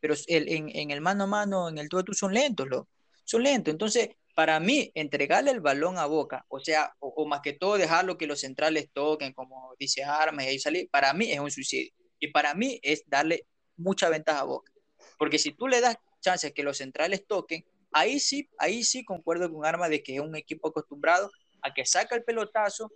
Pero 0.00 0.14
el- 0.26 0.48
en, 0.48 0.68
en 0.76 0.90
el 0.90 1.00
mano 1.00 1.24
a 1.24 1.26
mano, 1.26 1.68
en 1.70 1.78
el 1.78 1.88
tú 1.88 1.98
a 1.98 2.02
tú, 2.04 2.12
son 2.12 2.34
lentos, 2.34 2.68
lo, 2.68 2.88
son 3.24 3.42
lentos. 3.42 3.72
Entonces, 3.72 4.10
para 4.34 4.58
mí, 4.58 4.90
entregarle 4.94 5.52
el 5.52 5.60
balón 5.60 5.96
a 5.96 6.06
Boca, 6.06 6.44
o 6.48 6.58
sea, 6.58 6.94
o, 6.98 7.26
más 7.26 7.40
que 7.40 7.52
todo 7.52 7.78
dejarlo 7.78 8.18
que 8.18 8.26
los 8.26 8.40
centrales 8.40 8.90
toquen, 8.92 9.32
como 9.32 9.74
dice 9.78 10.02
Armas, 10.02 10.44
y 10.44 10.48
ahí 10.48 10.58
salir, 10.58 10.90
para 10.90 11.12
mí 11.14 11.30
es 11.30 11.38
un 11.38 11.50
suicidio. 11.50 11.92
Y 12.18 12.28
para 12.28 12.54
mí 12.54 12.80
es 12.82 13.04
darle 13.06 13.46
mucha 13.76 14.08
ventaja 14.08 14.40
a 14.40 14.44
Boca. 14.44 14.72
Porque 15.18 15.38
si 15.38 15.52
tú 15.52 15.68
le 15.68 15.80
das 15.80 15.96
chances 16.20 16.52
que 16.52 16.64
los 16.64 16.78
centrales 16.78 17.26
toquen, 17.26 17.64
ahí 17.92 18.18
sí, 18.18 18.48
ahí 18.58 18.82
sí 18.82 19.04
concuerdo 19.04 19.52
con 19.52 19.64
Arma 19.64 19.88
de 19.88 20.02
que 20.02 20.16
es 20.16 20.20
un 20.20 20.34
equipo 20.34 20.68
acostumbrado 20.68 21.30
a 21.62 21.72
que 21.72 21.86
saca 21.86 22.16
el 22.16 22.24
pelotazo 22.24 22.90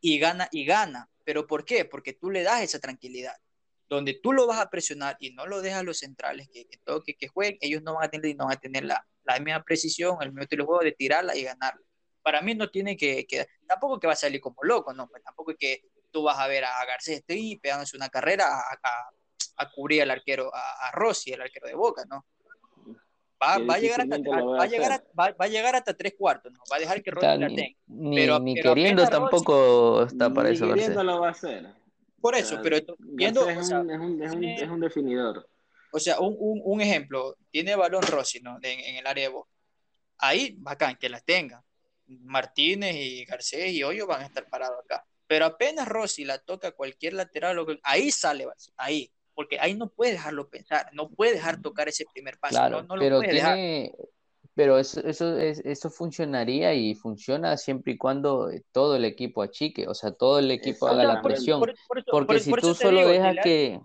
y 0.00 0.18
gana 0.18 0.48
y 0.50 0.64
gana. 0.64 1.08
¿Pero 1.24 1.46
por 1.46 1.64
qué? 1.64 1.84
Porque 1.84 2.14
tú 2.14 2.30
le 2.30 2.42
das 2.42 2.62
esa 2.62 2.80
tranquilidad. 2.80 3.34
Donde 3.88 4.14
tú 4.14 4.32
lo 4.32 4.46
vas 4.46 4.60
a 4.60 4.70
presionar 4.70 5.16
y 5.20 5.30
no 5.30 5.46
lo 5.46 5.62
dejas 5.62 5.80
a 5.80 5.84
los 5.84 5.98
centrales 5.98 6.48
que, 6.52 6.66
que 6.66 6.78
toquen, 6.78 7.16
que 7.18 7.28
jueguen, 7.28 7.58
ellos 7.60 7.82
no 7.82 7.94
van 7.94 8.04
a 8.04 8.10
tener, 8.10 8.36
no 8.36 8.46
van 8.46 8.56
a 8.56 8.60
tener 8.60 8.84
la, 8.84 9.06
la 9.34 9.40
misma 9.40 9.62
precisión, 9.62 10.16
el 10.20 10.28
mismo 10.28 10.42
estilo 10.42 10.62
de 10.64 10.66
juego 10.66 10.82
de 10.84 10.92
tirarla 10.92 11.36
y 11.36 11.42
ganarla. 11.42 11.80
Para 12.22 12.40
mí 12.42 12.54
no 12.54 12.68
tiene 12.70 12.96
que, 12.96 13.26
que 13.26 13.46
tampoco 13.66 13.98
que 14.00 14.06
va 14.06 14.12
a 14.14 14.16
salir 14.16 14.40
como 14.40 14.56
loco, 14.62 14.92
no, 14.92 15.08
pues 15.08 15.22
tampoco 15.22 15.50
es 15.52 15.56
que 15.58 15.82
tú 16.10 16.22
vas 16.22 16.38
a 16.38 16.46
ver 16.48 16.64
a 16.64 16.84
Garcés 16.86 17.18
Estoy 17.18 17.58
pegándose 17.58 17.96
una 17.96 18.08
carrera 18.08 18.46
a, 18.46 18.60
a, 18.82 19.10
a 19.58 19.70
cubrir 19.70 20.02
al 20.02 20.10
arquero, 20.10 20.50
a, 20.54 20.88
a 20.88 20.92
Rossi, 20.92 21.32
el 21.32 21.42
arquero 21.42 21.68
de 21.68 21.74
Boca, 21.74 22.04
¿no? 22.08 22.24
Va, 23.40 23.58
va 23.58 23.74
a 23.74 23.78
llegar 23.78 24.00
hasta, 24.00 24.16
a 24.16 24.42
va 24.42 24.62
a 24.64 24.66
llegar 24.66 24.92
a, 24.92 25.04
va, 25.18 25.30
va 25.40 25.44
a 25.44 25.48
llegar 25.48 25.76
hasta 25.76 25.94
tres 25.94 26.14
cuartos, 26.18 26.52
¿no? 26.52 26.58
Va 26.72 26.76
a 26.76 26.80
dejar 26.80 27.00
que 27.02 27.10
Rossi 27.12 27.26
la 27.26 27.36
ni, 27.48 27.54
tenga. 27.56 27.78
ni, 27.86 28.16
Pero- 28.16 28.38
ni 28.40 28.54
pero 28.56 28.74
queriendo 28.74 29.02
Rossi- 29.04 29.10
tampoco 29.10 30.02
está 30.02 30.32
para 30.34 30.48
Ni 30.48 30.54
eso, 30.56 30.66
Garcés. 30.66 30.84
queriendo 30.86 31.04
lo 31.04 31.20
va 31.20 31.28
a 31.28 31.30
hacer. 31.30 31.66
Por 32.20 32.34
O 32.34 32.36
eso, 32.36 32.54
sea, 32.54 32.62
pero 32.62 32.78
viendo, 32.98 33.42
o 33.44 33.48
es, 33.48 33.68
sea, 33.68 33.78
es, 33.78 33.84
un, 33.84 33.90
es, 34.22 34.32
un, 34.32 34.40
tiene- 34.40 34.56
es 34.62 34.68
un 34.68 34.80
definidor. 34.80 35.48
O 35.92 35.98
sea, 35.98 36.20
un, 36.20 36.36
un, 36.38 36.60
un 36.64 36.80
ejemplo, 36.80 37.36
tiene 37.50 37.76
balón 37.76 38.02
Rossi, 38.02 38.40
¿no? 38.40 38.56
En, 38.62 38.80
en 38.80 38.96
el 38.96 39.06
área 39.06 39.24
de 39.28 39.34
Boca. 39.34 39.50
Ahí, 40.18 40.54
bacán, 40.58 40.96
que 40.96 41.08
las 41.08 41.24
tenga. 41.24 41.62
Martínez 42.06 42.94
y 42.96 43.24
Garcés 43.24 43.72
y 43.72 43.82
Hoyo 43.82 44.06
van 44.06 44.22
a 44.22 44.26
estar 44.26 44.48
parados 44.48 44.78
acá. 44.84 45.04
Pero 45.26 45.44
apenas 45.44 45.86
Rossi 45.88 46.24
la 46.24 46.38
toca 46.38 46.68
a 46.68 46.72
cualquier 46.72 47.12
lateral, 47.14 47.56
lo 47.56 47.66
ahí 47.82 48.10
sale, 48.10 48.46
ahí. 48.76 49.10
Porque 49.34 49.58
ahí 49.60 49.74
no 49.74 49.88
puede 49.90 50.12
dejarlo 50.12 50.48
pensar, 50.48 50.88
no 50.92 51.10
puede 51.10 51.34
dejar 51.34 51.60
tocar 51.60 51.88
ese 51.88 52.06
primer 52.12 52.38
paso, 52.38 52.54
Claro, 52.56 52.82
no, 52.82 52.88
no 52.88 52.96
lo 52.96 53.02
pero 53.02 53.20
puede 53.20 53.34
dejar. 53.34 53.54
tiene, 53.54 53.94
pero 54.54 54.78
eso, 54.78 55.00
eso, 55.00 55.38
es- 55.38 55.60
eso 55.64 55.90
funcionaría 55.90 56.74
y 56.74 56.94
funciona 56.96 57.56
siempre 57.56 57.92
y 57.92 57.98
cuando 57.98 58.50
todo 58.72 58.96
el 58.96 59.04
equipo 59.04 59.42
achique, 59.42 59.86
o 59.86 59.94
sea, 59.94 60.12
todo 60.12 60.40
el 60.40 60.50
equipo 60.50 60.88
haga 60.88 61.04
la 61.04 61.22
presión. 61.22 61.60
Por, 61.60 61.74
por 61.86 62.04
Porque 62.04 62.26
por- 62.26 62.40
si 62.40 62.52
tú 62.52 62.74
solo 62.74 62.98
digo, 62.98 63.10
dejas 63.10 63.36
que, 63.44 63.80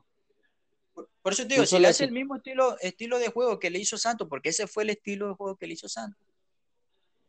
Por, 1.23 1.33
eso 1.33 1.47
te 1.47 1.55
digo, 1.55 1.65
si 1.65 1.79
le 1.79 1.87
hace 1.87 2.03
el 2.03 2.11
mismo 2.11 2.35
estilo, 2.35 2.77
estilo 2.79 3.17
de 3.17 3.29
juego 3.29 3.57
que 3.57 3.69
le 3.69 3.79
hizo 3.79 3.97
Santos, 3.97 4.27
porque 4.29 4.49
ese 4.49 4.67
fue 4.67 4.83
el 4.83 4.89
estilo 4.91 5.29
de 5.29 5.33
juego 5.35 5.55
que 5.55 5.65
le 5.65 5.73
hizo 5.73 5.87
Santos, 5.87 6.21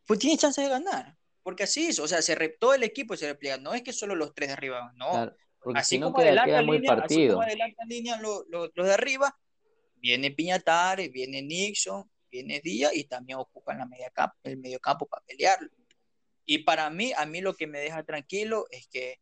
pues 0.07 0.19
tiene 0.19 0.37
chance 0.37 0.61
de 0.61 0.69
ganar. 0.69 1.17
Porque 1.45 1.63
así 1.63 1.87
es, 1.87 1.99
o 2.01 2.09
sea, 2.09 2.21
se 2.21 2.35
re- 2.35 2.57
todo 2.59 2.75
el 2.75 2.83
equipo 2.83 3.17
se 3.17 3.29
repliega. 3.29 3.59
No 3.59 3.73
es 3.73 3.83
que 3.83 3.93
solo 3.93 4.15
los 4.17 4.35
tres 4.35 4.49
de 4.49 4.55
arriba 4.55 4.93
no. 4.97 5.11
claro, 5.11 5.37
así 5.75 5.95
si 5.95 5.99
no 6.01 6.13
como 6.13 6.25
queda, 6.25 6.45
queda 6.45 6.63
muy 6.63 6.79
línea, 6.79 6.95
así 6.95 7.29
como 7.29 7.43
adelantan 7.43 7.89
línea 7.89 8.21
los, 8.21 8.45
los 8.49 8.87
de 8.87 8.93
arriba, 8.93 9.39
viene 9.97 10.31
Piñatares, 10.33 11.13
viene 11.13 11.41
Nixon, 11.41 12.11
viene 12.31 12.61
Díaz 12.61 12.93
y 12.95 13.05
también 13.05 13.39
ocupan 13.39 13.79
la 13.79 13.87
media 13.87 14.11
campo, 14.11 14.37
el 14.43 14.57
medio 14.57 14.81
campo 14.81 15.07
para 15.07 15.25
pelearlo. 15.25 15.71
Y 16.45 16.59
para 16.59 16.91
mí, 16.91 17.13
a 17.17 17.25
mí 17.27 17.41
lo 17.41 17.55
que 17.55 17.67
me 17.67 17.79
deja 17.79 18.03
tranquilo 18.03 18.67
es 18.71 18.89
que 18.89 19.21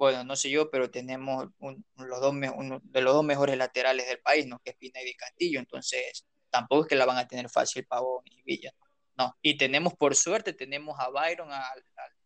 bueno, 0.00 0.24
no 0.24 0.34
sé 0.34 0.48
yo, 0.48 0.70
pero 0.70 0.90
tenemos 0.90 1.48
un, 1.58 1.84
los 1.96 2.20
dos, 2.22 2.32
uno 2.32 2.80
de 2.82 3.00
los 3.02 3.12
dos 3.12 3.22
mejores 3.22 3.58
laterales 3.58 4.08
del 4.08 4.18
país, 4.20 4.46
¿no? 4.46 4.58
Que 4.60 4.70
es 4.70 4.76
Pineda 4.76 5.06
y 5.06 5.14
Castillo, 5.14 5.60
entonces 5.60 6.24
tampoco 6.48 6.84
es 6.84 6.88
que 6.88 6.96
la 6.96 7.04
van 7.04 7.18
a 7.18 7.28
tener 7.28 7.50
fácil 7.50 7.84
Pavón 7.84 8.24
y 8.24 8.42
Villa, 8.42 8.72
no. 9.18 9.36
Y 9.42 9.58
tenemos, 9.58 9.92
por 9.94 10.16
suerte, 10.16 10.54
tenemos 10.54 10.98
a 10.98 11.10
Byron 11.10 11.52
a, 11.52 11.62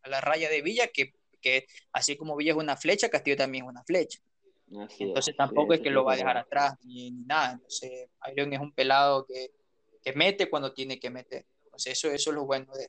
la 0.05 0.21
raya 0.21 0.49
de 0.49 0.63
Villa, 0.63 0.87
que, 0.87 1.15
que, 1.41 1.67
así 1.93 2.17
como 2.17 2.37
Villa 2.37 2.53
es 2.53 2.59
una 2.59 2.77
flecha, 2.77 3.09
Castillo 3.09 3.37
también 3.37 3.65
es 3.65 3.71
una 3.71 3.83
flecha. 3.83 4.21
entonces 5.01 5.35
tampoco 5.37 5.75
es 5.75 5.81
que 5.81 5.91
lo 5.91 6.05
va 6.05 6.13
a 6.13 6.17
dejar 6.17 6.37
atrás 6.37 6.75
ni, 6.85 7.11
nada. 7.11 7.55
Entonces, 7.55 8.09
Byron 8.25 8.53
es 8.53 8.61
un 8.61 8.73
pelado 8.73 9.27
que, 9.27 9.51
que 10.01 10.13
mete 10.13 10.49
cuando 10.49 10.73
tiene 10.73 11.01
que 11.01 11.11
meter. 11.11 11.45
Entonces, 11.65 11.95
eso, 11.95 12.09
eso 12.13 12.31
es 12.31 12.37
lo 12.37 12.47
bueno 12.47 12.73
de. 12.73 12.89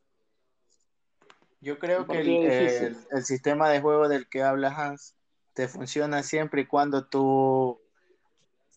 Yo 1.66 1.80
creo 1.80 2.06
que 2.06 2.20
el, 2.22 2.96
el, 3.10 3.24
sistema 3.24 3.72
de 3.72 3.82
juego 3.82 4.08
del 4.08 4.30
que 4.30 4.44
habla 4.44 4.68
Hans 4.68 5.16
te 5.56 5.68
funciona 5.68 6.22
siempre 6.22 6.62
y 6.62 6.68
cuando 6.68 7.08
tú 7.08 7.82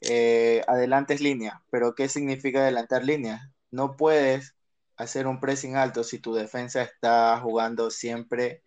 eh, 0.01 0.62
adelantes 0.66 1.20
línea. 1.20 1.62
Pero 1.70 1.94
¿qué 1.94 2.09
significa 2.09 2.60
adelantar 2.60 3.05
línea? 3.05 3.52
No 3.70 3.94
puedes 3.94 4.56
hacer 4.97 5.27
un 5.27 5.39
pressing 5.39 5.77
alto 5.77 6.02
si 6.02 6.19
tu 6.19 6.32
defensa 6.32 6.81
está 6.81 7.39
jugando 7.40 7.90
siempre 7.90 8.62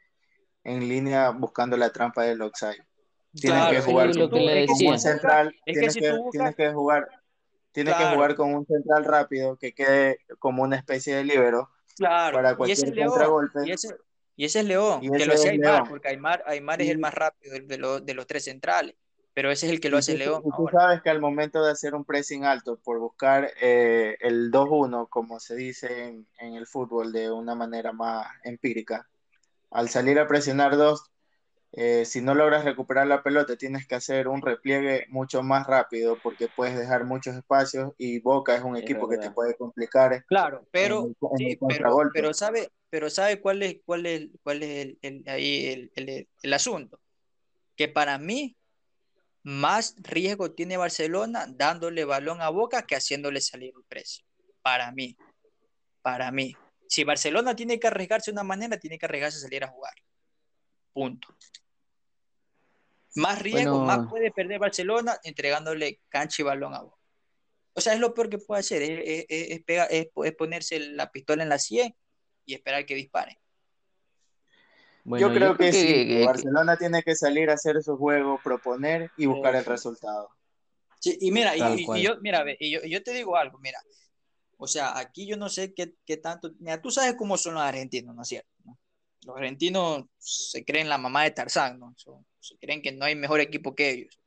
en 0.64 0.88
línea 0.88 1.31
buscando 1.31 1.76
la 1.76 1.89
trampa 1.89 2.22
del 2.22 2.43
offside. 2.43 2.85
Tienes 3.34 3.69
que 3.72 3.81
jugar 3.81 4.11
con, 4.14 4.34
un 4.34 4.99
central, 4.99 5.56
tienes, 5.65 5.95
que, 5.95 6.11
jugar 6.72 7.10
tienes 7.72 7.95
que 7.95 8.06
jugar 8.06 8.35
con 8.35 8.53
un 8.53 8.68
central 8.68 9.03
rápido 9.03 9.57
que 9.57 9.73
quede 9.73 10.19
como 10.38 10.61
una 10.61 10.76
especie 10.76 11.15
de 11.15 11.23
libero 11.23 11.72
claro. 11.95 12.35
para 12.35 12.56
cualquier 12.56 12.93
contragolpe. 12.93 13.61
Y 13.65 13.72
ese, 13.72 13.95
y 14.41 14.45
ese 14.45 14.61
es 14.61 14.65
León, 14.65 15.01
que 15.01 15.27
lo 15.27 15.35
hacía 15.35 15.51
Aymar, 15.51 15.88
porque 15.88 16.07
Aymar, 16.07 16.43
Aymar 16.47 16.81
es 16.81 16.89
el 16.89 16.97
más 16.97 17.13
rápido 17.13 17.53
de, 17.53 18.01
de, 18.01 18.13
los 18.15 18.26
tres 18.26 18.45
centrales, 18.45 18.95
pero 19.35 19.51
ese 19.51 19.68
es 19.68 19.72
el 19.72 19.80
que 19.80 19.91
lo 19.91 19.99
hace 19.99 20.18
León. 20.18 20.41
Y 20.43 20.49
tú 20.57 20.68
sabes 20.72 21.03
que 21.03 21.11
al 21.11 21.22
momento 21.22 21.63
de 21.63 21.69
hacer 21.69 21.93
un 21.93 22.03
pressing 22.05 22.43
alto, 22.43 22.80
por 22.84 22.97
buscar 22.97 23.51
eh, 23.61 24.18
el 24.19 24.51
2-1, 24.51 25.09
como 25.09 25.39
se 25.39 25.55
dice 25.55 26.05
en, 26.07 26.26
en, 26.39 26.55
el 26.55 26.65
fútbol 26.65 27.11
de 27.11 27.30
una 27.30 27.53
manera 27.53 27.91
más 27.91 28.26
empírica, 28.43 29.07
al 29.69 29.89
salir 29.89 30.18
a 30.18 30.27
presionar 30.27 30.76
dos, 30.76 31.10
eh, 31.73 32.03
si 32.03 32.19
no 32.22 32.35
logras 32.35 32.65
recuperar 32.65 33.07
la 33.07 33.23
pelota, 33.23 33.56
tienes 33.56 33.88
que 33.88 33.95
hacer 33.95 34.27
un 34.27 34.41
repliegue 34.41 35.06
mucho 35.07 35.41
más 35.41 35.65
rápido 35.65 36.18
porque 36.22 36.49
puedes 36.49 36.77
dejar 36.77 37.06
muchos 37.06 37.35
espacios 37.35 37.93
y 37.98 38.19
Boca 38.19 38.56
es 38.56 38.61
un 38.61 38.76
equipo 38.76 39.07
que 39.07 39.18
te 39.18 39.31
puede 39.31 39.56
complicar. 39.56 40.26
Claro, 40.26 40.68
pero, 40.72 41.10
pero, 42.14 42.34
sabe, 42.34 42.69
pero 42.89 43.10
sabe 43.10 43.39
cuál 43.39 43.64
es, 43.64 43.77
cuál 43.85 44.06
es, 44.06 44.27
cuál 44.43 44.64
es 44.64 44.98
el, 45.02 45.23
ahí 45.27 45.89
el, 45.95 46.27
el, 46.43 46.53
asunto. 46.53 46.99
Que 47.77 47.88
para 47.88 48.18
mí, 48.18 48.57
más 49.43 49.95
riesgo 49.99 50.52
tiene 50.52 50.76
Barcelona 50.76 51.45
dándole 51.48 52.03
balón 52.03 52.41
a 52.41 52.49
Boca 52.49 52.85
que 52.85 52.98
haciéndole 52.98 53.39
salir 53.39 53.77
un 53.77 53.84
precio. 53.84 54.26
Para 54.61 54.91
mí, 54.91 55.15
para 56.02 56.31
mí. 56.31 56.53
Si 56.89 57.06
Barcelona 57.06 57.56
tiene 57.56 57.80
que 57.80 57.88
arriesgarse 57.88 58.31
de 58.31 58.34
una 58.34 58.43
manera, 58.43 58.77
tiene 58.77 58.99
que 58.99 59.06
arriesgarse 59.06 59.38
a 59.38 59.41
salir 59.41 59.64
a 59.64 59.69
jugar. 59.69 59.93
Punto. 60.91 61.30
Más 63.15 63.41
riesgo, 63.41 63.83
más 63.83 64.07
puede 64.09 64.31
perder 64.31 64.59
Barcelona 64.59 65.19
entregándole 65.23 66.01
cancha 66.09 66.41
y 66.41 66.45
balón 66.45 66.73
a 66.73 66.81
vos. 66.81 66.93
O 67.73 67.81
sea, 67.81 67.93
es 67.93 67.99
lo 67.99 68.13
peor 68.13 68.29
que 68.29 68.38
puede 68.38 68.59
hacer, 68.59 68.81
es, 68.81 69.25
es, 69.29 70.33
ponerse 70.35 70.79
la 70.79 71.11
pistola 71.11 71.43
en 71.43 71.49
la 71.49 71.57
100 71.57 71.95
y 72.45 72.53
esperar 72.53 72.85
que 72.85 72.95
dispare. 72.95 73.39
yo 75.05 75.33
creo 75.33 75.57
que, 75.57 75.71
sí, 75.71 76.25
Barcelona 76.25 76.77
tiene 76.77 77.01
que 77.03 77.15
salir 77.15 77.49
a 77.49 77.53
hacer 77.53 77.81
su 77.81 77.97
juego, 77.97 78.39
proponer 78.43 79.11
y 79.17 79.25
buscar 79.25 79.55
el 79.55 79.65
resultado. 79.65 80.29
Sí, 80.99 81.17
y 81.19 81.31
mira, 81.31 81.55
y, 81.55 82.01
yo, 82.01 82.17
mira, 82.21 82.43
y 82.59 82.71
yo, 82.71 82.81
yo, 82.83 83.01
te 83.01 83.11
digo 83.11 83.35
algo, 83.35 83.57
mira, 83.57 83.79
o 84.57 84.67
sea, 84.67 84.97
aquí 84.99 85.25
yo 85.25 85.35
no 85.35 85.49
sé 85.49 85.73
qué, 85.73 85.95
qué 86.05 86.17
tanto, 86.17 86.51
mira, 86.59 86.81
tú 86.81 86.91
sabes 86.91 87.15
cómo 87.15 87.38
son 87.38 87.55
los 87.55 87.63
argentinos, 87.63 88.13
¿no 88.13 88.21
es 88.21 88.27
cierto? 88.27 88.51
Los 89.26 89.38
argentinos 89.38 90.06
se 90.18 90.65
creen 90.65 90.89
la 90.89 90.98
mamá 90.98 91.23
de 91.23 91.31
Tarzán, 91.31 91.80
¿no? 91.80 91.93
se 92.39 92.57
creen 92.57 92.81
que 92.81 92.91
no 92.91 93.06
hay 93.06 93.15
mejor 93.15 93.39
equipo 93.39 93.76
que 93.76 93.91
ellos. 93.91 94.19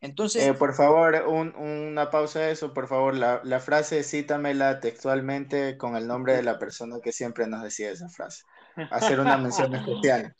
Entonces. 0.00 0.46
Eh, 0.46 0.54
por 0.54 0.74
favor, 0.74 1.14
una 1.26 2.10
pausa 2.10 2.40
de 2.40 2.52
eso, 2.52 2.72
por 2.72 2.88
favor. 2.88 3.14
La, 3.14 3.40
la, 3.44 3.60
frase 3.60 4.04
cítamela 4.04 4.80
textualmente 4.80 5.76
con 5.76 5.96
el 5.96 6.06
nombre 6.06 6.36
de 6.36 6.42
la 6.42 6.58
persona 6.58 7.00
que 7.02 7.12
siempre 7.12 7.46
nos 7.46 7.62
decía 7.62 7.90
esa 7.90 8.08
frase. 8.08 8.44
Hacer 8.90 9.18
una 9.20 9.36
mención 9.36 9.74
especial. 9.74 10.34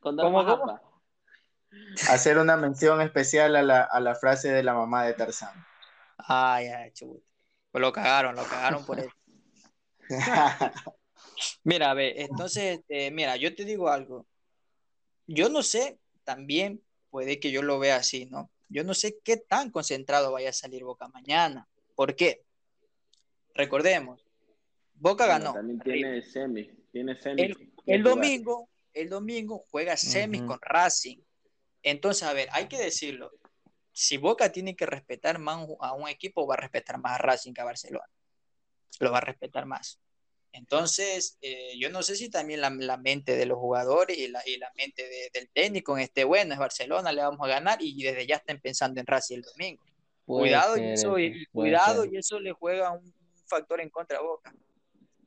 ¿Cómo, 0.00 0.80
Hacer 2.08 2.38
una 2.38 2.56
mención 2.56 3.00
especial 3.00 3.54
a 3.54 3.62
la, 3.62 3.82
a 3.82 4.00
la, 4.00 4.14
frase 4.14 4.50
de 4.50 4.62
la 4.62 4.74
mamá 4.74 5.04
de 5.04 5.14
Tarzán. 5.14 5.66
Ay, 6.18 6.68
ay, 6.68 6.92
chuta. 6.92 7.24
Pues 7.70 7.82
lo 7.82 7.92
cagaron, 7.92 8.34
lo 8.34 8.44
cagaron 8.44 8.84
por 8.84 8.98
eso. 8.98 9.10
Mira, 11.64 11.90
a 11.90 11.94
ver, 11.94 12.14
entonces, 12.16 12.80
este, 12.80 13.10
mira, 13.10 13.36
yo 13.36 13.54
te 13.54 13.64
digo 13.64 13.88
algo 13.88 14.26
yo 15.30 15.48
no 15.48 15.62
sé, 15.62 15.98
también 16.24 16.82
puede 17.08 17.38
que 17.38 17.52
yo 17.52 17.62
lo 17.62 17.78
vea 17.78 17.96
así, 17.96 18.26
¿no? 18.26 18.50
Yo 18.68 18.84
no 18.84 18.94
sé 18.94 19.18
qué 19.22 19.36
tan 19.36 19.70
concentrado 19.70 20.32
vaya 20.32 20.50
a 20.50 20.52
salir 20.52 20.84
Boca 20.84 21.08
mañana. 21.08 21.68
¿Por 21.94 22.16
qué? 22.16 22.42
Recordemos, 23.54 24.26
Boca 24.94 25.26
ganó. 25.26 25.52
También 25.52 25.78
tiene 25.80 26.22
semi, 26.22 26.64
tiene 26.92 27.20
semi. 27.20 27.42
El, 27.86 28.02
domingo, 28.02 28.68
el 28.92 29.08
domingo 29.08 29.64
juega 29.70 29.96
semi 29.96 30.44
con 30.44 30.58
Racing. 30.60 31.18
Entonces, 31.82 32.24
a 32.24 32.32
ver, 32.32 32.48
hay 32.52 32.66
que 32.66 32.78
decirlo. 32.78 33.30
Si 33.92 34.16
Boca 34.16 34.50
tiene 34.50 34.76
que 34.76 34.86
respetar 34.86 35.38
más 35.38 35.66
a 35.80 35.94
un 35.94 36.08
equipo, 36.08 36.46
va 36.46 36.54
a 36.54 36.58
respetar 36.58 36.98
más 36.98 37.12
a 37.12 37.18
Racing 37.18 37.52
que 37.52 37.60
a 37.60 37.64
Barcelona. 37.64 38.10
Lo 38.98 39.12
va 39.12 39.18
a 39.18 39.22
respetar 39.22 39.66
más. 39.66 40.00
Entonces, 40.52 41.38
eh, 41.42 41.78
yo 41.78 41.90
no 41.90 42.02
sé 42.02 42.16
si 42.16 42.28
también 42.28 42.60
la, 42.60 42.96
mente 42.96 43.36
de 43.36 43.46
los 43.46 43.58
jugadores 43.58 44.18
y 44.18 44.28
la, 44.28 44.42
y 44.46 44.56
la 44.56 44.70
mente 44.76 45.08
del 45.32 45.48
técnico 45.50 45.96
en 45.96 46.02
este 46.02 46.24
bueno, 46.24 46.52
es 46.52 46.58
Barcelona, 46.58 47.12
le 47.12 47.22
vamos 47.22 47.40
a 47.42 47.48
ganar 47.48 47.78
y 47.80 48.02
desde 48.02 48.26
ya 48.26 48.36
están 48.36 48.60
pensando 48.60 49.00
en 49.00 49.06
Racing 49.06 49.36
el 49.36 49.42
domingo. 49.42 49.82
cuidado, 50.24 50.76
y 50.76 50.92
eso, 50.92 51.14
cuidado 51.52 52.04
y 52.04 52.16
eso 52.16 52.40
le 52.40 52.52
juega 52.52 52.90
un 52.92 53.14
factor 53.46 53.80
en 53.80 53.90
contra 53.90 54.18
a 54.18 54.22
Boca. 54.22 54.52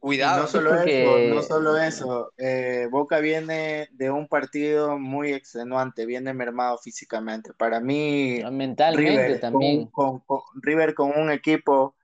Cuidado. 0.04 0.42
No 0.42 0.48
solo 0.48 0.76
eso, 0.82 1.34
no 1.34 1.42
solo 1.42 1.78
eso. 1.78 2.34
Eh, 2.38 2.90
Boca 2.92 3.20
viene 3.20 3.88
de 3.94 4.12
un 4.12 4.28
partido 4.28 5.00
muy 5.00 5.32
extenuante, 5.32 6.06
viene 6.06 6.34
mermado 6.34 6.78
físicamente. 6.78 7.54
Para 7.54 7.80
mí, 7.80 8.42
mentalmente 8.52 9.40
también. 9.40 9.86
con, 9.86 10.22
River 10.56 10.94
con 10.94 11.18
un 11.18 11.32
equipo 11.32 11.96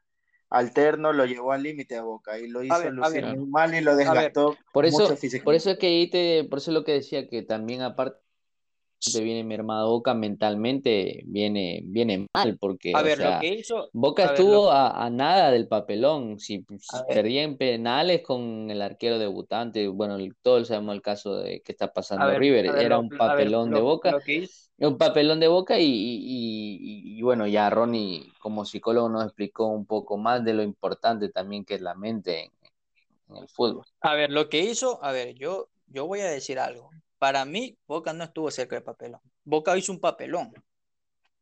alterno 0.50 1.14
lo 1.14 1.26
llevó 1.26 1.52
al 1.52 1.64
límite 1.64 1.98
a 1.98 2.04
Boca 2.04 2.40
y 2.40 2.48
lo 2.48 2.64
hizo 2.64 2.90
lucir 2.92 3.26
muy 3.26 3.46
mal 3.46 3.74
y 3.76 3.82
lo 3.82 3.96
desgastó 3.96 4.58
por 4.74 4.86
eso, 4.86 5.16
Por 5.44 5.56
eso 5.56 5.72
es 5.72 5.78
que 5.78 6.48
por 6.50 6.60
eso 6.60 6.72
es 6.72 6.76
lo 6.76 6.84
que 6.84 6.94
decía 6.94 7.28
que 7.28 7.44
también 7.44 7.82
aparte 7.82 8.20
te 9.00 9.22
viene 9.22 9.44
mermado 9.44 9.90
Boca 9.90 10.14
mentalmente 10.14 11.24
viene, 11.26 11.82
viene 11.86 12.28
mal, 12.34 12.58
porque 12.58 12.92
Boca 13.94 14.26
estuvo 14.26 14.72
a, 14.72 15.10
nada 15.10 15.52
del 15.52 15.68
papelón, 15.68 16.40
si, 16.40 16.66
perdía 17.08 17.44
en 17.44 17.58
penales 17.58 18.22
con 18.22 18.70
el 18.70 18.82
arquero 18.82 19.18
debutante, 19.18 19.88
bueno, 19.88 20.18
todos 20.42 20.68
sabemos 20.68 20.96
el 20.96 21.02
caso 21.02 21.38
de 21.38 21.62
que 21.62 21.72
está 21.72 21.94
pasando 21.94 22.30
River, 22.38 22.66
era 22.66 23.00
un 23.00 23.10
papelón 23.10 23.72
de 23.72 23.80
Boca, 23.80 24.18
un 24.78 24.98
papelón 24.98 25.40
de 25.40 25.48
Boca 25.48 25.78
y, 25.80 27.22
bueno, 27.22 27.48
ya 27.48 27.70
Ronnie 27.70 28.32
como 28.40 28.66
psicólogo 28.66 29.10
nos 29.10 29.26
explicó 29.26 29.68
un 29.68 29.86
poco 29.86 30.18
más 30.18 30.44
de 30.44 30.54
lo 30.54 30.64
importante 30.64 31.30
también 31.30 31.64
que 31.64 31.76
es 31.76 31.82
la 31.82 31.96
mente 31.96 32.46
en, 32.46 32.52
en 33.30 33.38
el 33.38 33.48
fútbol. 33.48 33.86
A 34.02 34.16
ver, 34.16 34.32
lo 34.32 34.50
que 34.50 34.60
hizo, 34.60 35.04
a 35.04 35.12
ver, 35.12 35.36
yo, 35.36 35.70
yo 35.88 36.06
voy 36.06 36.22
a 36.22 36.30
decir 36.30 36.60
algo. 36.60 36.90
Para 37.20 37.46
mí, 37.46 37.78
Boca 37.86 38.14
no 38.14 38.24
estuvo 38.24 38.50
cerca 38.50 38.76
del 38.78 38.84
papelón. 38.84 39.22
Boca 39.44 39.78
hizo 39.78 39.92
un 39.92 40.00
papelón. 40.00 40.54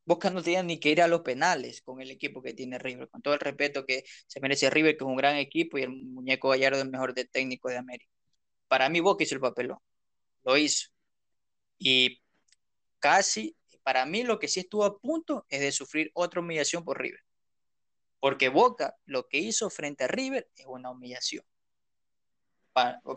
Boca 0.06 0.30
no 0.30 0.42
tenía 0.42 0.64
ni 0.64 0.80
que 0.80 0.90
ir 0.90 1.02
a 1.02 1.08
los 1.08 1.22
penales 1.22 1.82
con 1.82 2.02
el 2.02 2.10
equipo 2.12 2.42
que 2.42 2.54
tiene 2.54 2.80
River, 2.80 3.10
con 3.10 3.22
todo 3.22 3.34
el 3.36 3.40
respeto 3.40 3.86
que 3.86 4.04
se 4.26 4.40
merece 4.40 4.70
River, 4.70 4.98
que 4.98 5.04
es 5.04 5.08
un 5.08 5.18
gran 5.18 5.36
equipo 5.36 5.78
y 5.78 5.84
el 5.84 5.90
muñeco 5.90 6.50
Gallardo 6.50 6.78
es 6.78 6.84
el 6.86 6.92
mejor 6.92 7.14
de 7.14 7.26
técnico 7.26 7.70
de 7.70 7.78
América. 7.78 8.12
Para 8.68 8.90
mí, 8.90 9.00
Boca 9.02 9.24
hizo 9.24 9.36
el 9.36 9.42
papelón. 9.42 9.78
Lo 10.44 10.58
hizo. 10.58 10.90
Y 11.78 12.22
casi, 13.00 13.56
para 13.84 14.06
mí, 14.06 14.24
lo 14.24 14.40
que 14.40 14.48
sí 14.48 14.62
estuvo 14.62 14.86
a 14.86 14.98
punto 15.00 15.46
es 15.50 15.62
de 15.62 15.72
sufrir 15.72 16.12
otra 16.14 16.42
humillación 16.42 16.84
por 16.84 17.00
River. 17.02 17.22
Porque 18.20 18.50
Boca, 18.50 18.96
lo 19.06 19.28
que 19.28 19.38
hizo 19.40 19.70
frente 19.70 20.06
a 20.06 20.08
River 20.08 20.50
es 20.56 20.66
una 20.68 20.90
humillación. 20.92 21.46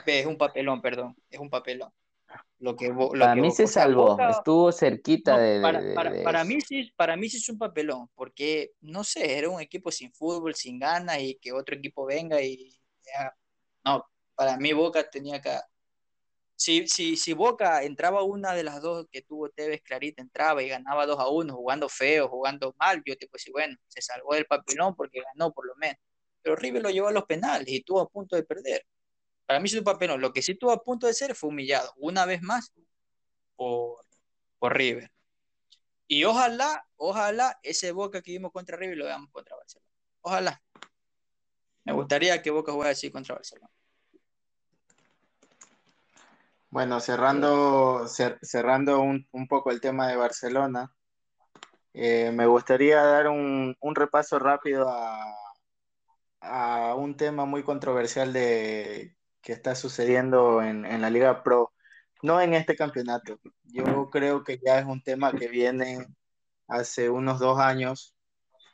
Es 0.07 0.27
un 0.27 0.39
papelón, 0.39 0.83
perdón, 0.83 1.17
es 1.31 1.39
un 1.39 1.51
papelón. 1.51 1.93
Lo 2.59 2.77
que, 2.77 2.93
para 3.19 3.35
mí 3.35 3.51
se 3.51 3.67
salvó, 3.67 4.19
estuvo 4.29 4.71
cerquita 4.71 5.39
de, 5.39 5.61
para, 6.23 6.45
mí 6.45 6.61
sí, 6.61 6.93
para 6.95 7.17
mí 7.17 7.31
sí 7.31 7.39
es 7.39 7.49
un 7.49 7.57
papelón, 7.57 8.11
porque 8.15 8.73
no 8.81 9.03
sé, 9.03 9.39
era 9.39 9.49
un 9.49 9.61
equipo 9.61 9.91
sin 9.91 10.13
fútbol, 10.13 10.55
sin 10.55 10.79
ganas 10.79 11.21
y 11.21 11.37
que 11.37 11.53
otro 11.53 11.75
equipo 11.75 12.05
venga 12.05 12.41
y 12.43 12.79
no, 13.85 14.05
para 14.35 14.59
mí 14.59 14.75
Boca 14.75 15.09
tenía 15.09 15.41
que 15.41 15.59
si, 16.61 16.87
si, 16.89 17.17
si 17.17 17.33
Boca 17.33 17.83
entraba 17.85 18.23
una 18.23 18.53
de 18.53 18.63
las 18.63 18.83
dos 18.83 19.07
que 19.11 19.23
tuvo 19.23 19.49
Tevez 19.49 19.81
clarita, 19.81 20.21
entraba 20.21 20.63
y 20.63 20.69
ganaba 20.69 21.07
2 21.07 21.19
a 21.19 21.27
1, 21.27 21.55
jugando 21.55 21.89
feo, 21.89 22.29
jugando 22.29 22.75
mal, 22.79 23.03
yo 23.07 23.17
te 23.17 23.27
puedo 23.27 23.39
decir, 23.39 23.53
bueno, 23.53 23.79
se 23.89 24.03
salvó 24.03 24.35
del 24.35 24.45
papilón 24.45 24.95
porque 24.95 25.23
ganó 25.23 25.55
por 25.55 25.67
lo 25.67 25.75
menos. 25.77 25.97
Pero 26.43 26.57
River 26.57 26.83
lo 26.83 26.91
llevó 26.91 27.09
a 27.09 27.13
los 27.13 27.25
penales 27.25 27.67
y 27.67 27.77
estuvo 27.77 27.99
a 28.01 28.09
punto 28.11 28.37
de 28.37 28.43
perder. 28.43 28.85
Para 29.51 29.59
mí 29.59 29.67
es 29.67 29.75
un 29.75 29.83
papelón. 29.83 30.21
Lo 30.21 30.33
que 30.33 30.43
sí 30.43 30.53
estuvo 30.53 30.71
a 30.71 30.81
punto 30.81 31.09
de 31.09 31.13
ser 31.13 31.35
fue 31.35 31.49
humillado, 31.51 31.93
una 31.97 32.25
vez 32.25 32.41
más, 32.41 32.73
por, 33.57 34.07
por 34.61 34.77
River. 34.77 35.11
Y 36.07 36.23
ojalá, 36.23 36.87
ojalá 36.95 37.59
ese 37.65 37.91
Boca 37.91 38.23
que 38.23 38.31
vimos 38.31 38.53
contra 38.53 38.77
River 38.77 38.97
lo 38.97 39.07
veamos 39.07 39.29
contra 39.33 39.57
Barcelona. 39.57 39.91
Ojalá. 40.21 40.63
Me 41.83 41.93
gustaría 41.93 42.41
que 42.41 42.53
Boca 42.53 42.71
juegue 42.71 42.93
así 42.93 43.11
contra 43.11 43.35
Barcelona. 43.35 43.73
Bueno, 46.69 47.01
cerrando, 47.01 48.07
cerrando 48.07 49.01
un, 49.01 49.49
poco 49.49 49.73
el 49.73 49.81
tema 49.81 50.07
de 50.07 50.15
Barcelona, 50.15 50.95
eh, 51.93 52.31
me 52.33 52.47
gustaría 52.47 53.03
dar 53.03 53.27
un, 53.27 53.77
repaso 53.97 54.39
rápido 54.39 54.89
a, 54.89 55.25
a, 56.41 56.95
un 56.95 57.17
tema 57.17 57.47
muy 57.47 57.65
controversial 57.65 58.33
de, 58.33 59.17
que 59.43 59.53
está 59.53 59.75
sucediendo 59.75 60.63
en, 60.63 60.83
la 61.01 61.11
Liga 61.11 61.43
Pro, 61.43 61.73
no 62.23 62.41
en 62.41 62.55
este 62.55 62.77
campeonato. 62.77 63.41
Yo 63.65 64.11
creo 64.11 64.45
que 64.45 64.59
ya 64.65 64.79
es 64.79 64.87
un 64.87 65.03
tema 65.03 65.33
que 65.33 65.49
viene 65.49 66.07
hace 66.69 67.11
unos 67.11 67.41
dos 67.41 67.59
años, 67.59 68.15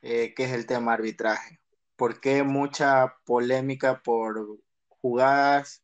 eh, 0.02 0.34
que 0.34 0.44
es 0.44 0.52
el 0.52 0.66
tema 0.66 0.94
arbitraje. 0.94 1.60
¿Por 1.96 2.20
qué 2.20 2.42
mucha 2.42 3.14
polémica 3.24 4.02
por 4.02 4.58
jugadas 5.00 5.82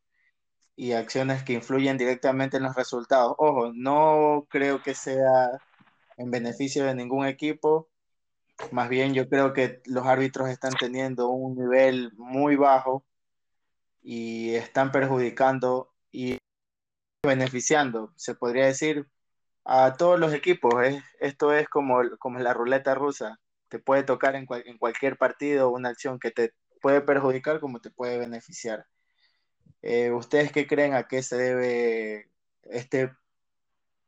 y 0.77 0.93
acciones 0.93 1.43
que 1.45 1.53
influyen 1.55 1.99
directamente 1.99 2.57
en 2.57 2.65
los 2.65 2.75
resultados. 2.75 3.35
Ojo, 3.39 3.73
no 3.75 4.47
creo 4.51 4.83
que 4.83 4.95
sea 4.95 5.51
en 6.17 6.31
beneficio 6.31 6.85
de 6.85 6.95
ningún 6.95 7.27
equipo. 7.27 7.89
Más 8.73 8.89
bien 8.89 9.15
yo 9.15 9.29
creo 9.29 9.53
que 9.53 9.83
los 9.87 10.07
árbitros 10.07 10.49
están 10.49 10.73
teniendo 10.79 11.29
un 11.29 11.57
nivel 11.57 12.13
muy 12.17 12.57
bajo 12.57 13.05
y 14.03 14.55
están 14.55 14.93
perjudicando 14.93 15.93
y 16.11 16.39
beneficiando, 17.25 18.13
se 18.17 18.35
podría 18.35 18.67
decir, 18.67 19.09
a 19.65 19.95
todos 19.97 20.19
los 20.19 20.33
equipos. 20.35 20.75
Esto 21.21 21.53
es 21.53 21.69
como, 21.69 22.01
como 22.19 22.39
la 22.41 22.55
ruleta 22.55 22.95
rusa. 22.95 23.39
Te 23.69 23.79
puede 23.79 24.03
tocar 24.03 24.35
en, 24.37 24.47
en 24.67 24.79
cualquier 24.79 25.17
partido 25.17 25.71
una 25.71 25.91
acción 25.91 26.19
que 26.19 26.31
te 26.31 26.53
puede 26.81 27.01
perjudicar 27.01 27.61
como 27.61 27.81
te 27.81 27.91
puede 27.91 28.19
beneficiar. 28.19 28.87
Eh, 29.83 30.11
¿Ustedes 30.13 30.53
qué 30.53 30.67
creen 30.67 30.95
a 30.95 31.09
qué 31.09 31.23
se 31.23 31.37
debe 31.37 32.31
este 32.65 33.13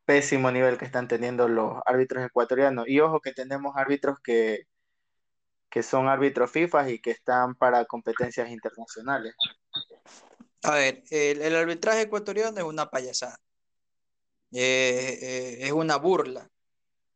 pésimo 0.04 0.50
nivel 0.50 0.78
que 0.78 0.84
están 0.84 1.08
teniendo 1.08 1.48
los 1.48 1.80
árbitros 1.86 2.24
ecuatorianos? 2.24 2.88
Y 2.88 3.00
ojo 3.00 3.20
que 3.20 3.32
tenemos 3.32 3.76
árbitros 3.76 4.18
que, 4.20 4.66
que 5.70 5.82
son 5.82 6.08
árbitros 6.08 6.50
FIFA 6.50 6.90
y 6.90 7.00
que 7.00 7.10
están 7.12 7.54
para 7.54 7.84
competencias 7.86 8.50
internacionales. 8.50 9.34
A 10.64 10.74
ver, 10.76 11.04
el, 11.10 11.54
arbitraje 11.56 12.02
ecuatoriano 12.02 12.58
es 12.58 12.64
una 12.64 12.90
payasada. 12.90 13.38
Eh, 14.52 15.18
eh, 15.22 15.58
es 15.60 15.72
una 15.72 15.96
burla. 15.96 16.50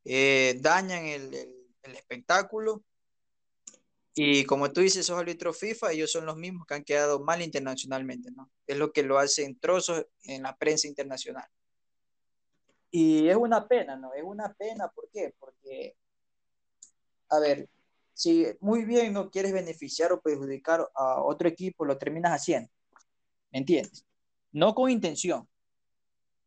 dañan 0.05 1.05
el, 1.07 1.35
el 1.83 1.97
espectáculo 1.97 2.83
y 4.21 4.45
como 4.47 4.73
tú 4.73 4.81
dices, 4.81 5.05
esos 5.05 5.17
árbitros 5.17 5.57
FIFA, 5.59 5.93
ellos 5.93 6.11
son 6.11 6.27
los 6.27 6.37
mismos 6.37 6.67
que 6.67 6.75
han 6.75 6.83
quedado 6.83 7.21
mal 7.21 7.41
internacionalmente, 7.41 8.33
¿no? 8.33 8.51
Es 8.67 8.77
lo 8.77 8.93
que 8.93 9.05
lo 9.05 9.17
hacen 9.17 9.59
trozos 9.61 10.07
en 10.25 10.43
la 10.43 10.57
prensa 10.57 10.89
internacional. 10.89 11.47
Y 12.91 13.29
es 13.29 13.37
una 13.37 13.69
pena, 13.69 13.95
¿no? 13.97 14.13
Es 14.15 14.25
una 14.25 14.53
pena, 14.55 14.89
¿por 14.89 15.09
qué? 15.13 15.35
Porque, 15.39 15.95
a 17.29 17.39
ver, 17.39 17.69
si 18.13 18.45
muy 18.59 18.85
bien 18.85 19.13
no 19.13 19.31
quieres 19.31 19.53
beneficiar 19.53 20.13
o 20.13 20.21
perjudicar 20.21 20.91
a 20.97 21.23
otro 21.23 21.49
equipo, 21.49 21.85
lo 21.85 21.97
terminas 21.97 22.33
haciendo. 22.33 22.73
¿Me 23.51 23.59
entiendes? 23.61 24.05
No 24.53 24.75
con 24.75 24.91
intención, 24.91 25.49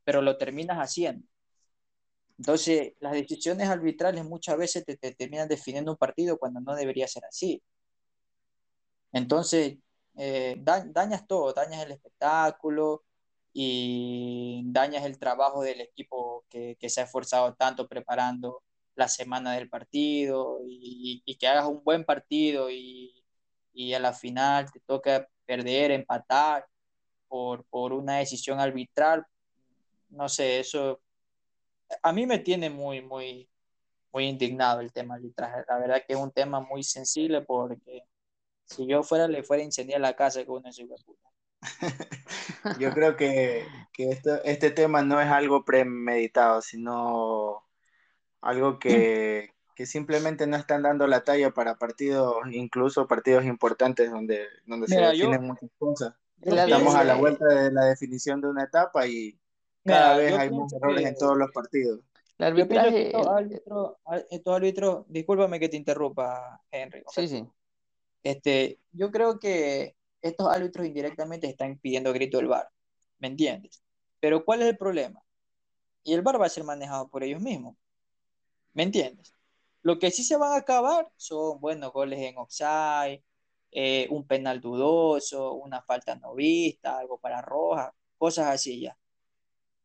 pero 0.03 0.22
lo 0.22 0.38
terminas 0.38 0.78
haciendo. 0.78 1.26
Entonces, 2.38 2.94
las 2.99 3.14
decisiones 3.14 3.69
arbitrales 3.69 4.26
muchas 4.26 4.57
veces 4.57 4.84
te, 4.86 4.98
terminan 4.98 5.48
definiendo 5.48 5.91
un 5.91 5.98
partido 5.98 6.38
cuando 6.40 6.60
no 6.60 6.76
debería 6.76 7.07
ser 7.07 7.23
así. 7.26 7.61
Entonces, 9.11 9.78
eh, 10.18 10.56
dañas 10.60 11.28
todo, 11.28 11.53
dañas 11.53 11.86
el 11.86 11.91
espectáculo 11.91 13.03
y 13.53 14.64
dañas 14.65 15.06
el 15.06 15.19
trabajo 15.19 15.61
del 15.61 15.82
equipo 15.82 16.45
que, 16.49 16.78
se 16.90 17.02
ha 17.02 17.03
esforzado 17.06 17.53
tanto 17.56 17.88
preparando 17.88 18.64
la 18.95 19.07
semana 19.07 19.53
del 19.53 19.69
partido 19.69 20.60
y, 20.65 21.23
que 21.40 21.48
hagas 21.48 21.65
un 21.65 21.84
buen 21.84 22.06
partido 22.06 22.69
y, 22.72 23.23
a 23.95 23.99
la 23.99 24.14
final 24.14 24.72
te 24.72 24.80
toca 24.82 25.28
perder, 25.45 25.91
empatar 25.91 26.65
por, 27.31 27.63
por 27.69 27.93
una 27.93 28.17
decisión 28.17 28.59
arbitral. 28.59 29.25
No 30.09 30.27
sé, 30.27 30.59
eso 30.59 30.99
a 32.03 32.11
mí 32.11 32.27
me 32.27 32.39
tiene 32.39 32.69
muy, 32.69 33.01
muy, 33.01 33.49
muy 34.11 34.25
indignado 34.25 34.81
el 34.81 34.91
tema 34.91 35.15
arbitraje. 35.15 35.63
La 35.67 35.79
verdad 35.79 36.03
que 36.05 36.13
es 36.13 36.19
un 36.19 36.31
tema 36.31 36.59
muy 36.59 36.83
sensible 36.83 37.41
porque 37.41 38.03
si 38.65 38.85
yo 38.85 39.01
fuera, 39.01 39.29
le 39.29 39.43
fuera 39.43 39.61
a 39.61 39.65
incendiar 39.65 40.01
la 40.01 40.15
casa 40.15 40.45
con 40.45 40.57
una 40.57 40.71
puta. 41.05 41.29
yo 42.79 42.91
creo 42.91 43.15
que, 43.15 43.65
que 43.93 44.09
esto, 44.09 44.43
este 44.43 44.71
tema 44.71 45.03
no 45.03 45.21
es 45.21 45.27
algo 45.27 45.63
premeditado, 45.63 46.61
sino 46.61 47.63
algo 48.41 48.77
que, 48.77 49.53
que, 49.75 49.85
simplemente 49.85 50.47
no 50.47 50.57
están 50.57 50.81
dando 50.81 51.05
la 51.05 51.23
talla 51.23 51.51
para 51.51 51.75
partidos, 51.75 52.35
incluso 52.51 53.07
partidos 53.07 53.45
importantes 53.45 54.09
donde, 54.09 54.47
donde 54.65 54.87
se 54.87 54.99
definen 54.99 55.43
muchas 55.43 55.69
cosas. 55.77 56.15
Estamos 56.41 56.95
a 56.95 57.03
la 57.03 57.15
vuelta 57.15 57.45
de 57.45 57.72
la 57.72 57.85
definición 57.85 58.41
de 58.41 58.47
una 58.47 58.63
etapa 58.63 59.05
y 59.07 59.39
cada 59.84 60.18
vez 60.18 60.34
hay 60.34 60.49
más 60.49 60.73
errores 60.73 61.05
en 61.05 61.15
todos 61.15 61.38
los 61.38 61.51
partidos. 61.51 62.01
El 62.38 62.47
arbitraje. 62.47 63.07
Estos 63.07 63.27
árbitros, 63.27 63.95
árbitros, 64.47 65.05
discúlpame 65.07 65.59
que 65.59 65.69
te 65.69 65.77
interrumpa, 65.77 66.61
Henry. 66.72 67.03
Sí, 67.13 67.27
sí. 67.27 67.47
Este, 68.23 68.80
yo 68.91 69.11
creo 69.11 69.39
que 69.39 69.95
estos 70.22 70.47
árbitros 70.47 70.85
indirectamente 70.85 71.47
están 71.47 71.77
pidiendo 71.77 72.13
grito 72.13 72.38
del 72.38 72.47
bar, 72.47 72.69
¿me 73.19 73.27
entiendes? 73.27 73.84
Pero 74.19 74.45
¿cuál 74.45 74.61
es 74.61 74.69
el 74.69 74.77
problema? 74.77 75.22
Y 76.03 76.13
el 76.13 76.22
bar 76.22 76.39
va 76.39 76.45
a 76.45 76.49
ser 76.49 76.63
manejado 76.63 77.07
por 77.09 77.23
ellos 77.23 77.41
mismos, 77.41 77.76
¿me 78.73 78.84
entiendes? 78.84 79.34
Lo 79.81 79.97
que 79.97 80.11
sí 80.11 80.23
se 80.23 80.38
van 80.38 80.51
a 80.51 80.57
acabar 80.57 81.11
son, 81.18 81.59
buenos 81.59 81.91
goles 81.91 82.19
en 82.19 82.38
offside, 82.38 83.23
eh, 83.72 84.07
un 84.10 84.27
penal 84.27 84.60
dudoso, 84.61 85.53
una 85.53 85.81
falta 85.81 86.15
no 86.15 86.35
vista, 86.35 86.98
algo 86.99 87.18
para 87.19 87.41
roja, 87.41 87.93
cosas 88.18 88.48
así 88.48 88.81
ya. 88.81 88.98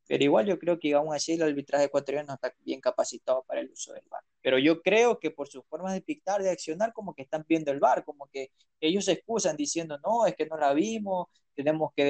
Pero 0.09 0.23
igual 0.25 0.47
yo 0.47 0.59
creo 0.59 0.79
que 0.79 0.95
aún 0.95 1.15
así 1.15 1.33
el 1.33 1.43
arbitraje 1.43 1.85
ecuatoriano 1.87 2.29
no 2.29 2.35
está 2.35 2.55
bien 2.65 2.81
capacitado 2.81 3.43
para 3.45 3.61
el 3.61 3.71
uso 3.71 3.93
del 3.93 4.05
VAR. 4.09 4.23
Pero 4.41 4.59
yo 4.59 4.81
creo 4.81 5.19
que 5.19 5.31
por 5.33 5.49
sus 5.49 5.65
formas 5.67 5.95
de 5.95 6.01
pictar, 6.01 6.43
de 6.43 6.51
accionar, 6.51 6.93
como 6.93 7.15
que 7.15 7.23
están 7.23 7.45
viendo 7.49 7.73
el 7.73 7.81
VAR, 7.81 8.05
como 8.05 8.29
que 8.29 8.51
ellos 8.81 9.05
se 9.07 9.13
excusan 9.13 9.57
diciendo, 9.57 9.99
no, 10.05 10.27
es 10.27 10.37
que 10.37 10.47
no 10.47 10.57
la 10.57 10.73
vimos, 10.75 11.27
tenemos 11.55 11.93
que 11.95 12.05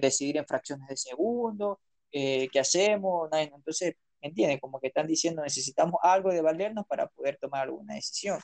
decidir 0.00 0.38
en 0.38 0.46
fracciones 0.46 0.88
de 0.88 0.96
segundo, 0.96 1.80
eh, 2.12 2.48
¿qué 2.50 2.60
hacemos? 2.60 3.28
Entonces, 3.32 3.96
¿entienden? 4.20 4.58
Como 4.58 4.80
que 4.80 4.86
están 4.88 5.06
diciendo, 5.06 5.42
necesitamos 5.42 6.00
algo 6.02 6.30
de 6.30 6.40
valernos 6.40 6.86
para 6.86 7.08
poder 7.08 7.36
tomar 7.38 7.64
alguna 7.64 7.94
decisión. 7.94 8.40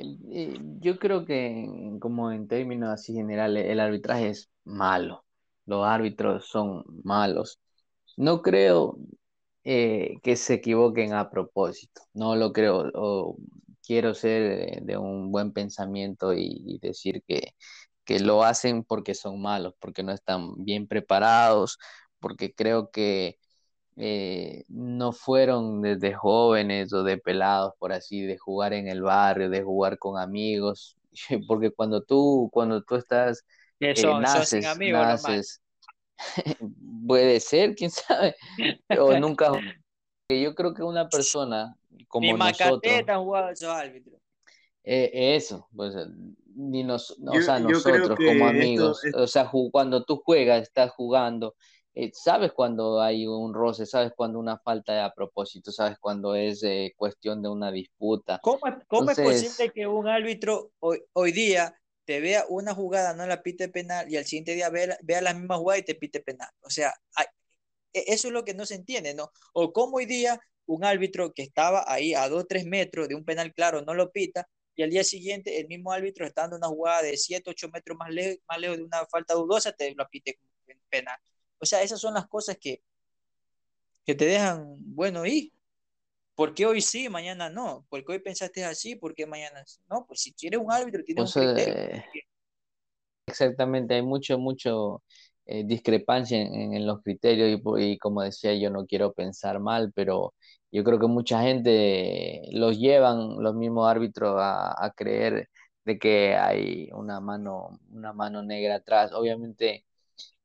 Eh, 0.00 0.58
yo 0.80 0.98
creo 0.98 1.24
que, 1.24 1.68
como 2.00 2.32
en 2.32 2.48
términos 2.48 2.90
así 2.90 3.14
generales, 3.14 3.66
el 3.68 3.80
arbitraje 3.80 4.30
es 4.30 4.50
malo 4.64 5.24
los 5.68 5.86
árbitros 5.86 6.46
son 6.48 6.84
malos. 7.04 7.60
No 8.16 8.42
creo 8.42 8.98
eh, 9.64 10.18
que 10.22 10.36
se 10.36 10.54
equivoquen 10.54 11.14
a 11.14 11.30
propósito, 11.30 12.02
no 12.14 12.36
lo 12.36 12.52
creo. 12.52 13.36
quiero 13.86 14.14
ser 14.14 14.82
de 14.82 14.96
un 14.98 15.30
buen 15.32 15.52
pensamiento 15.52 16.32
y, 16.34 16.78
decir 16.82 17.22
que, 17.26 17.54
lo 18.20 18.42
hacen 18.44 18.84
porque 18.84 19.14
son 19.14 19.40
malos, 19.42 19.74
porque 19.80 20.02
no 20.02 20.12
están 20.12 20.64
bien 20.64 20.86
preparados, 20.88 21.78
porque 22.20 22.54
creo 22.54 22.90
que 22.90 23.38
eh, 24.00 24.64
no 24.68 25.12
fueron 25.12 25.82
desde 25.82 26.14
jóvenes 26.14 26.92
o 26.92 27.02
de 27.02 27.18
pelados, 27.18 27.74
por 27.80 27.92
así, 27.92 28.22
de 28.22 28.38
jugar 28.38 28.72
en 28.72 28.86
el 28.86 29.02
barrio, 29.02 29.50
de 29.50 29.62
jugar 29.62 29.98
con 29.98 30.20
amigos, 30.20 30.96
porque 31.48 31.72
cuando 31.72 32.02
tú, 32.02 32.48
cuando 32.52 32.82
tú 32.82 32.94
estás 32.94 33.44
eh, 33.80 33.94
naces, 34.20 34.78
naces, 34.78 35.62
puede 37.06 37.40
ser, 37.40 37.74
quién 37.74 37.90
sabe, 37.90 38.36
o 38.98 39.18
nunca. 39.18 39.50
Yo 40.30 40.54
creo 40.54 40.74
que 40.74 40.82
una 40.82 41.08
persona 41.08 41.74
como 42.06 42.26
Ni 42.26 42.38
nosotros. 42.38 42.80
jugado 43.16 43.48
esos 43.48 43.68
árbitros. 43.68 44.20
Eh, 44.84 45.36
eso, 45.36 45.66
pues 45.74 45.94
ni 46.54 46.84
nos, 46.84 47.10
o 47.10 47.40
sea, 47.40 47.58
nosotros 47.58 48.16
como 48.16 48.46
amigos, 48.46 49.00
o 49.14 49.26
sea, 49.26 49.50
cuando 49.72 50.04
tú 50.04 50.22
juegas, 50.24 50.62
estás 50.62 50.92
jugando, 50.92 51.56
eh, 52.00 52.12
sabes 52.14 52.52
cuando 52.52 53.00
hay 53.00 53.26
un 53.26 53.52
roce, 53.52 53.84
sabes 53.84 54.12
cuando 54.14 54.38
una 54.38 54.56
falta 54.58 55.04
a 55.04 55.12
propósito, 55.12 55.72
sabes 55.72 55.98
cuando 55.98 56.36
es 56.36 56.62
eh, 56.62 56.94
cuestión 56.96 57.42
de 57.42 57.48
una 57.48 57.72
disputa. 57.72 58.38
¿Cómo, 58.40 58.60
cómo 58.86 59.10
es 59.10 59.18
posible 59.18 59.72
que 59.72 59.84
un 59.88 60.06
árbitro 60.06 60.70
hoy, 60.78 61.02
hoy, 61.12 61.32
día 61.32 61.76
te 62.04 62.20
vea 62.20 62.44
una 62.48 62.72
jugada, 62.72 63.14
no 63.14 63.26
la 63.26 63.42
pite 63.42 63.68
penal, 63.68 64.08
y 64.08 64.16
al 64.16 64.24
siguiente 64.26 64.54
día 64.54 64.70
vea, 64.70 64.96
vea 65.02 65.20
la 65.20 65.34
misma 65.34 65.56
jugada 65.56 65.80
y 65.80 65.82
te 65.82 65.96
pite 65.96 66.20
penal? 66.20 66.48
O 66.60 66.70
sea, 66.70 66.94
e, 67.92 68.04
eso 68.06 68.28
es 68.28 68.32
lo 68.32 68.44
que 68.44 68.54
no 68.54 68.64
se 68.64 68.76
entiende, 68.76 69.12
¿no? 69.14 69.32
O 69.52 69.72
cómo 69.72 69.96
hoy 69.96 70.06
día 70.06 70.40
un 70.66 70.84
árbitro 70.84 71.32
que 71.32 71.42
estaba 71.42 71.84
ahí 71.88 72.14
a 72.14 72.28
2 72.28 72.46
3 72.46 72.64
metros 72.66 73.08
de 73.08 73.16
un 73.16 73.24
penal 73.24 73.52
claro 73.52 73.82
no 73.82 73.94
lo 73.94 74.12
pita, 74.12 74.48
y 74.76 74.84
al 74.84 74.90
día 74.90 75.02
siguiente 75.02 75.58
el 75.58 75.66
mismo 75.66 75.90
árbitro 75.90 76.24
estando 76.24 76.54
en 76.54 76.60
una 76.60 76.68
jugada 76.68 77.02
de 77.02 77.16
7, 77.16 77.50
8 77.50 77.68
metros 77.72 77.98
más, 77.98 78.10
lejos, 78.10 78.38
más 78.48 78.60
lejos 78.60 78.76
de 78.76 78.84
una 78.84 79.04
falta 79.06 79.34
dudosa, 79.34 79.72
te 79.72 79.92
lo 79.96 80.06
pite 80.08 80.38
penal. 80.88 81.18
O 81.60 81.66
sea, 81.66 81.82
esas 81.82 82.00
son 82.00 82.14
las 82.14 82.26
cosas 82.26 82.56
que, 82.58 82.82
que 84.04 84.14
te 84.14 84.24
dejan, 84.24 84.76
bueno, 84.78 85.26
¿y? 85.26 85.52
¿Por 86.34 86.54
qué 86.54 86.66
hoy 86.66 86.80
sí, 86.80 87.08
mañana 87.08 87.50
no? 87.50 87.84
¿Por 87.88 88.04
qué 88.04 88.12
hoy 88.12 88.18
pensaste 88.20 88.64
así? 88.64 88.94
¿Por 88.94 89.12
qué 89.12 89.26
mañana 89.26 89.64
no? 89.90 90.06
Pues 90.06 90.20
si 90.20 90.46
eres 90.46 90.60
un 90.60 90.70
árbitro, 90.70 91.02
tienes 91.02 91.34
un 91.34 91.42
criterio. 91.54 92.04
exactamente, 93.26 93.94
hay 93.94 94.02
mucho, 94.02 94.38
mucho 94.38 95.02
eh, 95.46 95.64
discrepancia 95.66 96.40
en, 96.40 96.86
los 96.86 97.02
criterios 97.02 97.60
y, 97.78 97.98
como 97.98 98.22
decía, 98.22 98.54
yo 98.54 98.70
no 98.70 98.86
quiero 98.86 99.12
pensar 99.12 99.58
mal, 99.58 99.92
pero 99.94 100.34
yo 100.70 100.84
creo 100.84 101.00
que 101.00 101.08
mucha 101.08 101.42
gente 101.42 102.42
los 102.52 102.78
llevan, 102.78 103.42
los 103.42 103.56
mismos 103.56 103.88
árbitros, 103.90 104.36
a, 104.38 104.84
a 104.84 104.92
creer 104.92 105.48
de 105.84 105.98
que 105.98 106.36
hay 106.36 106.88
una 106.92 107.18
mano, 107.18 107.80
una 107.90 108.12
mano 108.12 108.42
negra 108.42 108.76
atrás. 108.76 109.12
Obviamente 109.12 109.84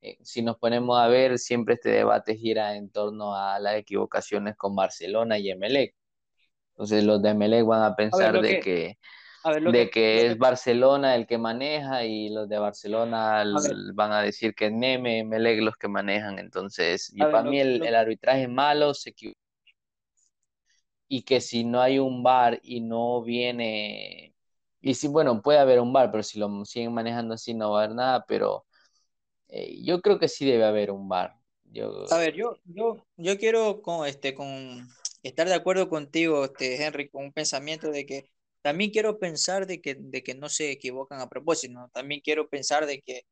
eh, 0.03 0.17
si 0.21 0.41
nos 0.41 0.57
ponemos 0.57 0.99
a 0.99 1.07
ver, 1.07 1.39
siempre 1.39 1.75
este 1.75 1.89
debate 1.89 2.35
gira 2.35 2.75
en 2.75 2.89
torno 2.89 3.37
a 3.37 3.57
las 3.59 3.75
equivocaciones 3.75 4.57
con 4.57 4.75
Barcelona 4.75 5.39
y 5.39 5.49
Emelec. 5.49 5.95
Entonces 6.71 7.05
los 7.05 7.21
de 7.21 7.29
Emelec 7.29 7.65
van 7.65 7.83
a 7.83 7.95
pensar 7.95 8.41
de 8.41 8.59
que, 8.59 8.97
de 9.71 9.89
que, 9.89 10.25
es 10.25 10.37
Barcelona 10.37 11.15
el 11.15 11.25
que 11.25 11.37
maneja 11.37 12.03
y 12.03 12.29
los 12.29 12.49
de 12.49 12.59
Barcelona 12.59 13.45
van 13.93 14.11
a 14.11 14.21
decir 14.21 14.53
que 14.53 14.65
es 14.65 14.73
Neme, 14.73 15.19
Emelec 15.19 15.61
los 15.61 15.77
que 15.77 15.87
manejan. 15.87 16.37
Entonces, 16.37 17.13
para 17.17 17.43
mí 17.43 17.61
el, 17.61 17.81
el, 17.85 17.95
arbitraje 17.95 18.43
es 18.43 18.49
malo, 18.49 18.93
se 18.93 19.11
equivoca. 19.11 19.39
Y 21.07 21.21
que 21.23 21.39
si 21.39 21.63
no 21.63 21.79
hay 21.79 21.97
un 21.99 22.23
bar 22.23 22.59
y 22.61 22.81
no 22.81 23.21
viene, 23.23 24.35
y 24.81 24.95
si, 24.95 25.07
bueno, 25.07 25.41
puede 25.41 25.59
haber 25.59 25.79
un 25.79 25.93
bar, 25.93 26.11
pero 26.11 26.23
si 26.23 26.39
lo 26.39 26.65
siguen 26.65 26.93
manejando 26.93 27.35
así 27.35 27.53
no 27.53 27.71
va 27.71 27.81
a 27.81 27.83
haber 27.85 27.95
nada, 27.95 28.25
pero 28.27 28.65
eh, 29.55 29.83
yo 29.83 30.01
creo 30.01 30.17
que 30.17 30.27
sí 30.27 30.45
debe 30.45 30.65
haber 30.65 30.89
un 30.89 31.07
bar. 31.07 31.35
Yo... 31.65 32.11
A 32.11 32.17
ver, 32.17 32.33
yo, 32.33 32.57
yo, 32.65 33.05
yo 33.17 33.37
quiero 33.37 33.83
con, 33.83 34.07
este, 34.07 34.33
con 34.33 34.87
estar 35.21 35.47
de 35.47 35.53
acuerdo 35.53 35.89
contigo, 35.89 36.45
este, 36.45 36.83
Henry, 36.83 37.07
con 37.09 37.25
un 37.25 37.33
pensamiento 37.33 37.91
de 37.91 38.07
que 38.07 38.31
también 38.63 38.89
quiero 38.89 39.19
pensar 39.19 39.67
de 39.67 39.79
que, 39.79 39.95
de 39.95 40.23
que 40.23 40.33
no 40.33 40.49
se 40.49 40.71
equivocan 40.71 41.21
a 41.21 41.29
propósito, 41.29 41.87
también 41.93 42.21
quiero 42.21 42.49
pensar 42.49 42.87
de 42.87 43.01
que, 43.01 43.27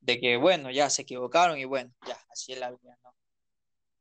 de 0.00 0.20
que, 0.20 0.36
bueno, 0.36 0.70
ya 0.70 0.88
se 0.90 1.02
equivocaron 1.02 1.58
y 1.58 1.64
bueno, 1.64 1.92
ya, 2.06 2.16
así 2.30 2.52
es 2.52 2.60
la 2.60 2.70
vida, 2.70 2.96
¿no? 3.02 3.12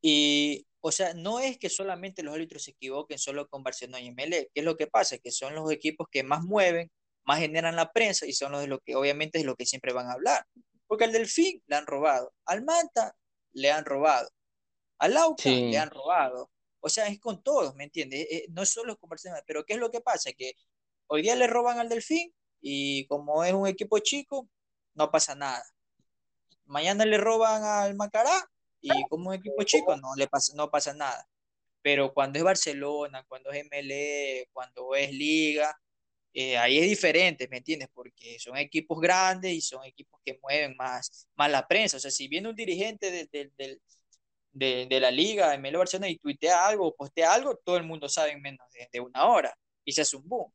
Y, 0.02 0.68
o 0.80 0.92
sea, 0.92 1.16
no 1.16 1.40
es 1.40 1.58
que 1.58 1.70
solamente 1.70 2.22
los 2.22 2.36
árbitros 2.36 2.64
se 2.64 2.72
equivoquen 2.72 3.18
solo 3.18 3.48
con 3.48 3.64
Barcelona 3.64 4.00
y 4.00 4.12
MLE, 4.12 4.50
¿qué 4.54 4.62
es 4.62 4.64
lo 4.64 4.78
que 4.78 4.86
pasa? 4.86 5.18
Que 5.18 5.32
son 5.32 5.56
los 5.56 5.72
equipos 5.72 6.08
que 6.12 6.22
más 6.22 6.44
mueven, 6.44 6.92
más 7.26 7.40
generan 7.40 7.76
la 7.76 7.92
prensa 7.92 8.28
y 8.28 8.34
son 8.34 8.52
los 8.52 8.62
de 8.62 8.68
lo 8.68 8.80
que 8.80 8.96
obviamente 8.96 9.40
es 9.40 9.46
lo 9.46 9.56
que 9.56 9.66
siempre 9.66 9.92
van 9.92 10.08
a 10.08 10.14
hablar. 10.14 10.46
Porque 10.90 11.04
al 11.04 11.12
Delfín 11.12 11.62
le 11.68 11.76
han 11.76 11.86
robado, 11.86 12.34
al 12.46 12.64
Manta 12.64 13.16
le 13.52 13.70
han 13.72 13.86
robado, 13.86 14.28
al 14.98 15.16
Auca 15.18 15.48
le 15.48 15.78
han 15.78 15.92
robado. 15.92 16.50
O 16.80 16.90
sea, 16.90 17.08
es 17.08 17.20
con 17.20 17.44
todos, 17.44 17.76
¿me 17.76 17.84
entiendes? 17.84 18.26
Eh, 18.32 18.48
no 18.50 18.64
es 18.64 18.70
solo 18.70 18.98
con 18.98 19.08
Barcelona, 19.08 19.44
pero 19.46 19.64
¿qué 19.66 19.74
es 19.74 19.80
lo 19.80 19.92
que 19.92 20.02
pasa? 20.02 20.32
Que 20.34 20.54
hoy 21.06 21.22
día 21.22 21.36
le 21.36 21.46
roban 21.46 21.78
al 21.78 21.90
Delfín 21.90 22.34
y 22.60 23.06
como 23.06 23.44
es 23.44 23.54
un 23.54 23.68
equipo 23.68 24.00
chico, 24.00 24.50
no 24.96 25.12
pasa 25.12 25.36
nada. 25.36 25.64
Mañana 26.66 27.06
le 27.06 27.20
roban 27.20 27.64
al 27.64 27.96
Macará 27.96 28.50
y 28.82 28.90
como 29.10 29.30
un 29.30 29.36
equipo 29.36 29.62
chico, 29.66 29.96
no, 29.96 30.16
le 30.16 30.28
pasa, 30.28 30.54
no 30.56 30.72
pasa 30.72 30.96
nada. 30.96 31.30
Pero 31.84 32.16
cuando 32.16 32.40
es 32.40 32.46
Barcelona, 32.46 33.24
cuando 33.28 33.52
es 33.52 33.64
MLE, 33.64 34.50
cuando 34.54 34.96
es 34.96 35.12
Liga, 35.12 35.80
eh, 36.34 36.58
ahí 36.58 36.78
es 36.78 36.88
diferente, 36.88 37.48
¿me 37.48 37.58
entiendes? 37.58 37.90
Porque 37.94 38.38
son 38.40 38.58
equipos 38.58 39.00
grandes 39.00 39.52
y 39.54 39.62
son 39.62 39.84
equipos 39.86 40.20
que 40.24 40.40
mueven 40.42 40.76
más, 40.78 41.28
más 41.36 41.52
la 41.52 41.68
prensa. 41.68 41.98
O 41.98 42.00
sea, 42.00 42.12
si 42.12 42.28
viene 42.28 42.50
un 42.50 42.56
dirigente 42.56 43.12
de, 43.12 43.28
de, 43.32 43.80
de, 44.88 45.00
la 45.00 45.12
liga 45.12 45.50
de 45.52 45.58
Melo 45.58 45.80
Barcelona 45.80 46.10
y 46.10 46.18
tuitea 46.18 46.68
algo 46.68 46.88
o 46.88 46.96
postea 46.96 47.34
algo, 47.34 47.56
todo 47.58 47.78
el 47.78 47.84
mundo 47.84 48.10
sabe 48.10 48.32
en 48.32 48.42
menos 48.42 48.68
de, 48.92 49.00
una 49.00 49.26
hora 49.28 49.56
y 49.84 49.92
se 49.94 50.02
hace 50.02 50.18
un 50.18 50.28
boom. 50.28 50.52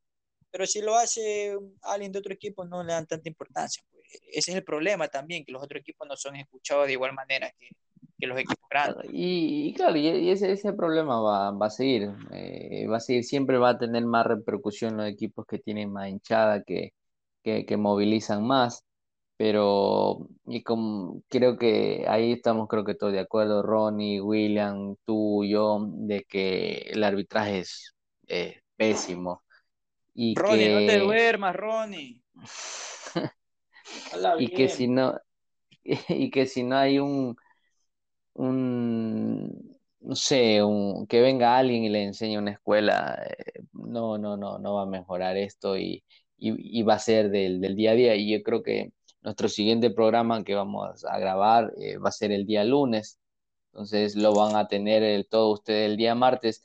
Pero 0.51 0.67
si 0.67 0.81
lo 0.81 0.97
hace 0.97 1.57
alguien 1.83 2.13
de 2.13 2.19
otro 2.21 2.33
equipo, 2.33 2.65
no 2.65 2.83
le 2.85 2.93
dan 2.93 3.07
tanta 3.07 3.29
importancia. 3.29 3.83
Pues. 3.91 4.05
Ese 4.33 4.53
es 4.53 4.57
el 4.57 4.65
problema 4.65 5.09
también, 5.09 5.45
que 5.45 5.53
los 5.53 5.63
otros 5.63 5.81
equipos 5.81 6.07
no 6.07 6.17
son 6.17 6.37
escuchados 6.37 6.87
de 6.87 6.93
igual 6.93 7.13
manera 7.13 7.51
que, 7.59 7.71
que 8.19 8.27
los 8.27 8.39
equipos 8.39 8.69
grandes. 8.71 9.07
Y, 9.13 9.73
claro, 9.75 9.97
y 9.97 10.31
ese, 10.31 10.53
ese 10.53 10.73
problema 10.73 11.21
va, 11.21 11.51
va 11.51 11.67
a 11.67 11.71
seguir, 11.71 12.11
eh, 12.33 12.87
va 12.87 12.99
a 12.99 13.01
seguir, 13.01 13.25
siempre 13.25 13.59
va 13.59 13.71
a 13.71 13.79
tener 13.79 14.05
más 14.05 14.27
repercusión 14.27 14.97
los 14.97 15.07
equipos 15.07 15.47
que 15.47 15.59
tienen 15.59 15.93
más 15.93 16.09
hinchada, 16.09 16.63
que, 16.63 16.93
que, 17.43 17.67
que 17.67 17.77
movilizan 17.77 18.47
más, 18.47 18.85
pero 19.37 20.29
y 20.47 20.63
como, 20.63 21.23
creo 21.29 21.57
que 21.59 22.05
ahí 22.09 22.33
estamos 22.33 22.69
creo 22.69 22.85
que 22.85 22.95
todos 22.95 23.13
de 23.13 23.21
acuerdo, 23.21 23.63
Ronnie, 23.63 24.21
William, 24.21 24.97
tú, 25.05 25.45
yo, 25.45 25.87
de 25.91 26.25
que 26.25 26.79
el 26.91 27.03
arbitraje 27.03 27.61
es 27.61 27.95
pésimo. 28.77 29.43
Y 30.15 30.35
Ronnie, 30.37 30.73
no 30.73 30.87
te 30.87 30.99
duermas, 31.01 31.57
Ronnie. 31.57 32.23
y 34.39 34.49
que 34.49 34.69
si 34.69 34.89
no 34.89 35.19
y 35.85 36.31
que 36.31 36.47
si 36.47 36.63
no 36.63 36.77
hay 36.77 36.99
un 36.99 37.37
un, 38.35 39.79
no 40.01 40.15
sé, 40.17 40.63
un, 40.63 41.07
que 41.07 41.21
venga 41.21 41.57
alguien 41.57 41.85
y 41.85 41.89
le 41.89 42.05
enseñe 42.05 42.39
una 42.39 42.53
escuela, 42.53 43.19
eh, 43.27 43.63
no, 43.73 44.19
no, 44.19 44.37
no, 44.37 44.59
no 44.59 44.75
va 44.75 44.83
a 44.83 44.87
mejorar 44.87 45.37
esto 45.37 45.79
y, 45.79 46.05
y, 46.37 46.83
va 46.83 46.95
a 46.95 46.99
ser 46.99 47.31
del, 47.31 47.61
del, 47.61 47.77
día 47.77 47.93
a 47.93 47.95
día. 47.95 48.17
Y 48.17 48.33
yo 48.33 48.43
creo 48.43 48.63
que 48.63 48.93
nuestro 49.23 49.49
siguiente 49.49 49.91
programa 49.91 50.45
que 50.45 50.55
vamos 50.55 51.05
a 51.05 51.19
grabar 51.19 51.73
eh, 51.79 51.99
va 51.99 52.09
a 52.11 52.13
ser 52.13 52.33
el 52.33 52.47
día 52.47 52.65
lunes, 52.65 53.19
entonces 53.73 54.17
lo 54.17 54.35
van 54.35 54.57
a 54.57 54.69
tener 54.69 55.03
el, 55.03 55.27
todo 55.29 55.53
ustedes 55.53 55.91
el 55.91 55.97
día 55.97 56.15
martes. 56.15 56.65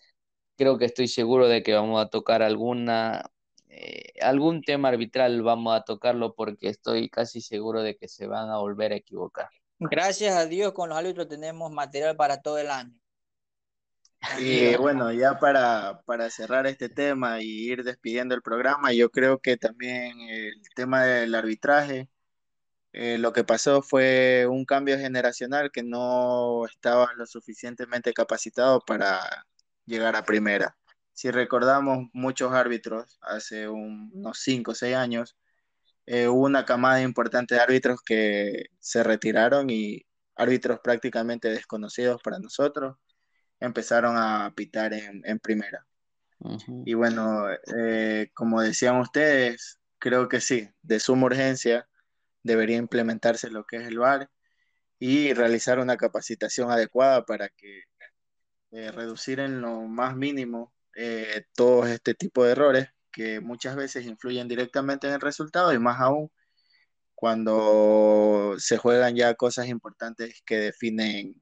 Creo 0.57 0.77
que 0.77 0.85
estoy 0.85 1.07
seguro 1.07 1.47
de 1.47 1.63
que 1.63 1.73
vamos 1.73 2.01
a 2.03 2.09
tocar 2.09 2.43
alguna, 2.43 3.31
eh, 3.69 4.13
algún 4.21 4.61
tema 4.63 4.89
arbitral, 4.89 5.41
vamos 5.43 5.75
a 5.75 5.83
tocarlo 5.83 6.35
porque 6.35 6.69
estoy 6.69 7.09
casi 7.09 7.41
seguro 7.41 7.81
de 7.83 7.97
que 7.97 8.07
se 8.07 8.27
van 8.27 8.49
a 8.49 8.59
volver 8.59 8.93
a 8.93 8.97
equivocar. 8.97 9.49
Gracias 9.79 10.35
a 10.35 10.45
Dios 10.45 10.73
con 10.73 10.89
los 10.89 10.97
árbitros 10.97 11.27
tenemos 11.27 11.71
material 11.71 12.15
para 12.15 12.41
todo 12.41 12.57
el 12.57 12.69
año. 12.69 12.93
Y 14.37 14.75
bueno, 14.75 15.13
ya 15.13 15.39
para, 15.39 16.01
para 16.05 16.29
cerrar 16.29 16.67
este 16.67 16.89
tema 16.89 17.41
y 17.41 17.71
ir 17.71 17.83
despidiendo 17.85 18.35
el 18.35 18.41
programa, 18.41 18.91
yo 18.91 19.09
creo 19.09 19.39
que 19.39 19.55
también 19.55 20.19
el 20.19 20.61
tema 20.75 21.03
del 21.03 21.33
arbitraje, 21.33 22.09
eh, 22.91 23.17
lo 23.17 23.31
que 23.31 23.45
pasó 23.45 23.81
fue 23.81 24.45
un 24.49 24.65
cambio 24.65 24.97
generacional 24.97 25.71
que 25.71 25.83
no 25.83 26.65
estaba 26.65 27.13
lo 27.15 27.25
suficientemente 27.25 28.13
capacitado 28.13 28.81
para 28.81 29.21
llegar 29.85 30.15
a 30.17 30.25
primera. 30.25 30.77
Si 31.13 31.31
recordamos 31.31 32.07
muchos 32.13 32.53
árbitros 32.53 33.17
hace 33.21 33.69
unos 33.69 34.39
5 34.39 34.71
o 34.71 34.75
6 34.75 34.95
años, 34.95 35.37
eh, 36.11 36.27
hubo 36.27 36.45
una 36.47 36.65
camada 36.65 37.03
importante 37.03 37.53
de 37.53 37.61
árbitros 37.61 38.01
que 38.03 38.65
se 38.79 39.03
retiraron 39.03 39.69
y 39.69 40.07
árbitros 40.35 40.79
prácticamente 40.79 41.51
desconocidos 41.51 42.19
para 42.23 42.39
nosotros 42.39 42.97
empezaron 43.59 44.17
a 44.17 44.51
pitar 44.55 44.91
en, 44.93 45.39
primera. 45.39 45.85
Y 46.83 46.95
bueno, 46.95 47.43
eh, 47.77 48.31
como 48.33 48.59
decían 48.59 48.95
ustedes, 48.97 49.77
creo 49.99 50.27
que 50.29 50.41
sí, 50.41 50.67
de 50.81 50.99
suma 50.99 51.27
urgencia 51.27 51.87
debería 52.41 52.77
implementarse 52.77 53.51
lo 53.51 53.65
que 53.65 53.77
es 53.77 53.87
el 53.87 53.99
VAR 53.99 54.31
y 54.97 55.33
realizar 55.33 55.77
una 55.77 55.95
capacitación 55.95 56.71
adecuada 56.71 57.23
para 57.23 57.49
que 57.49 57.83
eh, 58.71 58.91
reducir 58.91 59.39
en 59.41 59.61
lo 59.61 59.81
más 59.81 60.15
mínimo 60.15 60.73
todo 61.55 61.85
este 61.85 62.15
tipo 62.15 62.43
de 62.43 62.51
errores 62.53 62.89
que 63.11 63.39
muchas 63.39 63.75
veces 63.75 64.05
influyen 64.05 64.47
directamente 64.47 65.07
en 65.07 65.13
el 65.13 65.21
resultado 65.21 65.73
y 65.73 65.79
más 65.79 65.99
aún 65.99 66.31
cuando 67.15 68.55
se 68.57 68.77
juegan 68.77 69.15
ya 69.15 69.33
cosas 69.35 69.67
importantes 69.67 70.41
que 70.45 70.57
definen, 70.57 71.41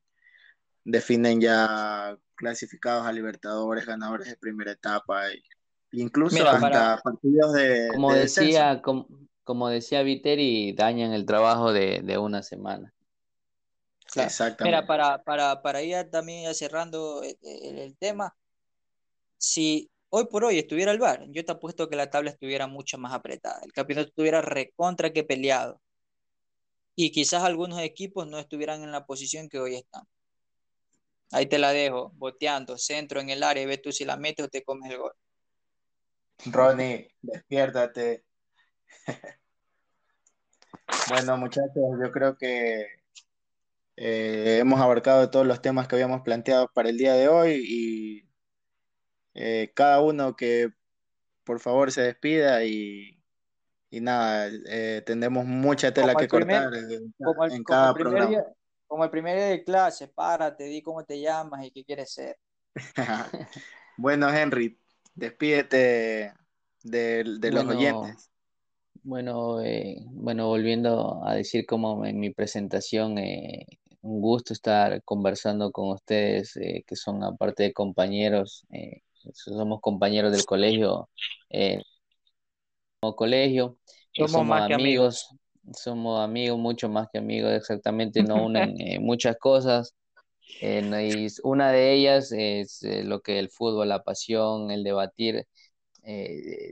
definen 0.83 1.39
ya 1.39 2.17
clasificados 2.35 3.05
a 3.05 3.11
Libertadores, 3.11 3.85
ganadores 3.85 4.27
de 4.27 4.37
primera 4.37 4.71
etapa 4.71 5.31
y, 5.31 5.43
incluso 5.91 6.37
Mira, 6.37 6.51
hasta 6.51 6.61
para- 6.61 7.01
partidos 7.03 7.53
de, 7.53 7.89
Como 7.91 8.13
de 8.13 8.21
decía, 8.21 8.81
como, 8.81 9.07
como 9.43 9.69
decía 9.69 10.01
Viteri, 10.01 10.73
dañan 10.73 11.13
el 11.13 11.25
trabajo 11.25 11.71
de, 11.71 12.01
de 12.03 12.17
una 12.17 12.41
semana. 12.41 12.93
Claro. 14.11 14.27
Exactamente. 14.29 14.63
Mira, 14.63 14.87
para, 14.87 15.23
para, 15.23 15.61
para 15.61 15.81
ir 15.83 16.09
también 16.09 16.53
cerrando 16.55 17.21
el, 17.23 17.37
el- 17.43 17.77
el 17.79 17.97
tema, 17.97 18.35
si 19.37 19.91
hoy 20.09 20.25
por 20.25 20.45
hoy 20.45 20.59
estuviera 20.59 20.91
el 20.91 20.99
VAR, 20.99 21.25
yo 21.29 21.43
te 21.45 21.51
apuesto 21.51 21.89
que 21.89 21.95
la 21.95 22.09
tabla 22.09 22.31
estuviera 22.31 22.67
mucho 22.67 22.97
más 22.97 23.13
apretada, 23.13 23.61
el 23.63 23.73
campeonato 23.73 24.09
estuviera 24.09 24.41
recontra 24.41 25.11
que 25.11 25.23
peleado 25.23 25.81
y 26.95 27.11
quizás 27.11 27.43
algunos 27.43 27.79
equipos 27.81 28.27
no 28.27 28.39
estuvieran 28.39 28.81
en 28.81 28.91
la 28.91 29.05
posición 29.05 29.49
que 29.49 29.59
hoy 29.59 29.75
están. 29.75 30.03
Ahí 31.31 31.45
te 31.45 31.59
la 31.59 31.71
dejo, 31.71 32.11
boteando, 32.15 32.77
centro 32.77 33.19
en 33.19 33.29
el 33.29 33.43
área, 33.43 33.61
y 33.61 33.67
ve 33.67 33.77
tú 33.77 33.91
si 33.91 34.03
la 34.03 34.17
metes 34.17 34.45
o 34.45 34.49
te 34.49 34.63
comes 34.63 34.89
el 34.91 34.97
gol. 34.97 35.13
Ronnie, 36.45 37.13
despiértate. 37.21 38.23
Bueno, 41.09 41.37
muchachos, 41.37 41.83
yo 42.01 42.11
creo 42.11 42.37
que 42.37 42.85
eh, 43.95 44.57
hemos 44.59 44.79
abarcado 44.79 45.29
todos 45.29 45.45
los 45.45 45.61
temas 45.61 45.87
que 45.87 45.95
habíamos 45.95 46.21
planteado 46.21 46.69
para 46.73 46.89
el 46.89 46.97
día 46.97 47.13
de 47.13 47.29
hoy 47.29 47.63
y 47.65 48.26
eh, 49.37 49.73
cada 49.75 50.01
uno 50.01 50.35
que 50.35 50.71
por 51.45 51.59
favor 51.61 51.91
se 51.91 52.03
despida 52.03 52.65
y, 52.65 53.23
y 53.91 54.01
nada, 54.01 54.49
eh, 54.67 55.03
tenemos 55.05 55.45
mucha 55.45 55.93
tela 55.93 56.13
Como 56.13 56.17
que 56.17 56.29
primer- 56.29 56.67
cortar 56.69 56.75
en, 56.75 57.13
Como 57.21 57.43
el, 57.45 57.51
en 57.53 57.63
como 57.63 57.85
el 57.87 57.93
programa. 57.97 58.29
día, 58.29 58.45
como 58.87 59.03
el 59.03 59.09
primer 59.11 59.35
día 59.37 59.47
de 59.47 59.63
clase, 59.63 60.07
párate, 60.09 60.65
di 60.65 60.81
cómo 60.81 61.03
te 61.05 61.19
llamas 61.19 61.65
y 61.65 61.71
qué 61.71 61.83
quieres 61.85 62.11
ser. 62.13 62.37
Bueno, 63.97 64.29
Henry, 64.33 64.79
despídete 65.15 66.33
de, 66.83 67.23
de 67.39 67.51
los 67.51 67.65
Bueno, 67.65 67.69
oyentes. 67.69 68.31
Bueno, 69.03 69.61
eh, 69.61 69.97
bueno, 70.11 70.47
volviendo 70.49 71.25
a 71.25 71.35
decir 71.35 71.65
como 71.65 72.05
en 72.05 72.19
mi 72.19 72.31
presentación, 72.33 73.17
eh, 73.19 73.65
un 74.01 74.21
gusto 74.21 74.53
estar 74.53 75.03
conversando 75.03 75.71
con 75.71 75.89
ustedes, 75.91 76.57
eh, 76.57 76.83
que 76.87 76.95
son 76.97 77.23
aparte 77.23 77.63
de 77.63 77.73
compañeros, 77.73 78.65
eh, 78.71 79.01
somos 79.33 79.81
compañeros 79.81 80.31
del 80.31 80.45
colegio, 80.45 81.09
eh, 81.49 81.81
colegio, 83.15 83.77
eh, 84.13 84.27
Somos 84.27 84.31
somos 84.31 84.47
más 84.47 84.67
que 84.67 84.73
amigos, 84.73 85.27
somos 85.73 86.19
amigos, 86.21 86.57
mucho 86.59 86.89
más 86.89 87.07
que 87.11 87.19
amigos, 87.19 87.53
exactamente, 87.53 88.23
nos 88.23 88.45
unen 88.45 88.75
eh, 88.81 88.99
muchas 88.99 89.37
cosas. 89.37 89.95
eh, 90.61 91.27
y 91.27 91.27
una 91.43 91.71
de 91.71 91.93
ellas 91.93 92.31
es 92.31 92.81
lo 92.83 93.21
que 93.21 93.39
el 93.39 93.49
fútbol, 93.49 93.89
la 93.89 94.03
pasión, 94.03 94.71
el 94.71 94.83
debatir. 94.83 95.45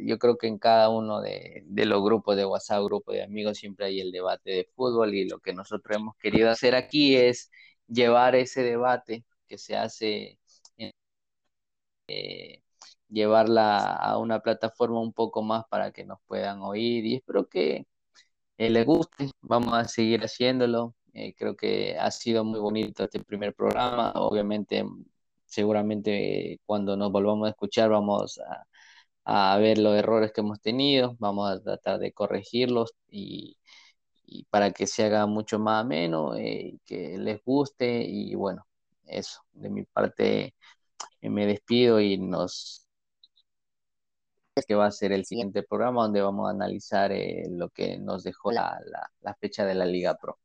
Yo 0.05 0.17
creo 0.17 0.37
que 0.37 0.47
en 0.47 0.57
cada 0.59 0.89
uno 0.89 1.21
de, 1.21 1.63
de 1.65 1.85
los 1.85 2.01
grupos 2.03 2.37
de 2.37 2.45
WhatsApp, 2.45 2.83
grupos 2.85 3.15
de 3.15 3.23
amigos, 3.23 3.57
siempre 3.57 3.87
hay 3.87 3.99
el 3.99 4.11
debate 4.11 4.51
de 4.51 4.69
fútbol 4.75 5.13
y 5.13 5.27
lo 5.27 5.39
que 5.39 5.53
nosotros 5.53 5.97
hemos 5.97 6.15
querido 6.17 6.49
hacer 6.49 6.73
aquí 6.75 7.15
es 7.17 7.51
llevar 7.87 8.35
ese 8.35 8.63
debate 8.63 9.25
que 9.47 9.57
se 9.57 9.75
hace, 9.75 10.39
eh, 12.07 12.61
llevarla 13.09 13.95
a 13.95 14.17
una 14.17 14.39
plataforma 14.41 15.01
un 15.01 15.13
poco 15.13 15.41
más 15.43 15.65
para 15.69 15.91
que 15.91 16.05
nos 16.05 16.19
puedan 16.27 16.61
oír 16.61 17.05
y 17.05 17.15
espero 17.15 17.47
que 17.47 17.85
eh, 18.57 18.69
les 18.69 18.85
guste. 18.85 19.31
Vamos 19.41 19.73
a 19.73 19.85
seguir 19.85 20.21
haciéndolo. 20.23 20.95
Eh, 21.13 21.33
creo 21.35 21.55
que 21.55 21.97
ha 21.99 22.11
sido 22.11 22.43
muy 22.43 22.59
bonito 22.59 23.03
este 23.05 23.21
primer 23.23 23.53
programa. 23.55 24.11
Obviamente, 24.15 24.85
seguramente 25.45 26.53
eh, 26.53 26.59
cuando 26.65 26.97
nos 26.97 27.11
volvamos 27.11 27.47
a 27.47 27.51
escuchar 27.51 27.89
vamos 27.89 28.39
a 29.25 29.57
ver 29.57 29.77
los 29.79 29.95
errores 29.97 30.31
que 30.31 30.41
hemos 30.41 30.61
tenido, 30.61 31.15
vamos 31.19 31.51
a 31.51 31.61
tratar 31.61 31.99
de 31.99 32.13
corregirlos 32.13 32.93
y, 33.09 33.57
para 34.49 34.71
que 34.71 34.87
se 34.87 35.05
haga 35.05 35.25
mucho 35.27 35.59
más 35.59 35.81
ameno, 35.83 36.35
eh, 36.35 36.77
que 36.85 37.17
les 37.17 37.43
guste 37.43 38.03
y 38.03 38.35
bueno, 38.35 38.65
eso, 39.05 39.41
de 39.53 39.69
mi 39.69 39.83
parte 39.83 40.55
me 41.21 41.45
despido 41.45 41.99
y 41.99 42.17
nos 42.17 42.85
que 44.67 44.75
va 44.75 44.85
a 44.85 44.91
ser 44.91 45.11
el 45.11 45.25
siguiente 45.25 45.63
programa 45.63 46.03
donde 46.03 46.21
vamos 46.21 46.47
a 46.47 46.51
analizar 46.51 47.11
eh, 47.11 47.43
lo 47.49 47.69
que 47.69 47.97
nos 47.97 48.23
dejó 48.23 48.51
la, 48.51 48.79
la, 48.85 49.11
la 49.19 49.35
fecha 49.35 49.65
de 49.65 49.75
la 49.75 49.85
Liga 49.85 50.15
Pro. 50.15 50.39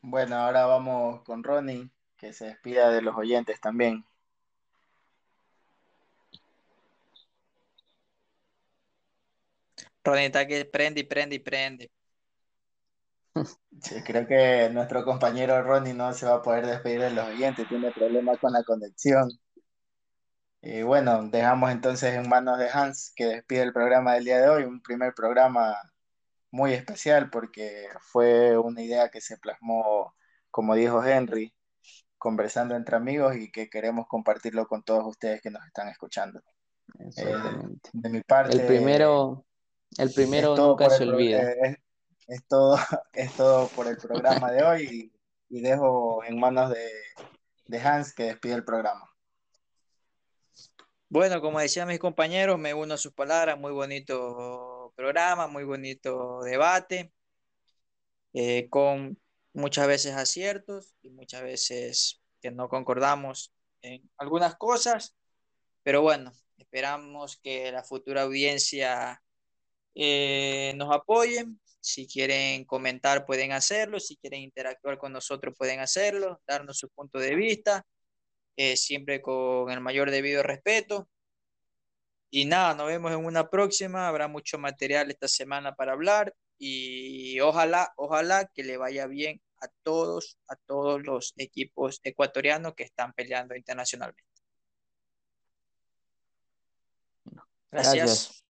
Bueno, 0.00 0.36
ahora 0.36 0.66
vamos 0.66 1.22
con 1.24 1.42
Ronnie, 1.42 1.90
que 2.16 2.32
se 2.32 2.46
despida 2.46 2.90
de 2.90 3.02
los 3.02 3.16
oyentes 3.16 3.60
también. 3.60 4.04
Ronnie 10.04 10.26
está 10.26 10.46
que 10.46 10.64
prende 10.64 11.00
y 11.00 11.04
prende 11.04 11.36
y 11.36 11.38
prende. 11.40 11.90
Sí, 13.80 14.02
creo 14.04 14.26
que 14.26 14.70
nuestro 14.72 15.04
compañero 15.04 15.62
Ronnie 15.62 15.94
no 15.94 16.12
se 16.12 16.26
va 16.26 16.36
a 16.36 16.42
poder 16.42 16.66
despedir 16.66 17.00
de 17.00 17.10
los 17.10 17.26
oyentes, 17.28 17.68
tiene 17.68 17.92
problemas 17.92 18.38
con 18.38 18.52
la 18.52 18.62
conexión. 18.64 19.30
Y 20.60 20.82
bueno, 20.82 21.28
dejamos 21.28 21.70
entonces 21.70 22.14
en 22.14 22.28
manos 22.28 22.58
de 22.58 22.68
Hans 22.70 23.12
que 23.14 23.26
despide 23.26 23.62
el 23.62 23.72
programa 23.72 24.14
del 24.14 24.24
día 24.24 24.40
de 24.40 24.48
hoy, 24.48 24.64
un 24.64 24.80
primer 24.82 25.14
programa 25.14 25.76
muy 26.50 26.72
especial 26.72 27.30
porque 27.30 27.86
fue 28.00 28.58
una 28.58 28.82
idea 28.82 29.08
que 29.10 29.20
se 29.20 29.38
plasmó, 29.38 30.14
como 30.50 30.74
dijo 30.74 31.04
Henry, 31.04 31.54
conversando 32.16 32.74
entre 32.74 32.96
amigos 32.96 33.36
y 33.36 33.50
que 33.50 33.70
queremos 33.70 34.06
compartirlo 34.08 34.66
con 34.66 34.82
todos 34.82 35.06
ustedes 35.06 35.40
que 35.40 35.50
nos 35.50 35.64
están 35.66 35.88
escuchando. 35.88 36.42
Eh, 37.16 37.36
de 37.92 38.08
mi 38.08 38.20
parte, 38.22 38.56
El 38.56 38.66
primero, 38.66 39.44
el 39.98 40.12
primero 40.12 40.56
nunca 40.56 40.90
se 40.90 41.04
olvida. 41.04 41.42
eh, 41.42 41.56
es, 41.62 41.76
es 42.28 42.46
todo, 42.46 42.76
es 43.12 43.34
todo 43.34 43.68
por 43.68 43.88
el 43.88 43.96
programa 43.96 44.52
de 44.52 44.62
hoy 44.62 45.12
y, 45.50 45.56
y 45.56 45.60
dejo 45.60 46.22
en 46.24 46.38
manos 46.38 46.70
de, 46.70 46.88
de 47.66 47.80
Hans 47.80 48.14
que 48.14 48.24
despide 48.24 48.54
el 48.54 48.64
programa. 48.64 49.10
Bueno, 51.10 51.40
como 51.40 51.58
decían 51.58 51.88
mis 51.88 51.98
compañeros, 51.98 52.58
me 52.58 52.74
uno 52.74 52.94
a 52.94 52.98
sus 52.98 53.14
palabras, 53.14 53.58
muy 53.58 53.72
bonito 53.72 54.92
programa, 54.94 55.46
muy 55.46 55.64
bonito 55.64 56.42
debate, 56.42 57.12
eh, 58.34 58.68
con 58.68 59.18
muchas 59.54 59.86
veces 59.86 60.14
aciertos 60.14 60.94
y 61.02 61.10
muchas 61.10 61.42
veces 61.42 62.20
que 62.42 62.50
no 62.50 62.68
concordamos 62.68 63.54
en 63.80 64.10
algunas 64.18 64.56
cosas, 64.56 65.16
pero 65.82 66.02
bueno, 66.02 66.32
esperamos 66.58 67.38
que 67.38 67.72
la 67.72 67.84
futura 67.84 68.22
audiencia 68.22 69.22
eh, 69.94 70.74
nos 70.76 70.94
apoyen. 70.94 71.60
Si 71.80 72.06
quieren 72.06 72.64
comentar, 72.64 73.24
pueden 73.24 73.52
hacerlo. 73.52 74.00
Si 74.00 74.16
quieren 74.16 74.42
interactuar 74.42 74.98
con 74.98 75.12
nosotros, 75.12 75.54
pueden 75.56 75.80
hacerlo, 75.80 76.40
darnos 76.46 76.78
su 76.78 76.88
punto 76.90 77.18
de 77.18 77.34
vista, 77.34 77.86
eh, 78.56 78.76
siempre 78.76 79.22
con 79.22 79.70
el 79.70 79.80
mayor 79.80 80.10
debido 80.10 80.42
respeto. 80.42 81.08
Y 82.30 82.44
nada, 82.44 82.74
nos 82.74 82.88
vemos 82.88 83.12
en 83.12 83.24
una 83.24 83.48
próxima. 83.48 84.08
Habrá 84.08 84.28
mucho 84.28 84.58
material 84.58 85.10
esta 85.10 85.28
semana 85.28 85.74
para 85.74 85.92
hablar 85.92 86.34
y 86.58 87.38
ojalá, 87.40 87.92
ojalá 87.96 88.50
que 88.52 88.64
le 88.64 88.76
vaya 88.76 89.06
bien 89.06 89.40
a 89.60 89.68
todos, 89.82 90.38
a 90.48 90.56
todos 90.56 91.02
los 91.02 91.32
equipos 91.36 92.00
ecuatorianos 92.02 92.74
que 92.74 92.84
están 92.84 93.12
peleando 93.12 93.56
internacionalmente. 93.56 94.24
Gracias. 97.70 97.94
Gracias. 97.94 98.47